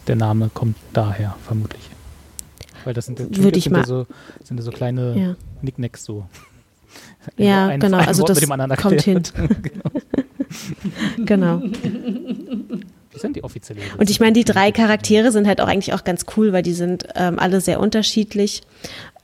der 0.07 0.17
Name 0.17 0.49
kommt 0.53 0.75
daher 0.91 1.35
vermutlich. 1.45 1.81
Weil 2.83 2.93
das 2.93 3.05
sind, 3.05 3.19
ja- 3.19 3.27
Würde 3.29 3.57
ich 3.57 3.63
sind 3.65 3.73
mal- 3.73 3.79
ja 3.81 3.85
so, 3.87 4.07
sind 4.43 4.57
ja 4.57 4.63
so 4.63 4.71
kleine 4.71 5.17
Ja. 5.17 5.35
Knickknacks 5.61 6.03
so. 6.03 6.25
Ja, 7.37 7.75
genau. 7.77 7.97
ein 7.99 8.07
Also 8.07 8.23
Wort 8.23 8.29
das 8.31 8.77
kommt 8.81 9.01
hin. 9.03 9.17
erklärt. 9.33 9.33
Genau. 11.25 11.61
Die 13.13 13.19
sind 13.19 13.35
die 13.35 13.43
offizielle 13.43 13.81
Und 13.97 14.09
ich 14.09 14.19
meine, 14.19 14.33
die 14.33 14.45
drei 14.45 14.71
Charaktere 14.71 15.31
sind 15.31 15.47
halt 15.47 15.61
auch 15.61 15.67
eigentlich 15.67 15.93
auch 15.93 16.03
ganz 16.03 16.25
cool, 16.37 16.53
weil 16.53 16.63
die 16.63 16.73
sind 16.73 17.07
ähm, 17.15 17.39
alle 17.39 17.61
sehr 17.61 17.79
unterschiedlich, 17.79 18.61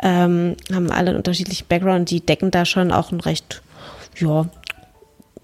ähm, 0.01 0.55
haben 0.73 0.91
alle 0.91 1.09
einen 1.09 1.17
unterschiedlichen 1.17 1.67
Background. 1.67 2.09
Die 2.09 2.21
decken 2.21 2.51
da 2.51 2.65
schon 2.65 2.91
auch 2.91 3.11
ein 3.11 3.21
recht, 3.21 3.61
ja, 4.17 4.49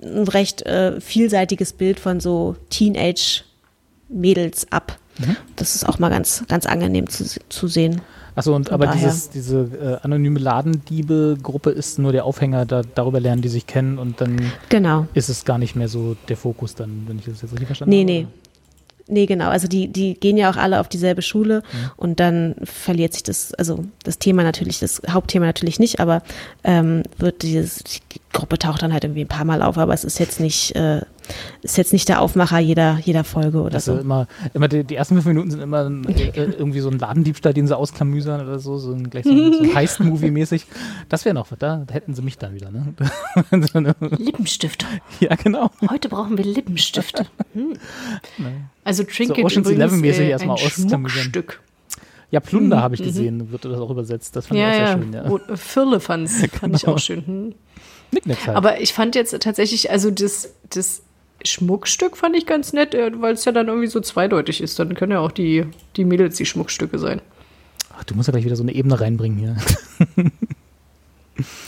ein 0.02 0.28
recht 0.28 0.64
äh, 0.64 1.00
vielseitiges 1.00 1.74
Bild 1.74 2.00
von 2.00 2.20
so 2.20 2.56
Teenage-Mädels 2.70 4.72
ab. 4.72 4.98
Mhm. 5.20 5.38
Das 5.56 5.76
ist 5.76 5.88
auch 5.88 6.00
mal 6.00 6.10
ganz, 6.10 6.44
ganz 6.48 6.66
angenehm 6.66 7.10
zu, 7.10 7.26
zu 7.48 7.68
sehen. 7.68 8.02
Achso, 8.36 8.56
und 8.56 8.66
Von 8.68 8.74
aber 8.74 8.86
daher. 8.88 9.00
dieses, 9.10 9.30
diese 9.30 9.60
äh, 10.02 10.04
anonyme 10.06 10.40
Ladendiebe-Gruppe 10.40 11.70
ist 11.70 12.00
nur 12.00 12.12
der 12.12 12.26
Aufhänger, 12.26 12.66
da, 12.66 12.82
darüber 12.96 13.20
lernen 13.20 13.42
die 13.42 13.50
sich 13.50 13.68
kennen 13.68 13.98
und 14.00 14.22
dann 14.22 14.38
Genau. 14.70 15.08
ist 15.14 15.30
es 15.30 15.46
gar 15.46 15.58
nicht 15.58 15.76
mehr 15.76 15.88
so 15.88 16.16
der 16.30 16.38
Fokus 16.38 16.76
dann, 16.76 17.04
wenn 17.08 17.20
ich 17.20 17.26
das 17.26 17.42
jetzt 17.42 17.52
richtig 17.52 17.68
verstanden 17.68 17.92
Nee, 17.92 18.02
habe. 18.02 18.12
nee. 18.12 18.22
Nee, 18.24 18.28
genau. 19.08 19.50
Also 19.50 19.68
die, 19.68 19.88
die 19.88 20.14
gehen 20.16 20.38
ja 20.38 20.50
auch 20.50 20.58
alle 20.58 20.80
auf 20.80 20.88
dieselbe 20.88 21.22
Schule 21.22 21.64
und 21.98 22.20
dann 22.20 22.56
verliert 22.64 23.14
sich 23.14 23.24
das, 23.24 23.54
also 23.54 23.86
das 24.04 24.20
Thema 24.20 24.44
natürlich, 24.44 24.80
das 24.80 25.02
Hauptthema 25.10 25.46
natürlich 25.46 25.80
nicht, 25.80 26.00
aber 26.00 26.22
ähm, 26.64 27.04
wird 27.18 27.42
dieses, 27.42 27.84
die 27.84 28.00
Gruppe 28.34 28.58
taucht 28.58 28.82
dann 28.82 28.92
halt 28.92 29.04
irgendwie 29.04 29.22
ein 29.22 29.28
paar 29.28 29.46
Mal 29.46 29.62
auf, 29.62 29.78
aber 29.78 29.94
es 29.94 30.04
ist 30.04 30.20
jetzt 30.20 30.40
nicht, 30.40 30.76
äh, 30.76 31.02
ist 31.62 31.78
jetzt 31.78 31.94
nicht 31.94 32.10
der 32.10 32.20
Aufmacher 32.20 32.60
jeder, 32.60 33.00
jeder 33.04 33.24
Folge 33.24 33.62
oder 33.62 33.76
Also 33.76 33.96
so. 33.96 34.02
immer, 34.02 34.28
immer 34.54 34.68
die, 34.68 34.84
die 34.84 34.96
ersten 34.96 35.16
fünf 35.16 35.28
Minuten 35.28 35.52
sind 35.52 35.62
immer 35.62 35.86
äh, 36.08 36.32
irgendwie 36.34 36.80
so 36.80 36.90
ein 36.90 36.98
Ladendiebstahl, 36.98 37.54
den 37.54 37.68
sie 37.68 37.78
ausklamüsern 37.78 38.42
oder 38.42 38.60
so, 38.60 38.78
so 38.78 38.92
ein, 38.92 39.10
gleich 39.10 39.24
so 39.26 39.32
ein, 39.32 39.54
so 39.58 39.64
ein 39.64 39.76
Heist-Movie-mäßig. 39.76 40.66
Das 41.10 41.26
wäre 41.26 41.36
noch, 41.36 41.52
was, 41.52 41.60
da 41.60 41.86
hätten 41.92 42.16
sie 42.16 42.22
mich 42.24 42.38
dann 42.38 42.56
wieder, 42.56 42.72
ne? 42.72 42.94
Lippenstift. 44.18 44.86
ja, 45.20 45.36
genau. 45.36 45.70
Heute 45.90 46.10
brauchen 46.10 46.38
wir 46.38 46.46
Lippenstift. 46.46 47.24
Hm. 47.54 47.78
Also 48.84 49.04
Trinket 49.04 49.44
Ocean's 49.46 49.70
übrigens, 49.70 50.18
äh, 50.20 50.30
erstmal 50.30 50.58
ein. 50.58 50.70
Schmuckstück. 50.70 51.62
Ja, 52.32 52.40
Plunder 52.40 52.82
habe 52.82 52.96
ich 52.96 53.04
gesehen, 53.04 53.52
wird 53.52 53.64
das 53.66 53.80
auch 53.80 53.92
übersetzt. 53.92 54.36
Das 54.36 54.48
fand 54.48 54.60
ich 54.60 54.66
auch 54.66 54.70
Ja, 54.70 54.74
sehr 54.76 54.86
ja. 54.86 54.92
schön, 54.98 55.14
ja. 55.14 55.30
Oh, 55.30 55.40
Firlefanz 55.56 56.46
fand 56.60 56.76
ich 56.76 56.82
Genau. 56.82 56.96
auch 56.96 57.00
schön. 57.00 57.24
Hm. 57.26 57.54
Halt. 58.28 58.56
Aber 58.56 58.82
ich 58.82 58.94
fand 58.94 59.16
jetzt 59.16 59.40
tatsächlich, 59.42 59.90
also 59.92 60.12
das, 60.12 60.54
das 60.70 61.02
Schmuckstück 61.46 62.18
fand 62.18 62.36
ich 62.36 62.46
ganz 62.46 62.74
nett, 62.74 62.94
äh, 62.96 63.12
weil 63.22 63.34
es 63.34 63.46
ja 63.46 63.52
dann 63.52 63.68
irgendwie 63.68 63.88
so 63.88 64.00
zweideutig 64.02 64.62
ist. 64.62 64.78
Dann 64.80 64.94
können 64.96 65.12
ja 65.14 65.20
auch 65.20 65.32
die, 65.32 65.66
die 65.96 66.06
Mädels 66.06 66.36
die 66.38 66.46
Schmuckstücke 66.46 67.00
sein. 67.00 67.22
Ach, 67.96 68.04
du 68.04 68.16
musst 68.16 68.28
ja 68.28 68.32
gleich 68.32 68.46
wieder 68.46 68.56
so 68.56 68.64
eine 68.64 68.74
Ebene 68.74 69.00
reinbringen 69.00 69.38
hier. 69.38 69.58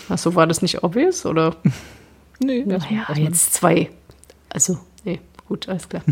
Achso, 0.10 0.36
war 0.36 0.48
das 0.48 0.62
nicht 0.62 0.84
obvious? 0.84 1.26
Oder? 1.26 1.56
nee, 2.40 2.64
Naja, 2.66 3.08
jetzt 3.16 3.54
zwei. 3.54 3.90
Also, 4.50 4.80
nee, 5.04 5.20
gut, 5.48 5.68
alles 5.70 5.90
klar. 5.90 6.04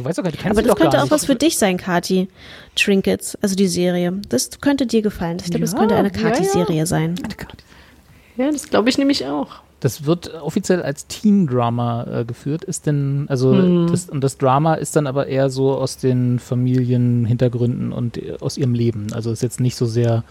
Du 0.00 0.04
weißt 0.08 0.18
doch 0.18 0.22
gar 0.24 0.30
nicht, 0.30 0.38
du 0.40 0.42
kennst 0.42 0.58
Aber 0.58 0.62
das 0.66 0.70
doch 0.70 0.76
gar 0.78 0.84
könnte 0.90 0.98
auch 0.98 1.02
nicht. 1.04 1.10
was 1.12 1.24
für 1.26 1.34
dich 1.34 1.58
sein, 1.58 1.76
Kati. 1.76 2.28
Trinkets, 2.76 3.36
also 3.42 3.54
die 3.54 3.66
Serie. 3.68 4.12
Das 4.28 4.50
könnte 4.60 4.86
dir 4.86 5.02
gefallen. 5.02 5.38
Ich 5.40 5.50
glaube, 5.50 5.60
das 5.60 5.72
Ja, 5.72 5.78
könnte 5.78 5.96
eine 5.96 6.10
ja, 6.12 6.14
ja. 6.14 6.30
Kati-Serie 6.30 6.86
sein. 6.86 7.14
Ja, 8.36 8.50
das 8.50 8.68
glaube 8.70 8.88
ich 8.88 8.98
nämlich 8.98 9.26
auch. 9.26 9.48
Das 9.80 10.04
wird 10.04 10.34
offiziell 10.42 10.82
als 10.82 11.06
Teen-Drama 11.06 12.20
äh, 12.20 12.24
geführt, 12.26 12.64
ist 12.64 12.86
denn, 12.86 13.24
also 13.28 13.54
Hm. 13.54 13.88
das, 13.90 14.10
und 14.10 14.22
das 14.22 14.36
Drama 14.36 14.74
ist 14.74 14.94
dann 14.94 15.06
aber 15.06 15.26
eher 15.26 15.48
so 15.48 15.72
aus 15.74 15.96
den 15.96 16.38
Familienhintergründen 16.38 17.92
und 17.92 18.18
äh, 18.18 18.36
aus 18.40 18.56
ihrem 18.58 18.74
Leben. 18.74 19.06
Also 19.14 19.30
ist 19.32 19.42
jetzt 19.42 19.60
nicht 19.60 19.76
so 19.76 19.86
sehr, 19.86 20.22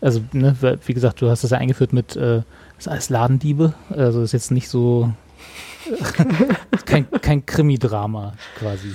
also 0.00 0.20
ne, 0.32 0.56
wie 0.86 0.94
gesagt, 0.94 1.20
du 1.22 1.30
hast 1.30 1.44
das 1.44 1.50
ja 1.52 1.58
eingeführt 1.58 1.92
mit, 1.92 2.16
äh, 2.16 2.42
das 2.76 2.86
ist 2.86 2.88
alles 2.88 3.10
Ladendiebe, 3.10 3.74
also 3.90 4.22
ist 4.22 4.32
jetzt 4.32 4.50
nicht 4.50 4.68
so, 4.68 5.12
kein, 6.86 7.06
kein 7.20 7.46
Krimi-Drama 7.46 8.34
quasi. 8.58 8.94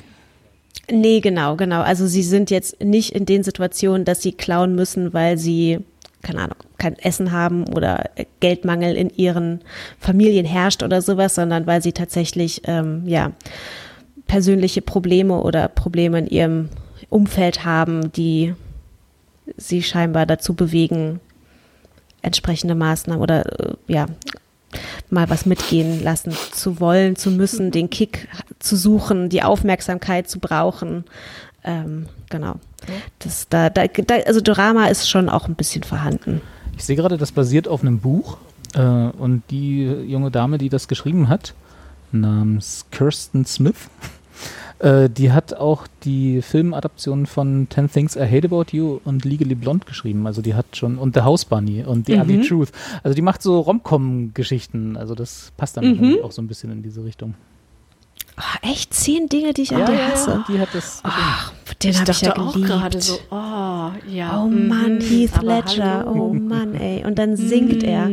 Nee, 0.91 1.21
genau, 1.21 1.55
genau. 1.55 1.81
Also 1.81 2.07
sie 2.07 2.23
sind 2.23 2.51
jetzt 2.51 2.83
nicht 2.83 3.11
in 3.11 3.25
den 3.25 3.43
Situationen, 3.43 4.05
dass 4.05 4.21
sie 4.21 4.33
klauen 4.33 4.75
müssen, 4.75 5.13
weil 5.13 5.37
sie, 5.37 5.79
keine 6.21 6.41
Ahnung, 6.41 6.57
kein 6.77 6.97
Essen 6.99 7.31
haben 7.31 7.67
oder 7.73 8.09
Geldmangel 8.41 8.95
in 8.95 9.09
ihren 9.09 9.61
Familien 9.99 10.45
herrscht 10.45 10.83
oder 10.83 11.01
sowas, 11.01 11.35
sondern 11.35 11.67
weil 11.67 11.81
sie 11.81 11.93
tatsächlich, 11.93 12.61
ähm, 12.65 13.03
ja, 13.05 13.31
persönliche 14.27 14.81
Probleme 14.81 15.41
oder 15.41 15.67
Probleme 15.67 16.19
in 16.19 16.27
ihrem 16.27 16.69
Umfeld 17.09 17.65
haben, 17.65 18.11
die 18.11 18.53
sie 19.57 19.83
scheinbar 19.83 20.25
dazu 20.25 20.53
bewegen, 20.53 21.19
entsprechende 22.21 22.75
Maßnahmen 22.75 23.21
oder 23.21 23.45
äh, 23.59 23.73
ja, 23.87 24.07
mal 25.09 25.29
was 25.29 25.45
mitgehen 25.45 26.03
lassen 26.03 26.33
zu 26.51 26.79
wollen, 26.79 27.15
zu 27.15 27.31
müssen, 27.31 27.71
den 27.71 27.89
Kick 27.89 28.27
zu 28.59 28.75
suchen, 28.75 29.29
die 29.29 29.43
Aufmerksamkeit 29.43 30.29
zu 30.29 30.39
brauchen. 30.39 31.05
Ähm, 31.63 32.07
genau. 32.29 32.55
Das, 33.19 33.47
da, 33.49 33.69
da, 33.69 33.87
da, 33.87 34.15
also 34.25 34.41
Drama 34.41 34.87
ist 34.87 35.09
schon 35.09 35.29
auch 35.29 35.47
ein 35.47 35.55
bisschen 35.55 35.83
vorhanden. 35.83 36.41
Ich 36.77 36.83
sehe 36.83 36.95
gerade, 36.95 37.17
das 37.17 37.31
basiert 37.31 37.67
auf 37.67 37.81
einem 37.81 37.99
Buch 37.99 38.37
äh, 38.73 38.81
und 38.81 39.43
die 39.49 39.83
junge 39.85 40.31
Dame, 40.31 40.57
die 40.57 40.69
das 40.69 40.87
geschrieben 40.87 41.29
hat, 41.29 41.53
namens 42.11 42.85
Kirsten 42.91 43.45
Smith, 43.45 43.89
äh, 44.83 45.09
die 45.09 45.31
hat 45.31 45.53
auch 45.55 45.87
die 46.03 46.41
Filmadaptionen 46.41 47.25
von 47.25 47.67
Ten 47.69 47.89
Things 47.91 48.15
I 48.15 48.21
Hate 48.29 48.45
About 48.47 48.65
You 48.71 48.99
und 49.05 49.25
Legally 49.25 49.55
Blonde 49.55 49.85
geschrieben. 49.85 50.27
Also 50.27 50.41
die 50.41 50.53
hat 50.55 50.65
schon, 50.75 50.97
und 50.97 51.15
The 51.15 51.21
House 51.21 51.45
Bunny 51.45 51.83
und 51.83 52.05
The 52.07 52.17
Ugly 52.19 52.41
Truth. 52.47 52.69
Also 53.01 53.15
die 53.15 53.21
macht 53.21 53.41
so 53.41 53.59
Rom-Com-Geschichten. 53.61 54.97
Also 54.97 55.15
das 55.15 55.51
passt 55.57 55.77
dann 55.77 55.83
irgendwie 55.85 56.21
auch 56.21 56.31
so 56.31 56.41
ein 56.41 56.47
bisschen 56.47 56.71
in 56.71 56.83
diese 56.83 57.03
Richtung. 57.03 57.35
Oh, 58.35 58.67
echt 58.67 58.93
zehn 58.95 59.29
Dinge, 59.29 59.53
die 59.53 59.61
ich 59.61 59.75
an 59.75 59.85
dir 59.85 60.07
hasse. 60.07 60.43
Die 60.47 60.59
hat 60.59 60.69
das. 60.73 61.01
Ach, 61.03 61.53
den 61.83 61.99
habe 61.99 62.09
ich 62.11 62.21
ja 62.21 62.35
auch 62.35 62.53
geliebt. 62.53 62.67
gerade 62.71 62.99
so, 63.01 63.19
oh, 63.29 63.91
ja. 64.09 64.41
Oh 64.43 64.47
mhm, 64.47 64.67
Mann, 64.69 64.99
Heath 65.01 65.37
aber 65.37 65.45
Ledger, 65.57 65.99
hallo. 65.99 66.11
Mhm. 66.11 66.19
oh 66.19 66.33
Mann, 66.33 66.73
ey. 66.73 67.05
Und 67.05 67.19
dann 67.19 67.37
singt 67.37 67.83
er 67.83 68.09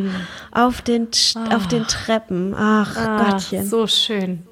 auf 0.53 0.83
den, 0.83 1.09
Sch- 1.09 1.37
auf 1.57 1.69
den 1.69 1.85
Treppen. 1.85 2.55
Ach, 2.55 2.95
Ah, 2.97 3.31
Gottchen. 3.31 3.65
so 3.67 3.87
schön. 3.87 4.43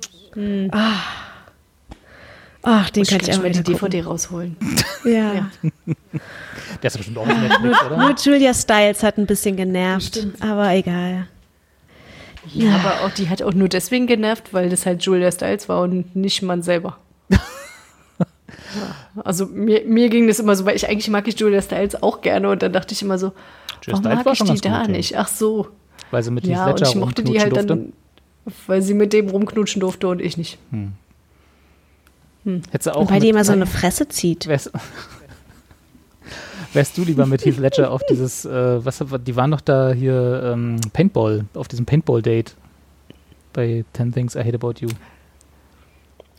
Ach, 2.63 2.91
den 2.91 3.05
kann 3.05 3.21
ich 3.23 3.33
auch 3.33 3.39
mal 3.43 3.51
die 3.51 3.59
gucken. 3.63 3.75
DVD 3.75 4.03
rausholen. 4.05 4.57
Ja. 5.05 5.33
Ja. 5.35 5.51
Der 6.83 6.89
ist 6.89 6.97
bestimmt 6.97 7.19
auch 7.19 7.27
auf 7.29 7.39
Netflix, 7.41 7.83
oder? 7.85 7.97
Nur 7.97 8.15
Julia 8.17 8.53
Stiles 8.53 9.03
hat 9.03 9.17
ein 9.17 9.27
bisschen 9.27 9.57
genervt, 9.57 10.27
aber 10.41 10.71
egal. 10.75 11.29
Ja, 12.53 12.77
aber 12.77 13.05
auch 13.07 13.11
die 13.11 13.29
hat 13.29 13.43
auch 13.43 13.53
nur 13.55 13.69
deswegen 13.69 14.07
genervt, 14.07 14.53
weil 14.53 14.69
das 14.71 14.87
halt 14.87 15.03
Julia 15.03 15.31
Stiles 15.31 15.69
war 15.69 15.83
und 15.83 16.17
nicht 16.17 16.43
man 16.43 16.63
selber. 16.63 16.99
Ja, 17.31 17.39
also 19.25 19.47
mir, 19.47 19.83
mir 19.87 20.09
ging 20.09 20.27
das 20.27 20.39
immer 20.41 20.57
so, 20.57 20.65
weil 20.65 20.77
ich 20.77 20.89
eigentlich 20.89 21.09
mag 21.11 21.27
ich 21.29 21.39
Julia 21.39 21.63
Stiles 21.63 22.03
auch 22.03 22.21
gerne 22.21 22.51
und 22.51 22.63
dann 22.63 22.73
dachte 22.73 22.93
ich 22.93 23.03
immer 23.03 23.19
so, 23.19 23.33
Julia 23.85 23.99
warum 23.99 24.01
Stiles 24.03 24.17
mag 24.17 24.27
war 24.27 24.33
ich 24.33 24.39
die 24.39 24.69
da 24.69 24.79
gut, 24.79 24.87
ja. 24.89 24.93
nicht? 24.93 25.17
Ach 25.19 25.29
so. 25.29 25.69
Weil 26.11 26.23
sie 26.23 26.31
mit 26.31 26.45
Heath 26.45 26.51
Ja, 26.53 26.65
und 26.67 26.81
Ledger 26.81 26.89
ich 26.89 26.95
mochte 26.97 27.23
die 27.23 27.39
halt 27.41 27.53
durfte. 27.53 27.67
dann, 27.67 27.93
weil 28.67 28.83
sie 28.83 28.95
mit 28.95 29.13
dem 29.13 29.29
rumknutschen 29.29 29.81
durfte 29.81 30.09
und 30.09 30.21
ich 30.21 30.37
nicht. 30.37 30.59
Hättest 32.71 32.87
du 32.87 32.97
auch 32.97 33.01
Und 33.03 33.11
die 33.11 33.21
mit- 33.21 33.25
immer 33.31 33.45
so 33.45 33.53
eine 33.53 33.67
Fresse 33.67 34.09
zieht. 34.09 34.47
Wärst, 34.47 34.71
wärst 36.73 36.97
du 36.99 37.05
lieber 37.05 37.27
mit 37.27 37.45
Heath 37.45 37.59
Ledger 37.59 37.91
auf 37.91 38.03
dieses, 38.11 38.45
äh, 38.45 38.85
was, 38.85 39.03
die 39.27 39.37
waren 39.37 39.51
doch 39.51 39.61
da 39.61 39.93
hier 39.93 40.53
ähm, 40.55 40.81
Paintball, 40.93 41.45
auf 41.55 41.69
diesem 41.69 41.87
Paintball-Date 41.87 42.55
bei 43.53 43.85
10 43.95 44.13
Things 44.13 44.35
I 44.35 44.41
Hate 44.41 44.55
About 44.57 44.75
You. 44.81 44.89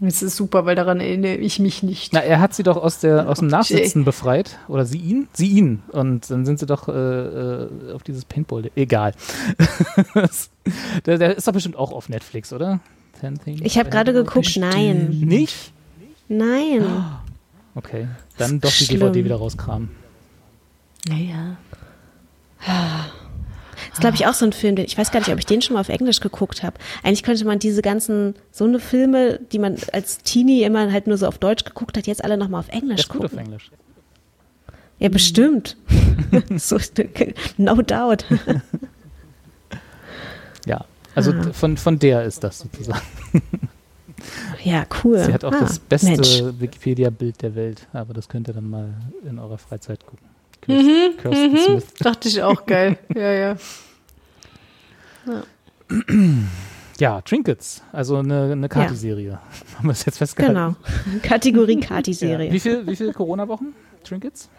Das 0.02 0.24
ist 0.24 0.38
super, 0.38 0.66
weil 0.66 0.78
daran 0.78 1.02
erinnere 1.02 1.36
ich 1.36 1.60
mich 1.60 1.84
nicht. 1.84 2.14
Na, 2.14 2.22
er 2.22 2.40
hat 2.40 2.54
sie 2.54 2.64
doch 2.64 2.78
aus, 2.78 3.00
der, 3.00 3.28
aus 3.28 3.40
dem 3.40 3.50
Nachsitzen 3.50 4.06
befreit. 4.06 4.58
Oder 4.70 4.86
sie 4.86 4.98
ihn? 4.98 5.28
Sie 5.34 5.48
ihn. 5.48 5.84
Und 5.92 6.32
dann 6.32 6.46
sind 6.46 6.58
sie 6.58 6.66
doch 6.66 6.88
äh, 6.88 6.92
äh, 6.94 7.68
auf 7.94 8.04
dieses 8.04 8.24
Paintball-Date. 8.24 8.72
Egal. 8.78 9.14
Der, 11.06 11.18
der 11.18 11.36
ist 11.36 11.48
doch 11.48 11.54
bestimmt 11.54 11.76
auch 11.76 11.92
auf 11.92 12.10
Netflix, 12.10 12.54
oder? 12.54 12.80
10 13.20 13.40
Things 13.40 13.62
Ich 13.64 13.78
habe 13.80 13.90
gerade 13.90 14.14
geguckt, 14.14 14.56
nein. 14.58 15.12
You. 15.12 15.26
Nicht? 15.26 15.74
Nein. 16.30 16.86
Okay. 17.76 18.08
Dann 18.38 18.60
doch 18.60 18.72
die 18.72 18.84
Schlimm. 18.84 19.00
DVD 19.00 19.24
wieder 19.26 19.36
rauskramen. 19.38 19.90
Naja. 21.08 21.56
Das 22.66 23.94
ist, 23.94 24.02
glaube 24.02 24.16
ich, 24.16 24.26
auch 24.28 24.34
so 24.34 24.44
ein 24.44 24.52
Film, 24.52 24.76
den, 24.76 24.86
ich 24.86 24.98
weiß 24.98 25.12
gar 25.12 25.20
nicht, 25.20 25.32
ob 25.32 25.38
ich 25.40 25.46
den 25.46 25.62
schon 25.62 25.76
mal 25.76 25.80
auf 25.82 25.88
Englisch 25.88 26.20
geguckt 26.20 26.62
habe. 26.64 26.78
Eigentlich 27.04 27.24
könnte 27.24 27.46
man 27.46 27.60
diese 27.60 27.82
ganzen, 27.82 28.34
so 28.52 28.66
eine 28.66 28.80
Filme, 28.80 29.40
die 29.52 29.60
man 29.60 29.78
als 29.94 30.18
Teenie 30.18 30.64
immer 30.64 30.92
halt 30.92 31.08
nur 31.08 31.18
so 31.18 31.28
auf 31.28 31.38
Deutsch 31.38 31.64
geguckt 31.64 31.96
hat, 31.96 32.06
jetzt 32.08 32.24
alle 32.24 32.38
nochmal 32.38 32.60
auf 32.62 32.70
Englisch 32.70 33.02
ist 33.02 33.10
gut 33.10 33.24
auf 33.24 33.32
gucken. 33.32 33.46
Englisch. 33.46 33.72
Ja, 34.98 35.08
bestimmt. 35.08 35.78
so, 36.58 36.78
no 37.58 37.82
doubt. 37.82 38.26
Ja. 40.66 40.84
Also 41.16 41.32
Ah. 41.32 41.54
von, 41.54 41.78
von 41.78 41.98
der 42.00 42.24
ist 42.24 42.44
das 42.44 42.60
sozusagen. 42.60 43.02
Ja, 44.64 44.86
cool. 45.04 45.20
Sie 45.20 45.34
hat 45.34 45.44
auch 45.44 45.52
Ah, 45.54 45.60
das 45.62 45.80
beste. 45.80 46.60
Wikipedia-Bild 46.60 47.42
der 47.42 47.56
Welt, 47.56 47.88
aber 47.94 48.14
das 48.14 48.28
könnt 48.28 48.48
ihr 48.48 48.54
dann 48.54 48.70
mal 48.70 48.94
in 49.24 49.40
eurer 49.40 49.58
Freizeit 49.58 50.06
gucken. 50.06 50.28
Kirsten, 50.62 51.18
Kirsten 51.18 51.58
Smith. 51.58 51.94
Dachte 52.00 52.28
ich 52.28 52.42
auch 52.44 52.66
geil. 52.66 52.98
ja, 53.16 53.32
ja. 53.32 53.56
Ja, 57.00 57.22
Trinkets, 57.22 57.82
also 57.94 58.18
eine, 58.18 58.52
eine 58.52 58.68
Kati-Serie. 58.70 59.40
Haben 59.78 59.88
wir 59.88 59.92
es 59.94 60.06
jetzt 60.06 60.18
festgehalten? 60.18 60.56
Genau. 60.56 61.20
Kategorie 61.24 61.80
Ja. 61.80 61.88
Kati-Serie. 61.88 62.52
Wie 62.52 62.60
viel, 62.60 62.86
wie 62.86 62.96
viel 62.96 63.14
Corona-Wochen? 63.14 63.68
Trinkets? 64.04 64.50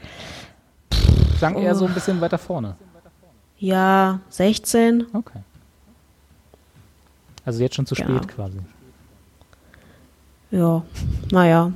Klang 1.38 1.56
eher 1.56 1.74
so 1.74 1.86
ein 1.86 1.94
bisschen 1.94 2.20
weiter 2.20 2.38
vorne. 2.38 2.76
Ja, 3.58 4.20
16. 4.30 5.06
Okay. 5.12 5.40
Also 7.44 7.62
jetzt 7.62 7.74
schon 7.74 7.86
zu 7.86 7.94
spät 7.94 8.26
quasi. 8.28 8.58
Ja, 10.50 10.82
naja. 11.30 11.72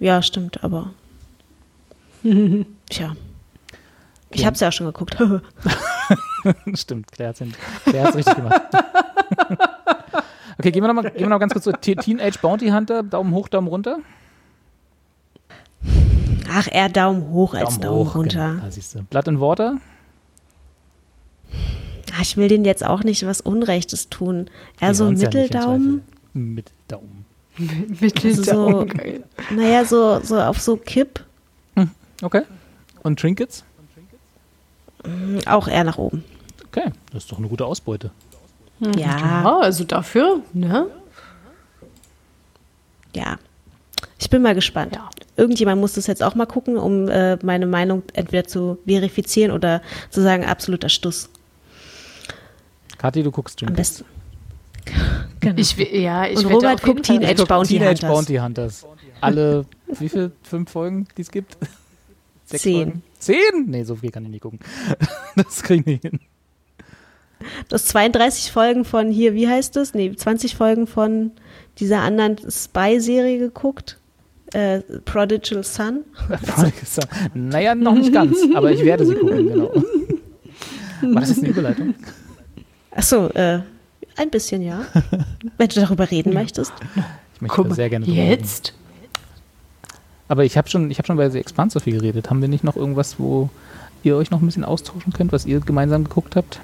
Ja, 0.00 0.22
stimmt, 0.22 0.62
aber. 0.62 0.90
Tja. 2.90 3.16
Ich 4.30 4.44
habe 4.44 4.54
es 4.54 4.60
ja 4.60 4.68
auch 4.68 4.72
schon 4.72 4.86
geguckt. 4.86 5.16
Stimmt, 6.74 7.10
Claire 7.12 7.30
hat 7.30 7.40
es 7.40 8.14
richtig 8.14 8.36
gemacht. 8.36 8.60
okay, 10.58 10.70
gehen 10.70 10.82
wir 10.82 10.88
noch 10.88 10.94
mal, 10.94 11.10
gehen 11.10 11.20
wir 11.22 11.28
noch 11.28 11.40
ganz 11.40 11.52
kurz 11.52 11.64
zu 11.64 11.72
Te- 11.72 11.96
Teenage 11.96 12.38
Bounty 12.40 12.68
Hunter. 12.68 13.02
Daumen 13.02 13.32
hoch, 13.34 13.48
Daumen 13.48 13.68
runter. 13.68 13.98
Ach, 16.50 16.68
eher 16.70 16.88
Daumen 16.88 17.30
hoch 17.30 17.54
als 17.54 17.78
Daumen, 17.80 18.08
runter. 18.08 18.48
Genau. 18.52 18.64
Da 18.64 18.70
siehst 18.70 18.94
du. 18.94 19.02
Blood 19.02 19.28
and 19.28 19.40
Water. 19.40 19.76
Ah, 22.12 22.20
Ich 22.22 22.36
will 22.36 22.48
denen 22.48 22.64
jetzt 22.64 22.84
auch 22.84 23.02
nicht 23.04 23.26
was 23.26 23.40
Unrechtes 23.40 24.08
tun. 24.08 24.48
Eher 24.80 24.94
so 24.94 25.04
hören's 25.04 25.22
ja 25.22 25.28
Mitteldaumen. 25.28 26.02
Mitteldaumen, 28.00 28.88
So- 28.88 28.94
geil. 28.96 29.24
naja, 29.50 29.84
so, 29.84 30.20
so 30.22 30.40
auf 30.40 30.60
so 30.60 30.76
Kipp. 30.76 31.24
Okay. 32.22 32.42
Und 33.02 33.20
Trinkets? 33.20 33.64
Auch 35.46 35.68
eher 35.68 35.84
nach 35.84 35.98
oben. 35.98 36.24
Okay, 36.66 36.90
das 37.12 37.22
ist 37.24 37.32
doch 37.32 37.38
eine 37.38 37.46
gute 37.48 37.64
Ausbeute. 37.64 38.10
Ja, 38.80 38.90
Ja, 39.42 39.58
also 39.60 39.84
dafür, 39.84 40.40
ne? 40.52 40.86
ja. 43.14 43.38
Ich 44.20 44.30
bin 44.30 44.42
mal 44.42 44.54
gespannt. 44.54 44.94
Ja. 44.96 45.08
Irgendjemand 45.36 45.80
muss 45.80 45.92
das 45.94 46.06
jetzt 46.08 46.22
auch 46.22 46.34
mal 46.34 46.46
gucken, 46.46 46.76
um 46.76 47.08
äh, 47.08 47.36
meine 47.44 47.66
Meinung 47.66 48.02
entweder 48.14 48.44
zu 48.46 48.78
verifizieren 48.86 49.52
oder 49.52 49.80
zu 50.10 50.20
sagen, 50.22 50.44
absoluter 50.44 50.88
Stuss. 50.88 51.28
Kathi, 52.98 53.22
du 53.22 53.30
guckst 53.30 53.62
Am 53.62 53.68
Trinkets. 53.68 53.98
besten. 54.02 54.17
Genau. 55.40 55.54
Ich, 55.56 55.76
ja, 55.76 56.26
ich 56.26 56.36
Und 56.38 56.46
Robert 56.46 56.82
guckt 56.82 57.04
Teenage 57.04 57.36
guck 57.36 57.48
Bounty 57.48 57.74
Teenage 57.74 58.02
Hunters. 58.02 58.10
Bounty 58.10 58.36
Hunters. 58.38 58.86
Alle, 59.20 59.66
wie 59.86 60.08
viel? 60.08 60.32
Fünf 60.42 60.70
Folgen, 60.70 61.06
die 61.16 61.22
es 61.22 61.30
gibt? 61.30 61.56
Sechs 62.44 62.64
Zehn. 62.64 62.74
Folgen? 62.74 63.02
Zehn? 63.20 63.66
Nee, 63.66 63.84
so 63.84 63.94
viel 63.94 64.10
kann 64.10 64.24
ich 64.24 64.30
nicht 64.30 64.42
gucken. 64.42 64.58
Das 65.36 65.62
kriegen 65.62 65.86
wir 65.86 65.98
hin. 65.98 66.18
Du 67.68 67.74
hast 67.74 67.86
32 67.88 68.50
Folgen 68.50 68.84
von 68.84 69.12
hier, 69.12 69.34
wie 69.34 69.46
heißt 69.46 69.76
es? 69.76 69.94
Nee, 69.94 70.12
20 70.14 70.56
Folgen 70.56 70.88
von 70.88 71.30
dieser 71.78 72.00
anderen 72.00 72.36
Spy-Serie 72.50 73.38
geguckt. 73.38 73.98
Äh, 74.52 74.80
Prodigal 75.04 75.62
Son. 75.62 76.04
naja, 77.34 77.74
noch 77.76 77.94
nicht 77.94 78.12
ganz, 78.12 78.38
aber 78.54 78.72
ich 78.72 78.84
werde 78.84 79.06
sie 79.06 79.14
gucken, 79.14 79.46
genau. 79.46 79.72
War 81.02 81.20
das 81.20 81.28
jetzt 81.28 81.38
eine 81.38 81.48
Überleitung? 81.48 81.94
Achso, 82.90 83.28
äh, 83.28 83.60
ein 84.18 84.30
bisschen, 84.30 84.62
ja. 84.62 84.84
Wenn 85.56 85.68
du 85.68 85.80
darüber 85.80 86.10
reden 86.10 86.34
möchtest. 86.34 86.72
Ich 87.34 87.40
möchte 87.40 87.56
Guck 87.62 87.74
sehr 87.74 87.88
gerne 87.88 88.04
drüber 88.04 88.18
reden. 88.18 88.30
jetzt? 88.30 88.74
Aber 90.28 90.44
ich 90.44 90.58
habe 90.58 90.68
schon, 90.68 90.90
ich 90.90 90.98
hab 90.98 91.06
schon 91.06 91.16
bei 91.16 91.30
The 91.30 91.38
Expanse 91.38 91.74
so 91.74 91.80
viel 91.80 91.94
geredet. 91.94 92.28
Haben 92.28 92.40
wir 92.42 92.48
nicht 92.48 92.64
noch 92.64 92.76
irgendwas, 92.76 93.18
wo 93.18 93.48
ihr 94.02 94.16
euch 94.16 94.30
noch 94.30 94.40
ein 94.40 94.46
bisschen 94.46 94.64
austauschen 94.64 95.12
könnt, 95.12 95.32
was 95.32 95.46
ihr 95.46 95.60
gemeinsam 95.60 96.04
geguckt 96.04 96.36
habt? 96.36 96.60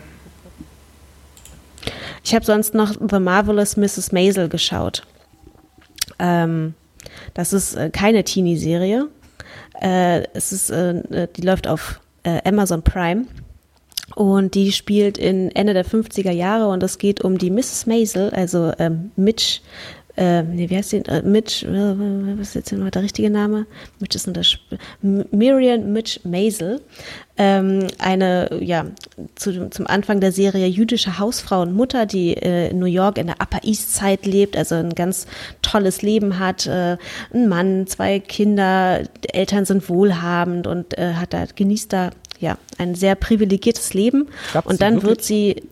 Ich 2.22 2.34
habe 2.34 2.44
sonst 2.44 2.74
noch 2.74 2.94
The 3.10 3.18
Marvelous 3.20 3.76
Mrs. 3.76 4.12
Maisel 4.12 4.48
geschaut. 4.48 5.06
Ähm, 6.18 6.74
das 7.34 7.52
ist 7.52 7.74
äh, 7.74 7.90
keine 7.90 8.24
Teenie-Serie. 8.24 9.08
Äh, 9.80 10.22
es 10.34 10.52
ist, 10.52 10.70
äh, 10.70 11.28
die 11.36 11.42
läuft 11.42 11.66
auf 11.66 12.00
äh, 12.22 12.40
Amazon 12.48 12.82
Prime. 12.82 13.26
Und 14.14 14.54
die 14.54 14.72
spielt 14.72 15.18
in 15.18 15.50
Ende 15.52 15.74
der 15.74 15.84
50er 15.84 16.30
Jahre 16.30 16.68
und 16.68 16.82
es 16.82 16.98
geht 16.98 17.22
um 17.22 17.38
die 17.38 17.50
Mrs. 17.50 17.86
Maisel, 17.86 18.30
also 18.30 18.72
ähm, 18.78 19.10
Mitch, 19.16 19.60
äh, 20.16 20.44
nee, 20.44 20.70
wie 20.70 20.76
heißt 20.76 20.92
die? 20.92 21.04
Äh, 21.06 21.22
Mitch, 21.22 21.66
äh, 21.66 22.38
was 22.38 22.48
ist 22.48 22.54
jetzt 22.54 22.72
noch 22.72 22.90
der 22.90 23.02
richtige 23.02 23.30
Name? 23.30 23.66
Mitch 23.98 24.14
ist 24.14 24.26
nur 24.28 24.34
das 24.34 24.46
Sp 24.54 24.78
Miriam 25.02 25.92
Mitch 25.92 26.20
Maisel. 26.22 26.80
Ähm, 27.36 27.88
eine, 27.98 28.62
ja, 28.62 28.86
zu, 29.34 29.68
zum 29.70 29.88
Anfang 29.88 30.20
der 30.20 30.30
Serie 30.30 30.68
jüdische 30.68 31.18
Hausfrau 31.18 31.62
und 31.62 31.74
Mutter, 31.74 32.06
die 32.06 32.34
äh, 32.34 32.70
in 32.70 32.78
New 32.78 32.86
York 32.86 33.18
in 33.18 33.26
der 33.26 33.40
Upper 33.40 33.64
East 33.64 33.96
Side 33.96 34.20
lebt, 34.22 34.56
also 34.56 34.76
ein 34.76 34.94
ganz 34.94 35.26
tolles 35.62 36.02
Leben 36.02 36.38
hat, 36.38 36.68
äh, 36.68 36.96
ein 37.32 37.48
Mann, 37.48 37.88
zwei 37.88 38.20
Kinder, 38.20 39.00
Eltern 39.32 39.64
sind 39.64 39.88
wohlhabend 39.88 40.68
und 40.68 40.96
äh, 40.96 41.14
hat 41.14 41.32
da, 41.34 41.44
genießt 41.52 41.92
da 41.92 42.10
ja 42.44 42.58
ein 42.78 42.94
sehr 42.94 43.14
privilegiertes 43.16 43.94
Leben. 43.94 44.28
Gab's 44.52 44.66
und 44.66 44.74
die 44.74 44.78
dann 44.78 44.94
wirklich? 44.94 45.08
wird 45.10 45.22
sie, 45.22 45.62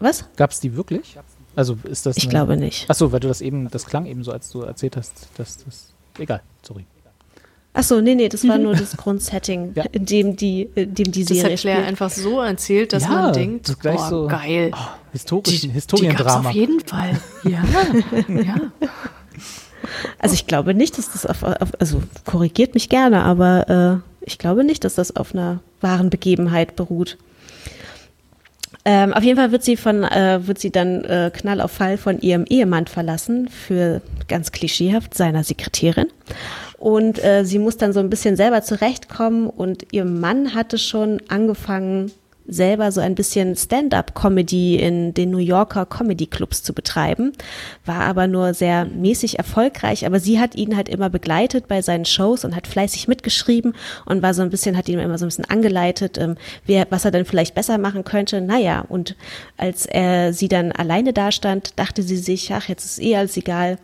was? 0.00 0.24
Gab 0.36 0.50
es 0.50 0.60
die 0.60 0.74
wirklich? 0.76 1.16
Also 1.54 1.76
ist 1.84 2.06
das 2.06 2.16
Ich 2.16 2.28
glaube 2.30 2.56
nicht. 2.56 2.88
Achso, 2.90 3.12
weil 3.12 3.20
du 3.20 3.28
das 3.28 3.40
eben, 3.40 3.68
das 3.70 3.84
klang 3.86 4.06
eben 4.06 4.24
so, 4.24 4.32
als 4.32 4.50
du 4.50 4.62
erzählt 4.62 4.96
hast, 4.96 5.28
dass 5.36 5.58
das. 5.64 5.92
Egal, 6.18 6.40
sorry. 6.62 6.86
Ach 7.74 7.82
so, 7.82 8.00
nee, 8.02 8.14
nee, 8.14 8.28
das 8.28 8.46
war 8.46 8.58
nur 8.66 8.74
das 8.74 8.96
Grundsetting, 8.96 9.72
Ja. 9.74 9.84
in 9.92 10.04
dem 10.04 10.36
die, 10.36 10.68
in 10.74 10.94
dem 10.94 11.10
die 11.12 11.24
Das 11.24 11.36
Serie 11.38 11.52
hat 11.54 11.60
Claire 11.60 11.76
spielt. 11.78 11.88
einfach 11.88 12.10
so 12.10 12.40
erzählt, 12.40 12.92
dass 12.92 13.04
Ja, 13.04 13.08
man 13.10 13.32
denkt, 13.32 13.68
das 13.68 13.78
gleich 13.78 13.96
boah, 13.96 14.08
so- 14.08 14.26
geil. 14.28 14.70
Oh, 14.74 14.78
historisch, 15.12 15.60
die, 15.60 15.68
die 15.68 15.72
Historiendrama. 15.74 16.32
gab's 16.34 16.46
auf 16.46 16.52
jeden 16.52 16.80
Fall. 16.80 17.18
Ja, 17.44 17.62
ja. 18.28 18.54
Also 20.18 20.34
ich 20.34 20.46
glaube 20.46 20.74
nicht, 20.74 20.96
dass 20.98 21.10
das 21.12 21.26
auf, 21.26 21.42
auf 21.42 21.72
also 21.80 22.02
korrigiert 22.24 22.74
mich 22.74 22.88
gerne, 22.88 23.22
aber 23.24 24.02
äh, 24.22 24.26
ich 24.26 24.38
glaube 24.38 24.64
nicht, 24.64 24.84
dass 24.84 24.94
das 24.94 25.16
auf 25.16 25.34
einer 25.34 25.60
wahren 25.82 26.10
Begebenheit 26.10 26.76
beruht. 26.76 27.18
Ähm, 28.84 29.12
auf 29.12 29.22
jeden 29.22 29.38
Fall 29.38 29.52
wird 29.52 29.62
sie 29.62 29.76
von, 29.76 30.02
äh, 30.02 30.40
wird 30.46 30.58
sie 30.58 30.70
dann 30.70 31.04
äh, 31.04 31.30
knall 31.32 31.60
auf 31.60 31.70
Fall 31.70 31.96
von 31.98 32.20
ihrem 32.20 32.44
Ehemann 32.46 32.88
verlassen 32.88 33.48
für 33.48 34.02
ganz 34.26 34.50
klischeehaft 34.50 35.14
seiner 35.14 35.44
Sekretärin. 35.44 36.08
Und 36.78 37.22
äh, 37.24 37.44
sie 37.44 37.60
muss 37.60 37.76
dann 37.76 37.92
so 37.92 38.00
ein 38.00 38.10
bisschen 38.10 38.34
selber 38.34 38.62
zurechtkommen 38.62 39.48
und 39.48 39.92
ihr 39.92 40.04
Mann 40.04 40.54
hatte 40.54 40.78
schon 40.78 41.20
angefangen, 41.28 42.10
selber 42.46 42.92
so 42.92 43.00
ein 43.00 43.14
bisschen 43.14 43.56
Stand-up-Comedy 43.56 44.76
in 44.76 45.14
den 45.14 45.30
New 45.30 45.38
Yorker 45.38 45.86
Comedy-Clubs 45.86 46.62
zu 46.62 46.72
betreiben, 46.72 47.32
war 47.84 48.00
aber 48.00 48.26
nur 48.26 48.54
sehr 48.54 48.84
mäßig 48.84 49.38
erfolgreich, 49.38 50.06
aber 50.06 50.20
sie 50.20 50.40
hat 50.40 50.54
ihn 50.54 50.76
halt 50.76 50.88
immer 50.88 51.10
begleitet 51.10 51.68
bei 51.68 51.82
seinen 51.82 52.04
Shows 52.04 52.44
und 52.44 52.56
hat 52.56 52.66
fleißig 52.66 53.08
mitgeschrieben 53.08 53.74
und 54.06 54.22
war 54.22 54.34
so 54.34 54.42
ein 54.42 54.50
bisschen, 54.50 54.76
hat 54.76 54.88
ihn 54.88 54.98
immer 54.98 55.18
so 55.18 55.24
ein 55.24 55.28
bisschen 55.28 55.44
angeleitet, 55.44 56.18
ähm, 56.18 56.36
wer, 56.66 56.86
was 56.90 57.04
er 57.04 57.10
denn 57.10 57.24
vielleicht 57.24 57.54
besser 57.54 57.78
machen 57.78 58.04
könnte. 58.04 58.40
Naja, 58.40 58.84
und 58.88 59.16
als 59.56 59.86
er 59.86 60.32
sie 60.32 60.48
dann 60.48 60.72
alleine 60.72 61.12
dastand, 61.12 61.78
dachte 61.78 62.02
sie 62.02 62.16
sich, 62.16 62.52
ach, 62.52 62.68
jetzt 62.68 62.84
ist 62.84 63.02
eh 63.02 63.16
alles 63.16 63.36
egal, 63.36 63.78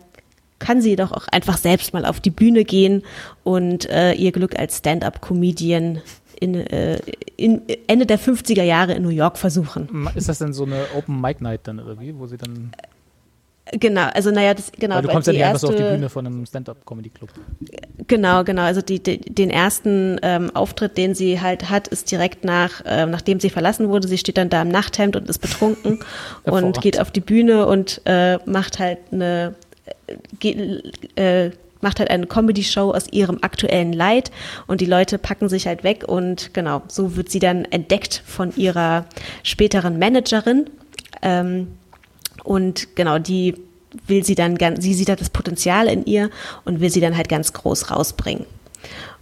kann 0.59 0.81
sie 0.81 0.95
doch 0.95 1.11
auch 1.11 1.27
einfach 1.29 1.57
selbst 1.57 1.93
mal 1.93 2.05
auf 2.05 2.19
die 2.19 2.29
Bühne 2.29 2.65
gehen 2.65 3.03
und 3.43 3.89
äh, 3.89 4.13
ihr 4.13 4.31
Glück 4.31 4.59
als 4.59 4.79
Stand-up-Comedian 4.79 6.01
in, 6.39 6.55
äh, 6.55 6.99
in 7.37 7.61
Ende 7.87 8.05
der 8.05 8.19
50er 8.19 8.63
Jahre 8.63 8.93
in 8.93 9.03
New 9.03 9.09
York 9.09 9.37
versuchen. 9.37 10.09
Ist 10.15 10.29
das 10.29 10.39
denn 10.39 10.53
so 10.53 10.65
eine 10.65 10.85
Open 10.97 11.19
Mic 11.19 11.41
Night 11.41 11.61
dann 11.63 11.79
irgendwie, 11.79 12.15
wo 12.17 12.27
sie 12.27 12.37
dann. 12.37 12.71
Genau, 13.71 14.07
also 14.15 14.31
naja, 14.31 14.55
das 14.55 14.71
genau. 14.71 14.95
weil 14.95 15.03
du 15.03 15.09
kommst 15.09 15.27
ja 15.27 15.33
nicht 15.33 15.43
einfach 15.43 15.59
so 15.59 15.67
auf 15.67 15.75
die 15.75 15.81
erste- 15.81 15.95
Bühne 15.95 16.09
von 16.09 16.25
einem 16.25 16.43
Stand-Up-Comedy-Club. 16.43 17.29
Genau, 18.07 18.43
genau. 18.43 18.63
Also 18.63 18.81
die, 18.81 19.03
die, 19.03 19.19
den 19.19 19.51
ersten 19.51 20.17
ähm, 20.23 20.49
Auftritt, 20.55 20.97
den 20.97 21.13
sie 21.13 21.39
halt 21.39 21.69
hat, 21.69 21.87
ist 21.87 22.09
direkt 22.09 22.43
nach, 22.43 22.81
ähm, 22.85 23.11
nachdem 23.11 23.39
sie 23.39 23.51
verlassen 23.51 23.89
wurde. 23.89 24.07
Sie 24.07 24.17
steht 24.17 24.37
dann 24.37 24.49
da 24.49 24.63
im 24.63 24.69
Nachthemd 24.69 25.15
und 25.15 25.29
ist 25.29 25.37
betrunken 25.37 25.99
und 26.45 26.81
geht 26.81 26.99
auf 26.99 27.11
die 27.11 27.19
Bühne 27.19 27.67
und 27.67 28.01
äh, 28.05 28.39
macht 28.45 28.79
halt 28.79 28.97
eine 29.11 29.53
äh, 30.41 31.45
äh, 31.45 31.51
macht 31.81 31.99
halt 31.99 32.09
eine 32.09 32.27
Comedy-Show 32.27 32.91
aus 32.91 33.07
ihrem 33.11 33.39
aktuellen 33.41 33.93
Leid 33.93 34.31
und 34.67 34.81
die 34.81 34.85
Leute 34.85 35.17
packen 35.17 35.49
sich 35.49 35.67
halt 35.67 35.83
weg 35.83 36.03
und 36.07 36.53
genau, 36.53 36.81
so 36.87 37.15
wird 37.15 37.29
sie 37.29 37.39
dann 37.39 37.65
entdeckt 37.65 38.23
von 38.25 38.55
ihrer 38.55 39.05
späteren 39.43 39.99
Managerin. 39.99 40.69
Ähm, 41.21 41.67
und 42.43 42.95
genau, 42.95 43.19
die 43.19 43.55
will 44.07 44.23
sie 44.23 44.35
dann 44.35 44.57
sie 44.79 44.93
sieht 44.93 45.09
halt 45.09 45.21
das 45.21 45.29
Potenzial 45.29 45.87
in 45.87 46.05
ihr 46.05 46.29
und 46.65 46.79
will 46.79 46.89
sie 46.89 47.01
dann 47.01 47.17
halt 47.17 47.29
ganz 47.29 47.53
groß 47.53 47.91
rausbringen. 47.91 48.45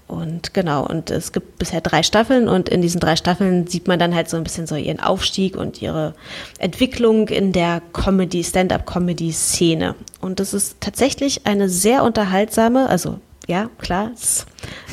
Und 0.08 0.54
genau, 0.54 0.86
und 0.88 1.12
es 1.12 1.34
gibt 1.34 1.60
bisher 1.60 1.82
drei 1.82 2.02
Staffeln 2.02 2.48
und 2.48 2.70
in 2.70 2.82
diesen 2.82 3.02
drei 3.02 3.18
Staffeln 3.18 3.68
sieht 3.68 3.88
man 3.90 4.00
dann 4.00 4.16
halt 4.16 4.30
so 4.30 4.38
ein 4.38 4.44
bisschen 4.44 4.66
so 4.66 4.76
ihren 4.76 5.02
Aufstieg 5.02 5.58
und 5.58 5.82
ihre 5.82 6.14
Entwicklung 6.60 7.28
in 7.28 7.52
der 7.52 7.82
Comedy, 7.92 8.44
Stand-up-Comedy-Szene. 8.44 9.96
Und 10.22 10.40
das 10.40 10.54
ist 10.54 10.78
tatsächlich 10.80 11.46
eine 11.46 11.68
sehr 11.68 12.04
unterhaltsame, 12.04 12.88
also 12.88 13.20
ja, 13.48 13.70
klar, 13.80 14.12
es 14.14 14.46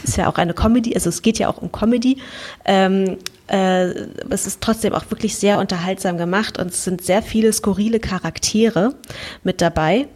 ist 0.04 0.16
ja 0.16 0.28
auch 0.28 0.36
eine 0.36 0.54
Comedy, 0.54 0.94
also 0.94 1.08
es 1.08 1.22
geht 1.22 1.38
ja 1.38 1.48
auch 1.48 1.58
um 1.58 1.72
Comedy. 1.72 2.18
Ähm, 2.64 3.18
äh, 3.48 3.88
es 4.30 4.46
ist 4.46 4.60
trotzdem 4.60 4.94
auch 4.94 5.10
wirklich 5.10 5.36
sehr 5.36 5.58
unterhaltsam 5.58 6.16
gemacht 6.16 6.58
und 6.58 6.68
es 6.68 6.84
sind 6.84 7.02
sehr 7.02 7.22
viele 7.22 7.52
skurrile 7.52 8.00
Charaktere 8.00 8.94
mit 9.42 9.60
dabei. 9.60 10.08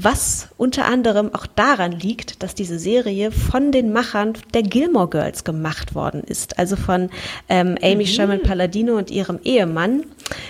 Was 0.00 0.48
unter 0.56 0.84
anderem 0.84 1.34
auch 1.34 1.46
daran 1.46 1.90
liegt, 1.90 2.44
dass 2.44 2.54
diese 2.54 2.78
Serie 2.78 3.32
von 3.32 3.72
den 3.72 3.92
Machern 3.92 4.34
der 4.54 4.62
Gilmore 4.62 5.08
Girls 5.08 5.42
gemacht 5.42 5.96
worden 5.96 6.22
ist. 6.22 6.56
Also 6.56 6.76
von 6.76 7.10
ähm, 7.48 7.76
Amy 7.82 8.06
Sherman 8.06 8.40
Palladino 8.42 8.96
und 8.96 9.10
ihrem 9.10 9.40
Ehemann, 9.42 10.04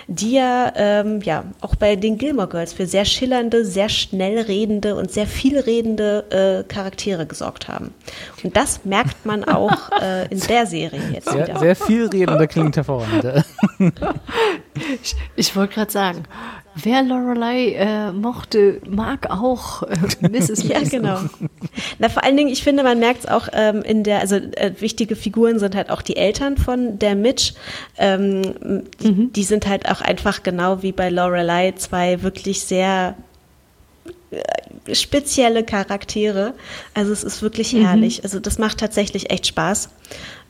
die 0.06 0.32
ja, 0.32 0.70
ähm, 0.76 1.22
ja 1.22 1.44
auch 1.62 1.76
bei 1.76 1.96
den 1.96 2.18
Gilmore 2.18 2.48
Girls 2.48 2.74
für 2.74 2.86
sehr 2.86 3.06
schillernde, 3.06 3.64
sehr 3.64 3.88
schnell 3.88 4.38
redende 4.38 4.96
und 4.96 5.10
sehr 5.10 5.26
viel 5.26 5.58
redende 5.58 6.24
äh, 6.28 6.70
Charaktere 6.70 7.24
gesorgt 7.24 7.68
haben. 7.68 7.94
Und 8.44 8.54
das 8.54 8.84
merkt 8.84 9.24
man 9.24 9.44
auch 9.44 9.90
äh, 10.02 10.26
in 10.28 10.40
der 10.40 10.66
Serie 10.66 11.00
jetzt 11.10 11.30
Sehr, 11.30 11.48
wieder. 11.48 11.58
sehr 11.58 11.74
viel 11.76 12.06
redender 12.08 12.46
klingt 12.46 12.76
hervorragend. 12.76 13.44
Ich, 15.02 15.16
ich 15.34 15.56
wollte 15.56 15.74
gerade 15.74 15.90
sagen, 15.90 16.22
wer 16.74 17.02
Lorelei 17.02 17.72
äh, 17.72 18.12
mochte, 18.12 18.80
mag 18.88 19.30
auch 19.30 19.82
äh, 19.82 19.96
Mrs. 20.28 20.64
Ja, 20.64 20.80
genau. 20.80 21.20
Na, 21.98 22.08
vor 22.08 22.24
allen 22.24 22.36
Dingen, 22.36 22.50
ich 22.50 22.62
finde, 22.62 22.82
man 22.82 22.98
merkt 22.98 23.20
es 23.20 23.28
auch 23.28 23.48
ähm, 23.52 23.82
in 23.82 24.04
der, 24.04 24.20
also 24.20 24.36
äh, 24.36 24.72
wichtige 24.78 25.16
Figuren 25.16 25.58
sind 25.58 25.74
halt 25.74 25.90
auch 25.90 26.02
die 26.02 26.16
Eltern 26.16 26.56
von 26.56 26.98
der 26.98 27.14
Mitch. 27.14 27.54
Ähm, 27.96 28.84
die, 29.00 29.32
die 29.32 29.44
sind 29.44 29.66
halt 29.66 29.88
auch 29.90 30.00
einfach 30.00 30.42
genau 30.42 30.82
wie 30.82 30.92
bei 30.92 31.10
Lorelei 31.10 31.72
zwei 31.72 32.22
wirklich 32.22 32.62
sehr 32.62 33.16
äh, 34.30 34.94
spezielle 34.94 35.64
Charaktere. 35.64 36.54
Also 36.94 37.12
es 37.12 37.24
ist 37.24 37.42
wirklich 37.42 37.72
herrlich. 37.72 38.24
Also 38.24 38.40
das 38.40 38.58
macht 38.58 38.78
tatsächlich 38.78 39.30
echt 39.30 39.46
Spaß. 39.46 39.90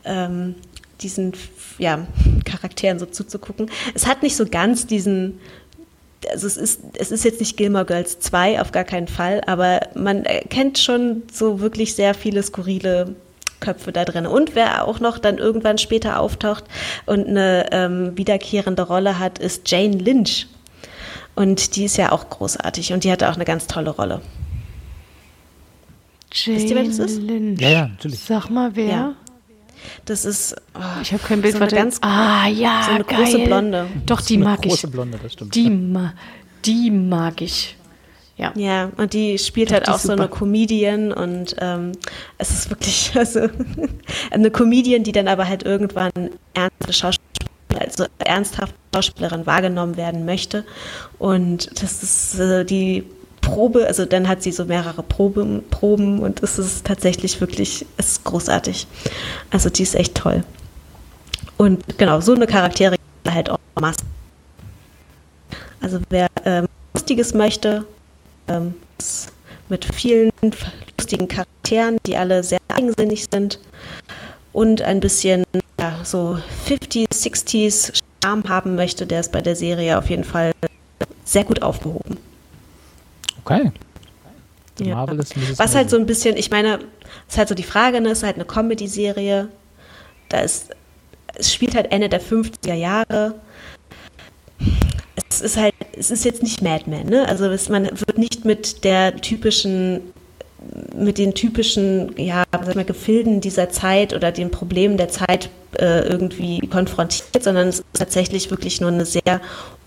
Ähm, 0.05 0.55
diesen 1.01 1.32
ja, 1.78 2.07
Charakteren 2.45 2.99
so 2.99 3.07
zuzugucken. 3.07 3.70
Es 3.95 4.07
hat 4.07 4.23
nicht 4.23 4.36
so 4.36 4.47
ganz 4.47 4.86
diesen 4.86 5.39
also 6.31 6.47
es 6.47 6.57
ist, 6.57 6.81
es 6.99 7.11
ist 7.11 7.24
jetzt 7.24 7.40
nicht 7.40 7.57
Gilmore 7.57 7.85
Girls 7.85 8.19
2, 8.19 8.61
auf 8.61 8.73
gar 8.73 8.85
keinen 8.85 9.09
Fall, 9.09 9.40
aber 9.47 9.81
man 9.95 10.24
erkennt 10.24 10.78
schon 10.78 11.23
so 11.32 11.61
wirklich 11.61 11.95
sehr 11.95 12.15
viele 12.15 12.43
skurrile 12.43 13.15
Köpfe 13.61 13.93
da 13.93 14.05
drin. 14.05 14.27
Und 14.27 14.55
wer 14.55 14.86
auch 14.86 15.01
noch 15.01 15.19
dann 15.19 15.39
irgendwann 15.39 15.78
später 15.78 16.20
auftaucht 16.20 16.65
und 17.07 17.27
eine 17.27 17.66
ähm, 17.73 18.16
wiederkehrende 18.16 18.82
Rolle 18.82 19.19
hat, 19.19 19.39
ist 19.39 19.70
Jane 19.70 19.97
Lynch. 19.97 20.47
Und 21.35 21.77
die 21.77 21.85
ist 21.85 21.97
ja 21.97 22.12
auch 22.12 22.28
großartig 22.31 22.93
und 22.93 23.05
die 23.05 23.12
hatte 23.12 23.28
auch 23.28 23.35
eine 23.35 23.45
ganz 23.45 23.66
tolle 23.66 23.90
Rolle. 23.90 24.20
Jane 26.32 26.57
Wisst 26.57 26.70
ihr, 26.70 26.77
wer 26.77 26.85
das 26.85 26.99
ist? 26.99 27.20
Lynch. 27.20 27.61
Ja, 27.61 27.69
ja, 27.69 27.89
natürlich. 27.89 28.20
Sag 28.20 28.51
mal, 28.51 28.74
wer? 28.74 28.86
Ja. 28.86 29.15
Das 30.05 30.24
ist 30.24 30.56
oh, 30.74 31.00
Ich 31.02 31.12
habe 31.12 31.22
kein 31.22 31.42
Bild. 31.42 31.55
so 31.55 31.60
eine 31.60 31.70
ganz 31.70 31.98
ah, 32.02 32.46
ja, 32.48 32.82
so 32.84 32.90
eine 32.92 33.05
geil. 33.05 33.24
große 33.24 33.38
Blonde. 33.40 33.86
Doch, 34.06 34.20
die 34.20 34.34
Eine 34.36 34.44
mag 34.44 34.64
ich. 34.64 34.70
große 34.70 34.88
Blonde, 34.88 35.18
das 35.22 35.32
stimmt. 35.32 35.55
Die, 35.55 35.70
ma 35.70 36.14
die 36.64 36.90
mag 36.90 37.40
ich. 37.40 37.76
Ja. 38.36 38.52
Ja, 38.55 38.90
und 38.96 39.14
die 39.14 39.36
spielt 39.38 39.70
Doch, 39.70 39.74
halt 39.74 39.86
die 39.88 39.90
auch 39.90 39.98
so 39.98 40.12
eine. 40.12 40.28
Comedian 40.28 41.12
und 41.12 41.56
ähm, 41.60 41.92
es 42.38 42.50
ist 42.50 42.70
wirklich 42.70 43.12
also 43.16 43.48
eine 44.30 44.50
Comedian, 44.50 45.02
die 45.02 45.12
dann 45.12 45.26
aber 45.28 45.48
halt 45.48 45.64
irgendwann 45.64 46.12
ernste 46.55 46.92
Schauspielerin, 46.92 47.80
also 47.80 48.06
ernsthaft 48.18 48.74
Schauspielerin 48.94 49.44
wahrgenommen 49.46 49.96
werden 49.96 50.24
möchte. 50.24 50.64
Und 51.18 51.82
das 51.82 52.02
ist 52.02 52.38
äh, 52.38 52.64
die 52.64 53.05
Probe, 53.48 53.86
also 53.86 54.04
dann 54.04 54.28
hat 54.28 54.42
sie 54.42 54.52
so 54.52 54.66
mehrere 54.66 55.02
Proben, 55.02 55.64
Proben 55.70 56.20
und 56.20 56.42
es 56.42 56.58
ist 56.58 56.84
tatsächlich 56.84 57.40
wirklich, 57.40 57.86
es 57.96 58.12
ist 58.12 58.24
großartig. 58.24 58.86
Also 59.50 59.70
die 59.70 59.82
ist 59.82 59.94
echt 59.94 60.14
toll. 60.14 60.44
Und 61.56 61.98
genau, 61.98 62.20
so 62.20 62.34
eine 62.34 62.46
Charaktere 62.46 62.96
halt 63.26 63.48
auch 63.48 63.58
Masse. 63.80 64.00
Also 65.80 66.00
wer 66.10 66.26
ähm, 66.44 66.66
Lustiges 66.92 67.32
möchte, 67.32 67.86
ähm, 68.48 68.74
mit 69.70 69.86
vielen 69.94 70.30
lustigen 70.98 71.26
Charakteren, 71.26 71.98
die 72.04 72.16
alle 72.16 72.44
sehr 72.44 72.58
eigensinnig 72.68 73.26
sind 73.32 73.58
und 74.52 74.82
ein 74.82 75.00
bisschen 75.00 75.44
ja, 75.80 75.98
so 76.04 76.38
50s, 76.68 77.12
60s 77.12 77.98
Charme 78.22 78.44
haben 78.48 78.74
möchte, 78.74 79.06
der 79.06 79.20
ist 79.20 79.32
bei 79.32 79.40
der 79.40 79.56
Serie 79.56 79.96
auf 79.96 80.10
jeden 80.10 80.24
Fall 80.24 80.52
sehr 81.24 81.44
gut 81.44 81.62
aufgehoben. 81.62 82.18
Okay. 83.48 83.72
Ja. 84.80 84.94
Marvelous 84.94 85.34
Mrs. 85.34 85.58
Was 85.58 85.74
halt 85.74 85.90
so 85.90 85.96
ein 85.96 86.06
bisschen, 86.06 86.36
ich 86.36 86.50
meine, 86.50 86.80
ist 87.28 87.38
halt 87.38 87.48
so 87.48 87.54
die 87.54 87.62
Frage, 87.62 88.00
ne, 88.00 88.10
ist 88.10 88.22
halt 88.22 88.36
eine 88.36 88.44
Comedy-Serie. 88.44 89.48
Da 90.28 90.40
ist, 90.40 90.70
es 91.34 91.52
spielt 91.52 91.74
halt 91.74 91.90
Ende 91.90 92.08
der 92.08 92.20
50er 92.20 92.74
Jahre. 92.74 93.34
Es 95.30 95.40
ist 95.40 95.56
halt, 95.56 95.74
es 95.96 96.10
ist 96.10 96.24
jetzt 96.24 96.42
nicht 96.42 96.62
Mad 96.62 96.84
Men, 96.86 97.08
ne? 97.08 97.28
Also 97.28 97.46
es, 97.46 97.68
man 97.68 97.84
wird 97.84 98.18
nicht 98.18 98.44
mit 98.44 98.84
der 98.84 99.16
typischen, 99.16 100.00
mit 100.94 101.18
den 101.18 101.34
typischen, 101.34 102.16
ja, 102.16 102.44
sag 102.52 102.74
mal, 102.76 102.84
Gefilden 102.84 103.40
dieser 103.40 103.70
Zeit 103.70 104.14
oder 104.14 104.30
den 104.30 104.50
Problemen 104.50 104.96
der 104.96 105.08
Zeit 105.08 105.50
äh, 105.78 106.00
irgendwie 106.06 106.60
konfrontiert, 106.68 107.42
sondern 107.42 107.68
es 107.68 107.80
ist 107.80 107.86
tatsächlich 107.94 108.50
wirklich 108.50 108.80
nur 108.80 108.90
eine 108.90 109.06
sehr 109.06 109.40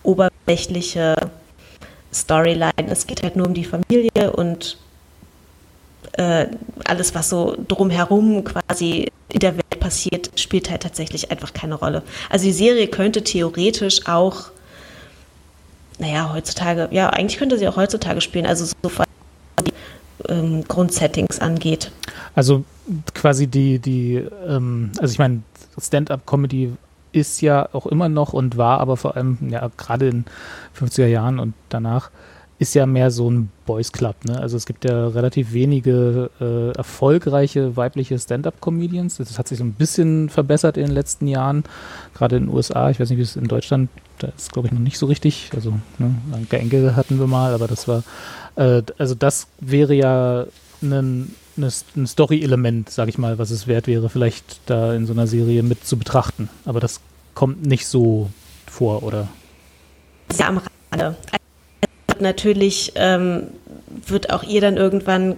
oberflächliche 0.03 1.15
Storyline. 2.13 2.87
Es 2.89 3.07
geht 3.07 3.23
halt 3.23 3.35
nur 3.35 3.47
um 3.47 3.53
die 3.53 3.65
Familie 3.65 4.31
und 4.33 4.77
äh, 6.13 6.47
alles, 6.85 7.15
was 7.15 7.29
so 7.29 7.55
drumherum 7.67 8.43
quasi 8.43 9.11
in 9.29 9.39
der 9.39 9.55
Welt 9.55 9.79
passiert, 9.79 10.31
spielt 10.39 10.69
halt 10.69 10.83
tatsächlich 10.83 11.31
einfach 11.31 11.53
keine 11.53 11.75
Rolle. 11.75 12.03
Also 12.29 12.45
die 12.45 12.53
Serie 12.53 12.87
könnte 12.87 13.23
theoretisch 13.23 14.07
auch, 14.07 14.51
naja, 15.99 16.31
heutzutage, 16.33 16.89
ja, 16.91 17.09
eigentlich 17.09 17.37
könnte 17.37 17.57
sie 17.57 17.67
auch 17.67 17.77
heutzutage 17.77 18.21
spielen, 18.21 18.45
also 18.45 18.65
so 18.65 18.73
was 18.83 19.05
die 19.65 19.73
ähm, 20.29 20.63
Grundsettings 20.67 21.39
angeht. 21.39 21.91
Also 22.35 22.65
quasi 23.13 23.47
die, 23.47 23.79
die, 23.79 24.15
ähm, 24.47 24.91
also 24.99 25.13
ich 25.13 25.19
meine, 25.19 25.43
Stand-up-Comedy 25.79 26.73
ist 27.11 27.41
ja 27.41 27.69
auch 27.73 27.85
immer 27.85 28.09
noch 28.09 28.33
und 28.33 28.57
war 28.57 28.79
aber 28.79 28.97
vor 28.97 29.15
allem, 29.15 29.37
ja, 29.49 29.69
gerade 29.77 30.07
in 30.07 30.25
50er 30.77 31.07
Jahren 31.07 31.39
und 31.39 31.53
danach, 31.69 32.09
ist 32.61 32.75
ja 32.75 32.85
mehr 32.85 33.09
so 33.09 33.27
ein 33.27 33.49
Boys 33.65 33.91
Club, 33.91 34.23
ne? 34.23 34.39
Also 34.39 34.55
es 34.55 34.67
gibt 34.67 34.85
ja 34.85 35.07
relativ 35.07 35.51
wenige 35.51 36.29
äh, 36.39 36.77
erfolgreiche 36.77 37.75
weibliche 37.75 38.19
Stand-up-Comedians. 38.19 39.17
Das 39.17 39.39
hat 39.39 39.47
sich 39.47 39.57
so 39.57 39.63
ein 39.63 39.73
bisschen 39.73 40.29
verbessert 40.29 40.77
in 40.77 40.85
den 40.85 40.93
letzten 40.93 41.25
Jahren, 41.25 41.63
gerade 42.13 42.35
in 42.35 42.45
den 42.45 42.55
USA. 42.55 42.91
Ich 42.91 42.99
weiß 42.99 43.09
nicht, 43.09 43.17
wie 43.17 43.23
es 43.23 43.35
in 43.35 43.47
Deutschland, 43.47 43.89
da 44.19 44.27
ist 44.27 44.53
glaube 44.53 44.67
ich 44.67 44.73
noch 44.75 44.79
nicht 44.79 44.99
so 44.99 45.07
richtig. 45.07 45.49
Also 45.55 45.73
ne, 45.97 46.13
Anke 46.33 46.59
Engelke 46.59 46.95
hatten 46.95 47.17
wir 47.17 47.25
mal, 47.25 47.51
aber 47.55 47.67
das 47.67 47.87
war, 47.87 48.03
äh, 48.57 48.83
also 48.99 49.15
das 49.15 49.47
wäre 49.59 49.95
ja 49.95 50.45
ein, 50.83 51.33
ein 51.57 52.07
Story-Element, 52.07 52.89
sage 52.89 53.09
ich 53.09 53.17
mal, 53.17 53.37
was 53.37 53.51
es 53.51 53.67
wert 53.67 53.87
wäre, 53.87 54.09
vielleicht 54.09 54.59
da 54.65 54.93
in 54.93 55.05
so 55.05 55.13
einer 55.13 55.27
Serie 55.27 55.63
mit 55.63 55.85
zu 55.85 55.97
betrachten. 55.97 56.49
Aber 56.65 56.79
das 56.79 56.99
kommt 57.33 57.65
nicht 57.65 57.87
so 57.87 58.29
vor, 58.67 59.03
oder? 59.03 59.27
Sehr 60.29 60.47
am 60.47 60.61
Rande. 60.91 61.15
Natürlich 62.19 62.93
ähm, 62.95 63.47
wird 64.07 64.29
auch 64.29 64.43
ihr 64.43 64.61
dann 64.61 64.77
irgendwann 64.77 65.35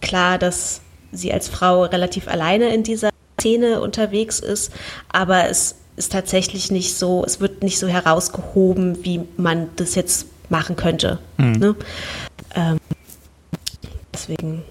klar, 0.00 0.38
dass 0.38 0.80
sie 1.12 1.32
als 1.32 1.48
Frau 1.48 1.84
relativ 1.84 2.28
alleine 2.28 2.74
in 2.74 2.82
dieser 2.82 3.10
Szene 3.40 3.80
unterwegs 3.80 4.40
ist, 4.40 4.72
aber 5.10 5.48
es 5.48 5.76
ist 5.96 6.12
tatsächlich 6.12 6.70
nicht 6.70 6.94
so, 6.94 7.24
es 7.24 7.40
wird 7.40 7.62
nicht 7.62 7.78
so 7.78 7.86
herausgehoben, 7.86 9.04
wie 9.04 9.20
man 9.36 9.68
das 9.76 9.94
jetzt 9.94 10.26
machen 10.48 10.76
könnte. 10.76 11.18
Mhm. 11.36 11.52
Ne? 11.52 11.74
Ähm, 12.54 12.78
deswegen. 14.12 14.62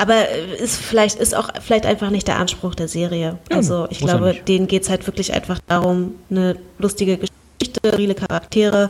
Aber 0.00 0.28
äh, 0.30 0.56
ist 0.56 0.76
vielleicht 0.76 1.18
ist 1.18 1.34
auch 1.34 1.50
vielleicht 1.60 1.84
einfach 1.84 2.08
nicht 2.08 2.26
der 2.26 2.38
Anspruch 2.38 2.74
der 2.74 2.88
Serie. 2.88 3.38
Ja, 3.50 3.56
also 3.56 3.86
ich 3.90 3.98
glaube, 3.98 4.34
denen 4.48 4.66
geht 4.66 4.84
es 4.84 4.88
halt 4.90 5.06
wirklich 5.06 5.34
einfach 5.34 5.60
darum, 5.68 6.14
eine 6.30 6.56
lustige 6.78 7.18
Geschichte, 7.18 7.96
viele 7.96 8.14
Charaktere 8.14 8.88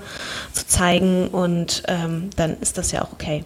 zu 0.52 0.66
zeigen 0.68 1.26
und 1.28 1.82
ähm, 1.88 2.30
dann 2.36 2.56
ist 2.60 2.78
das 2.78 2.92
ja 2.92 3.02
auch 3.02 3.12
okay. 3.12 3.44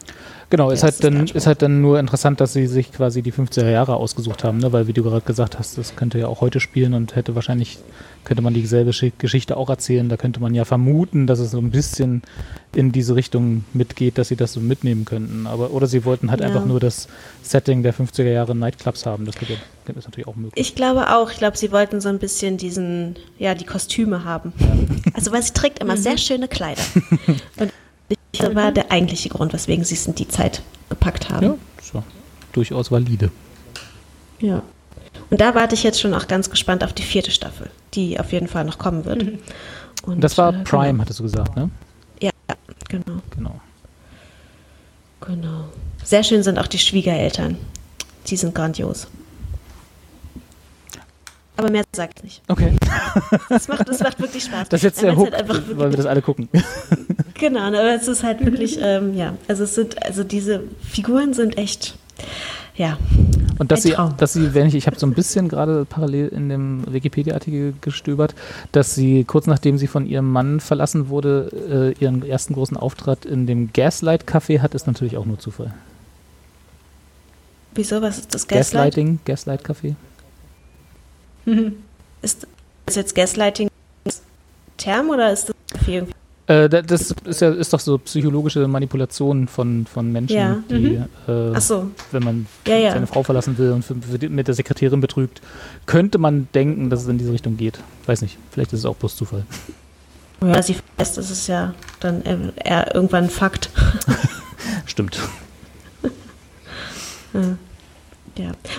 Genau, 0.56 0.70
ist 0.70 0.84
halt, 0.84 1.02
dann, 1.02 1.26
ist 1.26 1.48
halt 1.48 1.62
dann 1.62 1.80
nur 1.80 1.98
interessant, 1.98 2.40
dass 2.40 2.52
sie 2.52 2.68
sich 2.68 2.92
quasi 2.92 3.22
die 3.22 3.32
50er 3.32 3.68
Jahre 3.68 3.96
ausgesucht 3.96 4.44
haben, 4.44 4.58
ne? 4.58 4.72
weil 4.72 4.86
wie 4.86 4.92
du 4.92 5.02
gerade 5.02 5.20
gesagt 5.22 5.58
hast, 5.58 5.78
das 5.78 5.96
könnte 5.96 6.20
ja 6.20 6.28
auch 6.28 6.40
heute 6.42 6.60
spielen 6.60 6.94
und 6.94 7.16
hätte 7.16 7.34
wahrscheinlich, 7.34 7.78
könnte 8.22 8.40
man 8.40 8.54
dieselbe 8.54 8.92
Schi- 8.92 9.10
Geschichte 9.18 9.56
auch 9.56 9.68
erzählen. 9.68 10.08
Da 10.08 10.16
könnte 10.16 10.38
man 10.38 10.54
ja 10.54 10.64
vermuten, 10.64 11.26
dass 11.26 11.40
es 11.40 11.50
so 11.50 11.58
ein 11.58 11.72
bisschen 11.72 12.22
in 12.72 12.92
diese 12.92 13.16
Richtung 13.16 13.64
mitgeht, 13.72 14.16
dass 14.16 14.28
sie 14.28 14.36
das 14.36 14.52
so 14.52 14.60
mitnehmen 14.60 15.04
könnten. 15.04 15.48
Aber, 15.48 15.72
oder 15.72 15.88
sie 15.88 16.04
wollten 16.04 16.30
halt 16.30 16.40
Ja. 16.40 16.46
einfach 16.46 16.66
nur 16.66 16.78
das 16.78 17.08
Setting 17.42 17.82
der 17.82 17.92
50er 17.92 18.22
Jahre 18.30 18.54
Nightclubs 18.54 19.06
haben. 19.06 19.24
Das 19.26 19.34
könnte, 19.34 19.54
ist 19.54 20.04
natürlich 20.04 20.28
auch 20.28 20.36
möglich. 20.36 20.54
Ich 20.56 20.76
glaube 20.76 21.10
auch, 21.16 21.32
ich 21.32 21.38
glaube, 21.38 21.56
sie 21.56 21.72
wollten 21.72 22.00
so 22.00 22.08
ein 22.10 22.20
bisschen 22.20 22.58
diesen, 22.58 23.16
ja, 23.40 23.56
die 23.56 23.64
Kostüme 23.66 24.22
haben. 24.24 24.52
Also 25.14 25.32
weil 25.32 25.42
sie 25.42 25.52
trägt 25.52 25.80
immer 25.80 25.96
sehr 25.98 26.16
schöne 26.16 26.46
Kleider. 26.46 26.82
Und 27.58 27.72
das 28.32 28.54
war 28.54 28.72
der 28.72 28.90
eigentliche 28.90 29.28
Grund, 29.28 29.52
weswegen 29.52 29.84
sie 29.84 29.94
es 29.94 30.06
in 30.06 30.14
die 30.14 30.28
Zeit 30.28 30.62
gepackt 30.88 31.30
haben. 31.30 31.44
Ja, 31.46 31.54
so. 31.82 32.02
durchaus 32.52 32.90
valide. 32.90 33.30
Ja. 34.40 34.62
Und 35.30 35.40
da 35.40 35.54
warte 35.54 35.74
ich 35.74 35.82
jetzt 35.82 36.00
schon 36.00 36.12
auch 36.14 36.26
ganz 36.28 36.50
gespannt 36.50 36.84
auf 36.84 36.92
die 36.92 37.02
vierte 37.02 37.30
Staffel, 37.30 37.70
die 37.94 38.18
auf 38.20 38.32
jeden 38.32 38.48
Fall 38.48 38.64
noch 38.64 38.78
kommen 38.78 39.04
wird. 39.04 39.24
Und, 40.04 40.20
Das 40.20 40.36
war 40.36 40.52
äh, 40.54 40.62
Prime, 40.64 40.88
Genau. 40.92 41.02
hattest 41.02 41.18
du 41.20 41.22
gesagt, 41.24 41.56
ne? 41.56 41.70
Ja, 42.20 42.30
genau, 42.88 43.20
Genau. 43.34 43.60
genau. 45.20 45.64
Sehr 46.02 46.22
schön 46.22 46.42
sind 46.42 46.58
auch 46.58 46.66
die 46.66 46.78
Schwiegereltern. 46.78 47.56
Die 48.26 48.36
sind 48.36 48.54
grandios. 48.54 49.06
Aber 51.56 51.70
mehr 51.70 51.84
sagt 51.94 52.24
nicht. 52.24 52.42
Okay. 52.48 52.72
Das 53.48 53.68
macht, 53.68 53.88
das 53.88 54.00
macht 54.00 54.20
wirklich 54.20 54.44
Spaß. 54.44 54.68
Das 54.68 54.80
ist 54.80 54.84
jetzt 54.84 55.02
man's 55.02 55.16
Hook, 55.16 55.32
halt 55.32 55.78
weil 55.78 55.90
wir 55.90 55.96
das 55.96 56.06
alle 56.06 56.22
gucken. 56.22 56.48
Genau, 57.36 57.68
ne, 57.68 57.80
aber 57.80 57.94
es 57.94 58.06
ist 58.06 58.22
halt 58.22 58.44
wirklich, 58.44 58.78
ähm, 58.80 59.12
ja, 59.14 59.34
also 59.48 59.64
es 59.64 59.74
sind, 59.74 60.00
also 60.02 60.22
diese 60.22 60.62
Figuren 60.88 61.34
sind 61.34 61.58
echt, 61.58 61.96
ja, 62.76 62.96
Und 63.58 63.72
dass 63.72 63.82
sie, 63.82 63.94
dass 64.16 64.32
sie, 64.32 64.54
wenn 64.54 64.66
ich, 64.68 64.74
ich 64.74 64.86
habe 64.86 64.98
so 64.98 65.06
ein 65.06 65.14
bisschen 65.14 65.48
gerade 65.48 65.84
parallel 65.84 66.28
in 66.28 66.48
dem 66.48 66.84
Wikipedia-Artikel 66.92 67.74
gestöbert, 67.80 68.34
dass 68.72 68.94
sie 68.94 69.24
kurz 69.24 69.46
nachdem 69.46 69.78
sie 69.78 69.88
von 69.88 70.06
ihrem 70.06 70.30
Mann 70.30 70.60
verlassen 70.60 71.08
wurde, 71.08 71.94
äh, 71.98 72.02
ihren 72.02 72.24
ersten 72.24 72.54
großen 72.54 72.76
Auftritt 72.76 73.24
in 73.24 73.46
dem 73.46 73.72
Gaslight-Café 73.72 74.60
hat, 74.60 74.74
ist 74.74 74.86
natürlich 74.86 75.16
auch 75.16 75.26
nur 75.26 75.38
Zufall. 75.38 75.74
wieso, 77.74 78.00
was 78.00 78.18
ist 78.18 78.34
das 78.34 78.46
Gaslight? 78.46 78.94
Gaslighting, 78.94 79.18
Gaslight-Café. 79.24 79.94
Ist 82.22 82.46
das 82.86 82.94
jetzt 82.96 83.14
Gaslighting 83.14 83.68
Term 84.76 85.10
oder 85.10 85.32
ist 85.32 85.48
das 85.50 85.54
irgendwie? 85.86 86.12
Äh, 86.46 86.68
da- 86.68 86.82
das 86.82 87.14
ist 87.24 87.40
ja 87.40 87.50
ist 87.52 87.72
doch 87.72 87.80
so 87.80 87.96
psychologische 87.98 88.66
Manipulation 88.68 89.48
von, 89.48 89.86
von 89.86 90.10
Menschen, 90.12 90.36
Ja, 90.36 90.58
die, 90.68 90.96
äh, 91.28 91.52
Ach 91.54 91.60
so, 91.60 91.90
wenn 92.10 92.22
man 92.22 92.46
Ja, 92.66 92.92
seine 92.92 93.06
Frau 93.06 93.22
verlassen 93.22 93.56
will 93.56 93.72
und 93.72 93.82
für, 93.84 93.94
für 93.94 94.18
die, 94.18 94.28
mit 94.28 94.46
der 94.48 94.54
Sekretärin 94.54 95.00
betrügt, 95.00 95.40
könnte 95.86 96.18
man 96.18 96.48
denken, 96.54 96.90
dass 96.90 97.02
es 97.02 97.08
in 97.08 97.16
diese 97.18 97.32
Richtung 97.32 97.56
geht. 97.56 97.78
Weiß 98.06 98.20
nicht, 98.20 98.36
vielleicht 98.50 98.72
ist 98.74 98.80
es 98.80 98.84
auch 98.86 98.96
bloß 98.96 99.16
Zufall. 99.16 99.44
ja, 100.42 100.62
sie 100.62 100.74
verlässt, 100.96 101.16
das 101.16 101.30
ist 101.30 101.46
ja 101.46 101.72
dann 102.00 102.20
eher- 102.22 102.52
eher 102.56 102.94
irgendwann 102.94 103.24
ein 103.24 103.30
Fakt. 103.30 103.70
Stimmt. 104.86 105.18
Ja, 107.32 107.56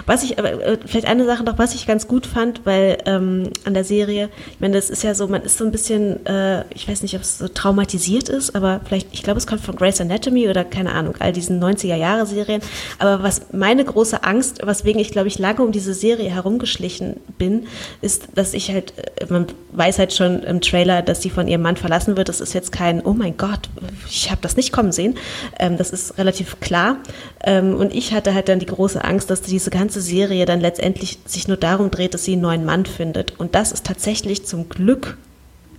was 0.05 0.23
ich, 0.23 0.37
äh, 0.37 0.77
vielleicht 0.85 1.07
eine 1.07 1.25
Sache 1.25 1.43
noch, 1.43 1.57
was 1.57 1.75
ich 1.75 1.87
ganz 1.87 2.07
gut 2.07 2.25
fand, 2.25 2.65
weil 2.65 2.97
ähm, 3.05 3.49
an 3.63 3.73
der 3.73 3.83
Serie, 3.83 4.29
ich 4.51 4.59
meine, 4.59 4.75
das 4.75 4.89
ist 4.89 5.03
ja 5.03 5.15
so, 5.15 5.27
man 5.27 5.41
ist 5.43 5.57
so 5.57 5.65
ein 5.65 5.71
bisschen, 5.71 6.25
äh, 6.25 6.63
ich 6.73 6.87
weiß 6.87 7.01
nicht, 7.01 7.15
ob 7.15 7.21
es 7.21 7.37
so 7.37 7.47
traumatisiert 7.47 8.29
ist, 8.29 8.55
aber 8.55 8.81
vielleicht, 8.85 9.13
ich 9.13 9.23
glaube, 9.23 9.37
es 9.37 9.47
kommt 9.47 9.61
von 9.61 9.75
Grey's 9.75 10.01
Anatomy 10.01 10.49
oder 10.49 10.63
keine 10.63 10.91
Ahnung, 10.91 11.15
all 11.19 11.31
diesen 11.31 11.63
90er-Jahre-Serien. 11.63 12.61
Aber 12.99 13.23
was 13.23 13.53
meine 13.53 13.85
große 13.85 14.23
Angst, 14.23 14.65
weswegen 14.65 14.99
ich, 14.99 15.11
glaube 15.11 15.27
ich, 15.27 15.39
lange 15.39 15.61
um 15.63 15.71
diese 15.71 15.93
Serie 15.93 16.29
herumgeschlichen 16.29 17.17
bin, 17.37 17.67
ist, 18.01 18.27
dass 18.35 18.53
ich 18.53 18.71
halt, 18.71 18.93
äh, 18.97 19.25
man 19.29 19.47
weiß 19.71 19.99
halt 19.99 20.13
schon 20.13 20.43
im 20.43 20.61
Trailer, 20.61 21.01
dass 21.01 21.21
sie 21.21 21.29
von 21.29 21.47
ihrem 21.47 21.61
Mann 21.61 21.77
verlassen 21.77 22.17
wird. 22.17 22.29
Das 22.29 22.41
ist 22.41 22.53
jetzt 22.53 22.71
kein, 22.71 23.01
oh 23.01 23.13
mein 23.13 23.37
Gott, 23.37 23.69
ich 24.09 24.31
habe 24.31 24.41
das 24.41 24.57
nicht 24.57 24.71
kommen 24.71 24.91
sehen. 24.91 25.15
Ähm, 25.59 25.77
das 25.77 25.91
ist 25.91 26.17
relativ 26.17 26.59
klar. 26.59 26.97
Ähm, 27.43 27.75
und 27.75 27.93
ich 27.93 28.13
hatte 28.13 28.33
halt 28.33 28.49
dann 28.49 28.59
die 28.59 28.65
große 28.65 29.03
Angst, 29.03 29.29
dass 29.29 29.44
diese 29.51 29.69
ganze 29.69 30.01
Serie 30.01 30.45
dann 30.45 30.61
letztendlich 30.61 31.19
sich 31.25 31.47
nur 31.47 31.57
darum 31.57 31.91
dreht, 31.91 32.13
dass 32.13 32.25
sie 32.25 32.33
einen 32.33 32.41
neuen 32.41 32.65
Mann 32.65 32.85
findet. 32.85 33.39
Und 33.39 33.55
das 33.55 33.71
ist 33.71 33.85
tatsächlich 33.85 34.45
zum 34.45 34.69
Glück 34.69 35.17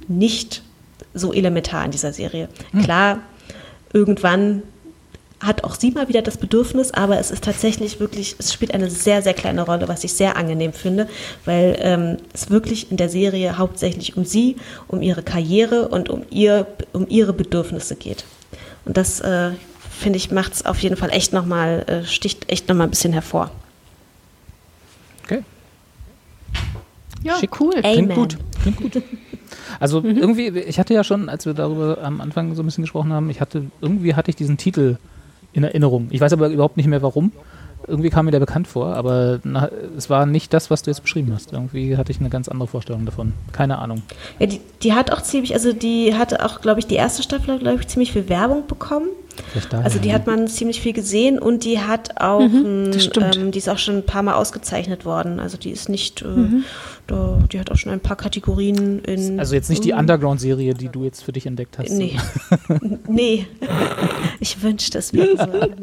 nicht 0.09 0.63
so 1.15 1.33
elementar 1.33 1.85
in 1.85 1.91
dieser 1.91 2.13
Serie. 2.13 2.49
Hm. 2.73 2.83
Klar, 2.83 3.21
irgendwann 3.93 4.63
hat 5.41 5.65
auch 5.65 5.75
sie 5.75 5.91
mal 5.91 6.09
wieder 6.09 6.23
das 6.23 6.39
Bedürfnis, 6.39 6.93
aber 6.93 7.19
es 7.19 7.31
ist 7.31 7.45
tatsächlich 7.45 8.01
wirklich, 8.01 8.37
es 8.39 8.53
spielt 8.53 8.73
eine 8.73 8.91
sehr, 8.91 9.23
sehr 9.23 9.35
kleine 9.35 9.63
Rolle, 9.63 9.87
was 9.87 10.03
ich 10.03 10.15
sehr 10.15 10.37
angenehm 10.37 10.73
finde, 10.73 11.09
weil 11.45 11.77
ähm, 11.81 12.17
es 12.33 12.51
wirklich 12.51 12.91
in 12.91 12.97
der 12.97 13.11
Serie 13.11 13.59
hauptsächlich 13.59 14.17
um 14.17 14.25
sie, 14.25 14.57
um 14.89 15.03
ihre 15.03 15.23
Karriere 15.23 15.89
und 15.89 16.09
um, 16.09 16.25
ihr, 16.31 16.67
um 16.93 17.07
ihre 17.09 17.35
Bedürfnisse 17.35 17.97
geht. 17.97 18.25
Und 18.87 18.97
das, 18.97 19.21
äh, 19.21 19.51
finde 19.97 20.19
ich, 20.19 20.31
macht 20.31 20.53
es 20.53 20.67
auf 20.67 20.79
jeden 20.81 20.97
Fall 20.97 21.11
echt 21.11 21.33
nochmal, 21.33 21.85
äh, 21.89 22.05
sticht 22.05 22.51
echt 22.51 22.69
nochmal 22.69 22.87
ein 22.87 22.91
bisschen 22.91 23.13
hervor. 23.13 23.51
Okay. 25.25 25.43
Ja, 27.23 27.39
Schick. 27.39 27.61
cool. 27.61 27.75
Klingt 27.81 28.13
Amen. 28.13 28.15
gut. 28.15 28.37
Klingt 28.63 28.77
gut. 28.77 29.03
Also 29.81 30.03
irgendwie, 30.03 30.49
ich 30.49 30.79
hatte 30.79 30.95
ja 30.95 31.05
schon, 31.05 31.29
als 31.29 31.47
wir 31.47 31.55
darüber 31.55 31.99
am 32.03 32.21
Anfang 32.21 32.55
so 32.55 32.63
ein 32.63 32.67
bisschen 32.67 32.83
gesprochen 32.83 33.13
haben, 33.13 33.31
ich 33.31 33.41
hatte, 33.41 33.67
irgendwie 33.81 34.15
hatte 34.15 34.31
ich 34.31 34.37
diesen 34.37 34.57
Titel 34.57 34.97
in 35.53 35.65
Erinnerung. 35.65 36.09
Ich 36.11 36.21
weiß 36.21 36.33
aber 36.33 36.49
überhaupt 36.49 36.77
nicht 36.77 36.87
mehr 36.87 37.03
warum. 37.03 37.33
Irgendwie 37.87 38.11
kam 38.11 38.25
mir 38.25 38.31
der 38.31 38.41
bekannt 38.41 38.67
vor, 38.67 38.97
aber 38.97 39.39
na, 39.45 39.71
es 39.97 40.11
war 40.11 40.27
nicht 40.27 40.53
das, 40.53 40.71
was 40.71 40.83
du 40.83 40.91
jetzt 40.91 41.03
beschrieben 41.03 41.33
hast. 41.33 41.53
Irgendwie 41.53 41.97
hatte 41.97 42.11
ich 42.11 42.19
eine 42.21 42.31
ganz 42.31 42.49
andere 42.49 42.67
Vorstellung 42.67 43.05
davon. 43.05 43.33
Keine 43.53 43.79
Ahnung. 43.79 44.03
Ja, 44.39 44.47
die, 44.47 44.61
die 44.83 44.95
hat 44.95 45.13
auch 45.13 45.23
ziemlich, 45.23 45.55
also 45.55 45.73
die 45.73 46.15
hatte 46.15 46.45
auch, 46.45 46.61
glaube 46.61 46.81
ich, 46.81 46.87
die 46.87 46.97
erste 46.97 47.23
Staffel, 47.23 47.59
glaube 47.59 47.81
ich, 47.81 47.87
ziemlich 47.87 48.13
viel 48.13 48.29
Werbung 48.29 48.67
bekommen. 48.67 49.09
Daher, 49.71 49.85
Also 49.85 49.99
die 49.99 50.13
hat 50.13 50.27
man 50.27 50.49
ziemlich 50.49 50.81
viel 50.81 50.93
gesehen 50.93 51.39
und 51.39 51.65
die 51.65 51.81
hat 51.81 52.21
auch, 52.21 52.41
ein, 52.41 52.93
das 52.93 53.05
stimmt. 53.05 53.37
ähm, 53.37 53.51
die 53.51 53.59
ist 53.59 53.69
auch 53.69 53.79
schon 53.79 53.97
ein 53.97 54.07
paar 54.07 54.23
Mal 54.23 54.35
ausgezeichnet 54.35 55.05
worden. 55.05 55.41
Also 55.41 55.57
die 55.57 55.71
ist 55.71 55.89
nicht, 55.89 56.23
äh, 56.23 56.27
da, 57.07 57.39
die 57.51 57.59
hat 57.61 57.71
auch 57.71 57.77
schon 57.77 57.93
ein 57.93 58.01
paar 58.01 58.17
Kategorien 58.17 59.01
in. 59.01 59.39
Also 59.39 59.55
jetzt 59.55 59.71
nicht 59.71 59.85
die 59.85 59.93
Underground-Serie, 59.93 60.75
die 60.75 60.89
du 60.89 61.05
jetzt 61.05 61.23
für 61.25 61.33
dich 61.33 61.47
entdeckt 61.47 61.79
hast. 61.79 61.91
Nee. 61.91 62.17
nee. 63.09 63.47
Ich 64.39 64.63
wünschte, 64.63 64.99
es 64.99 65.15
wäre 65.15 65.35
so. 65.37 65.47
Nein. 65.47 65.75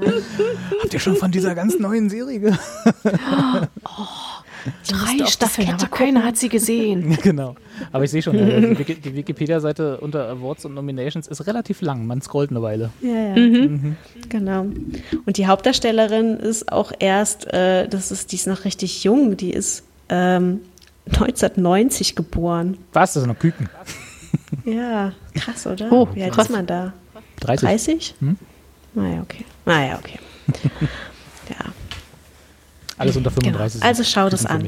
Habt 0.82 0.94
ihr 0.94 1.00
schon 1.00 1.16
von 1.16 1.32
dieser 1.32 1.56
ganz 1.56 1.80
neuen 1.80 2.10
Serie 2.10 2.40
gehört? 2.40 2.60
Drei 4.88 5.26
Staffeln, 5.26 5.70
aber 5.70 5.88
keiner 5.88 6.24
hat 6.24 6.38
sie 6.38 6.50
gesehen. 6.50 7.18
genau. 7.24 7.56
Aber 7.92 8.04
ich 8.04 8.12
sehe 8.12 8.22
schon, 8.22 8.38
äh, 8.38 8.76
die 8.76 8.96
die 8.96 9.16
Wikipedia-Seite 9.16 10.00
unter 10.00 10.30
Awards 10.30 10.66
und 10.66 10.74
Nominations 10.74 11.28
ist 11.28 11.46
relativ 11.48 11.82
lang. 11.82 12.06
Man 12.06 12.22
scrollt 12.22 12.52
eine 12.52 12.62
Weile. 12.62 12.92
Ja, 13.02 13.36
ja. 13.36 13.36
Genau. 14.30 14.62
Und 15.26 15.38
die 15.38 15.48
Hauptdarstellerin 15.48 16.38
ist 16.38 16.72
auch 16.72 16.92
erst, 17.00 17.52
äh, 17.54 17.88
das 17.88 18.12
ist, 18.12 18.32
die 18.32 18.36
ist 18.36 18.48
noch 18.48 18.66
richtig 18.66 19.04
jung, 19.04 19.38
die 19.38 19.52
ist 19.52 19.84
ähm, 20.10 20.62
1990 21.08 22.16
geboren. 22.16 22.78
Was? 22.94 23.14
Das 23.14 23.24
ist 23.24 23.28
noch 23.28 23.40
Küken. 23.40 23.70
Ja, 24.66 25.14
krass, 25.36 25.68
oder? 25.68 25.92
Oh, 25.92 26.08
Wie 26.14 26.24
alt 26.24 26.34
krass. 26.34 26.46
ist 26.46 26.52
man 26.52 26.66
da? 26.66 26.94
30. 27.42 27.68
30? 27.68 28.16
Hm? 28.20 28.38
Naja, 28.94 29.22
okay. 29.22 29.46
Naja, 29.66 30.00
okay. 30.00 30.20
ja. 31.50 31.66
Alles 32.98 33.16
unter 33.18 33.32
35. 33.32 33.80
Genau. 33.82 33.88
Also 33.90 34.04
schau 34.04 34.30
das 34.30 34.46
an. 34.46 34.68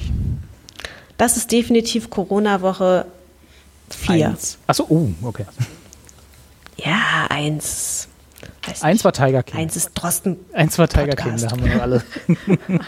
Das 1.18 1.38
ist 1.38 1.52
definitiv 1.52 2.10
Corona-Woche 2.10 3.06
4. 3.89 4.30
Eins. 4.30 4.57
Achso, 4.68 4.85
oh, 4.89 5.10
okay. 5.22 5.45
Ja, 6.77 7.27
eins. 7.30 8.07
Weiß 8.68 8.81
Eins 8.84 8.95
nicht. 8.95 9.06
war 9.06 9.14
Tiger 9.14 9.43
King. 9.43 9.60
Eins 9.61 9.76
ist 9.76 9.91
Drosten. 9.93 10.38
Eins 10.53 10.77
war 10.77 10.88
Tiger 10.88 11.15
King, 11.15 11.18
Podcast. 11.38 11.43
da 11.45 11.52
haben 11.52 11.64
wir 11.64 11.76
noch 11.76 11.81
alle. 11.81 12.03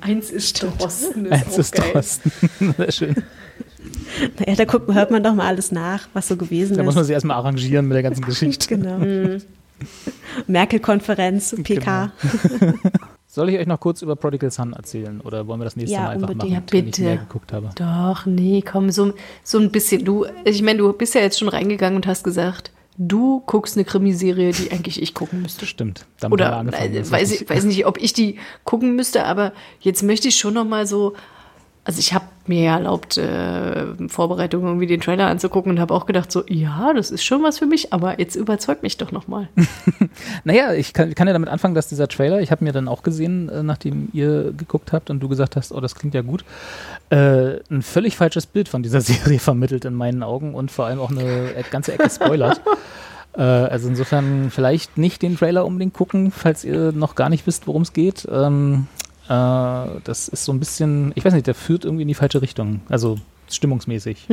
Eins 0.00 0.30
ist 0.30 0.62
Drosten, 0.62 1.30
Eins 1.30 1.56
ist 1.58 1.74
Thorsten. 1.76 2.32
Sehr 2.76 2.92
schön. 2.92 3.16
Naja, 4.38 4.56
da 4.56 4.64
guckt, 4.64 4.92
hört 4.92 5.10
man 5.10 5.22
doch 5.22 5.34
mal 5.34 5.46
alles 5.46 5.70
nach, 5.72 6.08
was 6.14 6.28
so 6.28 6.36
gewesen 6.36 6.76
Da 6.76 6.82
muss 6.82 6.94
man 6.94 7.02
ist. 7.02 7.08
sich 7.08 7.14
erstmal 7.14 7.36
arrangieren 7.36 7.86
mit 7.88 7.94
der 7.94 8.02
ganzen 8.02 8.22
Geschichte. 8.26 8.68
Genau. 8.76 9.38
Merkel-Konferenz, 10.46 11.54
PK. 11.62 12.12
Soll 13.34 13.48
ich 13.48 13.58
euch 13.58 13.66
noch 13.66 13.80
kurz 13.80 14.02
über 14.02 14.14
Prodigal 14.14 14.50
Son 14.50 14.74
erzählen 14.74 15.22
oder 15.22 15.46
wollen 15.46 15.58
wir 15.58 15.64
das 15.64 15.74
nächste 15.74 15.94
Ja, 15.94 16.02
Mal 16.02 16.08
einfach 16.10 16.28
unbedingt. 16.28 16.52
machen, 16.52 16.66
Ja, 16.66 16.72
wenn 16.72 16.78
ich 16.80 16.84
bitte. 16.96 17.02
mehr 17.02 17.16
geguckt 17.16 17.50
habe? 17.54 17.70
Doch, 17.76 18.26
nee, 18.26 18.60
komm, 18.60 18.90
so, 18.90 19.14
so 19.42 19.58
ein 19.58 19.72
bisschen. 19.72 20.04
Du, 20.04 20.26
ich 20.44 20.60
meine, 20.60 20.80
du 20.80 20.92
bist 20.92 21.14
ja 21.14 21.22
jetzt 21.22 21.38
schon 21.38 21.48
reingegangen 21.48 21.96
und 21.96 22.06
hast 22.06 22.24
gesagt, 22.24 22.72
du 22.98 23.40
guckst 23.46 23.74
eine 23.78 23.86
Krimiserie, 23.86 24.52
die 24.52 24.70
eigentlich 24.70 25.00
ich 25.00 25.14
gucken 25.14 25.40
müsste. 25.40 25.64
Stimmt. 25.64 26.04
Oder 26.30 26.60
äh, 26.78 27.10
weiß 27.10 27.32
ich 27.40 27.48
weiß 27.48 27.64
nicht, 27.64 27.86
ob 27.86 27.96
ich 28.02 28.12
die 28.12 28.38
gucken 28.64 28.96
müsste, 28.96 29.24
aber 29.24 29.52
jetzt 29.80 30.02
möchte 30.02 30.28
ich 30.28 30.36
schon 30.36 30.52
noch 30.52 30.66
mal 30.66 30.86
so. 30.86 31.14
Also 31.84 31.98
ich 31.98 32.14
habe 32.14 32.26
mir 32.46 32.62
ja 32.62 32.76
erlaubt, 32.76 33.16
äh, 33.16 33.82
in 33.82 34.08
Vorbereitung 34.08 34.64
irgendwie 34.64 34.86
den 34.86 35.00
Trailer 35.00 35.26
anzugucken 35.26 35.72
und 35.72 35.80
habe 35.80 35.92
auch 35.94 36.06
gedacht 36.06 36.30
so, 36.30 36.44
ja, 36.48 36.92
das 36.92 37.10
ist 37.10 37.24
schon 37.24 37.42
was 37.42 37.58
für 37.58 37.66
mich, 37.66 37.92
aber 37.92 38.20
jetzt 38.20 38.36
überzeugt 38.36 38.84
mich 38.84 38.96
doch 38.98 39.10
noch 39.10 39.26
mal. 39.26 39.48
Naja, 40.44 40.72
ich 40.74 40.92
kann, 40.92 41.14
kann 41.14 41.26
ja 41.26 41.32
damit 41.32 41.48
anfangen, 41.48 41.74
dass 41.74 41.88
dieser 41.88 42.06
Trailer, 42.06 42.40
ich 42.40 42.50
habe 42.50 42.64
mir 42.64 42.72
dann 42.72 42.86
auch 42.86 43.02
gesehen, 43.02 43.48
äh, 43.48 43.62
nachdem 43.62 44.10
ihr 44.12 44.52
geguckt 44.52 44.92
habt 44.92 45.10
und 45.10 45.20
du 45.20 45.28
gesagt 45.28 45.56
hast, 45.56 45.72
oh, 45.72 45.80
das 45.80 45.94
klingt 45.94 46.14
ja 46.14 46.22
gut, 46.22 46.44
äh, 47.10 47.60
ein 47.70 47.82
völlig 47.82 48.16
falsches 48.16 48.46
Bild 48.46 48.68
von 48.68 48.82
dieser 48.82 49.00
Serie 49.02 49.38
vermittelt 49.38 49.84
in 49.84 49.94
meinen 49.94 50.22
Augen 50.22 50.54
und 50.54 50.70
vor 50.70 50.86
allem 50.86 51.00
auch 51.00 51.10
eine 51.10 51.54
ganze 51.70 51.94
Ecke 51.94 52.10
spoilert. 52.10 52.60
äh, 53.36 53.42
also 53.42 53.88
insofern 53.88 54.50
vielleicht 54.50 54.98
nicht 54.98 55.22
den 55.22 55.36
Trailer 55.36 55.64
unbedingt 55.64 55.94
gucken, 55.94 56.30
falls 56.30 56.64
ihr 56.64 56.92
noch 56.92 57.14
gar 57.14 57.28
nicht 57.28 57.46
wisst, 57.46 57.66
worum 57.66 57.82
es 57.82 57.92
geht. 57.92 58.28
Ähm, 58.30 58.86
äh, 59.00 59.01
das 59.28 60.28
ist 60.28 60.44
so 60.44 60.52
ein 60.52 60.58
bisschen, 60.58 61.12
ich 61.14 61.24
weiß 61.24 61.32
nicht, 61.32 61.46
der 61.46 61.54
führt 61.54 61.84
irgendwie 61.84 62.02
in 62.02 62.08
die 62.08 62.14
falsche 62.14 62.42
Richtung. 62.42 62.80
Also 62.88 63.18
stimmungsmäßig. 63.48 64.28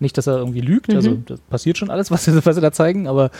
Nicht, 0.00 0.18
dass 0.18 0.26
er 0.26 0.38
irgendwie 0.38 0.60
lügt, 0.60 0.92
also 0.94 1.18
das 1.26 1.40
passiert 1.40 1.78
schon 1.78 1.90
alles, 1.90 2.10
was 2.10 2.24
sie, 2.24 2.44
was 2.44 2.54
sie 2.54 2.62
da 2.62 2.72
zeigen, 2.72 3.06
aber 3.06 3.30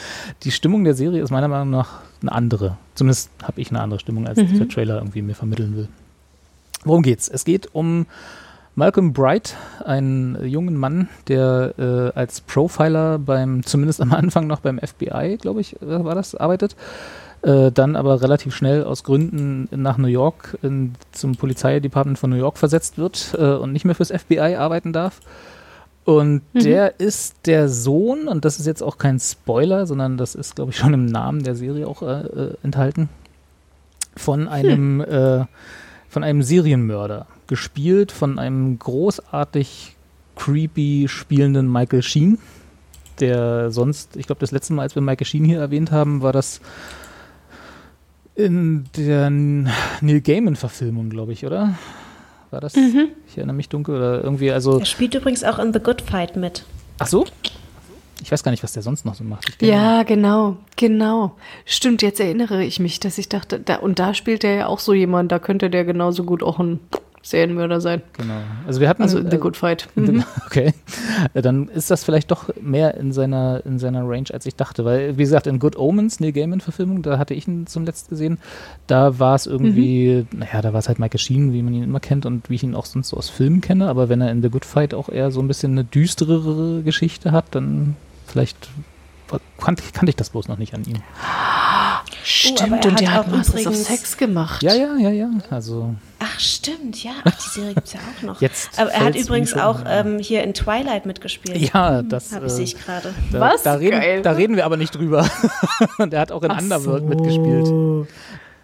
die 0.42 0.50
Stimmung 0.50 0.84
der 0.84 0.94
Serie 0.94 1.22
ist 1.22 1.30
meiner 1.30 1.48
Meinung 1.48 1.70
nach 1.70 2.00
eine 2.20 2.32
andere. 2.32 2.78
Zumindest 2.94 3.30
habe 3.42 3.60
ich 3.60 3.70
eine 3.70 3.80
andere 3.80 4.00
Stimmung, 4.00 4.26
als 4.26 4.38
dieser 4.38 4.68
Trailer 4.68 4.96
irgendwie 4.98 5.22
mir 5.22 5.34
vermitteln 5.34 5.76
will. 5.76 5.88
Worum 6.84 7.02
geht's? 7.02 7.28
Es 7.28 7.44
geht 7.44 7.74
um 7.74 8.06
Malcolm 8.74 9.12
Bright, 9.12 9.56
einen 9.84 10.44
jungen 10.44 10.76
Mann, 10.76 11.08
der 11.28 11.74
äh, 11.78 12.18
als 12.18 12.40
Profiler 12.40 13.18
beim, 13.18 13.64
zumindest 13.64 14.00
am 14.00 14.12
Anfang 14.12 14.46
noch 14.46 14.60
beim 14.60 14.78
FBI, 14.78 15.38
glaube 15.40 15.60
ich, 15.60 15.80
äh, 15.80 16.04
war 16.04 16.14
das, 16.14 16.34
arbeitet. 16.34 16.76
Äh, 17.44 17.72
dann 17.72 17.94
aber 17.94 18.22
relativ 18.22 18.54
schnell 18.54 18.84
aus 18.84 19.04
Gründen 19.04 19.68
nach 19.70 19.98
New 19.98 20.08
York 20.08 20.56
in, 20.62 20.94
zum 21.12 21.36
Polizeidepartement 21.36 22.18
von 22.18 22.30
New 22.30 22.36
York 22.36 22.56
versetzt 22.56 22.96
wird 22.96 23.36
äh, 23.38 23.52
und 23.52 23.72
nicht 23.72 23.84
mehr 23.84 23.94
fürs 23.94 24.10
FBI 24.10 24.56
arbeiten 24.56 24.94
darf. 24.94 25.20
Und 26.04 26.40
der 26.54 27.00
ist 27.00 27.46
der 27.46 27.68
Sohn, 27.68 28.28
und 28.28 28.46
das 28.46 28.58
ist 28.58 28.66
jetzt 28.66 28.82
auch 28.82 28.96
kein 28.96 29.18
Spoiler, 29.18 29.86
sondern 29.86 30.16
das 30.16 30.34
ist, 30.34 30.56
glaube 30.56 30.70
ich, 30.70 30.76
schon 30.78 30.94
im 30.94 31.04
Namen 31.04 31.42
der 31.42 31.54
Serie 31.54 31.86
auch 31.86 32.00
äh, 32.00 32.22
äh, 32.22 32.54
enthalten, 32.62 33.10
von 34.16 34.48
einem, 34.48 35.02
äh, 35.02 35.44
von 36.08 36.24
einem 36.24 36.42
Serienmörder, 36.42 37.26
gespielt 37.46 38.10
von 38.10 38.38
einem 38.38 38.78
großartig 38.78 39.96
creepy 40.36 41.08
spielenden 41.08 41.70
Michael 41.70 42.02
Sheen, 42.02 42.38
der 43.20 43.70
sonst, 43.70 44.16
ich 44.16 44.26
glaube, 44.26 44.40
das 44.40 44.50
letzte 44.50 44.72
Mal, 44.72 44.82
als 44.82 44.94
wir 44.94 45.02
Michael 45.02 45.26
Sheen 45.26 45.44
hier 45.44 45.60
erwähnt 45.60 45.90
haben, 45.90 46.22
war 46.22 46.32
das 46.32 46.62
in 48.35 48.85
der 48.97 49.31
Neil 49.31 50.20
Gaiman-Verfilmung, 50.20 51.11
glaube 51.11 51.32
ich, 51.32 51.47
oder? 51.47 51.78
War 52.51 52.61
das? 52.61 52.74
Ich 52.77 53.36
erinnere 53.36 53.56
mich 53.56 53.69
dunkel 53.69 53.97
oder 53.97 54.23
irgendwie, 54.23 54.51
also. 54.52 54.78
Er 54.78 54.86
spielt 54.86 55.15
übrigens 55.15 55.44
auch 55.44 55.59
in 55.59 55.73
The 55.73 55.81
Good 55.81 56.02
Fight 56.02 56.36
mit. 56.36 56.65
Ach 56.98 57.06
so? 57.06 57.24
Ich 58.23 58.32
weiß 58.32 58.43
gar 58.43 58.52
nicht, 58.52 58.62
was 58.62 58.73
der 58.73 58.82
sonst 58.82 59.05
noch 59.05 59.15
so 59.15 59.24
macht. 59.24 59.61
Ja, 59.61 60.02
genau, 60.02 60.56
genau. 60.77 61.36
Stimmt, 61.66 62.01
jetzt 62.01 62.20
erinnere 62.20 62.65
ich 62.65 62.81
mich, 62.81 63.01
dass 63.01 63.19
ich 63.19 63.28
dachte, 63.28 63.61
da, 63.61 63.77
und 63.77 63.98
da 63.98 64.15
spielt 64.15 64.44
er 64.44 64.55
ja 64.55 64.66
auch 64.66 64.78
so 64.78 64.94
jemand, 64.94 65.31
da 65.31 65.39
könnte 65.39 65.69
der 65.69 65.85
genauso 65.85 66.24
gut 66.24 66.43
auch 66.43 66.59
ein 66.59 66.81
Serienmörder 67.24 67.80
sein. 67.80 68.02
Genau. 68.12 68.34
Also 68.66 68.80
wir 68.80 68.88
hatten 68.88 69.02
Also 69.02 69.18
The 69.18 69.36
äh, 69.36 69.38
Good 69.38 69.56
Fight. 69.56 69.88
Mhm. 69.96 70.24
Okay, 70.46 70.74
Äh, 71.32 71.40
dann 71.40 71.68
ist 71.68 71.90
das 71.90 72.05
vielleicht 72.05 72.30
doch 72.30 72.51
mehr 72.60 72.94
in 72.98 73.12
seiner, 73.12 73.62
in 73.64 73.78
seiner 73.78 74.06
Range, 74.06 74.26
als 74.32 74.44
ich 74.44 74.56
dachte. 74.56 74.84
Weil, 74.84 75.16
wie 75.16 75.22
gesagt, 75.22 75.46
in 75.46 75.59
Good 75.59 75.76
Omens, 75.76 76.20
Neil 76.20 76.32
Gaiman-Verfilmung, 76.32 77.02
da 77.02 77.16
hatte 77.18 77.32
ich 77.32 77.48
ihn 77.48 77.66
zum 77.66 77.86
letzten 77.86 78.10
gesehen, 78.10 78.38
da 78.86 79.18
war 79.18 79.34
es 79.34 79.46
irgendwie, 79.46 80.26
naja, 80.32 80.60
da 80.60 80.72
war 80.74 80.80
es 80.80 80.88
halt 80.88 80.98
Michael 80.98 81.18
Sheen, 81.18 81.52
wie 81.55 81.62
man 81.62 81.72
ihn 81.72 81.82
immer 81.84 82.01
kennt 82.01 82.26
und 82.26 82.51
wie 82.51 82.56
ich 82.56 82.62
ihn 82.62 82.74
auch 82.74 82.84
sonst 82.86 83.09
so 83.09 83.16
aus 83.16 83.30
Filmen 83.30 83.62
kenne. 83.62 83.88
Aber 83.88 84.09
wenn 84.10 84.20
er 84.20 84.30
in 84.30 84.42
The 84.42 84.51
Good 84.51 84.66
Fight 84.66 84.92
auch 84.92 85.09
eher 85.09 85.30
so 85.30 85.40
ein 85.40 85.48
bisschen 85.48 85.72
eine 85.72 85.84
düsterere 85.84 86.82
Geschichte 86.82 87.32
hat, 87.32 87.46
dann 87.52 87.96
vielleicht 88.26 88.68
kannte, 89.59 89.82
kannte 89.92 90.10
ich 90.10 90.16
das 90.16 90.30
bloß 90.30 90.48
noch 90.48 90.59
nicht 90.59 90.74
an 90.74 90.84
ihm. 90.84 90.98
Stimmt, 92.22 92.60
er 92.85 92.90
und 92.90 93.01
der 93.01 93.12
hat 93.12 93.31
Masters 93.31 93.66
of 93.66 93.74
Sex 93.74 94.16
gemacht. 94.16 94.62
Ja, 94.62 94.74
ja, 94.74 94.97
ja, 94.97 95.10
ja. 95.10 95.31
Also 95.51 95.94
Ach, 96.18 96.40
stimmt, 96.40 97.05
ja. 97.05 97.12
Ach, 97.24 97.35
die 97.35 97.51
Serie 97.51 97.74
gibt's 97.74 97.93
ja 97.93 98.01
auch 98.01 98.22
noch. 98.22 98.40
Jetzt 98.40 98.78
Aber 98.81 98.90
er 98.90 99.05
hat 99.05 99.16
übrigens 99.16 99.55
auch 99.55 99.81
ähm, 99.86 100.18
hier 100.18 100.43
in 100.43 100.55
Twilight 100.55 101.05
mitgespielt. 101.05 101.72
ja, 101.72 102.02
das 102.02 102.32
Hab 102.35 102.43
äh, 102.43 102.47
ich, 102.47 102.52
sehe 102.52 102.64
ich 102.64 102.78
gerade. 102.78 103.12
da, 103.31 103.40
Was? 103.40 103.62
Da 103.62 103.74
reden, 103.74 104.01
Geil. 104.01 104.22
da 104.22 104.32
reden 104.32 104.56
wir 104.56 104.64
aber 104.64 104.76
nicht 104.76 104.94
drüber. 104.94 105.28
und 105.98 106.14
er 106.14 106.20
hat 106.20 106.32
auch 106.32 106.43
in 106.43 106.51
Ach 106.51 106.60
Underworld 106.62 107.02
so. 107.02 107.09
mitgespielt. 107.09 108.09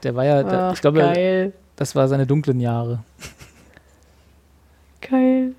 Der 0.03 0.15
war 0.15 0.25
ja, 0.25 0.43
der, 0.43 0.61
Ach, 0.61 0.73
ich 0.75 0.81
glaube, 0.81 1.01
geil. 1.01 1.53
das 1.77 1.95
war 1.95 2.09
seine 2.09 2.27
dunklen 2.27 2.61
Jahre. 2.61 3.01
Geil. 5.03 5.55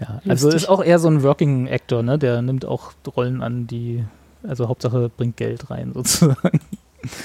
Ja, 0.00 0.22
also 0.26 0.46
Lustig. 0.46 0.62
ist 0.62 0.68
auch 0.68 0.82
eher 0.82 0.98
so 0.98 1.08
ein 1.08 1.22
Working 1.22 1.68
Actor, 1.68 2.02
ne? 2.02 2.18
Der 2.18 2.40
nimmt 2.40 2.64
auch 2.64 2.92
Rollen 3.14 3.42
an, 3.42 3.66
die, 3.66 4.04
also 4.42 4.68
Hauptsache 4.68 5.10
bringt 5.14 5.36
Geld 5.36 5.70
rein 5.70 5.92
sozusagen. 5.94 6.60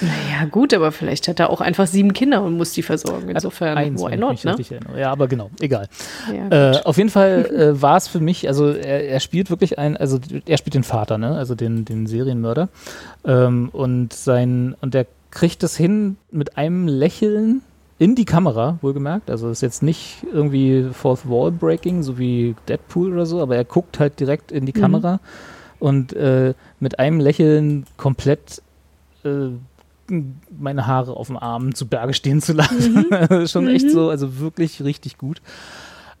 Naja, 0.00 0.46
gut, 0.50 0.72
aber 0.72 0.90
vielleicht 0.92 1.28
hat 1.28 1.40
er 1.40 1.50
auch 1.50 1.60
einfach 1.60 1.86
sieben 1.86 2.12
Kinder 2.12 2.42
und 2.42 2.56
muss 2.56 2.72
die 2.72 2.82
versorgen. 2.82 3.28
Insofern, 3.28 3.76
Eins, 3.76 4.02
why 4.02 4.16
not, 4.16 4.42
ne? 4.44 4.56
Ja, 4.98 5.12
aber 5.12 5.28
genau, 5.28 5.50
egal. 5.60 5.88
Ja, 6.32 6.72
Äh, 6.72 6.82
auf 6.84 6.96
jeden 6.96 7.10
Fall 7.10 7.46
äh, 7.76 7.82
war 7.82 7.96
es 7.96 8.08
für 8.08 8.20
mich, 8.20 8.48
also 8.48 8.70
er, 8.70 9.08
er 9.08 9.20
spielt 9.20 9.50
wirklich 9.50 9.78
ein, 9.78 9.96
also 9.96 10.18
er 10.46 10.56
spielt 10.56 10.74
den 10.74 10.84
Vater, 10.84 11.18
ne? 11.18 11.36
Also 11.36 11.54
den, 11.54 11.84
den 11.84 12.06
Serienmörder. 12.06 12.68
Ähm, 13.24 13.68
und 13.72 14.12
sein, 14.12 14.74
und 14.80 14.94
er 14.94 15.06
kriegt 15.30 15.62
es 15.62 15.76
hin 15.76 16.16
mit 16.30 16.56
einem 16.56 16.88
Lächeln 16.88 17.62
in 17.98 18.14
die 18.14 18.24
Kamera, 18.24 18.78
wohlgemerkt. 18.82 19.30
Also 19.30 19.50
ist 19.50 19.62
jetzt 19.62 19.82
nicht 19.82 20.18
irgendwie 20.32 20.86
Fourth 20.92 21.28
Wall 21.28 21.50
Breaking, 21.50 22.02
so 22.02 22.18
wie 22.18 22.54
Deadpool 22.68 23.12
oder 23.12 23.26
so, 23.26 23.40
aber 23.40 23.56
er 23.56 23.64
guckt 23.64 23.98
halt 23.98 24.20
direkt 24.20 24.52
in 24.52 24.66
die 24.66 24.72
Kamera 24.72 25.20
und 25.78 26.14
äh, 26.14 26.54
mit 26.80 26.98
einem 26.98 27.20
Lächeln 27.20 27.84
komplett 27.96 28.62
äh, 29.26 29.50
meine 30.58 30.86
Haare 30.86 31.16
auf 31.16 31.26
dem 31.26 31.36
Arm 31.36 31.74
zu 31.74 31.86
Berge 31.86 32.14
stehen 32.14 32.40
zu 32.40 32.52
lassen. 32.52 33.06
Schon 33.48 33.68
echt 33.68 33.90
so, 33.90 34.08
also 34.10 34.38
wirklich 34.38 34.82
richtig 34.82 35.18
gut. 35.18 35.42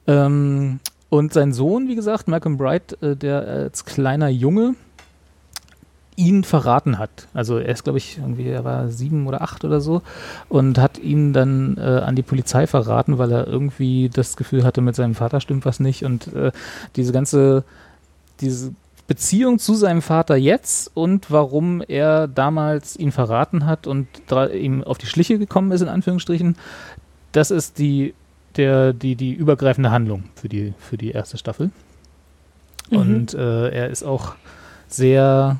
Ähm, 0.06 0.80
und 1.08 1.32
sein 1.32 1.52
Sohn, 1.52 1.88
wie 1.88 1.94
gesagt, 1.94 2.28
Malcolm 2.28 2.56
Bright, 2.56 3.00
äh, 3.02 3.16
der 3.16 3.46
als 3.46 3.84
kleiner 3.84 4.28
Junge 4.28 4.74
ihn 6.16 6.44
verraten 6.44 6.98
hat. 6.98 7.28
Also 7.34 7.58
er 7.58 7.68
ist, 7.68 7.84
glaube 7.84 7.98
ich, 7.98 8.18
irgendwie, 8.18 8.48
er 8.48 8.64
war 8.64 8.88
sieben 8.88 9.26
oder 9.26 9.42
acht 9.42 9.64
oder 9.64 9.80
so 9.80 10.02
und 10.48 10.78
hat 10.78 10.98
ihn 10.98 11.32
dann 11.32 11.76
äh, 11.76 11.80
an 11.80 12.16
die 12.16 12.22
Polizei 12.22 12.66
verraten, 12.66 13.18
weil 13.18 13.30
er 13.30 13.46
irgendwie 13.46 14.08
das 14.08 14.36
Gefühl 14.36 14.64
hatte, 14.64 14.80
mit 14.80 14.96
seinem 14.96 15.14
Vater 15.14 15.40
stimmt 15.40 15.66
was 15.66 15.78
nicht 15.78 16.04
und 16.04 16.32
äh, 16.34 16.52
diese 16.96 17.12
ganze, 17.12 17.64
diese 18.40 18.72
Beziehung 19.06 19.58
zu 19.58 19.74
seinem 19.74 20.02
Vater 20.02 20.36
jetzt 20.36 20.90
und 20.94 21.30
warum 21.30 21.82
er 21.86 22.26
damals 22.26 22.96
ihn 22.96 23.12
verraten 23.12 23.66
hat 23.66 23.86
und 23.86 24.08
ihm 24.52 24.82
auf 24.82 24.98
die 24.98 25.06
Schliche 25.06 25.38
gekommen 25.38 25.70
ist, 25.70 25.80
in 25.80 25.88
Anführungsstrichen, 25.88 26.56
das 27.32 27.50
ist 27.50 27.78
die, 27.78 28.14
der, 28.56 28.92
die, 28.92 29.14
die 29.14 29.32
übergreifende 29.32 29.90
Handlung 29.90 30.24
für 30.34 30.48
die, 30.48 30.74
für 30.78 30.96
die 30.96 31.12
erste 31.12 31.38
Staffel. 31.38 31.70
Und 32.90 33.34
äh, 33.34 33.70
er 33.70 33.90
ist 33.90 34.02
auch 34.02 34.34
sehr 34.88 35.58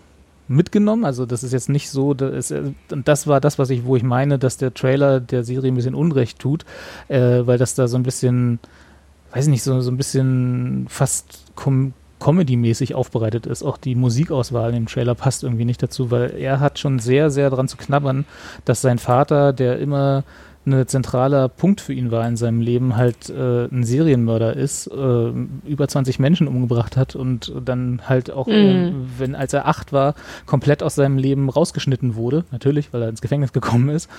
mitgenommen. 0.49 1.05
Also 1.05 1.27
das 1.27 1.43
ist 1.43 1.53
jetzt 1.53 1.69
nicht 1.69 1.91
so, 1.91 2.15
er, 2.15 2.73
und 2.91 3.09
das 3.09 3.27
war 3.27 3.41
das, 3.41 3.59
was 3.59 3.71
ich, 3.71 3.85
wo 3.85 3.97
ich 3.97 4.03
meine, 4.03 4.39
dass 4.39 4.57
der 4.57 4.75
Trailer 4.75 5.21
der 5.21 5.45
Serie 5.45 5.71
ein 5.71 5.75
bisschen 5.75 5.95
Unrecht 5.95 6.39
tut, 6.39 6.65
äh, 7.09 7.43
weil 7.45 7.59
das 7.59 7.75
da 7.75 7.89
so 7.89 7.97
ein 7.97 8.03
bisschen, 8.03 8.59
weiß 9.33 9.47
ich 9.47 9.51
nicht, 9.51 9.63
so, 9.63 9.81
so 9.81 9.91
ein 9.91 9.97
bisschen 9.97 10.87
fast 10.89 11.45
kom 11.55 11.93
Comedy-mäßig 12.19 12.95
aufbereitet 12.95 13.47
ist. 13.47 13.63
Auch 13.63 13.77
die 13.77 13.95
Musikauswahl 13.95 14.75
im 14.75 14.87
Trailer 14.87 15.15
passt 15.15 15.45
irgendwie 15.45 15.65
nicht 15.65 15.83
dazu, 15.83 16.11
weil 16.11 16.35
er 16.37 16.61
hat 16.61 16.79
schon 16.79 16.99
sehr, 16.99 17.31
sehr 17.31 17.51
dran 17.51 17.69
zu 17.69 17.77
knabbern, 17.77 18.25
dass 18.65 18.81
sein 18.81 18.99
Vater, 18.99 19.53
der 19.53 19.79
immer 19.79 20.25
ein 20.67 20.87
zentraler 20.89 21.49
Punkt 21.49 21.81
für 21.81 21.93
ihn 21.93 22.11
war 22.11 22.27
in 22.27 22.37
seinem 22.37 22.61
Leben, 22.61 22.97
halt 22.97 23.31
äh, 23.31 23.67
ein 23.67 23.85
Serienmörder 23.85 24.57
ist, 24.57 24.89
äh, 24.89 25.33
über 25.67 25.87
20 25.87 26.19
Menschen 26.19 26.49
umgebracht 26.49 26.97
hat 26.97 27.15
und 27.15 27.53
dann 27.65 28.03
halt 28.09 28.31
auch, 28.31 28.49
äh, 28.49 28.93
wenn 29.19 29.35
als 29.35 29.53
er 29.53 29.69
acht 29.69 29.93
war, 29.93 30.15
komplett 30.45 30.83
aus 30.83 30.97
seinem 30.97 31.19
Leben 31.19 31.49
rausgeschnitten 31.49 32.17
wurde, 32.17 32.45
natürlich, 32.51 32.93
weil 32.93 33.03
er 33.03 33.09
ins 33.09 33.23
Gefängnis 33.23 33.53
gekommen 33.53 33.89
ist. 33.89 34.11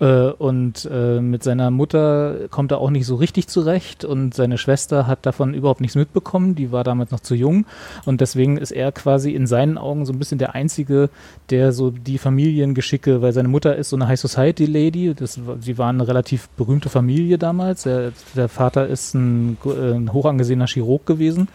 Äh, 0.00 0.30
und 0.30 0.88
äh, 0.92 1.20
mit 1.20 1.42
seiner 1.42 1.70
Mutter 1.70 2.48
kommt 2.50 2.72
er 2.72 2.78
auch 2.78 2.90
nicht 2.90 3.06
so 3.06 3.14
richtig 3.14 3.48
zurecht 3.48 4.04
und 4.04 4.34
seine 4.34 4.58
Schwester 4.58 5.06
hat 5.06 5.24
davon 5.24 5.54
überhaupt 5.54 5.80
nichts 5.80 5.96
mitbekommen, 5.96 6.54
die 6.54 6.72
war 6.72 6.84
damals 6.84 7.12
noch 7.12 7.20
zu 7.20 7.34
jung 7.34 7.64
und 8.04 8.20
deswegen 8.20 8.56
ist 8.56 8.72
er 8.72 8.92
quasi 8.92 9.32
in 9.32 9.46
seinen 9.46 9.78
Augen 9.78 10.04
so 10.04 10.12
ein 10.12 10.18
bisschen 10.18 10.38
der 10.38 10.54
Einzige, 10.54 11.10
der 11.50 11.72
so 11.72 11.90
die 11.90 12.18
Familiengeschicke, 12.18 13.22
weil 13.22 13.32
seine 13.32 13.48
Mutter 13.48 13.76
ist 13.76 13.90
so 13.90 13.96
eine 13.96 14.08
High 14.08 14.20
Society 14.20 14.66
Lady, 14.66 15.14
das, 15.14 15.40
sie 15.60 15.78
waren 15.78 15.93
eine 15.94 16.08
relativ 16.08 16.48
berühmte 16.50 16.88
Familie 16.88 17.38
damals, 17.38 17.84
der, 17.84 18.12
der 18.34 18.48
Vater 18.48 18.86
ist 18.86 19.14
ein, 19.14 19.56
ein 19.64 20.12
hoch 20.12 20.32
Chirurg 20.66 21.06
gewesen 21.06 21.48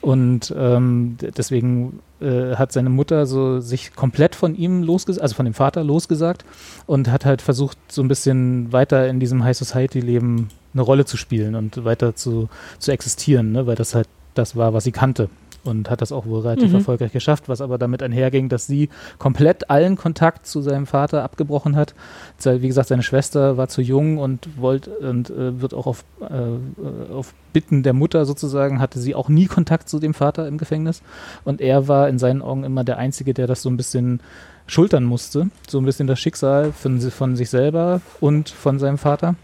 und 0.00 0.54
ähm, 0.56 1.16
deswegen 1.36 2.00
äh, 2.20 2.56
hat 2.56 2.72
seine 2.72 2.90
Mutter 2.90 3.26
so 3.26 3.60
sich 3.60 3.94
komplett 3.94 4.34
von 4.34 4.54
ihm 4.54 4.82
losgesagt, 4.82 5.22
also 5.22 5.34
von 5.34 5.44
dem 5.44 5.54
Vater 5.54 5.84
losgesagt 5.84 6.44
und 6.86 7.10
hat 7.10 7.24
halt 7.24 7.42
versucht, 7.42 7.78
so 7.88 8.02
ein 8.02 8.08
bisschen 8.08 8.72
weiter 8.72 9.08
in 9.08 9.20
diesem 9.20 9.44
High 9.44 9.56
Society 9.56 10.00
Leben 10.00 10.48
eine 10.74 10.82
Rolle 10.82 11.04
zu 11.04 11.16
spielen 11.16 11.54
und 11.54 11.84
weiter 11.84 12.14
zu, 12.14 12.48
zu 12.78 12.92
existieren, 12.92 13.52
ne? 13.52 13.66
weil 13.66 13.76
das 13.76 13.94
halt 13.94 14.08
das 14.34 14.56
war, 14.56 14.72
was 14.72 14.84
sie 14.84 14.92
kannte. 14.92 15.28
Und 15.64 15.90
hat 15.90 16.00
das 16.00 16.10
auch 16.10 16.26
wohl 16.26 16.40
relativ 16.40 16.70
Mhm. 16.70 16.78
erfolgreich 16.78 17.12
geschafft, 17.12 17.48
was 17.48 17.60
aber 17.60 17.78
damit 17.78 18.02
einherging, 18.02 18.48
dass 18.48 18.66
sie 18.66 18.88
komplett 19.18 19.70
allen 19.70 19.96
Kontakt 19.96 20.44
zu 20.44 20.60
seinem 20.60 20.86
Vater 20.86 21.22
abgebrochen 21.22 21.76
hat. 21.76 21.94
Wie 22.42 22.66
gesagt, 22.66 22.88
seine 22.88 23.04
Schwester 23.04 23.56
war 23.56 23.68
zu 23.68 23.80
jung 23.80 24.18
und 24.18 24.48
wollte 24.60 24.90
und 24.90 25.30
äh, 25.30 25.60
wird 25.60 25.72
auch 25.72 25.86
auf, 25.86 26.04
äh, 26.20 27.12
auf 27.12 27.32
Bitten 27.52 27.84
der 27.84 27.92
Mutter 27.92 28.26
sozusagen, 28.26 28.80
hatte 28.80 28.98
sie 28.98 29.14
auch 29.14 29.28
nie 29.28 29.46
Kontakt 29.46 29.88
zu 29.88 30.00
dem 30.00 30.14
Vater 30.14 30.48
im 30.48 30.58
Gefängnis. 30.58 31.00
Und 31.44 31.60
er 31.60 31.86
war 31.86 32.08
in 32.08 32.18
seinen 32.18 32.42
Augen 32.42 32.64
immer 32.64 32.82
der 32.82 32.98
Einzige, 32.98 33.32
der 33.32 33.46
das 33.46 33.62
so 33.62 33.70
ein 33.70 33.76
bisschen 33.76 34.20
schultern 34.66 35.04
musste. 35.04 35.50
So 35.68 35.78
ein 35.78 35.84
bisschen 35.84 36.08
das 36.08 36.18
Schicksal 36.18 36.72
von, 36.72 37.00
von 37.00 37.36
sich 37.36 37.50
selber 37.50 38.00
und 38.20 38.48
von 38.48 38.80
seinem 38.80 38.98
Vater. 38.98 39.36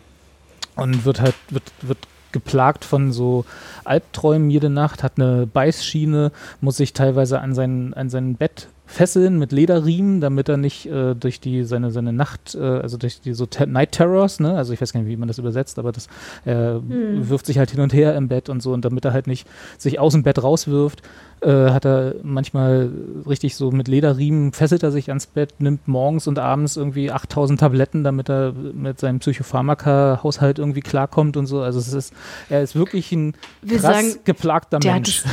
Und 0.75 1.05
wird 1.05 1.21
halt, 1.21 1.35
wird, 1.51 1.65
wird 1.83 1.99
geplagt 2.33 2.85
von 2.85 3.13
so 3.13 3.45
Albträumen 3.85 4.51
jede 4.51 4.71
Nacht, 4.71 5.03
hat 5.03 5.13
eine 5.17 5.47
Beißschiene, 5.47 6.33
muss 6.61 6.77
sich 6.77 6.93
teilweise 6.93 7.41
an 7.41 7.55
sein, 7.55 7.95
an 7.95 8.11
sein 8.11 8.35
Bett 8.37 8.69
fesseln 8.89 9.39
mit 9.39 9.53
Lederriemen, 9.53 10.23
damit 10.23 10.49
er 10.49 10.57
nicht 10.57 10.87
äh, 10.87 11.15
durch 11.15 11.41
die 11.41 11.65
seine 11.65 11.91
seine 11.91 12.15
Nacht, 12.15 12.55
äh, 12.55 12.63
also 12.63 12.97
durch 12.97 13.21
die 13.21 13.35
so 13.35 13.45
Te 13.45 13.67
Night 13.67 13.93
Terrors, 13.93 14.41
ne, 14.41 14.55
also 14.55 14.73
ich 14.73 14.81
weiß 14.81 14.95
gar 14.95 15.01
nicht, 15.01 15.11
wie 15.11 15.17
man 15.17 15.29
das 15.29 15.37
übersetzt, 15.37 15.79
aber 15.79 15.93
das 15.93 16.09
er 16.47 16.81
wirft 16.87 17.45
sich 17.45 17.59
halt 17.59 17.71
hin 17.71 17.81
und 17.81 17.93
her 17.93 18.17
im 18.17 18.29
Bett 18.29 18.49
und 18.49 18.63
so 18.63 18.73
und 18.73 18.87
damit 18.87 19.05
er 19.05 19.13
halt 19.13 19.27
nicht 19.27 19.47
sich 19.77 19.99
aus 19.99 20.15
dem 20.15 20.23
Bett 20.23 20.43
rauswirft, 20.43 21.03
äh, 21.41 21.71
hat 21.71 21.85
er 21.85 22.17
manchmal 22.23 22.91
richtig 23.27 23.57
so 23.57 23.71
mit 23.71 23.89
Lederriemen 23.89 24.53
fesselt 24.53 24.83
er 24.83 24.91
sich 24.91 25.09
ans 25.09 25.27
Bett, 25.27 25.61
nimmt 25.61 25.87
morgens 25.87 26.27
und 26.27 26.39
abends 26.39 26.77
irgendwie 26.77 27.11
8000 27.11 27.61
Tabletten, 27.61 28.05
damit 28.05 28.29
er 28.29 28.53
mit 28.53 28.99
seinem 28.99 29.21
Psychopharmaka-Haushalt 29.21 30.59
irgendwie 30.59 30.81
klarkommt 30.81 31.37
und 31.37 31.47
so. 31.47 31.61
Also 31.61 31.79
es 31.79 31.93
ist, 31.93 32.13
er 32.49 32.63
ist 32.63 32.75
wirklich 32.75 33.13
ein 33.13 33.35
Wir 33.63 33.79
krass 33.79 33.97
sagen, 33.97 34.19
geplagter 34.25 34.79
der 34.79 34.95
hat 34.95 35.03
Mensch. 35.03 35.25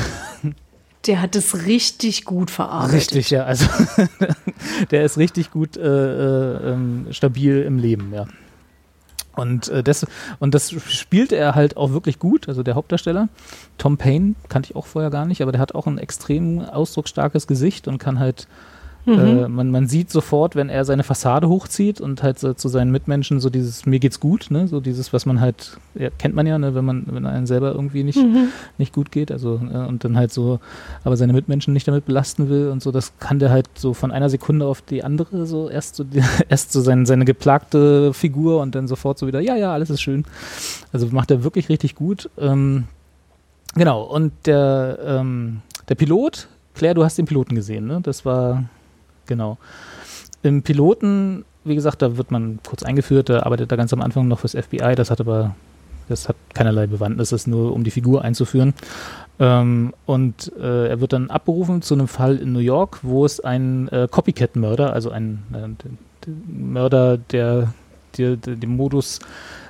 Der 1.08 1.22
hat 1.22 1.36
es 1.36 1.66
richtig 1.68 2.26
gut 2.26 2.50
verarbeitet. 2.50 2.96
Richtig, 2.96 3.30
ja. 3.30 3.44
Also 3.44 3.68
der 4.92 5.04
ist 5.04 5.18
richtig 5.18 5.52
gut 5.52 5.78
äh, 5.78 5.82
äh, 5.82 6.72
ähm, 6.72 7.08
stabil 7.12 7.62
im 7.62 7.78
Leben, 7.78 8.12
ja. 8.14 8.26
Und, 9.36 9.68
äh, 9.70 9.84
das, 9.84 10.06
und 10.40 10.54
das 10.54 10.72
spielt 10.72 11.32
er 11.32 11.56
halt 11.56 11.78
auch 11.78 11.92
wirklich 11.92 12.20
gut, 12.20 12.48
also 12.48 12.64
der 12.64 12.76
Hauptdarsteller. 12.76 13.30
Tom 13.78 13.98
Payne 13.98 14.36
kannte 14.50 14.70
ich 14.72 14.76
auch 14.76 14.86
vorher 14.86 15.12
gar 15.12 15.26
nicht, 15.26 15.42
aber 15.42 15.52
der 15.52 15.62
hat 15.62 15.76
auch 15.76 15.88
ein 15.88 15.98
extrem 15.98 16.62
ausdrucksstarkes 16.62 17.48
Gesicht 17.48 17.88
und 17.88 17.98
kann 17.98 18.20
halt 18.20 18.48
Äh, 19.08 19.48
man, 19.48 19.70
man 19.70 19.88
sieht 19.88 20.10
sofort, 20.10 20.56
wenn 20.56 20.70
er 20.70 20.84
seine 20.84 21.04
Fassade 21.04 21.48
hochzieht 21.48 22.02
und 22.02 22.24
halt 22.24 22.40
so 22.40 22.54
zu 22.54 22.70
seinen 22.70 22.92
Mitmenschen 22.92 23.40
so 23.40 23.50
dieses 23.50 23.86
mir 23.86 24.00
geht's 24.00 24.20
gut, 24.20 24.48
ne? 24.50 24.68
So 24.68 24.80
dieses, 24.80 25.14
was 25.14 25.26
man 25.26 25.40
halt, 25.40 25.78
ja, 25.94 26.10
kennt 26.10 26.34
man 26.34 26.48
ja, 26.48 26.58
ne? 26.58 26.74
wenn 26.74 26.86
man, 26.86 27.06
wenn 27.10 27.26
einem 27.26 27.46
selber 27.46 27.74
irgendwie 27.74 28.04
nicht, 28.04 28.20
nicht 28.78 28.94
gut 28.94 29.12
geht, 29.12 29.32
also 29.32 29.60
äh, 29.72 29.78
und 29.78 30.04
dann 30.04 30.18
halt 30.18 30.34
so, 30.34 30.60
aber 31.04 31.18
seine 31.18 31.34
Mitmenschen 31.34 31.74
nicht 31.74 31.88
damit 31.88 32.06
belasten 32.06 32.50
will 32.50 32.70
und 32.70 32.82
so, 32.82 32.92
das 32.92 33.14
kann 33.20 33.38
der 33.38 33.52
halt 33.52 33.68
so 33.76 33.94
von 33.94 34.12
einer 34.12 34.30
Sekunde 34.30 34.66
auf 34.66 34.82
die 34.82 35.04
andere 35.04 35.46
so 35.46 35.70
erst 35.70 35.96
so 35.96 36.04
die, 36.04 36.24
erst 36.50 36.72
so 36.72 36.82
sein, 36.82 37.06
seine 37.06 37.26
geplagte 37.26 38.14
Figur 38.14 38.62
und 38.62 38.74
dann 38.74 38.88
sofort 38.88 39.20
so 39.20 39.28
wieder, 39.28 39.40
ja, 39.40 39.56
ja, 39.56 39.72
alles 39.74 39.90
ist 39.90 40.02
schön. 40.02 40.26
Also 40.92 41.08
macht 41.12 41.30
er 41.30 41.44
wirklich 41.44 41.70
richtig 41.70 41.96
gut. 41.96 42.30
Ähm, 42.40 42.86
genau, 43.76 44.04
und 44.04 44.32
der, 44.46 44.98
ähm, 45.06 45.62
der 45.90 45.96
Pilot, 45.96 46.48
Claire, 46.74 46.96
du 46.96 47.04
hast 47.04 47.18
den 47.18 47.26
Piloten 47.26 47.56
gesehen, 47.56 47.88
ne? 47.88 48.00
Das 48.02 48.26
war 48.26 48.66
Genau. 49.26 49.58
Im 50.44 50.62
Piloten, 50.62 51.46
wie 51.64 51.76
gesagt, 51.76 52.02
da 52.02 52.18
wird 52.18 52.32
man 52.32 52.60
kurz 52.68 52.84
eingeführt, 52.84 53.30
da 53.30 53.44
arbeitet 53.44 53.72
er 53.72 53.78
ganz 53.78 53.92
am 53.94 54.02
Anfang 54.02 54.28
noch 54.28 54.40
fürs 54.40 54.54
FBI, 54.54 54.94
das 54.96 55.10
hat 55.10 55.20
aber, 55.20 55.56
das 56.08 56.30
hat 56.30 56.36
keinerlei 56.54 56.88
Bewandtnis, 56.88 57.30
das 57.30 57.42
ist 57.42 57.48
nur 57.48 57.74
um 57.74 57.84
die 57.84 57.92
Figur 57.92 58.24
einzuführen. 58.24 58.74
Ähm, 59.40 59.94
und 60.06 60.52
äh, 60.58 60.90
er 60.90 61.02
wird 61.02 61.14
dann 61.14 61.30
abberufen 61.30 61.82
zu 61.82 61.96
einem 61.96 62.08
Fall 62.08 62.38
in 62.38 62.54
New 62.54 62.60
York, 62.60 63.00
wo 63.02 63.26
es 63.26 63.40
einen 63.40 63.88
äh, 63.90 64.08
Copycat-Mörder, 64.10 64.94
also 64.94 65.10
einen 65.10 65.44
äh, 65.54 66.30
Mörder, 66.48 67.18
der, 67.18 67.74
der, 68.18 68.38
dem 68.38 68.76
Modus 68.76 69.20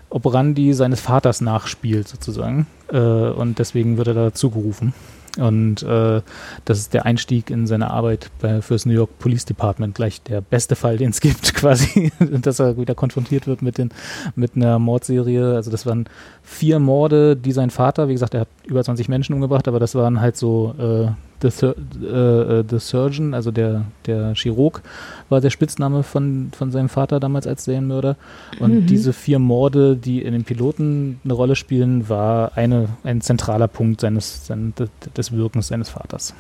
operandi 0.10 0.74
seines 0.74 1.02
Vaters 1.02 1.42
nachspielt, 1.42 2.08
sozusagen. 2.08 2.68
Äh, 2.92 2.98
und 2.98 3.60
deswegen 3.60 3.98
wird 3.98 4.08
er 4.08 4.14
dazu 4.14 4.50
gerufen. 4.52 4.94
Und 5.38 5.84
äh, 5.84 6.22
das 6.66 6.78
ist 6.80 6.94
der 6.94 7.06
Einstieg 7.06 7.50
in 7.50 7.68
seine 7.68 7.92
Arbeit 7.92 8.30
bei, 8.40 8.62
fürs 8.62 8.86
New 8.86 8.94
York 8.94 9.20
Police 9.20 9.46
Department, 9.46 9.96
gleich 9.96 10.22
der 10.22 10.42
beste 10.42 10.76
Fall, 10.76 10.98
den 10.98 11.10
es 11.10 11.20
gibt, 11.20 11.54
quasi, 11.56 12.12
dass 12.20 12.60
er 12.60 12.78
wieder 12.78 12.96
konfrontiert 12.96 13.48
wird 13.48 13.62
mit, 13.62 13.78
den, 13.78 13.90
mit 14.36 14.56
einer 14.56 14.80
Mordserie. 14.80 15.56
Also 15.56 15.72
das 15.72 15.86
waren 15.86 16.06
vier 16.44 16.80
Morde, 16.80 17.36
die 17.36 17.52
sein 17.52 17.70
Vater, 17.70 18.08
wie 18.08 18.14
gesagt, 18.14 18.34
er 18.34 18.42
hat 18.42 18.50
über 18.66 18.84
20 18.84 19.10
Menschen 19.10 19.34
umgebracht, 19.34 19.68
aber 19.68 19.80
das 19.80 19.96
waren 19.96 20.22
halt 20.22 20.38
so 20.38 20.76
äh, 20.78 21.12
The, 21.42 21.50
Sur 21.50 21.76
äh, 21.78 22.64
The 22.70 22.80
Surgeon, 22.80 23.34
also 23.34 23.52
der, 23.52 23.86
der 24.06 24.34
Chirurg, 24.36 24.82
war 25.30 25.42
der 25.42 25.50
Spitzname 25.50 26.04
von, 26.04 26.52
von 26.56 26.72
seinem 26.72 26.90
Vater 26.90 27.20
damals 27.20 27.46
als 27.48 27.66
Serienmörder. 27.66 28.16
Und 28.60 28.74
Mhm. 28.74 28.86
diese 28.88 29.12
vier 29.14 29.40
Morde, 29.40 29.96
die 29.98 30.22
in 30.22 30.34
den 30.34 30.44
Piloten 30.44 31.20
eine 31.24 31.34
Rolle 31.34 31.56
spielen, 31.56 32.08
war 32.10 32.52
eine, 32.56 32.88
ein 33.04 33.22
zentraler 33.22 33.68
Punkt 33.68 34.02
seines, 34.02 34.46
sein, 34.48 34.74
des, 34.78 34.90
des 35.16 35.32
Wirkens 35.32 35.68
seines 35.68 35.90
Vaters. 35.90 36.34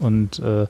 Und 0.00 0.38
äh, 0.40 0.66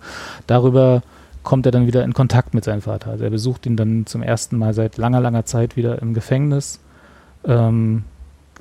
darüber 0.46 1.02
kommt 1.42 1.64
er 1.64 1.72
dann 1.72 1.86
wieder 1.86 2.04
in 2.04 2.12
Kontakt 2.12 2.52
mit 2.52 2.64
seinem 2.64 2.82
Vater. 2.82 3.10
Also 3.12 3.24
er 3.24 3.30
besucht 3.30 3.64
ihn 3.64 3.76
dann 3.76 4.04
zum 4.04 4.22
ersten 4.22 4.58
Mal 4.58 4.74
seit 4.74 4.98
langer, 4.98 5.20
langer 5.20 5.46
Zeit 5.46 5.76
wieder 5.76 6.02
im 6.02 6.12
Gefängnis, 6.12 6.80
ähm, 7.44 8.04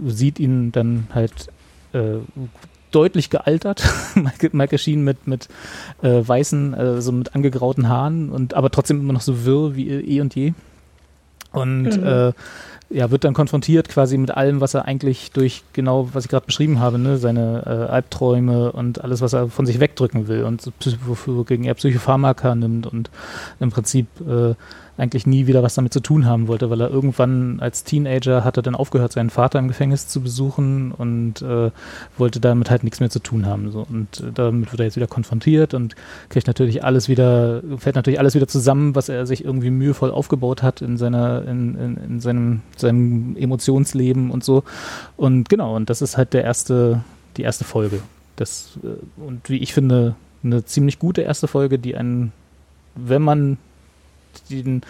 sieht 0.01 0.39
ihn 0.39 0.71
dann 0.71 1.07
halt 1.13 1.47
äh, 1.93 2.19
deutlich 2.91 3.29
gealtert. 3.29 3.83
Michael, 4.15 4.49
Michael 4.53 4.79
Sheen 4.79 5.03
mit, 5.03 5.27
mit 5.27 5.47
äh, 6.01 6.21
weißen, 6.25 6.73
also 6.73 7.11
mit 7.11 7.35
angegrauten 7.35 7.87
Haaren 7.89 8.29
und 8.29 8.53
aber 8.53 8.69
trotzdem 8.69 8.99
immer 8.99 9.13
noch 9.13 9.21
so 9.21 9.45
wirr 9.45 9.75
wie 9.75 9.89
eh 9.89 10.21
und 10.21 10.35
je. 10.35 10.53
Und 11.51 11.87
äh, 11.87 12.31
ja, 12.91 13.11
wird 13.11 13.23
dann 13.23 13.33
konfrontiert 13.33 13.87
quasi 13.87 14.17
mit 14.17 14.31
allem, 14.31 14.61
was 14.61 14.73
er 14.73 14.85
eigentlich 14.85 15.31
durch 15.31 15.63
genau, 15.73 16.09
was 16.13 16.25
ich 16.25 16.29
gerade 16.29 16.45
beschrieben 16.45 16.79
habe, 16.79 16.97
ne, 16.97 17.17
seine 17.17 17.63
äh, 17.65 17.91
Albträume 17.91 18.71
und 18.71 19.03
alles, 19.03 19.21
was 19.21 19.33
er 19.33 19.47
von 19.49 19.65
sich 19.65 19.79
wegdrücken 19.79 20.27
will 20.27 20.43
und 20.43 20.61
so, 20.61 20.71
wofür 21.05 21.45
gegen 21.45 21.65
er 21.65 21.75
Psychopharmaka 21.75 22.55
nimmt 22.55 22.87
und 22.87 23.11
im 23.59 23.69
Prinzip 23.69 24.07
äh, 24.27 24.55
eigentlich 24.99 25.25
nie 25.25 25.47
wieder 25.47 25.63
was 25.63 25.75
damit 25.75 25.93
zu 25.93 26.01
tun 26.01 26.25
haben 26.25 26.47
wollte, 26.47 26.69
weil 26.69 26.81
er 26.81 26.89
irgendwann 26.89 27.59
als 27.59 27.83
Teenager 27.83 28.43
hat 28.43 28.57
er 28.57 28.63
dann 28.63 28.75
aufgehört, 28.75 29.11
seinen 29.11 29.29
Vater 29.29 29.59
im 29.59 29.67
Gefängnis 29.67 30.07
zu 30.07 30.21
besuchen 30.21 30.91
und 30.91 31.41
äh, 31.41 31.71
wollte 32.17 32.39
damit 32.39 32.69
halt 32.69 32.83
nichts 32.83 32.99
mehr 32.99 33.09
zu 33.09 33.19
tun 33.19 33.45
haben. 33.45 33.71
So. 33.71 33.85
Und 33.89 34.19
äh, 34.19 34.31
damit 34.33 34.71
wird 34.71 34.79
er 34.81 34.85
jetzt 34.85 34.95
wieder 34.95 35.07
konfrontiert 35.07 35.73
und 35.73 35.95
kriegt 36.29 36.47
natürlich 36.47 36.83
alles 36.83 37.07
wieder, 37.07 37.61
fällt 37.77 37.95
natürlich 37.95 38.19
alles 38.19 38.35
wieder 38.35 38.47
zusammen, 38.47 38.95
was 38.95 39.09
er 39.09 39.25
sich 39.25 39.43
irgendwie 39.43 39.69
mühevoll 39.69 40.11
aufgebaut 40.11 40.63
hat 40.63 40.81
in 40.81 40.97
seiner, 40.97 41.43
in, 41.47 41.75
in, 41.75 41.97
in 41.97 42.19
seinem, 42.19 42.61
seinem 42.75 43.35
Emotionsleben 43.37 44.31
und 44.31 44.43
so. 44.43 44.63
Und 45.17 45.49
genau, 45.49 45.75
und 45.75 45.89
das 45.89 46.01
ist 46.01 46.17
halt 46.17 46.33
der 46.33 46.43
erste, 46.43 47.03
die 47.37 47.43
erste 47.43 47.63
Folge. 47.63 48.01
Das, 48.35 48.77
äh, 48.83 49.21
und 49.21 49.49
wie 49.49 49.57
ich 49.57 49.73
finde, 49.73 50.15
eine 50.43 50.65
ziemlich 50.65 50.99
gute 50.99 51.21
erste 51.21 51.47
Folge, 51.47 51.79
die 51.79 51.95
einen, 51.95 52.31
wenn 52.95 53.21
man 53.21 53.57
den, 54.49 54.81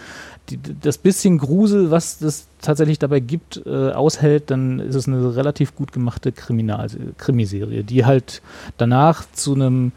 die, 0.48 0.58
das 0.80 0.98
bisschen 0.98 1.38
Grusel, 1.38 1.90
was 1.90 2.18
das 2.18 2.48
tatsächlich 2.60 2.98
dabei 2.98 3.20
gibt, 3.20 3.62
äh, 3.66 3.90
aushält, 3.92 4.50
dann 4.50 4.80
ist 4.80 4.94
es 4.94 5.08
eine 5.08 5.36
relativ 5.36 5.74
gut 5.74 5.92
gemachte 5.92 6.32
Kriminal 6.32 6.88
Krimiserie, 7.18 7.84
die 7.84 8.04
halt 8.04 8.42
danach 8.76 9.24
zu 9.32 9.54
einem 9.54 9.92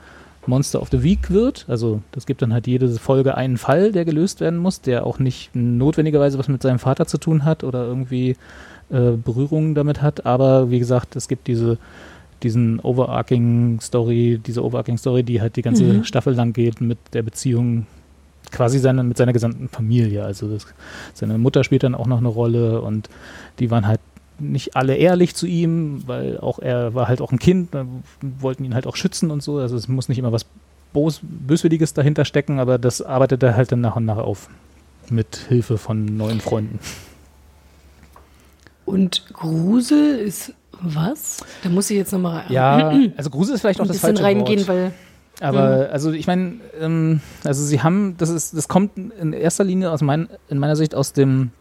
Monster 0.46 0.82
of 0.82 0.90
the 0.92 1.04
Week 1.04 1.32
wird. 1.32 1.66
Also 1.68 2.02
das 2.12 2.26
gibt 2.26 2.42
dann 2.42 2.54
halt 2.54 2.68
jede 2.68 2.90
Folge 2.90 3.36
einen 3.36 3.58
Fall, 3.58 3.92
der 3.92 4.06
gelöst 4.06 4.42
werden 4.42 4.60
muss, 4.60 4.82
der 4.82 5.06
auch 5.06 5.20
nicht 5.20 5.52
notwendigerweise 5.54 6.38
was 6.38 6.48
mit 6.48 6.62
seinem 6.62 6.80
Vater 6.80 7.08
zu 7.08 7.18
tun 7.18 7.46
hat 7.46 7.64
oder 7.64 7.86
irgendwie 7.86 8.36
äh, 8.90 9.12
Berührungen 9.12 9.76
damit 9.76 10.02
hat. 10.02 10.26
Aber 10.26 10.70
wie 10.70 10.80
gesagt, 10.80 11.16
es 11.16 11.28
gibt 11.28 11.48
diese 11.48 11.78
diesen 12.44 12.80
overarching 12.82 13.80
Story, 13.80 14.40
diese 14.46 14.64
overarching 14.64 14.98
Story, 14.98 15.24
die 15.24 15.42
halt 15.42 15.56
die 15.56 15.62
ganze 15.62 16.04
Staffel 16.04 16.34
lang 16.34 16.54
geht 16.54 16.82
mit 16.82 16.98
der 17.14 17.24
Beziehung 17.24 17.88
quasi 18.52 18.80
seine, 18.80 19.04
mit 19.04 19.18
seiner 19.18 19.34
gesamten 19.34 19.70
Familie. 19.70 20.24
Also 20.24 20.48
das, 20.50 20.66
seine 21.14 21.38
Mutter 21.38 21.64
spielt 21.64 21.84
dann 21.84 21.96
auch 21.96 22.08
noch 22.08 22.20
eine 22.20 22.28
Rolle 22.28 22.82
und 22.82 23.10
die 23.60 23.72
waren 23.72 23.88
halt 23.88 24.00
nicht 24.40 24.76
alle 24.76 24.96
ehrlich 24.96 25.36
zu 25.36 25.46
ihm, 25.46 26.04
weil 26.08 26.40
auch 26.40 26.60
er 26.60 26.94
war 26.94 27.08
halt 27.08 27.22
auch 27.22 27.32
ein 27.32 27.40
Kind, 27.40 27.70
wollten 28.22 28.64
ihn 28.66 28.74
halt 28.74 28.88
auch 28.88 28.96
schützen 28.96 29.32
und 29.32 29.44
so. 29.44 29.58
Also 29.58 29.76
es 29.76 29.88
muss 29.88 30.10
nicht 30.10 30.20
immer 30.20 30.32
was 30.32 30.46
Bos 30.92 31.22
Böswilliges 31.24 31.94
dahinter 31.94 32.26
stecken, 32.26 32.60
aber 32.60 32.78
das 32.78 33.02
arbeitet 33.02 33.42
er 33.44 33.56
halt 33.56 33.72
dann 33.72 33.82
nach 33.82 33.96
und 33.96 34.06
nach 34.06 34.18
auf. 34.18 34.50
Mit 35.10 35.36
Hilfe 35.50 35.78
von 35.78 36.06
neuen 36.06 36.40
Freunden. 36.40 36.80
Und 38.86 39.26
Grusel 39.34 40.18
ist 40.20 40.54
was? 40.82 41.44
Da 41.64 41.70
muss 41.70 41.90
ich 41.90 41.98
jetzt 41.98 42.12
nochmal 42.12 42.44
Ja, 42.50 42.92
also 43.18 43.30
Grusel 43.30 43.56
ist 43.56 43.62
vielleicht 43.62 43.80
auch 43.80 43.86
ein 43.86 43.88
das 43.88 43.98
bisschen 43.98 44.18
falsche 44.18 44.24
reingehen, 44.24 44.60
Wort. 44.60 44.68
weil 44.68 44.94
Aber 45.40 45.90
also 45.92 46.12
ich 46.12 46.28
meine, 46.28 46.56
ähm, 46.80 47.22
also 47.44 47.64
sie 47.64 47.82
haben, 47.82 48.16
das 48.18 48.30
ist, 48.30 48.56
das 48.56 48.68
kommt 48.68 48.98
in 48.98 49.34
erster 49.34 49.64
Linie 49.64 49.92
aus 49.92 50.02
mein, 50.02 50.30
in 50.48 50.60
meiner 50.60 50.76
Sicht 50.76 50.96
aus 50.96 51.14
dem, 51.14 51.52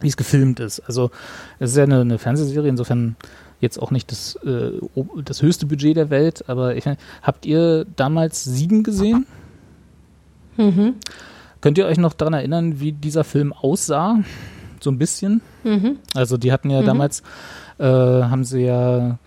wie 0.00 0.08
es 0.08 0.16
gefilmt 0.16 0.60
ist. 0.60 0.80
Also 0.80 1.10
es 1.58 1.70
ist 1.70 1.76
ja 1.76 1.84
eine, 1.84 2.00
eine 2.00 2.18
Fernsehserie, 2.18 2.68
insofern 2.68 3.16
jetzt 3.60 3.78
auch 3.80 3.90
nicht 3.90 4.10
das, 4.10 4.36
äh, 4.44 4.72
das 5.24 5.40
höchste 5.40 5.66
Budget 5.66 5.96
der 5.96 6.10
Welt, 6.10 6.44
aber 6.48 6.76
ich 6.76 6.84
mein, 6.84 6.96
habt 7.22 7.46
ihr 7.46 7.86
damals 7.96 8.44
sieben 8.44 8.82
gesehen? 8.82 9.26
Könnt 11.60 11.78
ihr 11.78 11.86
euch 11.86 11.98
noch 11.98 12.12
daran 12.12 12.34
erinnern, 12.34 12.80
wie 12.80 12.92
dieser 12.92 13.24
Film 13.24 13.52
aussah? 13.52 14.18
So 14.80 14.90
ein 14.90 14.98
bisschen? 14.98 15.40
Also 16.14 16.36
die 16.36 16.52
hatten 16.52 16.70
ja 16.70 16.80
damals, 16.86 17.22
äh, 17.78 17.84
haben 17.84 18.44
sie 18.44 18.60
ja 18.62 19.18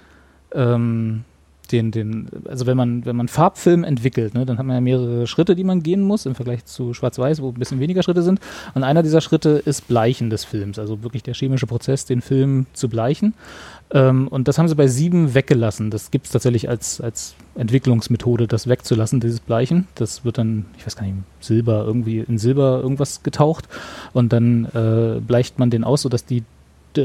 ähm, 0.53 1.23
den, 1.71 1.91
den, 1.91 2.29
also 2.47 2.65
wenn 2.65 2.77
man, 2.77 3.05
wenn 3.05 3.15
man 3.15 3.27
Farbfilm 3.27 3.83
entwickelt, 3.83 4.33
ne, 4.33 4.45
dann 4.45 4.57
hat 4.57 4.65
man 4.65 4.75
ja 4.75 4.81
mehrere 4.81 5.27
Schritte, 5.27 5.55
die 5.55 5.63
man 5.63 5.83
gehen 5.83 6.01
muss, 6.01 6.25
im 6.25 6.35
Vergleich 6.35 6.65
zu 6.65 6.93
Schwarz-Weiß, 6.93 7.41
wo 7.41 7.49
ein 7.49 7.53
bisschen 7.55 7.79
weniger 7.79 8.03
Schritte 8.03 8.21
sind. 8.21 8.39
Und 8.73 8.83
einer 8.83 9.03
dieser 9.03 9.21
Schritte 9.21 9.61
ist 9.65 9.87
Bleichen 9.87 10.29
des 10.29 10.45
Films, 10.45 10.79
also 10.79 11.03
wirklich 11.03 11.23
der 11.23 11.33
chemische 11.33 11.67
Prozess, 11.67 12.05
den 12.05 12.21
Film 12.21 12.65
zu 12.73 12.89
bleichen. 12.89 13.33
Ähm, 13.91 14.27
und 14.27 14.47
das 14.47 14.57
haben 14.57 14.67
sie 14.67 14.75
bei 14.75 14.87
sieben 14.87 15.33
weggelassen. 15.33 15.89
Das 15.91 16.11
gibt 16.11 16.25
es 16.27 16.31
tatsächlich 16.31 16.69
als, 16.69 17.01
als 17.01 17.35
Entwicklungsmethode, 17.55 18.47
das 18.47 18.67
wegzulassen, 18.67 19.19
dieses 19.19 19.39
Bleichen. 19.39 19.87
Das 19.95 20.25
wird 20.25 20.37
dann, 20.37 20.65
ich 20.77 20.85
weiß 20.85 20.95
gar 20.95 21.05
nicht, 21.05 21.17
Silber, 21.39 21.83
irgendwie 21.85 22.19
in 22.19 22.37
Silber 22.37 22.79
irgendwas 22.81 23.23
getaucht. 23.23 23.67
Und 24.13 24.33
dann 24.33 24.65
äh, 24.65 25.19
bleicht 25.19 25.59
man 25.59 25.69
den 25.69 25.83
aus, 25.83 26.03
sodass 26.03 26.25
die 26.25 26.43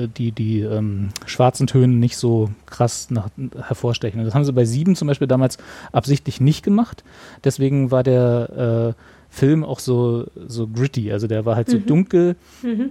die, 0.09 0.33
die, 0.33 0.61
ähm, 0.61 1.11
schwarzen 1.27 1.67
Töne 1.67 1.95
nicht 1.95 2.17
so 2.17 2.51
krass 2.67 3.11
nach, 3.11 3.29
hervorstechen. 3.67 4.21
Und 4.21 4.27
das 4.27 4.35
haben 4.35 4.45
sie 4.45 4.53
bei 4.53 4.65
sieben 4.65 4.97
zum 4.97 5.09
Beispiel 5.09 5.29
damals 5.29 5.59
absichtlich 5.93 6.41
nicht 6.41 6.63
gemacht. 6.63 7.05
Deswegen 7.45 7.91
war 7.91 8.03
der 8.03 8.95
äh, 8.97 9.01
Film 9.35 9.65
auch 9.65 9.81
so, 9.81 10.27
so 10.47 10.69
gritty. 10.69 11.13
Also 11.13 11.27
der 11.27 11.45
war 11.45 11.57
halt 11.57 11.69
so 11.69 11.79
dunkel. 11.79 12.37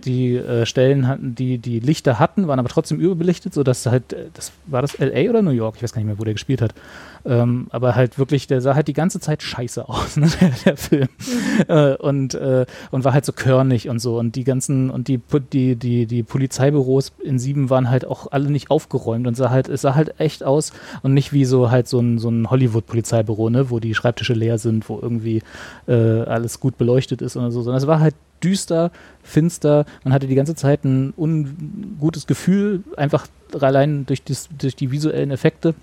Die 0.04 0.36
äh, 0.36 0.66
Stellen 0.66 1.08
hatten, 1.08 1.36
die 1.36 1.58
die 1.58 1.80
Lichter 1.80 2.20
hatten, 2.20 2.48
waren 2.48 2.60
aber 2.60 2.70
trotzdem 2.70 3.00
überbelichtet, 3.00 3.54
sodass 3.54 3.86
halt, 3.86 4.12
äh, 4.12 4.26
das 4.34 4.52
war 4.66 4.82
das 4.82 4.98
LA 5.00 5.30
oder 5.30 5.42
New 5.42 5.52
York? 5.52 5.78
Ich 5.78 5.84
weiß 5.84 5.94
gar 5.94 6.00
nicht 6.00 6.08
mehr, 6.08 6.20
wo 6.20 6.24
der 6.26 6.34
gespielt 6.34 6.62
hat. 6.62 6.74
Ähm, 7.26 7.68
aber 7.70 7.96
halt 7.96 8.20
wirklich, 8.20 8.48
der 8.48 8.60
sah 8.60 8.76
halt 8.76 8.88
die 8.88 8.94
ganze 8.94 9.20
Zeit 9.20 9.44
scheiße 9.44 9.88
aus, 9.90 10.18
ne, 10.18 10.30
der, 10.42 10.52
der 10.66 10.78
Film. 10.78 11.08
Äh, 11.68 11.96
und, 11.96 12.34
äh, 12.34 12.66
und 12.92 13.04
war 13.06 13.14
halt 13.14 13.26
so 13.26 13.32
körnig 13.32 13.90
und 13.90 14.00
so. 14.00 14.20
Und 14.20 14.36
die 14.36 14.44
ganzen, 14.44 14.90
und 14.90 15.08
die, 15.08 15.22
die, 15.54 15.76
die, 15.76 16.06
die 16.06 16.24
Polizeibüros 16.24 17.14
in 17.24 17.40
Sieben 17.40 17.70
waren 17.70 17.90
halt 17.90 18.06
auch 18.06 18.32
alle 18.32 18.50
nicht 18.52 18.70
aufgeräumt 18.72 19.28
und 19.28 19.36
sah 19.36 19.50
halt, 19.50 19.70
es 19.70 19.82
sah 19.82 19.96
halt 19.96 20.20
echt 20.20 20.44
aus 20.44 20.74
und 21.02 21.14
nicht 21.14 21.32
wie 21.34 21.46
so 21.46 21.72
halt 21.72 21.88
so 21.88 22.00
ein, 22.00 22.20
so 22.20 22.30
ein 22.30 22.50
Hollywood-Polizeibüro, 22.50 23.50
ne, 23.50 23.70
wo 23.70 23.80
die 23.80 23.96
Schreibtische 23.96 24.34
leer 24.34 24.58
sind, 24.58 24.90
wo 24.90 25.00
irgendwie 25.02 25.42
äh, 25.88 25.94
alles 25.94 26.60
gut 26.60 26.78
beleuchtet 26.78 27.22
ist 27.22 27.38
oder 27.38 27.52
so, 27.52 27.62
sondern 27.62 27.82
es 27.82 27.88
war 27.88 28.00
halt 28.00 28.16
düster, 28.44 28.92
finster. 29.22 29.86
Man 30.04 30.14
hatte 30.14 30.28
die 30.28 30.36
ganze 30.36 30.56
Zeit 30.56 30.84
ein 30.84 31.14
ungutes 31.16 32.28
Gefühl, 32.28 32.84
einfach 32.98 33.28
allein 33.60 34.06
durch, 34.06 34.24
das, 34.24 34.50
durch 34.58 34.76
die 34.76 34.92
visuellen 34.92 35.32
Effekte 35.32 35.74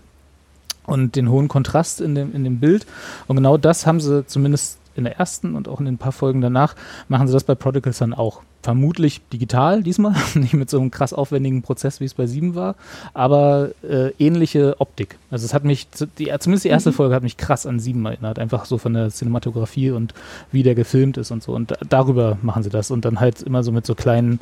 und 0.90 1.16
den 1.16 1.30
hohen 1.30 1.48
Kontrast 1.48 2.00
in 2.00 2.14
dem, 2.14 2.34
in 2.34 2.44
dem 2.44 2.58
Bild. 2.58 2.86
Und 3.28 3.36
genau 3.36 3.56
das 3.56 3.86
haben 3.86 4.00
sie 4.00 4.26
zumindest 4.26 4.78
in 4.96 5.04
der 5.04 5.18
ersten 5.18 5.54
und 5.54 5.68
auch 5.68 5.78
in 5.78 5.86
den 5.86 5.98
paar 5.98 6.12
Folgen 6.12 6.40
danach, 6.40 6.74
machen 7.08 7.28
sie 7.28 7.32
das 7.32 7.44
bei 7.44 7.54
Prodigal 7.54 7.92
Son 7.92 8.12
auch. 8.12 8.42
Vermutlich 8.62 9.22
digital 9.32 9.82
diesmal, 9.82 10.14
nicht 10.34 10.52
mit 10.52 10.68
so 10.68 10.80
einem 10.80 10.90
krass 10.90 11.14
aufwendigen 11.14 11.62
Prozess, 11.62 12.00
wie 12.00 12.04
es 12.04 12.14
bei 12.14 12.26
7 12.26 12.54
war, 12.54 12.74
aber 13.14 13.70
äh, 13.88 14.10
ähnliche 14.18 14.80
Optik. 14.80 15.16
Also 15.30 15.46
es 15.46 15.54
hat 15.54 15.64
mich, 15.64 15.88
die, 16.18 16.30
zumindest 16.38 16.64
die 16.64 16.68
erste 16.68 16.90
mhm. 16.90 16.94
Folge 16.94 17.14
hat 17.14 17.22
mich 17.22 17.36
krass 17.36 17.66
an 17.66 17.78
7 17.78 18.04
erinnert, 18.04 18.38
einfach 18.38 18.64
so 18.64 18.76
von 18.76 18.92
der 18.92 19.10
Cinematografie 19.10 19.92
und 19.92 20.12
wie 20.52 20.64
der 20.64 20.74
gefilmt 20.74 21.16
ist 21.16 21.30
und 21.30 21.42
so. 21.42 21.52
Und 21.52 21.72
darüber 21.88 22.36
machen 22.42 22.62
sie 22.62 22.70
das 22.70 22.90
und 22.90 23.04
dann 23.04 23.20
halt 23.20 23.40
immer 23.42 23.62
so 23.62 23.72
mit 23.72 23.86
so 23.86 23.94
kleinen 23.94 24.40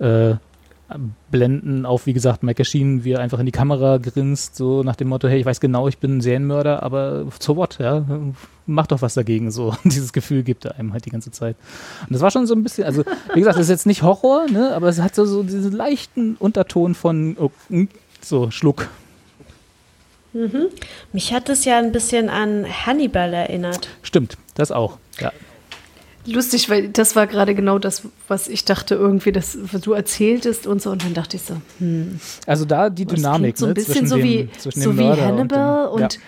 äh, 0.00 0.34
blenden 1.30 1.86
auf, 1.86 2.06
wie 2.06 2.12
gesagt, 2.12 2.42
McAsheen, 2.42 3.04
wie 3.04 3.12
er 3.12 3.20
einfach 3.20 3.38
in 3.38 3.46
die 3.46 3.52
Kamera 3.52 3.98
grinst, 3.98 4.56
so 4.56 4.82
nach 4.82 4.96
dem 4.96 5.08
Motto, 5.08 5.28
hey, 5.28 5.40
ich 5.40 5.46
weiß 5.46 5.60
genau, 5.60 5.88
ich 5.88 5.98
bin 5.98 6.18
ein 6.18 6.20
Serienmörder, 6.20 6.82
aber 6.82 7.26
so 7.40 7.56
what, 7.56 7.78
ja, 7.78 8.04
mach 8.66 8.86
doch 8.86 9.00
was 9.00 9.14
dagegen, 9.14 9.50
so. 9.50 9.74
Dieses 9.84 10.12
Gefühl 10.12 10.42
gibt 10.42 10.64
er 10.64 10.78
einem 10.78 10.92
halt 10.92 11.06
die 11.06 11.10
ganze 11.10 11.30
Zeit. 11.30 11.56
Und 12.02 12.12
das 12.12 12.20
war 12.20 12.30
schon 12.30 12.46
so 12.46 12.54
ein 12.54 12.62
bisschen, 12.62 12.84
also, 12.84 13.02
wie 13.32 13.40
gesagt, 13.40 13.56
das 13.56 13.64
ist 13.64 13.70
jetzt 13.70 13.86
nicht 13.86 14.02
Horror, 14.02 14.46
ne, 14.50 14.74
aber 14.74 14.88
es 14.88 15.00
hat 15.00 15.14
so, 15.14 15.24
so 15.24 15.42
diesen 15.42 15.72
leichten 15.72 16.36
Unterton 16.36 16.94
von, 16.94 17.36
oh, 17.38 17.50
hm, 17.68 17.88
so, 18.20 18.50
Schluck. 18.50 18.88
Mhm. 20.34 20.66
Mich 21.12 21.32
hat 21.32 21.48
es 21.48 21.64
ja 21.64 21.78
ein 21.78 21.92
bisschen 21.92 22.28
an 22.28 22.66
Hannibal 22.66 23.32
erinnert. 23.32 23.88
Stimmt, 24.02 24.36
das 24.54 24.70
auch, 24.70 24.98
ja. 25.18 25.32
Lustig, 26.26 26.70
weil 26.70 26.88
das 26.88 27.16
war 27.16 27.26
gerade 27.26 27.54
genau 27.54 27.78
das, 27.78 28.02
was 28.28 28.48
ich 28.48 28.64
dachte, 28.64 28.94
irgendwie, 28.94 29.32
das, 29.32 29.58
was 29.72 29.80
du 29.82 29.92
erzähltest 29.92 30.66
und 30.66 30.80
so. 30.80 30.90
Und 30.90 31.04
dann 31.04 31.14
dachte 31.14 31.36
ich 31.36 31.42
so, 31.42 31.56
hm. 31.78 32.18
Also 32.46 32.64
da 32.64 32.88
die 32.90 33.04
Dynamik. 33.04 33.58
So 33.58 33.66
ein 33.66 33.68
ne, 33.68 33.74
bisschen 33.74 34.06
so 34.06 34.16
wie, 34.16 34.48
so 34.58 34.96
wie 34.96 35.04
Hannibal 35.04 35.88
und, 35.88 36.00
dem, 36.00 36.04
und, 36.04 36.14
ja. 36.14 36.20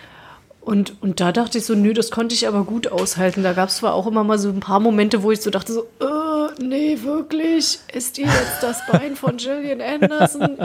Und, 0.67 1.01
und, 1.01 1.21
da 1.21 1.31
dachte 1.31 1.59
ich 1.59 1.65
so, 1.65 1.77
nö, 1.77 1.93
das 1.93 2.11
konnte 2.11 2.35
ich 2.35 2.49
aber 2.49 2.65
gut 2.65 2.89
aushalten. 2.91 3.45
Da 3.45 3.53
gab 3.53 3.69
es 3.69 3.77
zwar 3.77 3.95
auch 3.95 4.09
immer 4.09 4.25
mal 4.25 4.37
so 4.37 4.49
ein 4.49 4.59
paar 4.59 4.81
Momente, 4.81 5.23
wo 5.23 5.31
ich 5.31 5.41
so 5.41 5.51
dachte, 5.51 5.73
so, 5.73 5.83
äh, 6.01 6.61
nee, 6.61 6.99
wirklich, 7.05 7.79
ist 7.95 8.19
ihr 8.19 8.27
jetzt 8.27 8.63
das 8.63 8.85
Bein 8.91 9.15
von 9.15 9.37
Gillian 9.37 9.81
Anderson? 9.81 10.59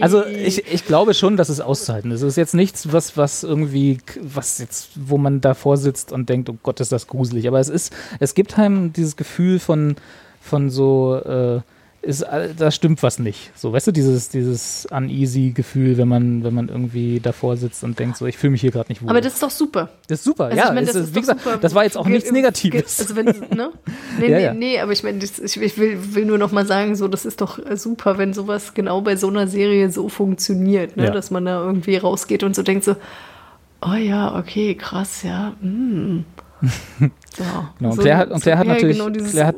Also 0.00 0.26
ich, 0.26 0.66
ich 0.66 0.84
glaube 0.86 1.14
schon, 1.14 1.36
dass 1.36 1.50
es 1.50 1.60
auszuhalten 1.60 2.10
ist. 2.10 2.22
Es 2.22 2.30
ist 2.30 2.36
jetzt 2.36 2.54
nichts, 2.54 2.92
was, 2.92 3.16
was 3.16 3.44
irgendwie, 3.44 3.98
was 4.20 4.58
jetzt, 4.58 4.88
wo 4.96 5.18
man 5.18 5.40
davor 5.40 5.76
sitzt 5.76 6.10
und 6.10 6.28
denkt, 6.28 6.50
oh 6.50 6.56
Gott, 6.60 6.80
ist 6.80 6.90
das 6.90 7.06
gruselig. 7.06 7.46
Aber 7.46 7.60
es 7.60 7.68
ist, 7.68 7.92
es 8.18 8.34
gibt 8.34 8.58
einem 8.58 8.92
dieses 8.92 9.14
Gefühl 9.14 9.60
von, 9.60 9.94
von 10.40 10.68
so, 10.68 11.14
äh, 11.14 11.60
ist, 12.04 12.24
da 12.56 12.70
stimmt 12.70 13.02
was 13.02 13.18
nicht. 13.18 13.50
So, 13.56 13.72
weißt 13.72 13.86
du, 13.88 13.92
dieses, 13.92 14.28
dieses 14.28 14.86
uneasy 14.90 15.52
Gefühl, 15.54 15.96
wenn 15.98 16.08
man, 16.08 16.44
wenn 16.44 16.54
man 16.54 16.68
irgendwie 16.68 17.20
davor 17.20 17.56
sitzt 17.56 17.82
und 17.84 17.98
denkt, 17.98 18.16
so, 18.16 18.26
ich 18.26 18.36
fühle 18.36 18.52
mich 18.52 18.60
hier 18.60 18.70
gerade 18.70 18.90
nicht 18.90 19.02
wohl. 19.02 19.10
Aber 19.10 19.20
das 19.20 19.34
ist 19.34 19.42
doch 19.42 19.50
super. 19.50 19.90
Das 20.08 20.20
ist 20.20 20.24
super, 20.24 20.44
also 20.46 20.56
ja. 20.56 20.68
Ich 20.68 20.74
mein, 20.74 20.86
das 20.86 20.94
ist, 20.94 21.14
wie 21.14 21.20
gesagt, 21.20 21.42
super. 21.42 21.58
das 21.58 21.74
war 21.74 21.84
jetzt 21.84 21.96
auch 21.96 22.06
nichts 22.06 22.30
Negatives. 22.30 23.00
Also 23.00 23.16
wenn, 23.16 23.26
ne? 23.26 23.72
Nee, 24.18 24.30
ja, 24.30 24.38
nee, 24.38 24.44
ja. 24.44 24.54
nee, 24.54 24.78
aber 24.78 24.92
ich 24.92 25.02
meine, 25.02 25.18
ich, 25.24 25.60
ich 25.60 25.78
will, 25.78 26.14
will 26.14 26.24
nur 26.24 26.38
noch 26.38 26.52
mal 26.52 26.66
sagen, 26.66 26.94
so, 26.94 27.08
das 27.08 27.24
ist 27.24 27.40
doch 27.40 27.58
äh, 27.58 27.76
super, 27.76 28.18
wenn 28.18 28.32
sowas 28.32 28.74
genau 28.74 29.00
bei 29.00 29.16
so 29.16 29.28
einer 29.28 29.48
Serie 29.48 29.90
so 29.90 30.08
funktioniert, 30.08 30.96
ne? 30.96 31.06
Ja. 31.06 31.10
dass 31.10 31.30
man 31.30 31.44
da 31.44 31.64
irgendwie 31.64 31.96
rausgeht 31.96 32.42
und 32.42 32.54
so 32.54 32.62
denkt 32.62 32.84
so, 32.84 32.96
oh 33.82 33.94
ja, 33.94 34.36
okay, 34.36 34.74
krass, 34.74 35.22
ja. 35.22 35.54
Mm. 35.60 36.24
So. 37.36 37.42
Genau. 37.80 37.90
Und 37.90 37.98
Claire 37.98 38.18
hat, 38.18 38.30
und 38.30 38.42
Claire 38.42 38.58
hat 38.58 38.66
natürlich, 38.68 38.96
genau 38.96 39.10
Claire 39.10 39.48
hat 39.48 39.56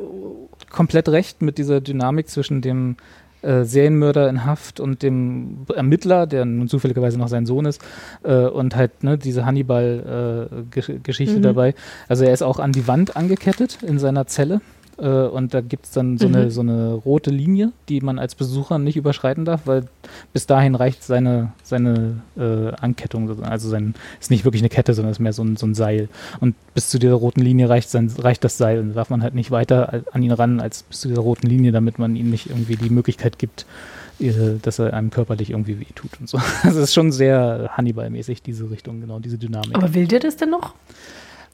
komplett 0.77 1.09
recht 1.09 1.41
mit 1.41 1.57
dieser 1.57 1.81
Dynamik 1.81 2.29
zwischen 2.29 2.61
dem 2.61 2.97
äh, 3.41 3.63
Serienmörder 3.63 4.29
in 4.29 4.45
Haft 4.45 4.79
und 4.79 5.01
dem 5.01 5.65
Ermittler, 5.75 6.27
der 6.27 6.45
nun 6.45 6.67
zufälligerweise 6.67 7.17
noch 7.17 7.29
sein 7.29 7.47
Sohn 7.47 7.65
ist, 7.65 7.81
äh, 8.21 8.45
und 8.45 8.75
halt 8.75 9.03
ne, 9.03 9.17
diese 9.17 9.43
Hannibal-Geschichte 9.43 11.35
äh, 11.35 11.39
mhm. 11.39 11.41
dabei. 11.41 11.73
Also 12.07 12.25
er 12.25 12.33
ist 12.33 12.43
auch 12.43 12.59
an 12.59 12.73
die 12.73 12.87
Wand 12.87 13.17
angekettet 13.17 13.79
in 13.81 13.97
seiner 13.97 14.27
Zelle 14.27 14.61
und 15.03 15.53
da 15.53 15.61
gibt 15.61 15.85
es 15.85 15.91
dann 15.91 16.17
so, 16.17 16.27
mhm. 16.27 16.35
eine, 16.35 16.51
so 16.51 16.61
eine 16.61 16.93
rote 16.93 17.29
Linie, 17.29 17.71
die 17.87 18.01
man 18.01 18.17
als 18.17 18.35
Besucher 18.35 18.79
nicht 18.79 18.97
überschreiten 18.97 19.45
darf, 19.45 19.61
weil 19.65 19.85
bis 20.33 20.47
dahin 20.47 20.73
reicht 20.75 21.03
seine, 21.03 21.51
seine 21.63 22.21
äh, 22.35 22.71
Ankettung, 22.81 23.43
also 23.43 23.69
sein, 23.69 23.93
ist 24.19 24.31
nicht 24.31 24.43
wirklich 24.43 24.61
eine 24.61 24.69
Kette, 24.69 24.93
sondern 24.93 25.11
ist 25.11 25.19
mehr 25.19 25.33
so 25.33 25.43
ein, 25.43 25.55
so 25.55 25.67
ein 25.67 25.75
Seil. 25.75 26.09
Und 26.39 26.55
bis 26.73 26.89
zu 26.89 26.97
dieser 26.97 27.13
roten 27.13 27.41
Linie 27.41 27.69
reicht, 27.69 27.89
sein, 27.89 28.11
reicht 28.17 28.43
das 28.43 28.57
Seil 28.57 28.79
und 28.79 28.89
da 28.89 28.95
darf 28.95 29.09
man 29.09 29.21
halt 29.21 29.35
nicht 29.35 29.51
weiter 29.51 30.03
an 30.11 30.23
ihn 30.23 30.31
ran 30.31 30.59
als 30.59 30.83
bis 30.83 31.01
zu 31.01 31.07
dieser 31.09 31.21
roten 31.21 31.47
Linie, 31.47 31.71
damit 31.71 31.99
man 31.99 32.15
ihm 32.15 32.29
nicht 32.31 32.49
irgendwie 32.49 32.75
die 32.75 32.89
Möglichkeit 32.89 33.37
gibt, 33.37 33.67
äh, 34.19 34.31
dass 34.61 34.79
er 34.79 34.93
einem 34.93 35.11
körperlich 35.11 35.51
irgendwie 35.51 35.79
wehtut 35.79 36.19
und 36.19 36.27
so. 36.27 36.39
Es 36.63 36.75
ist 36.75 36.93
schon 36.93 37.11
sehr 37.11 37.69
Hannibal-mäßig, 37.73 38.41
diese 38.41 38.69
Richtung, 38.71 39.01
genau, 39.01 39.19
diese 39.19 39.37
Dynamik. 39.37 39.75
Aber 39.75 39.93
will 39.93 40.07
der 40.07 40.19
das 40.19 40.37
denn 40.37 40.49
noch? 40.49 40.73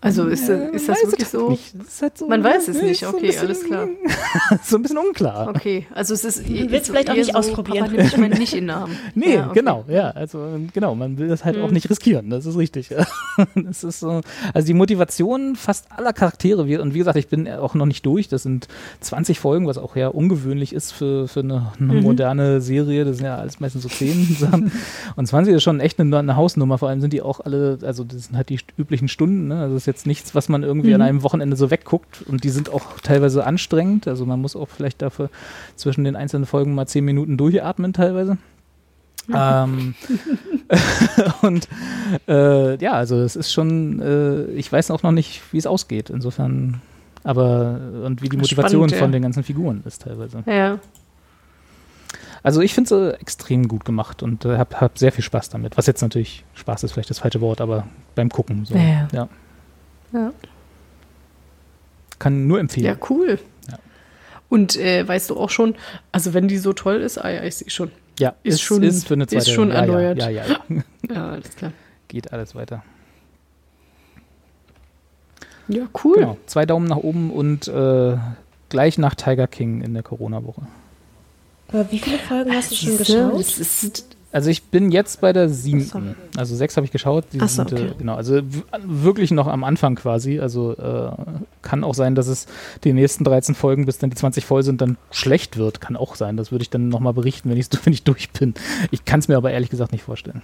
Also 0.04 0.28
ist, 0.28 0.50
ist 0.50 0.90
das 0.90 1.02
wirklich 1.04 1.30
so? 1.30 1.58
Halt 2.02 2.18
so? 2.18 2.28
Man 2.28 2.44
weiß 2.44 2.68
es 2.68 2.82
nicht, 2.82 3.08
okay, 3.08 3.28
bisschen, 3.28 3.46
alles 3.46 3.64
klar. 3.64 3.88
so 4.64 4.76
ein 4.76 4.82
bisschen 4.82 4.98
unklar. 4.98 5.48
Okay, 5.48 5.88
also 5.94 6.14
es 6.14 6.26
ist. 6.26 6.50
Man 6.50 6.72
will 6.72 6.74
es 6.74 6.88
vielleicht 6.88 7.10
auch 7.10 7.16
nicht 7.16 7.32
so, 7.32 7.38
ausprobieren. 7.38 7.90
Papa 7.90 8.02
ich 8.02 8.18
meine 8.18 8.36
nicht 8.36 8.54
in 8.54 8.66
Namen. 8.66 8.98
Nee, 9.16 9.36
ja, 9.36 9.46
okay. 9.46 9.60
genau, 9.60 9.86
ja. 9.88 10.10
Also 10.10 10.46
genau, 10.74 10.94
man 10.94 11.18
will 11.18 11.30
das 11.30 11.46
halt 11.46 11.56
hm. 11.56 11.64
auch 11.64 11.72
nicht 11.72 11.90
riskieren, 11.90 12.30
das 12.30 12.46
ist 12.46 12.58
richtig. 12.58 12.90
das 13.56 13.84
ist 13.86 14.02
so, 14.02 14.22
also 14.54 14.68
die 14.68 14.74
Motivation 14.74 15.56
fast 15.56 15.92
aller 15.92 16.12
Charaktere, 16.12 16.64
und 16.82 16.94
wie 16.94 16.98
gesagt, 16.98 17.18
ich 17.18 17.30
bin 17.30 17.48
auch 17.48 17.74
noch 17.74 17.86
nicht 17.86 18.06
durch, 18.06 18.28
das 18.28 18.44
sind 18.44 18.68
20 19.00 19.40
Folgen, 19.40 19.68
was 19.68 19.78
auch 19.78 19.96
ja 19.96 20.10
ungewöhnlich 20.10 20.74
ist 20.74 20.92
für, 20.92 21.30
für 21.30 21.40
eine, 21.40 21.72
eine 21.80 21.94
mhm. 21.94 22.02
moderne 22.02 22.60
Serie, 22.60 23.06
das 23.06 23.18
sind 23.18 23.26
ja 23.26 23.38
alles 23.38 23.60
meistens 23.62 23.84
so 23.84 23.90
10 23.90 24.36
Sachen. 24.40 24.72
und 25.16 25.26
20 25.26 25.56
ist 25.56 25.64
schon 25.64 25.80
echt 25.80 26.00
eine, 26.00 26.18
eine 26.18 26.36
Hausnummer, 26.36 26.78
vor 26.78 26.90
allem 26.90 27.00
sind 27.00 27.14
die 27.14 27.22
auch 27.22 27.40
alle, 27.40 27.80
also 27.84 28.04
das 28.04 28.26
sind 28.26 28.36
halt 28.36 28.50
die 28.50 28.60
üblichen 28.78 29.08
Stunden, 29.08 29.48
ne? 29.48 29.62
also 29.62 29.76
das 29.76 29.84
ist 29.84 29.88
jetzt 29.94 30.08
nichts, 30.08 30.34
was 30.34 30.50
man 30.50 30.64
irgendwie 30.64 30.90
mhm. 30.90 30.96
an 30.96 31.02
einem 31.04 31.24
Wochenende 31.24 31.56
so 31.56 31.70
wegguckt 31.70 32.24
und 32.24 32.44
die 32.44 32.50
sind 32.50 32.72
auch 32.72 33.00
teilweise 33.02 33.46
anstrengend. 33.46 34.08
Also 34.08 34.26
man 34.26 34.42
muss 34.42 34.56
auch 34.56 34.70
vielleicht 34.70 35.02
dafür 35.02 35.30
zwischen 35.76 36.04
den 36.04 36.16
einzelnen 36.16 36.46
Folgen 36.46 36.74
mal 36.74 36.88
zehn 36.88 37.06
Minuten 37.06 37.38
durchatmen 37.38 37.94
teilweise. 37.94 38.38
ähm, 39.34 39.94
und 41.42 41.68
äh, 42.28 42.78
ja, 42.78 42.94
also 42.94 43.20
es 43.22 43.36
ist 43.36 43.54
schon, 43.54 44.02
äh, 44.02 44.46
ich 44.52 44.72
weiß 44.72 44.92
auch 44.92 45.04
noch 45.04 45.12
nicht, 45.12 45.42
wie 45.52 45.58
es 45.58 45.68
ausgeht. 45.68 46.10
Insofern, 46.10 46.82
aber 47.24 47.80
und 48.04 48.22
wie 48.22 48.30
die 48.30 48.38
Motivation 48.38 48.90
Spannend, 48.90 48.92
ja. 48.92 48.98
von 48.98 49.12
den 49.12 49.22
ganzen 49.22 49.44
Figuren 49.44 49.84
ist 49.86 50.02
teilweise. 50.02 50.44
Ja. 50.48 50.80
Also 52.42 52.60
ich 52.60 52.74
finde 52.74 52.96
es 52.96 53.14
äh, 53.14 53.18
extrem 53.22 53.70
gut 53.70 53.86
gemacht 53.86 54.24
und 54.24 54.44
äh, 54.44 54.58
habe 54.58 54.82
hab 54.82 54.98
sehr 54.98 55.14
viel 55.14 55.24
Spaß 55.24 55.50
damit. 55.50 55.78
Was 55.78 55.86
jetzt 55.86 56.02
natürlich 56.02 56.44
Spaß 56.56 56.84
ist 56.84 56.92
vielleicht 56.92 57.10
das 57.10 57.20
falsche 57.20 57.40
Wort, 57.40 57.62
aber 57.62 57.88
beim 58.16 58.30
Gucken 58.30 58.66
so. 58.66 58.76
Ja. 58.76 59.08
ja. 59.14 59.30
Ja. 60.14 60.32
Kann 62.20 62.48
nur 62.48 62.60
empfehlen. 62.60 62.86
Ja, 62.86 62.96
cool. 63.10 63.40
Ja. 63.70 63.80
Und 64.50 64.78
äh, 64.78 65.08
weißt 65.08 65.30
du 65.30 65.38
auch 65.38 65.50
schon, 65.50 65.76
also 66.12 66.34
wenn 66.34 66.48
die 66.48 66.58
so 66.58 66.74
toll 66.74 67.02
ist, 67.02 67.18
ah 67.18 67.30
ja, 67.30 67.44
ich 67.44 67.56
sehe 67.56 67.70
schon. 67.70 67.92
Ja, 68.20 68.36
ist, 68.44 68.56
ist, 68.56 68.62
schon 68.62 68.84
ist 68.84 69.08
für 69.08 69.16
eine 69.16 69.28
zweite. 69.28 69.42
Ist 69.42 69.52
schon 69.52 69.70
ja, 69.70 69.76
erneuert. 69.76 70.20
Ja, 70.20 70.30
ja, 70.30 70.46
ja. 70.46 70.60
ja, 71.10 71.32
alles 71.32 71.56
klar. 71.56 71.74
Geht 72.08 72.32
alles 72.32 72.54
weiter. 72.54 72.84
Ja, 75.68 75.88
cool. 76.04 76.16
Genau. 76.18 76.38
Zwei 76.46 76.66
Daumen 76.66 76.88
nach 76.88 76.98
oben 76.98 77.32
und 77.32 77.68
äh, 77.68 78.18
gleich 78.70 78.98
nach 78.98 79.16
Tiger 79.16 79.48
King 79.48 79.82
in 79.82 79.94
der 79.94 80.04
Corona-Woche. 80.04 80.62
Aber 81.70 81.92
wie 81.92 82.00
viele 82.00 82.20
Folgen 82.20 82.54
hast 82.54 82.72
du 82.72 82.76
schon 82.76 82.98
geschaut? 82.98 83.40
Das 83.40 83.58
ist, 83.58 84.13
also 84.34 84.50
ich 84.50 84.64
bin 84.64 84.92
jetzt 84.92 85.22
bei 85.22 85.32
der 85.32 85.48
siebten. 85.48 86.16
Also 86.36 86.56
sechs 86.56 86.76
habe 86.76 86.86
ich 86.86 86.92
geschaut. 86.92 87.26
Die 87.34 87.48
so, 87.48 87.62
okay. 87.62 87.92
Genau, 88.00 88.16
also 88.16 88.42
wirklich 88.84 89.30
noch 89.30 89.46
am 89.46 89.64
Anfang 89.64 89.94
quasi. 89.94 90.40
Also 90.40 90.74
äh, 90.74 91.12
kann 91.62 91.84
auch 91.84 91.94
sein, 91.94 92.16
dass 92.16 92.26
es 92.26 92.48
die 92.84 92.94
nächsten 92.94 93.24
13 93.24 93.54
Folgen, 93.54 93.86
bis 93.86 94.00
dann 94.00 94.10
die 94.10 94.16
20 94.16 94.44
voll 94.44 94.64
sind, 94.64 94.82
dann 94.82 94.98
schlecht 95.12 95.58
wird. 95.58 95.82
Kann 95.82 95.96
auch 95.96 96.16
sein. 96.16 96.36
Das 96.36 96.52
würde 96.52 96.64
ich 96.64 96.72
dann 96.72 96.90
nochmal 96.90 97.14
berichten, 97.14 97.52
wenn, 97.52 97.58
wenn 97.84 97.94
ich 97.94 98.04
durch 98.04 98.32
bin. 98.32 98.56
Ich 98.90 99.06
kann 99.06 99.20
es 99.20 99.28
mir 99.28 99.38
aber 99.38 99.52
ehrlich 99.52 99.70
gesagt 99.70 99.92
nicht 99.92 100.04
vorstellen. 100.04 100.42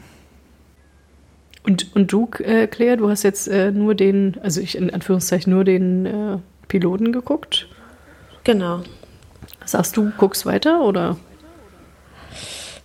Und, 1.63 1.95
und 1.95 2.11
du, 2.11 2.29
äh, 2.43 2.67
Claire, 2.67 2.95
du 2.95 3.09
hast 3.09 3.23
jetzt 3.23 3.47
äh, 3.47 3.71
nur 3.71 3.95
den, 3.95 4.37
also 4.43 4.61
ich 4.61 4.77
in 4.77 4.91
Anführungszeichen 4.93 5.51
nur 5.51 5.63
den 5.63 6.05
äh, 6.05 6.37
Piloten 6.67 7.11
geguckt? 7.11 7.67
Genau. 8.43 8.83
Sagst 9.65 9.97
du, 9.97 10.11
guckst 10.15 10.45
weiter 10.45 10.83
oder? 10.83 11.17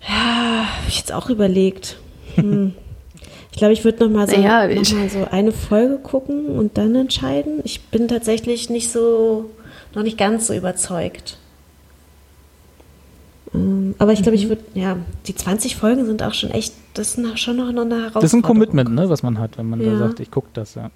Ja, 0.09 0.67
habe 0.77 0.89
ich 0.89 0.99
jetzt 0.99 1.13
auch 1.13 1.31
überlegt. 1.31 1.97
Hm. 2.37 2.75
Ich 3.55 3.59
glaube, 3.59 3.73
ich 3.73 3.85
würde 3.85 4.05
noch 4.05 4.11
mal 4.11 4.29
so 4.29 4.35
ja, 4.35 4.67
noch 4.67 4.93
mal 4.95 5.09
so 5.09 5.29
eine 5.31 5.53
Folge 5.53 5.99
gucken 5.99 6.47
und 6.47 6.77
dann 6.77 6.93
entscheiden. 6.97 7.61
Ich 7.63 7.83
bin 7.83 8.09
tatsächlich 8.09 8.69
nicht 8.69 8.91
so 8.91 9.49
noch 9.95 10.03
nicht 10.03 10.19
ganz 10.19 10.49
so 10.49 10.55
überzeugt. 10.55 11.39
Ähm, 13.55 13.95
aber 13.99 14.13
ich 14.13 14.23
glaube, 14.23 14.35
ich 14.35 14.47
mhm. 14.47 14.49
würde, 14.49 14.65
ja, 14.75 14.97
die 15.27 15.37
20 15.37 15.77
Folgen 15.77 16.05
sind 16.05 16.23
auch 16.23 16.35
schon 16.35 16.51
echt, 16.51 16.75
das 16.95 17.17
ist 17.17 17.39
schon 17.39 17.57
noch 17.57 17.69
eine 17.69 17.79
Herausforderung. 17.79 18.13
Das 18.15 18.25
ist 18.25 18.35
ein 18.35 18.43
Commitment, 18.43 18.93
ne, 18.93 19.09
was 19.09 19.23
man 19.23 19.39
hat, 19.39 19.57
wenn 19.57 19.71
man 19.71 19.81
ja. 19.81 19.93
da 19.93 19.99
sagt, 19.99 20.19
ich 20.19 20.33
gucke 20.33 20.49
das, 20.53 20.75
ja. 20.75 20.91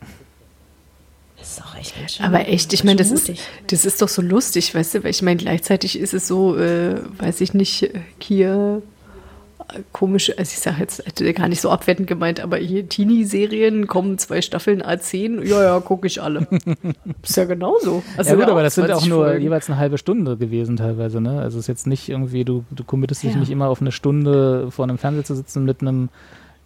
Das 1.38 1.52
ist 1.52 1.62
auch 1.64 1.76
echt 1.76 1.96
ganz 1.96 2.14
schön. 2.14 2.26
Aber 2.26 2.48
echt, 2.48 2.72
ich 2.72 2.82
meine, 2.82 2.96
das 2.96 3.12
ist, 3.12 3.30
das 3.68 3.84
ist 3.84 4.02
doch 4.02 4.08
so 4.08 4.20
lustig, 4.20 4.74
weißt 4.74 4.94
du, 4.94 5.04
weil 5.04 5.10
ich 5.10 5.22
meine, 5.22 5.36
gleichzeitig 5.36 5.96
ist 5.96 6.12
es 6.12 6.26
so, 6.26 6.56
äh, 6.56 6.96
weiß 7.18 7.40
ich 7.40 7.54
nicht, 7.54 7.84
äh, 7.84 8.00
hier 8.18 8.82
äh, 9.72 9.80
komisch, 9.92 10.30
also 10.30 10.42
ich 10.52 10.58
sage 10.58 10.76
jetzt 10.80 11.04
hätte 11.06 11.32
gar 11.34 11.48
nicht 11.48 11.60
so 11.60 11.70
abwertend 11.70 12.06
gemeint, 12.06 12.40
aber 12.40 12.56
hier 12.58 12.88
Teenie-Serien 12.88 13.86
kommen 13.86 14.18
zwei 14.18 14.40
Staffeln 14.42 14.82
A10, 14.82 15.44
ja, 15.46 15.62
ja, 15.62 15.80
gucke 15.80 16.06
ich 16.06 16.20
alle. 16.22 16.46
ist 17.22 17.36
ja 17.36 17.44
genauso. 17.44 18.02
Also 18.16 18.30
ja 18.30 18.36
gut, 18.36 18.48
aber 18.48 18.62
das 18.62 18.74
sind 18.76 18.84
auch 18.84 18.98
20 18.98 19.08
nur 19.08 19.24
Folgen. 19.26 19.42
jeweils 19.42 19.68
eine 19.68 19.78
halbe 19.78 19.98
Stunde 19.98 20.36
gewesen 20.36 20.76
teilweise, 20.76 21.20
ne? 21.20 21.40
Also 21.40 21.58
es 21.58 21.64
ist 21.64 21.68
jetzt 21.68 21.86
nicht 21.86 22.08
irgendwie, 22.08 22.44
du, 22.44 22.64
du 22.70 22.84
committest 22.84 23.22
dich 23.22 23.32
Ja. 23.34 23.38
nicht 23.40 23.50
immer 23.50 23.68
auf 23.68 23.80
eine 23.80 23.92
Stunde 23.92 24.70
vor 24.70 24.84
einem 24.84 24.98
Fernseher 24.98 25.24
zu 25.24 25.34
sitzen 25.34 25.64
mit 25.64 25.80
einem 25.80 26.08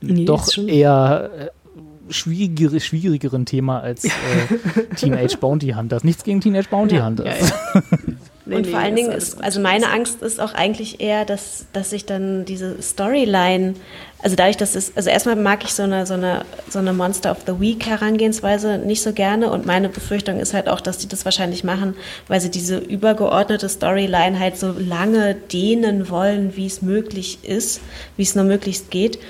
Nee, 0.01 0.25
doch 0.25 0.49
eher 0.59 1.31
äh, 1.39 2.13
schwierigere, 2.13 2.81
schwierigeren 2.81 3.47
Thema 3.47 3.81
als 3.81 4.05
äh, 4.05 4.11
Teenage 4.97 5.37
Bounty 5.39 5.71
Hunters. 5.71 6.03
Nichts 6.05 6.25
gegen 6.25 6.41
Teenage 6.41 6.69
Bounty 6.69 6.97
Hunters. 6.99 7.27
Ja, 7.41 7.47
ja. 7.75 7.83
Nee, 8.45 8.57
und 8.57 8.63
nee, 8.63 8.71
vor 8.73 8.81
allen 8.81 8.97
ist 8.97 9.07
Dingen 9.07 9.17
ist, 9.17 9.41
also 9.41 9.61
meine 9.61 9.89
Angst 9.91 10.21
ist 10.21 10.41
auch 10.41 10.53
eigentlich 10.53 11.01
eher, 11.01 11.25
dass, 11.25 11.67
dass 11.73 11.91
sich 11.91 12.07
dann 12.07 12.45
diese 12.45 12.83
Storyline, 12.83 13.75
also 14.21 14.35
dadurch, 14.35 14.57
dass 14.57 14.75
es, 14.75 14.97
also 14.97 15.11
erstmal 15.11 15.37
mag 15.37 15.63
ich 15.63 15.73
so 15.73 15.85
eine, 15.85 16.07
so 16.07 16.15
eine, 16.15 16.45
so 16.69 16.81
eine 16.81 16.93
Monster 16.93 17.31
of 17.31 17.39
the 17.47 17.61
Week 17.61 17.87
Herangehensweise 17.87 18.79
nicht 18.79 19.03
so 19.03 19.13
gerne 19.13 19.51
und 19.51 19.65
meine 19.65 19.89
Befürchtung 19.89 20.41
ist 20.41 20.55
halt 20.55 20.69
auch, 20.69 20.81
dass 20.81 20.99
die 20.99 21.07
das 21.07 21.25
wahrscheinlich 21.25 21.63
machen, 21.63 21.95
weil 22.27 22.41
sie 22.41 22.51
diese 22.51 22.79
übergeordnete 22.79 23.69
Storyline 23.69 24.39
halt 24.39 24.57
so 24.57 24.75
lange 24.77 25.35
dehnen 25.35 26.11
wollen, 26.11 26.57
wie 26.57 26.67
es 26.67 26.83
möglich 26.83 27.39
ist, 27.45 27.81
wie 28.17 28.23
es 28.23 28.35
nur 28.35 28.45
möglichst 28.45 28.91
geht. 28.91 29.21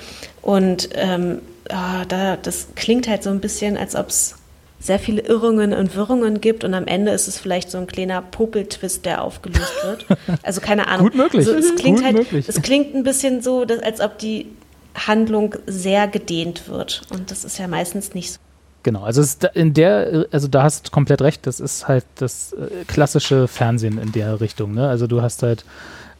Und 0.41 0.89
ähm, 0.95 1.39
ah, 1.69 2.03
da, 2.05 2.35
das 2.35 2.69
klingt 2.75 3.07
halt 3.07 3.21
so 3.21 3.29
ein 3.29 3.41
bisschen, 3.41 3.77
als 3.77 3.95
ob 3.95 4.09
es 4.09 4.35
sehr 4.83 4.99
viele 4.99 5.21
Irrungen 5.21 5.73
und 5.73 5.95
Wirrungen 5.95 6.41
gibt 6.41 6.65
und 6.65 6.73
am 6.73 6.85
Ende 6.87 7.13
ist 7.13 7.27
es 7.29 7.39
vielleicht 7.39 7.71
so 7.71 7.77
ein 7.77 7.87
kleiner 7.87 8.21
Popeltwist, 8.21 9.05
der 9.05 9.23
aufgelöst 9.23 9.73
wird. 9.83 10.05
Also 10.43 10.61
keine 10.61 10.87
Ahnung. 10.87 11.07
Gut 11.07 11.15
möglich. 11.15 11.47
Also 11.47 11.57
es 11.57 11.75
klingt 11.75 11.99
Gut 11.99 12.05
halt, 12.05 12.17
möglich. 12.17 12.49
es 12.49 12.61
klingt 12.61 12.93
ein 12.93 13.03
bisschen 13.03 13.41
so, 13.41 13.65
dass, 13.65 13.79
als 13.79 14.01
ob 14.01 14.17
die 14.17 14.47
Handlung 14.95 15.55
sehr 15.67 16.07
gedehnt 16.07 16.67
wird 16.67 17.01
und 17.11 17.31
das 17.31 17.45
ist 17.45 17.57
ja 17.57 17.67
meistens 17.67 18.13
nicht 18.13 18.33
so. 18.33 18.39
Genau, 18.83 19.03
also 19.03 19.23
in 19.53 19.73
der, 19.73 20.25
also 20.31 20.49
da 20.49 20.63
hast 20.63 20.87
du 20.87 20.91
komplett 20.91 21.21
recht, 21.21 21.47
das 21.47 21.61
ist 21.61 21.87
halt 21.87 22.05
das 22.15 22.51
äh, 22.51 22.83
klassische 22.85 23.47
Fernsehen 23.47 23.97
in 23.97 24.11
der 24.11 24.41
Richtung. 24.41 24.73
Ne? 24.73 24.89
Also 24.89 25.07
du 25.07 25.21
hast 25.21 25.41
halt 25.41 25.63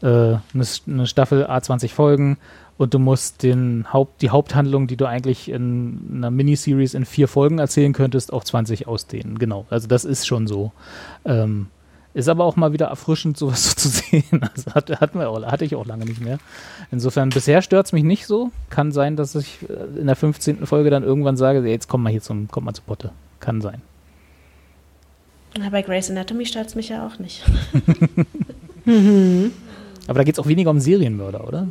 äh, 0.02 0.08
eine, 0.08 0.42
eine 0.88 1.08
Staffel 1.08 1.46
A20 1.46 1.90
Folgen 1.90 2.38
und 2.84 2.94
du 2.94 3.00
musst 3.00 3.44
den 3.44 3.92
Haupt, 3.92 4.22
die 4.22 4.30
Haupthandlung, 4.30 4.88
die 4.88 4.98
du 4.98 5.06
eigentlich 5.06 5.50
in 5.50 6.12
einer 6.14 6.32
Miniseries 6.32 6.94
in 6.94 7.06
vier 7.06 7.28
Folgen 7.28 7.60
erzählen 7.60 7.94
könntest, 7.94 8.32
auf 8.32 8.44
20 8.44 8.88
ausdehnen. 8.88 9.40
Genau, 9.40 9.66
also 9.70 9.88
das 9.88 10.06
ist 10.06 10.28
schon 10.28 10.48
so. 10.48 10.72
Ähm, 11.26 11.68
ist 12.14 12.30
aber 12.30 12.44
auch 12.44 12.56
mal 12.56 12.74
wieder 12.74 12.88
erfrischend, 12.88 13.38
sowas 13.40 13.72
so 13.72 13.76
zu 13.76 13.88
sehen. 13.90 14.42
Also 14.56 14.74
hat, 14.74 15.02
hatten 15.02 15.20
wir 15.20 15.30
auch, 15.30 15.42
hatte 15.44 15.66
ich 15.66 15.76
auch 15.76 15.86
lange 15.86 16.06
nicht 16.06 16.22
mehr. 16.22 16.38
Insofern, 16.92 17.30
bisher 17.30 17.62
stört 17.62 17.88
es 17.88 17.92
mich 17.94 18.04
nicht 18.04 18.28
so. 18.28 18.52
Kann 18.70 18.92
sein, 18.92 19.16
dass 19.16 19.34
ich 19.36 19.60
äh, 19.68 20.00
in 20.00 20.08
der 20.08 20.16
15. 20.16 20.66
Folge 20.66 20.90
dann 20.90 21.04
irgendwann 21.04 21.38
sage, 21.38 21.68
jetzt 21.68 21.88
komm 21.88 22.04
mal 22.04 22.12
hier 22.12 22.22
zum, 22.22 22.48
komm 22.52 22.66
mal 22.66 22.74
zu 22.74 22.82
Potte. 22.84 23.12
Kann 23.40 23.62
sein. 23.62 23.82
Na, 25.58 25.70
bei 25.70 25.82
Grey's 25.82 26.10
Anatomy 26.10 26.46
stört 26.46 26.68
es 26.68 26.76
mich 26.76 26.90
ja 26.90 27.08
auch 27.08 27.20
nicht. 27.20 27.44
Aber 30.08 30.20
da 30.20 30.24
geht 30.24 30.36
es 30.36 30.40
auch 30.40 30.48
weniger 30.48 30.70
um 30.70 30.80
Serienmörder, 30.80 31.48
oder? 31.48 31.68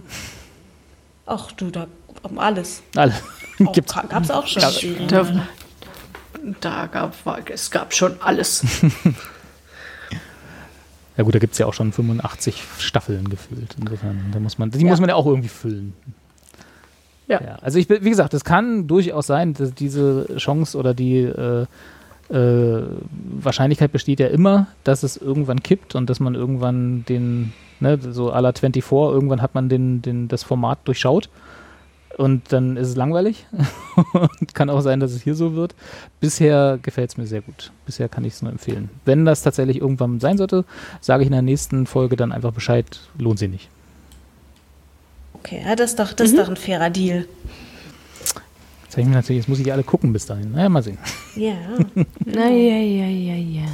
Ach 1.27 1.53
du, 1.53 1.71
da 1.71 1.87
um 2.23 2.39
alles. 2.39 2.83
Alle. 2.97 3.15
Oh, 3.61 3.71
Gibt's. 3.73 3.95
Gab 3.95 4.23
es 4.23 4.31
auch 4.31 4.47
schon. 4.47 4.63
Da, 5.09 5.27
da 6.61 6.87
gab 6.87 7.15
war, 7.27 7.39
es 7.51 7.71
gab 7.71 7.95
schon 7.95 8.17
alles. 8.21 8.65
Ja 11.17 11.25
gut, 11.25 11.35
da 11.35 11.39
gibt 11.39 11.53
es 11.53 11.59
ja 11.59 11.67
auch 11.67 11.75
schon 11.75 11.93
85 11.93 12.63
Staffeln 12.79 13.29
gefühlt. 13.29 13.77
Insofern, 13.79 14.31
da 14.33 14.41
muss 14.41 14.57
man, 14.57 14.71
die 14.71 14.83
muss 14.85 14.99
man 14.99 15.11
ja 15.11 15.15
auch 15.15 15.27
irgendwie 15.27 15.51
füllen. 15.51 15.93
Ja. 17.29 17.41
Ja, 17.43 17.57
also 17.61 17.79
ich, 17.79 17.87
bin- 17.87 18.03
wie 18.03 18.09
gesagt, 18.11 18.33
es 18.33 18.45
kann 18.45 18.87
durchaus 18.87 19.27
sein, 19.27 19.53
dass 19.53 19.75
diese 19.75 20.27
Chance 20.39 20.77
oder 20.79 20.95
die 20.95 21.19
äh, 21.19 21.67
äh, 22.31 22.83
Wahrscheinlichkeit 23.41 23.93
besteht 23.93 24.21
ja 24.21 24.29
immer, 24.29 24.69
dass 24.85 25.03
es 25.03 25.19
irgendwann 25.19 25.63
kippt 25.63 25.95
und 25.95 26.09
dass 26.09 26.19
man 26.19 26.35
irgendwann 26.35 27.05
den, 27.05 27.53
ne, 27.83 27.99
so 28.01 28.33
à 28.33 28.41
la 28.41 28.53
24, 28.53 29.13
irgendwann 29.13 29.43
hat 29.43 29.55
man 29.55 29.69
den, 29.69 30.01
den, 30.01 30.29
das 30.29 30.43
Format 30.43 30.79
durchschaut 30.85 31.29
und 32.17 32.53
dann 32.53 32.77
ist 32.77 32.89
es 32.89 32.97
langweilig. 32.97 33.47
und 34.13 34.55
kann 34.55 34.71
auch 34.71 34.81
sein, 34.81 35.01
dass 35.01 35.13
es 35.13 35.23
hier 35.23 35.35
so 35.35 35.55
wird. 35.55 35.75
Bisher 36.21 36.79
gefällt 36.83 37.11
es 37.11 37.17
mir 37.17 37.27
sehr 37.27 37.43
gut. 37.43 37.73
Bisher 37.87 38.09
kann 38.09 38.25
ich 38.25 38.35
es 38.35 38.43
nur 38.43 38.53
empfehlen. 38.53 38.91
Wenn 39.05 39.25
das 39.25 39.43
tatsächlich 39.43 39.79
irgendwann 39.79 40.21
sein 40.21 40.39
sollte, 40.39 40.65
sage 41.01 41.23
ich 41.23 41.27
in 41.27 41.33
der 41.33 41.43
nächsten 41.43 41.87
Folge 41.87 42.17
dann 42.17 42.33
einfach 42.33 42.53
Bescheid, 42.53 43.01
lohnt 43.19 43.39
sie 43.39 43.49
nicht. 43.49 43.69
Okay, 45.35 45.63
ja, 45.67 45.75
das 45.75 45.91
ist 45.91 45.99
doch, 45.99 46.13
das 46.13 46.31
ist 46.31 46.39
doch 46.39 46.49
ein 46.49 46.57
fairer 46.57 46.91
Deal. 46.91 47.27
Jetzt, 48.85 48.99
ich 48.99 49.05
mir 49.05 49.13
natürlich, 49.13 49.41
jetzt 49.43 49.49
muss 49.49 49.59
ich 49.59 49.65
die 49.65 49.73
alle 49.73 49.83
gucken 49.83 50.13
bis 50.13 50.27
dahin. 50.27 50.53
Naja, 50.53 50.69
mal 50.69 50.83
sehen. 50.83 50.99
Ja. 51.35 51.57
Na 52.25 52.49
ja, 52.49 52.79
ja, 52.79 53.07
ja, 53.07 53.35
ja. 53.35 53.69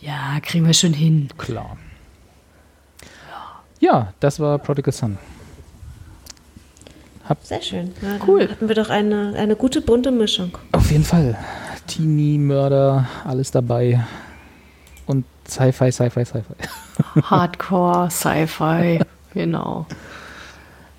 Ja, 0.00 0.40
kriegen 0.40 0.66
wir 0.66 0.74
schon 0.74 0.92
hin. 0.92 1.28
Klar. 1.38 1.76
Ja, 3.80 4.12
das 4.20 4.40
war 4.40 4.58
Prodigal 4.58 4.92
Son. 4.92 5.18
Sehr 7.42 7.60
schön. 7.60 7.92
Ja, 8.00 8.18
Cool. 8.26 8.48
Hatten 8.48 8.68
wir 8.68 8.74
doch 8.74 8.88
eine, 8.88 9.34
eine 9.36 9.54
gute 9.54 9.82
bunte 9.82 10.10
Mischung. 10.10 10.56
Auf 10.72 10.90
jeden 10.90 11.04
Fall. 11.04 11.36
Teenie, 11.86 12.38
Mörder, 12.38 13.06
alles 13.24 13.50
dabei. 13.50 14.04
Und 15.06 15.24
Sci-Fi, 15.46 15.92
Sci-Fi, 15.92 16.24
Sci-Fi. 16.24 17.22
Hardcore, 17.22 18.10
Sci-Fi, 18.10 19.00
genau. 19.32 19.86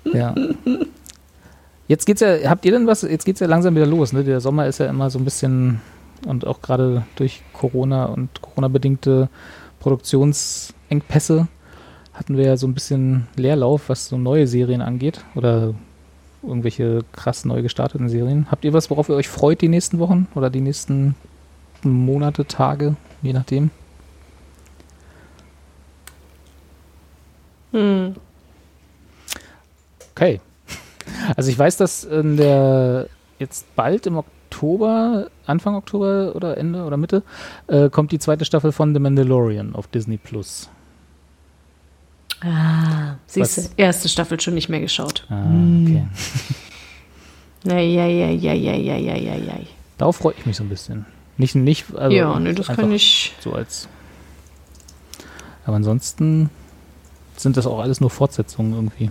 Ja. 0.04 0.34
Jetzt 1.88 2.06
geht's 2.06 2.20
ja, 2.20 2.48
habt 2.48 2.64
ihr 2.64 2.72
denn 2.72 2.86
was, 2.86 3.02
jetzt 3.02 3.24
geht's 3.24 3.40
ja 3.40 3.46
langsam 3.46 3.74
wieder 3.74 3.86
los, 3.86 4.12
ne? 4.12 4.24
Der 4.24 4.40
Sommer 4.40 4.66
ist 4.66 4.78
ja 4.78 4.86
immer 4.86 5.10
so 5.10 5.18
ein 5.18 5.24
bisschen 5.24 5.80
und 6.26 6.46
auch 6.46 6.60
gerade 6.62 7.04
durch 7.16 7.42
Corona 7.52 8.06
und 8.06 8.42
Corona-bedingte 8.42 9.28
Produktionsengpässe 9.80 11.48
hatten 12.20 12.36
wir 12.36 12.44
ja 12.44 12.56
so 12.58 12.66
ein 12.66 12.74
bisschen 12.74 13.26
Leerlauf, 13.34 13.88
was 13.88 14.08
so 14.08 14.18
neue 14.18 14.46
Serien 14.46 14.82
angeht 14.82 15.24
oder 15.34 15.72
irgendwelche 16.42 17.00
krass 17.12 17.46
neu 17.46 17.62
gestarteten 17.62 18.10
Serien. 18.10 18.46
Habt 18.50 18.62
ihr 18.66 18.74
was, 18.74 18.90
worauf 18.90 19.08
ihr 19.08 19.14
euch 19.14 19.28
freut 19.28 19.62
die 19.62 19.68
nächsten 19.68 19.98
Wochen 19.98 20.28
oder 20.34 20.50
die 20.50 20.60
nächsten 20.60 21.14
Monate, 21.82 22.44
Tage, 22.44 22.94
je 23.22 23.32
nachdem? 23.32 23.70
Hm. 27.72 28.14
Okay. 30.12 30.40
Also 31.36 31.50
ich 31.50 31.58
weiß, 31.58 31.76
dass 31.76 32.04
in 32.04 32.36
der 32.36 33.08
jetzt 33.38 33.74
bald 33.74 34.06
im 34.06 34.16
Oktober, 34.16 35.28
Anfang 35.44 35.74
Oktober 35.74 36.34
oder 36.34 36.56
Ende 36.56 36.84
oder 36.84 36.96
Mitte, 36.96 37.22
äh, 37.66 37.88
kommt 37.88 38.12
die 38.12 38.18
zweite 38.18 38.44
Staffel 38.44 38.70
von 38.72 38.94
The 38.94 39.00
Mandalorian 39.00 39.74
auf 39.74 39.86
Disney 39.88 40.18
Plus. 40.18 40.70
Ah, 42.42 43.16
siehst 43.26 43.56
du, 43.58 43.62
erste 43.76 44.08
Staffel 44.08 44.40
schon 44.40 44.54
nicht 44.54 44.68
mehr 44.68 44.80
geschaut. 44.80 45.26
Ah, 45.28 45.44
okay. 45.44 46.06
Ja, 47.64 47.78
ja, 47.78 48.06
ja, 48.06 48.30
ja, 48.30 48.54
ja, 48.54 48.74
ja, 48.74 48.96
ja, 48.96 49.16
ja, 49.16 49.34
ja. 49.34 49.54
Darauf 49.98 50.16
freue 50.16 50.34
ich 50.38 50.46
mich 50.46 50.56
so 50.56 50.64
ein 50.64 50.70
bisschen. 50.70 51.04
Nicht, 51.36 51.54
nicht, 51.54 51.94
also 51.94 52.16
ja, 52.16 52.38
nee, 52.40 52.52
das 52.54 52.70
einfach 52.70 52.82
kann 52.82 52.92
ich. 52.92 53.34
so 53.40 53.52
als. 53.52 53.88
Aber 55.66 55.76
ansonsten 55.76 56.48
sind 57.36 57.56
das 57.56 57.66
auch 57.66 57.80
alles 57.80 58.00
nur 58.00 58.10
Fortsetzungen 58.10 58.72
irgendwie. 58.72 59.10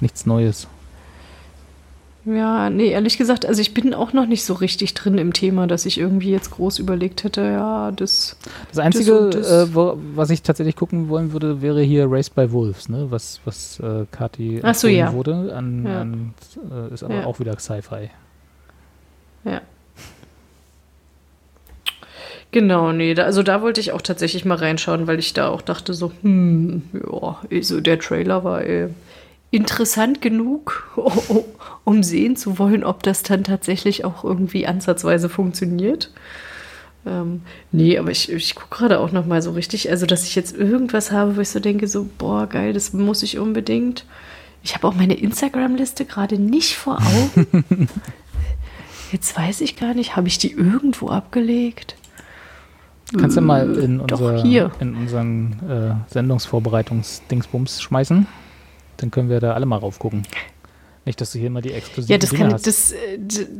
Nichts 0.00 0.26
Neues. 0.26 0.68
Ja, 2.24 2.70
nee, 2.70 2.86
ehrlich 2.90 3.18
gesagt, 3.18 3.44
also 3.46 3.60
ich 3.60 3.74
bin 3.74 3.94
auch 3.94 4.12
noch 4.12 4.26
nicht 4.26 4.44
so 4.44 4.54
richtig 4.54 4.94
drin 4.94 5.18
im 5.18 5.32
Thema, 5.32 5.66
dass 5.66 5.86
ich 5.86 5.98
irgendwie 5.98 6.30
jetzt 6.30 6.52
groß 6.52 6.78
überlegt 6.78 7.24
hätte, 7.24 7.40
ja, 7.42 7.90
das. 7.90 8.36
Das 8.68 8.78
Einzige, 8.78 9.18
und 9.18 9.34
das. 9.34 9.50
äh, 9.70 9.74
wo, 9.74 9.98
was 10.14 10.30
ich 10.30 10.42
tatsächlich 10.42 10.76
gucken 10.76 11.08
wollen 11.08 11.32
würde, 11.32 11.62
wäre 11.62 11.82
hier 11.82 12.06
Raised 12.08 12.36
by 12.36 12.52
Wolves, 12.52 12.88
ne? 12.88 13.06
was, 13.10 13.40
was 13.44 13.80
äh, 13.80 14.06
Kati 14.12 14.60
Ach 14.62 14.72
so, 14.74 14.86
ja. 14.86 15.12
wurde. 15.12 15.52
An, 15.52 15.84
Ja. 15.84 16.00
an, 16.02 16.34
äh, 16.70 16.94
ist 16.94 17.02
aber 17.02 17.14
Ja. 17.16 17.26
auch 17.26 17.40
wieder 17.40 17.58
Sci-Fi. 17.58 18.10
Ja. 19.44 19.60
Genau, 22.52 22.92
nee, 22.92 23.14
da, 23.14 23.24
also 23.24 23.42
da 23.42 23.62
wollte 23.62 23.80
ich 23.80 23.92
auch 23.92 24.02
tatsächlich 24.02 24.44
mal 24.44 24.56
reinschauen, 24.58 25.06
weil 25.06 25.18
ich 25.18 25.32
da 25.32 25.48
auch 25.48 25.62
dachte 25.62 25.94
so, 25.94 26.12
hm, 26.22 26.82
ja, 26.92 27.38
also 27.50 27.80
der 27.80 27.98
Trailer 27.98 28.44
war 28.44 28.62
äh, 28.62 28.90
interessant 29.50 30.20
genug, 30.20 30.88
um 31.84 32.02
sehen 32.02 32.36
zu 32.36 32.58
wollen, 32.58 32.84
ob 32.84 33.02
das 33.02 33.22
dann 33.22 33.44
tatsächlich 33.44 34.04
auch 34.04 34.24
irgendwie 34.24 34.66
ansatzweise 34.66 35.28
funktioniert. 35.28 36.12
Ähm, 37.04 37.42
nee, 37.72 37.98
aber 37.98 38.10
ich, 38.10 38.30
ich 38.30 38.54
gucke 38.54 38.76
gerade 38.76 39.00
auch 39.00 39.10
noch 39.10 39.26
mal 39.26 39.42
so 39.42 39.52
richtig, 39.52 39.90
also 39.90 40.06
dass 40.06 40.24
ich 40.24 40.36
jetzt 40.36 40.56
irgendwas 40.56 41.10
habe, 41.10 41.36
wo 41.36 41.40
ich 41.40 41.48
so 41.48 41.58
denke, 41.58 41.88
so, 41.88 42.08
boah, 42.18 42.46
geil, 42.46 42.72
das 42.72 42.92
muss 42.92 43.22
ich 43.22 43.38
unbedingt. 43.38 44.06
Ich 44.62 44.74
habe 44.74 44.86
auch 44.86 44.94
meine 44.94 45.14
Instagram-Liste 45.14 46.04
gerade 46.04 46.38
nicht 46.38 46.76
vor 46.76 46.98
Augen. 46.98 47.88
Jetzt 49.12 49.36
weiß 49.36 49.60
ich 49.60 49.76
gar 49.76 49.92
nicht, 49.92 50.16
habe 50.16 50.28
ich 50.28 50.38
die 50.38 50.52
irgendwo 50.52 51.08
abgelegt? 51.08 51.96
Kannst 53.18 53.36
du 53.36 53.42
mal 53.42 53.74
in, 53.76 54.00
unser, 54.00 54.42
in 54.80 54.94
unseren 54.94 55.52
äh, 55.68 56.12
Sendungsvorbereitungs-Dingsbums 56.12 57.82
schmeißen? 57.82 58.26
Dann 58.96 59.10
können 59.10 59.28
wir 59.28 59.40
da 59.40 59.52
alle 59.52 59.66
mal 59.66 59.76
raufgucken. 59.76 60.22
Nicht, 61.04 61.20
dass 61.20 61.32
du 61.32 61.38
hier 61.38 61.48
immer 61.48 61.60
die 61.62 61.72
exklusiven 61.72 62.12
Ja, 62.12 62.18
das 62.18 62.30
Dinge 62.30 62.42
kann, 62.44 62.52
hast. 62.54 62.66
das, 62.66 62.92
äh, 62.92 63.18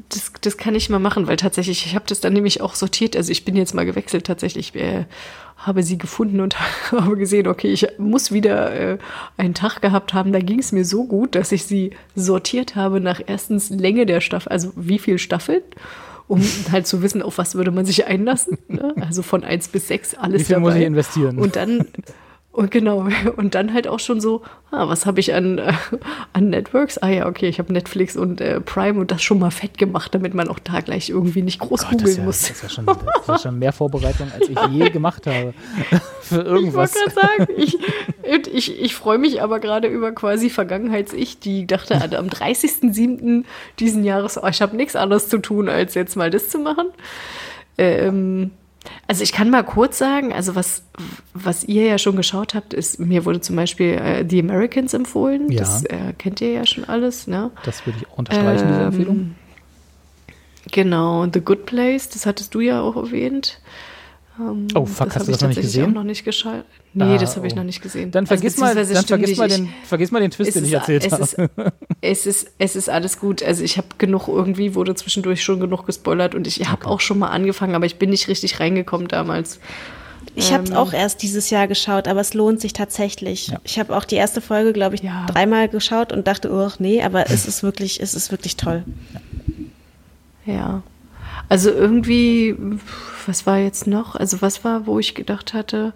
das, 0.09 0.33
das 0.41 0.57
kann 0.57 0.75
ich 0.75 0.89
mal 0.89 0.99
machen, 1.01 1.27
weil 1.27 1.37
tatsächlich, 1.37 1.87
ich 1.87 1.95
habe 1.95 2.05
das 2.07 2.21
dann 2.21 2.33
nämlich 2.33 2.61
auch 2.61 2.75
sortiert. 2.77 3.17
Also 3.17 3.33
ich 3.33 3.45
bin 3.45 3.57
jetzt 3.57 3.75
mal 3.75 3.85
gewechselt 3.85 4.27
tatsächlich. 4.27 4.75
äh, 4.77 5.07
habe 5.57 5.83
sie 5.83 5.97
gefunden 5.99 6.41
und 6.41 6.57
habe 6.93 7.17
gesehen, 7.17 7.47
okay, 7.47 7.69
ich 7.69 7.87
muss 7.99 8.33
wieder 8.33 8.73
äh, 8.75 8.99
einen 9.37 9.55
Tag 9.55 9.81
gehabt 9.81 10.13
haben. 10.15 10.33
Da 10.33 10.41
ging 10.41 10.59
es 10.59 10.73
mir 10.73 10.85
so 10.85 11.05
gut, 11.05 11.35
dass 11.35 11.53
ich 11.53 11.65
sie 11.65 11.93
sortiert 12.15 12.75
habe 12.77 13.01
nach 13.01 13.21
erstens 13.27 13.71
Länge 13.71 14.07
der 14.07 14.21
Staffel, 14.21 14.51
also 14.51 14.73
wie 14.77 14.99
viel 14.99 15.19
Staffeln, 15.19 15.63
um 16.29 16.43
halt 16.73 16.87
zu 16.87 17.03
wissen, 17.03 17.23
auf 17.23 17.39
was 17.39 17.55
würde 17.55 17.71
man 17.71 17.85
sich 17.87 18.07
einlassen. 18.07 18.59
Ne? 18.69 18.95
Also 19.01 19.23
von 19.23 19.45
eins 19.45 19.69
bis 19.69 19.89
sechs 19.89 20.15
alles 20.15 20.43
Wie 20.43 20.45
viel 20.47 20.55
dabei. 20.57 20.67
muss 20.69 20.75
ich 20.77 20.85
investieren? 20.85 21.39
Und 21.39 21.57
dann 21.57 21.87
und 22.53 22.71
genau, 22.71 23.09
und 23.37 23.55
dann 23.55 23.73
halt 23.73 23.89
auch 23.89 23.99
schon 23.99 24.21
so, 24.21 24.43
ah, 24.71 24.87
was 24.87 25.07
habe 25.07 25.21
ich 25.21 25.33
an, 25.33 25.57
äh, 25.57 25.73
an 26.35 26.51
Networks? 26.51 26.99
Ah 26.99 27.09
ja, 27.09 27.27
okay, 27.27 27.49
ich 27.49 27.59
habe 27.59 27.73
Netflix 27.73 28.15
und 28.15 28.43
äh, 28.43 28.61
Prime 28.61 29.01
und 29.01 29.11
das 29.11 29.23
schon 29.23 29.39
mal 29.39 29.51
fett 29.51 29.79
gemacht, 29.79 30.15
damit 30.15 30.35
man 30.35 30.49
auch 30.49 30.59
da 30.59 30.81
gleich 30.81 31.09
irgendwie 31.09 31.41
nicht 31.41 31.61
groß 31.61 31.81
Gott, 31.81 31.95
das, 31.95 32.01
googeln 32.01 32.17
ja, 32.19 32.25
muss. 32.25 32.41
das, 32.43 32.51
ist 32.51 32.63
ja 32.63 32.69
schon, 32.69 32.87
das 32.87 33.37
ist 33.37 33.43
schon 33.43 33.59
mehr 33.59 33.73
Vorbereitung, 33.73 34.31
als 34.39 34.51
ich 34.51 34.59
je 34.71 34.91
gemacht 34.91 35.27
habe. 35.27 35.55
Für 36.21 36.43
Ich 36.43 36.47
irgendwas. 36.47 36.95
wollte 36.95 37.15
gerade 37.15 37.29
sagen, 37.37 37.53
ich, 37.57 37.79
ich, 38.53 38.81
ich 38.81 38.95
freue 38.95 39.19
mich 39.19 39.43
aber 39.43 39.59
gerade 39.59 39.89
über 39.89 40.13
quasi 40.13 40.51
Vergangenheits-Ich, 40.51 41.39
die 41.41 41.67
dachte, 41.67 42.01
also 42.03 42.17
am 42.17 42.27
30.07. 42.27 43.45
diesen 43.79 44.05
Jahres, 44.05 44.43
oh, 44.43 44.47
ich 44.47 44.61
habe 44.61 44.77
nichts 44.77 44.95
anderes 44.95 45.29
zu 45.29 45.39
tun, 45.39 45.71
als 45.71 45.95
jetzt 45.95 46.17
mal 46.17 46.31
das 46.31 46.51
zu 46.51 46.59
machen. 46.59 46.89
Ähm, 47.79 48.51
also 49.07 49.23
ich 49.23 49.33
kann 49.33 49.51
mal 49.51 49.63
kurz 49.63 49.99
sagen, 49.99 50.33
also 50.33 50.55
was, 50.55 50.83
was 51.35 51.65
ihr 51.65 51.85
ja 51.85 51.99
schon 51.99 52.17
geschaut 52.17 52.55
habt, 52.55 52.75
ist, 52.75 52.99
mir 52.99 53.25
wurde 53.25 53.41
zum 53.41 53.57
Beispiel 53.57 53.93
äh, 53.93 54.25
The 54.29 54.41
Americans 54.41 54.95
empfohlen. 54.95 55.51
Ja. 55.51 55.61
Das 55.61 55.85
äh, 55.85 56.13
kennt 56.19 56.41
ihr 56.41 56.53
ja 56.53 56.67
schon 56.67 56.85
alles, 56.85 57.27
ne? 57.27 57.51
Das 57.65 57.87
würde 57.87 57.99
ich 58.01 58.09
auch 58.09 58.19
unterstreichen, 58.19 58.69
diese 58.69 58.81
Ähm, 58.81 58.87
Empfehlung. 58.87 59.35
Genau, 60.71 61.27
The 61.33 61.41
Good 61.41 61.67
Place, 61.67 62.09
das 62.09 62.27
hattest 62.27 62.55
du 62.55 62.61
ja 62.61 62.81
auch 62.81 62.97
erwähnt. 62.97 63.61
Ähm, 64.41 64.67
Oh, 64.75 64.87
fuck, 64.87 65.15
hast 65.15 65.27
du 65.29 65.31
ich 65.33 65.37
das 65.37 65.43
noch 65.43 65.49
nicht 65.49 65.57
tatsächlich 65.57 65.65
gesehen? 65.65 65.85
auch 65.91 65.95
noch 65.95 66.05
nicht 66.05 66.25
geschaut. 66.25 66.65
Nee, 66.95 67.05
Ah, 67.05 67.19
das 67.19 67.37
habe 67.37 67.47
ich 67.47 67.53
oh. 67.53 67.57
noch 67.57 67.65
nicht 67.65 67.83
gesehen. 67.83 68.11
Dann 68.11 68.25
Also 68.25 68.35
vergiss 68.37 68.57
mal, 68.57 68.75
beziehungsweise 68.75 68.95
dann 68.95 69.05
vergiss 69.21 69.37
mal, 69.39 69.49
den, 69.49 69.69
vergiss 69.85 70.11
mal 70.11 70.21
den 70.21 70.31
Twist, 70.31 70.55
den 70.57 70.65
ich 70.65 70.73
erzählt 70.73 71.05
es 71.05 71.13
habe. 71.13 71.23
ist- 71.25 71.37
Es 72.01 72.27
ist, 72.27 72.51
es 72.59 72.75
ist 72.77 72.89
alles 72.91 73.19
gut. 73.21 73.43
Also 73.43 73.63
ich 73.63 73.77
habe 73.77 73.87
genug, 73.99 74.29
irgendwie 74.29 74.75
wurde 74.75 74.95
zwischendurch 74.95 75.43
schon 75.43 75.61
genug 75.61 75.87
gespoilert 75.87 76.35
und 76.35 76.47
ich 76.47 76.69
habe 76.69 76.87
auch 76.87 77.01
schon 77.01 77.19
mal 77.19 77.29
angefangen, 77.29 77.75
aber 77.75 77.87
ich 77.87 77.97
bin 77.97 78.11
nicht 78.11 78.27
richtig 78.29 78.59
reingekommen 78.59 79.07
damals. 79.09 79.61
Ich 80.35 80.53
habe 80.53 80.65
es 80.65 80.71
Ähm. 80.71 80.77
auch 80.77 80.93
erst 80.95 81.23
dieses 81.23 81.51
Jahr 81.51 81.69
geschaut, 81.69 82.09
aber 82.09 82.21
es 82.21 82.33
lohnt 82.33 82.61
sich 82.61 82.73
tatsächlich. 82.73 83.49
Ja. 83.49 83.61
Ich 83.65 83.79
habe 83.79 83.95
auch 83.95 84.05
die 84.05 84.15
erste 84.17 84.41
Folge, 84.41 84.73
glaube 84.73 84.95
ich, 84.95 85.03
Ja. 85.03 85.27
dreimal 85.27 85.69
geschaut 85.69 86.13
und 86.13 86.27
dachte, 86.27 86.51
oh 86.51 86.71
nee, 86.79 87.03
aber 87.03 87.29
es 87.31 87.47
ist 87.47 87.63
wirklich, 87.63 88.01
es 88.01 88.15
ist 88.15 88.31
wirklich 88.31 88.57
toll. 88.57 88.85
Ja. 90.47 90.83
Also 91.49 91.71
irgendwie, 91.71 92.57
was 93.29 93.47
war 93.47 93.59
jetzt 93.59 93.87
noch? 93.87 94.15
Also 94.15 94.43
was 94.43 94.65
war, 94.65 94.87
wo 94.87 94.99
ich 94.99 95.15
gedacht 95.15 95.55
hatte, 95.55 95.93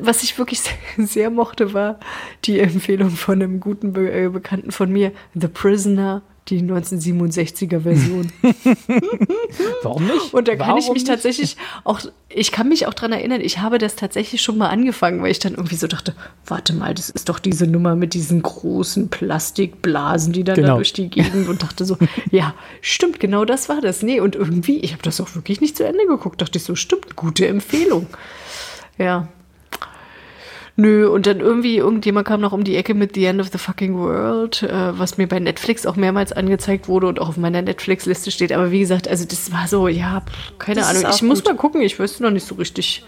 was 0.00 0.22
ich 0.22 0.38
wirklich 0.38 0.60
sehr, 0.96 1.30
mochte, 1.30 1.74
war 1.74 1.98
die 2.44 2.60
Empfehlung 2.60 3.10
von 3.10 3.42
einem 3.42 3.60
guten 3.60 3.92
Be 3.92 4.10
äh, 4.10 4.28
Bekannten 4.28 4.70
von 4.70 4.90
mir, 4.90 5.12
The 5.34 5.48
Prisoner, 5.48 6.22
die 6.50 6.60
1967er 6.62 7.80
Version. 7.80 8.32
Warum 9.82 10.06
nicht? 10.06 10.32
Und 10.34 10.48
da 10.48 10.56
kann 10.56 10.68
Warum 10.68 10.78
ich 10.78 10.86
mich 10.88 10.94
nicht? 10.94 11.06
tatsächlich 11.06 11.56
auch, 11.84 12.00
ich 12.28 12.52
kann 12.52 12.68
mich 12.68 12.86
auch 12.86 12.94
dran 12.94 13.12
erinnern, 13.12 13.40
ich 13.40 13.58
habe 13.58 13.78
das 13.78 13.96
tatsächlich 13.96 14.42
schon 14.42 14.58
mal 14.58 14.68
angefangen, 14.68 15.22
weil 15.22 15.30
ich 15.30 15.38
dann 15.38 15.54
irgendwie 15.54 15.76
so 15.76 15.86
dachte, 15.86 16.14
warte 16.46 16.72
mal, 16.74 16.94
das 16.94 17.10
ist 17.10 17.28
doch 17.28 17.38
diese 17.38 17.66
Nummer 17.66 17.96
mit 17.96 18.14
diesen 18.14 18.42
großen 18.42 19.08
Plastikblasen, 19.08 20.32
die 20.32 20.44
dann 20.44 20.56
da 20.56 20.62
Genau. 20.62 20.76
durch 20.76 20.92
die 20.92 21.08
Gegend 21.08 21.48
und 21.48 21.62
dachte 21.62 21.84
so, 21.84 21.96
ja, 22.30 22.54
stimmt, 22.80 23.20
genau 23.20 23.44
das 23.44 23.68
war 23.68 23.80
das. 23.80 24.02
Nee, 24.02 24.20
und 24.20 24.34
irgendwie, 24.36 24.78
ich 24.78 24.92
habe 24.92 25.02
das 25.02 25.20
auch 25.20 25.34
wirklich 25.34 25.60
nicht 25.60 25.76
zu 25.76 25.84
Ende 25.86 26.06
geguckt, 26.06 26.40
dachte 26.40 26.58
ich 26.58 26.64
so, 26.64 26.74
stimmt, 26.74 27.16
gute 27.16 27.46
Empfehlung. 27.46 28.06
Ja. 28.98 29.28
Nö, 30.80 31.08
und 31.08 31.26
dann 31.26 31.40
irgendwie, 31.40 31.78
irgendjemand 31.78 32.28
kam 32.28 32.40
noch 32.40 32.52
um 32.52 32.62
die 32.62 32.76
Ecke 32.76 32.94
mit 32.94 33.16
The 33.16 33.24
End 33.24 33.40
of 33.40 33.48
the 33.50 33.58
Fucking 33.58 33.98
World, 33.98 34.62
äh, 34.62 34.96
was 34.96 35.18
mir 35.18 35.26
bei 35.26 35.40
Netflix 35.40 35.84
auch 35.84 35.96
mehrmals 35.96 36.30
angezeigt 36.32 36.86
wurde 36.86 37.08
und 37.08 37.20
auch 37.20 37.30
auf 37.30 37.36
meiner 37.36 37.62
Netflix-Liste 37.62 38.30
steht. 38.30 38.52
Aber 38.52 38.70
wie 38.70 38.78
gesagt, 38.78 39.08
also 39.08 39.24
das 39.24 39.50
war 39.50 39.66
so, 39.66 39.88
ja, 39.88 40.22
keine 40.60 40.78
Das 40.78 40.90
Ahnung. 40.90 41.10
Ich 41.12 41.22
muss 41.22 41.40
gut. 41.42 41.48
mal 41.48 41.56
gucken, 41.56 41.82
ich 41.82 41.98
weiß 41.98 42.20
noch 42.20 42.30
nicht 42.30 42.46
so 42.46 42.54
richtig. 42.54 43.04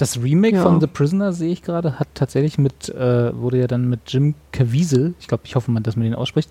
Das 0.00 0.16
Remake 0.22 0.56
Ja. 0.56 0.62
von 0.62 0.80
The 0.80 0.86
Prisoner, 0.86 1.34
sehe 1.34 1.52
ich 1.52 1.60
gerade, 1.62 1.98
hat 1.98 2.08
tatsächlich 2.14 2.56
mit, 2.56 2.88
äh, 2.88 3.36
wurde 3.36 3.58
ja 3.58 3.66
dann 3.66 3.86
mit 3.86 4.00
Jim 4.06 4.34
Caviezel, 4.50 5.12
ich 5.20 5.28
glaube, 5.28 5.42
ich 5.44 5.56
hoffe 5.56 5.70
mal, 5.70 5.80
dass 5.80 5.94
man 5.94 6.04
den 6.04 6.14
ausspricht, 6.14 6.48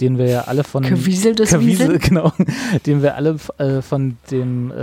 den 0.00 0.18
wir 0.18 0.26
ja 0.26 0.42
alle 0.42 0.62
von 0.62 0.84
Caviezel, 0.84 1.34
das 1.34 1.50
Caviezel, 1.50 1.94
Wiesel? 1.94 1.98
genau, 2.08 2.32
den 2.86 3.02
wir 3.02 3.16
alle 3.16 3.38
äh, 3.58 3.82
von 3.82 4.18
dem 4.30 4.70
äh, 4.70 4.76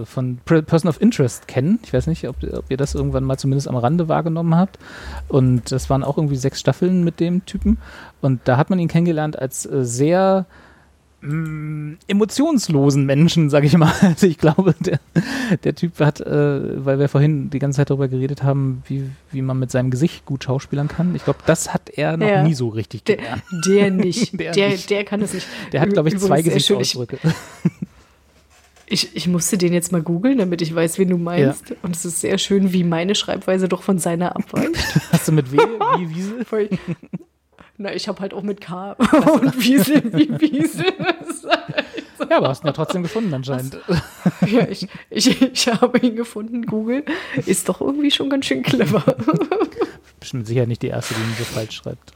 äh, 0.00 0.04
von 0.04 0.38
Person 0.44 0.88
of 0.88 1.00
Interest 1.00 1.46
kennen. 1.46 1.78
Ich 1.84 1.92
weiß 1.92 2.08
nicht, 2.08 2.26
ob, 2.28 2.34
ob 2.42 2.64
ihr 2.70 2.76
das 2.76 2.96
irgendwann 2.96 3.22
mal 3.22 3.38
zumindest 3.38 3.68
am 3.68 3.76
Rande 3.76 4.08
wahrgenommen 4.08 4.56
habt. 4.56 4.80
Und 5.28 5.70
das 5.70 5.88
waren 5.88 6.02
auch 6.02 6.18
irgendwie 6.18 6.34
sechs 6.36 6.58
Staffeln 6.58 7.04
mit 7.04 7.20
dem 7.20 7.46
Typen. 7.46 7.78
Und 8.20 8.40
da 8.46 8.56
hat 8.56 8.68
man 8.68 8.80
ihn 8.80 8.88
kennengelernt 8.88 9.38
als 9.38 9.64
äh, 9.64 9.84
sehr 9.84 10.46
mh, 11.24 11.96
emotionslosen 12.06 13.06
Menschen, 13.06 13.50
sage 13.50 13.66
ich 13.66 13.76
mal. 13.76 13.92
Also 14.02 14.26
ich 14.26 14.38
glaube, 14.38 14.74
der, 14.80 15.00
der 15.64 15.74
Typ 15.74 15.98
hat, 16.00 16.20
äh, 16.20 16.84
weil 16.84 16.98
wir 16.98 17.08
vorhin 17.08 17.50
die 17.50 17.58
ganze 17.58 17.78
Zeit 17.78 17.90
darüber 17.90 18.08
geredet 18.08 18.42
haben, 18.42 18.82
wie, 18.86 19.10
wie 19.32 19.42
man 19.42 19.58
mit 19.58 19.70
seinem 19.70 19.90
Gesicht 19.90 20.24
gut 20.26 20.44
schauspielern 20.44 20.88
kann. 20.88 21.14
Ich 21.14 21.24
glaube, 21.24 21.40
das 21.46 21.72
hat 21.74 21.90
er 21.90 22.16
noch 22.16 22.26
Ja. 22.26 22.42
nie 22.42 22.54
so 22.54 22.68
richtig 22.68 23.04
Der, 23.04 23.16
gelernt. 23.16 23.42
der 23.66 23.90
nicht. 24.04 24.38
Der 24.38 24.52
der, 24.52 24.68
nicht. 24.70 24.90
der 24.90 25.04
kann 25.04 25.22
es 25.22 25.32
nicht. 25.34 25.46
Der 25.72 25.80
hat, 25.80 25.90
glaube 25.92 26.08
ich, 26.10 26.18
zwei 26.18 26.40
Übrigens. 26.40 26.46
Ich, 26.46 26.68
Gesichtsausdrücke. 26.68 27.18
ich, 28.86 29.16
ich 29.16 29.26
musste 29.28 29.56
den 29.58 29.72
jetzt 29.72 29.92
mal 29.92 30.02
googeln, 30.02 30.38
damit 30.38 30.60
ich 30.62 30.74
weiß, 30.74 30.98
wen 30.98 31.08
du 31.08 31.16
meinst. 31.18 31.74
Und 31.82 31.96
es 31.96 32.04
ist 32.04 32.20
sehr 32.20 32.38
schön, 32.38 32.72
wie 32.72 32.84
meine 32.84 33.14
Schreibweise 33.14 33.68
doch 33.68 33.82
von 33.82 33.98
seiner 33.98 34.36
abweicht. 34.36 34.76
Hast 35.10 35.28
du 35.28 35.32
mit 35.32 35.50
W 35.52 35.56
wie 35.98 36.14
Wiesel? 36.14 36.68
Na, 37.76 37.92
ich 37.92 38.06
habe 38.06 38.20
halt 38.20 38.34
auch 38.34 38.42
mit 38.42 38.60
K 38.60 38.92
und 39.32 39.64
Wiesel 39.64 40.12
wie 40.12 40.28
Wiesel. 40.40 40.86
Ja, 42.30 42.38
aber 42.38 42.48
hast 42.48 42.62
ihn 42.62 42.68
ja 42.68 42.72
trotzdem 42.72 43.02
gefunden 43.02 43.34
anscheinend. 43.34 43.78
Ja, 44.46 44.68
ich, 44.68 44.86
ich, 45.10 45.42
ich 45.42 45.68
habe 45.68 45.98
ihn 45.98 46.14
gefunden. 46.16 46.64
Google 46.66 47.04
ist 47.46 47.68
doch 47.68 47.80
irgendwie 47.80 48.10
schon 48.10 48.30
ganz 48.30 48.46
schön 48.46 48.62
clever. 48.62 49.02
Bestimmt 50.20 50.46
sicher 50.46 50.66
nicht 50.66 50.82
die 50.82 50.88
erste, 50.88 51.14
die 51.14 51.20
ihn 51.20 51.34
so 51.36 51.44
falsch 51.44 51.76
schreibt. 51.76 52.12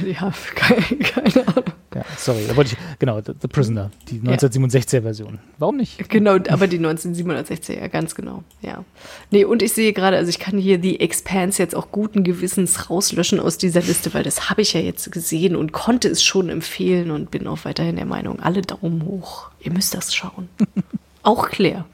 Ja, 0.06 0.32
keine, 0.54 0.82
keine 0.98 1.48
Ahnung. 1.48 1.64
Ja, 1.94 2.04
sorry, 2.16 2.44
da 2.48 2.56
wollte 2.56 2.72
ich, 2.72 2.98
genau, 2.98 3.20
The, 3.20 3.32
The 3.40 3.48
Prisoner, 3.48 3.90
die 4.08 4.20
1967er 4.20 5.02
Version. 5.02 5.38
Warum 5.58 5.76
nicht? 5.76 6.08
Genau, 6.08 6.36
aber 6.48 6.66
die 6.66 6.78
1967er, 6.78 7.88
ganz 7.88 8.14
genau, 8.14 8.44
ja. 8.60 8.84
Nee, 9.30 9.44
und 9.44 9.62
ich 9.62 9.72
sehe 9.72 9.92
gerade, 9.92 10.16
also 10.16 10.28
ich 10.28 10.38
kann 10.38 10.58
hier 10.58 10.78
die 10.78 11.00
Expanse 11.00 11.62
jetzt 11.62 11.74
auch 11.74 11.90
guten 11.90 12.22
Gewissens 12.22 12.90
rauslöschen 12.90 13.40
aus 13.40 13.58
dieser 13.58 13.80
Liste, 13.80 14.12
weil 14.14 14.22
das 14.22 14.50
habe 14.50 14.62
ich 14.62 14.74
ja 14.74 14.80
jetzt 14.80 15.10
gesehen 15.10 15.56
und 15.56 15.72
konnte 15.72 16.08
es 16.08 16.22
schon 16.22 16.48
empfehlen 16.48 17.10
und 17.10 17.30
bin 17.30 17.46
auch 17.46 17.64
weiterhin 17.64 17.96
der 17.96 18.06
Meinung, 18.06 18.40
alle 18.40 18.62
Daumen 18.62 19.04
hoch. 19.04 19.50
Ihr 19.60 19.72
müsst 19.72 19.94
das 19.94 20.14
schauen. 20.14 20.48
auch 21.22 21.48
Claire. 21.48 21.84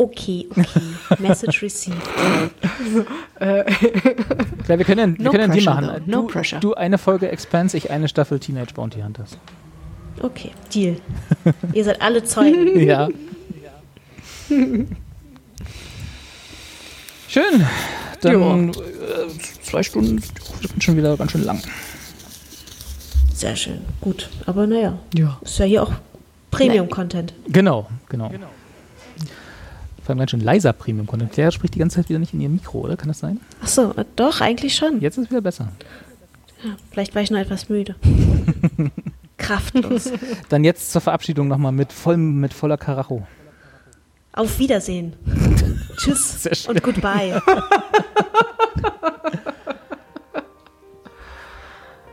Okay, 0.00 0.46
okay. 0.50 0.64
Message 1.18 1.60
received. 1.60 1.96
Klar, 3.38 3.66
wir 4.78 4.84
können 4.84 5.12
ja, 5.14 5.18
wir 5.18 5.24
No 5.24 5.30
können 5.32 5.50
ja 5.50 5.56
die 5.56 5.64
pressure, 5.64 5.74
machen. 5.74 5.86
though. 5.88 6.04
Du, 6.04 6.10
No 6.10 6.22
pressure. 6.28 6.60
du 6.60 6.74
eine 6.74 6.98
Folge 6.98 7.28
Expanse, 7.30 7.76
ich 7.76 7.90
eine 7.90 8.06
Staffel 8.08 8.38
Teenage 8.38 8.74
Bounty 8.74 9.00
Hunters. 9.00 9.36
Okay, 10.22 10.52
Deal. 10.72 10.96
Ihr 11.72 11.84
seid 11.84 12.00
alle 12.00 12.22
Zeugen. 12.22 12.78
Ja. 12.80 13.08
Schön. 17.28 17.66
Dann 18.20 18.70
äh, 18.70 18.72
zwei 19.62 19.82
Stunden 19.82 20.18
sind 20.62 20.82
schon 20.84 20.96
wieder 20.96 21.16
ganz 21.16 21.32
schön 21.32 21.44
lang. 21.44 21.60
Sehr 23.34 23.54
schön. 23.56 23.80
Gut. 24.00 24.28
Aber 24.46 24.66
naja, 24.66 24.98
Ja. 25.14 25.38
ist 25.42 25.58
ja 25.58 25.64
hier 25.64 25.82
auch 25.82 25.92
Premium-Content. 26.50 27.34
Genau, 27.48 27.88
genau. 28.08 28.30
Vor 30.08 30.14
allem 30.14 30.20
ganz 30.20 30.30
schön 30.30 30.40
leiser 30.40 30.72
Premium-Content. 30.72 31.32
Claire 31.32 31.52
spricht 31.52 31.74
die 31.74 31.80
ganze 31.80 31.96
Zeit 31.96 32.08
wieder 32.08 32.18
nicht 32.18 32.32
in 32.32 32.40
ihr 32.40 32.48
Mikro, 32.48 32.78
oder? 32.78 32.96
Kann 32.96 33.08
das 33.08 33.18
sein? 33.18 33.40
Ach 33.62 33.68
so, 33.68 33.92
äh, 33.94 34.06
doch, 34.16 34.40
eigentlich 34.40 34.74
schon. 34.74 35.02
Jetzt 35.02 35.18
ist 35.18 35.24
es 35.26 35.30
wieder 35.30 35.42
besser. 35.42 35.68
Ja, 36.64 36.70
vielleicht 36.90 37.14
war 37.14 37.20
ich 37.20 37.30
nur 37.30 37.38
etwas 37.40 37.68
müde. 37.68 37.94
Kraftlos. 39.36 40.10
Dann 40.48 40.64
jetzt 40.64 40.92
zur 40.92 41.02
Verabschiedung 41.02 41.46
nochmal 41.46 41.72
mit, 41.72 41.92
voll, 41.92 42.16
mit 42.16 42.54
voller 42.54 42.78
Karacho. 42.78 43.26
Auf 44.32 44.58
Wiedersehen. 44.58 45.12
Tschüss 45.98 46.42
Sehr 46.42 46.54
schön. 46.54 46.76
und 46.76 46.82
goodbye. 46.82 47.42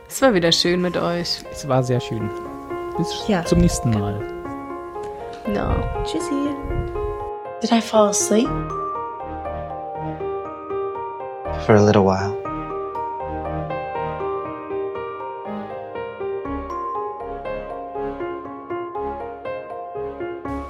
Es 0.06 0.20
war 0.20 0.34
wieder 0.34 0.52
schön 0.52 0.82
mit 0.82 0.98
euch. 0.98 1.38
Es 1.50 1.66
war 1.66 1.82
sehr 1.82 2.00
schön. 2.00 2.28
bis 2.98 3.08
Ja. 3.26 3.42
zum 3.46 3.60
nächsten 3.60 3.88
Mal. 3.88 4.20
Ja. 5.54 6.04
Tschüssi. 6.04 6.94
Did 7.66 7.72
I 7.72 7.80
fall 7.80 8.10
asleep? 8.10 8.46
For 11.66 11.74
a 11.74 11.82
little 11.82 12.04
while. 12.04 12.30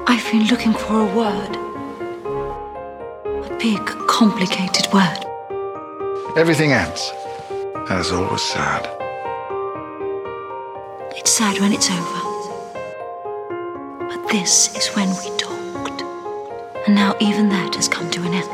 I've 0.07 0.25
been 0.33 0.47
looking 0.47 0.73
for 0.73 1.01
a 1.01 1.15
word. 1.15 1.57
A 3.45 3.57
big, 3.59 3.85
complicated 4.09 4.91
word. 4.91 5.23
Everything 6.35 6.73
ends. 6.73 7.13
And 7.91 8.01
it's 8.01 8.11
always 8.11 8.41
sad. 8.41 8.89
It's 11.15 11.31
sad 11.31 11.61
when 11.61 11.75
it's 11.75 11.91
over. 11.91 12.23
But 14.09 14.31
this 14.31 14.75
is 14.75 14.89
when 14.97 15.11
we 15.11 15.25
talked. 15.25 15.36
And 16.87 16.95
now 16.95 17.17
even 17.19 17.49
that 17.49 17.75
has 17.75 17.89
come 17.89 18.09
to 18.13 18.23
an 18.23 18.33
end. 18.33 18.47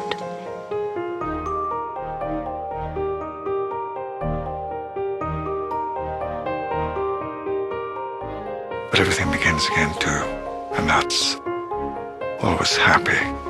But 8.90 9.00
everything 9.00 9.30
begins 9.30 9.66
again 9.66 9.92
too. 9.98 10.08
And 10.78 10.88
that's 10.88 11.36
always 12.42 12.74
happy. 12.78 13.41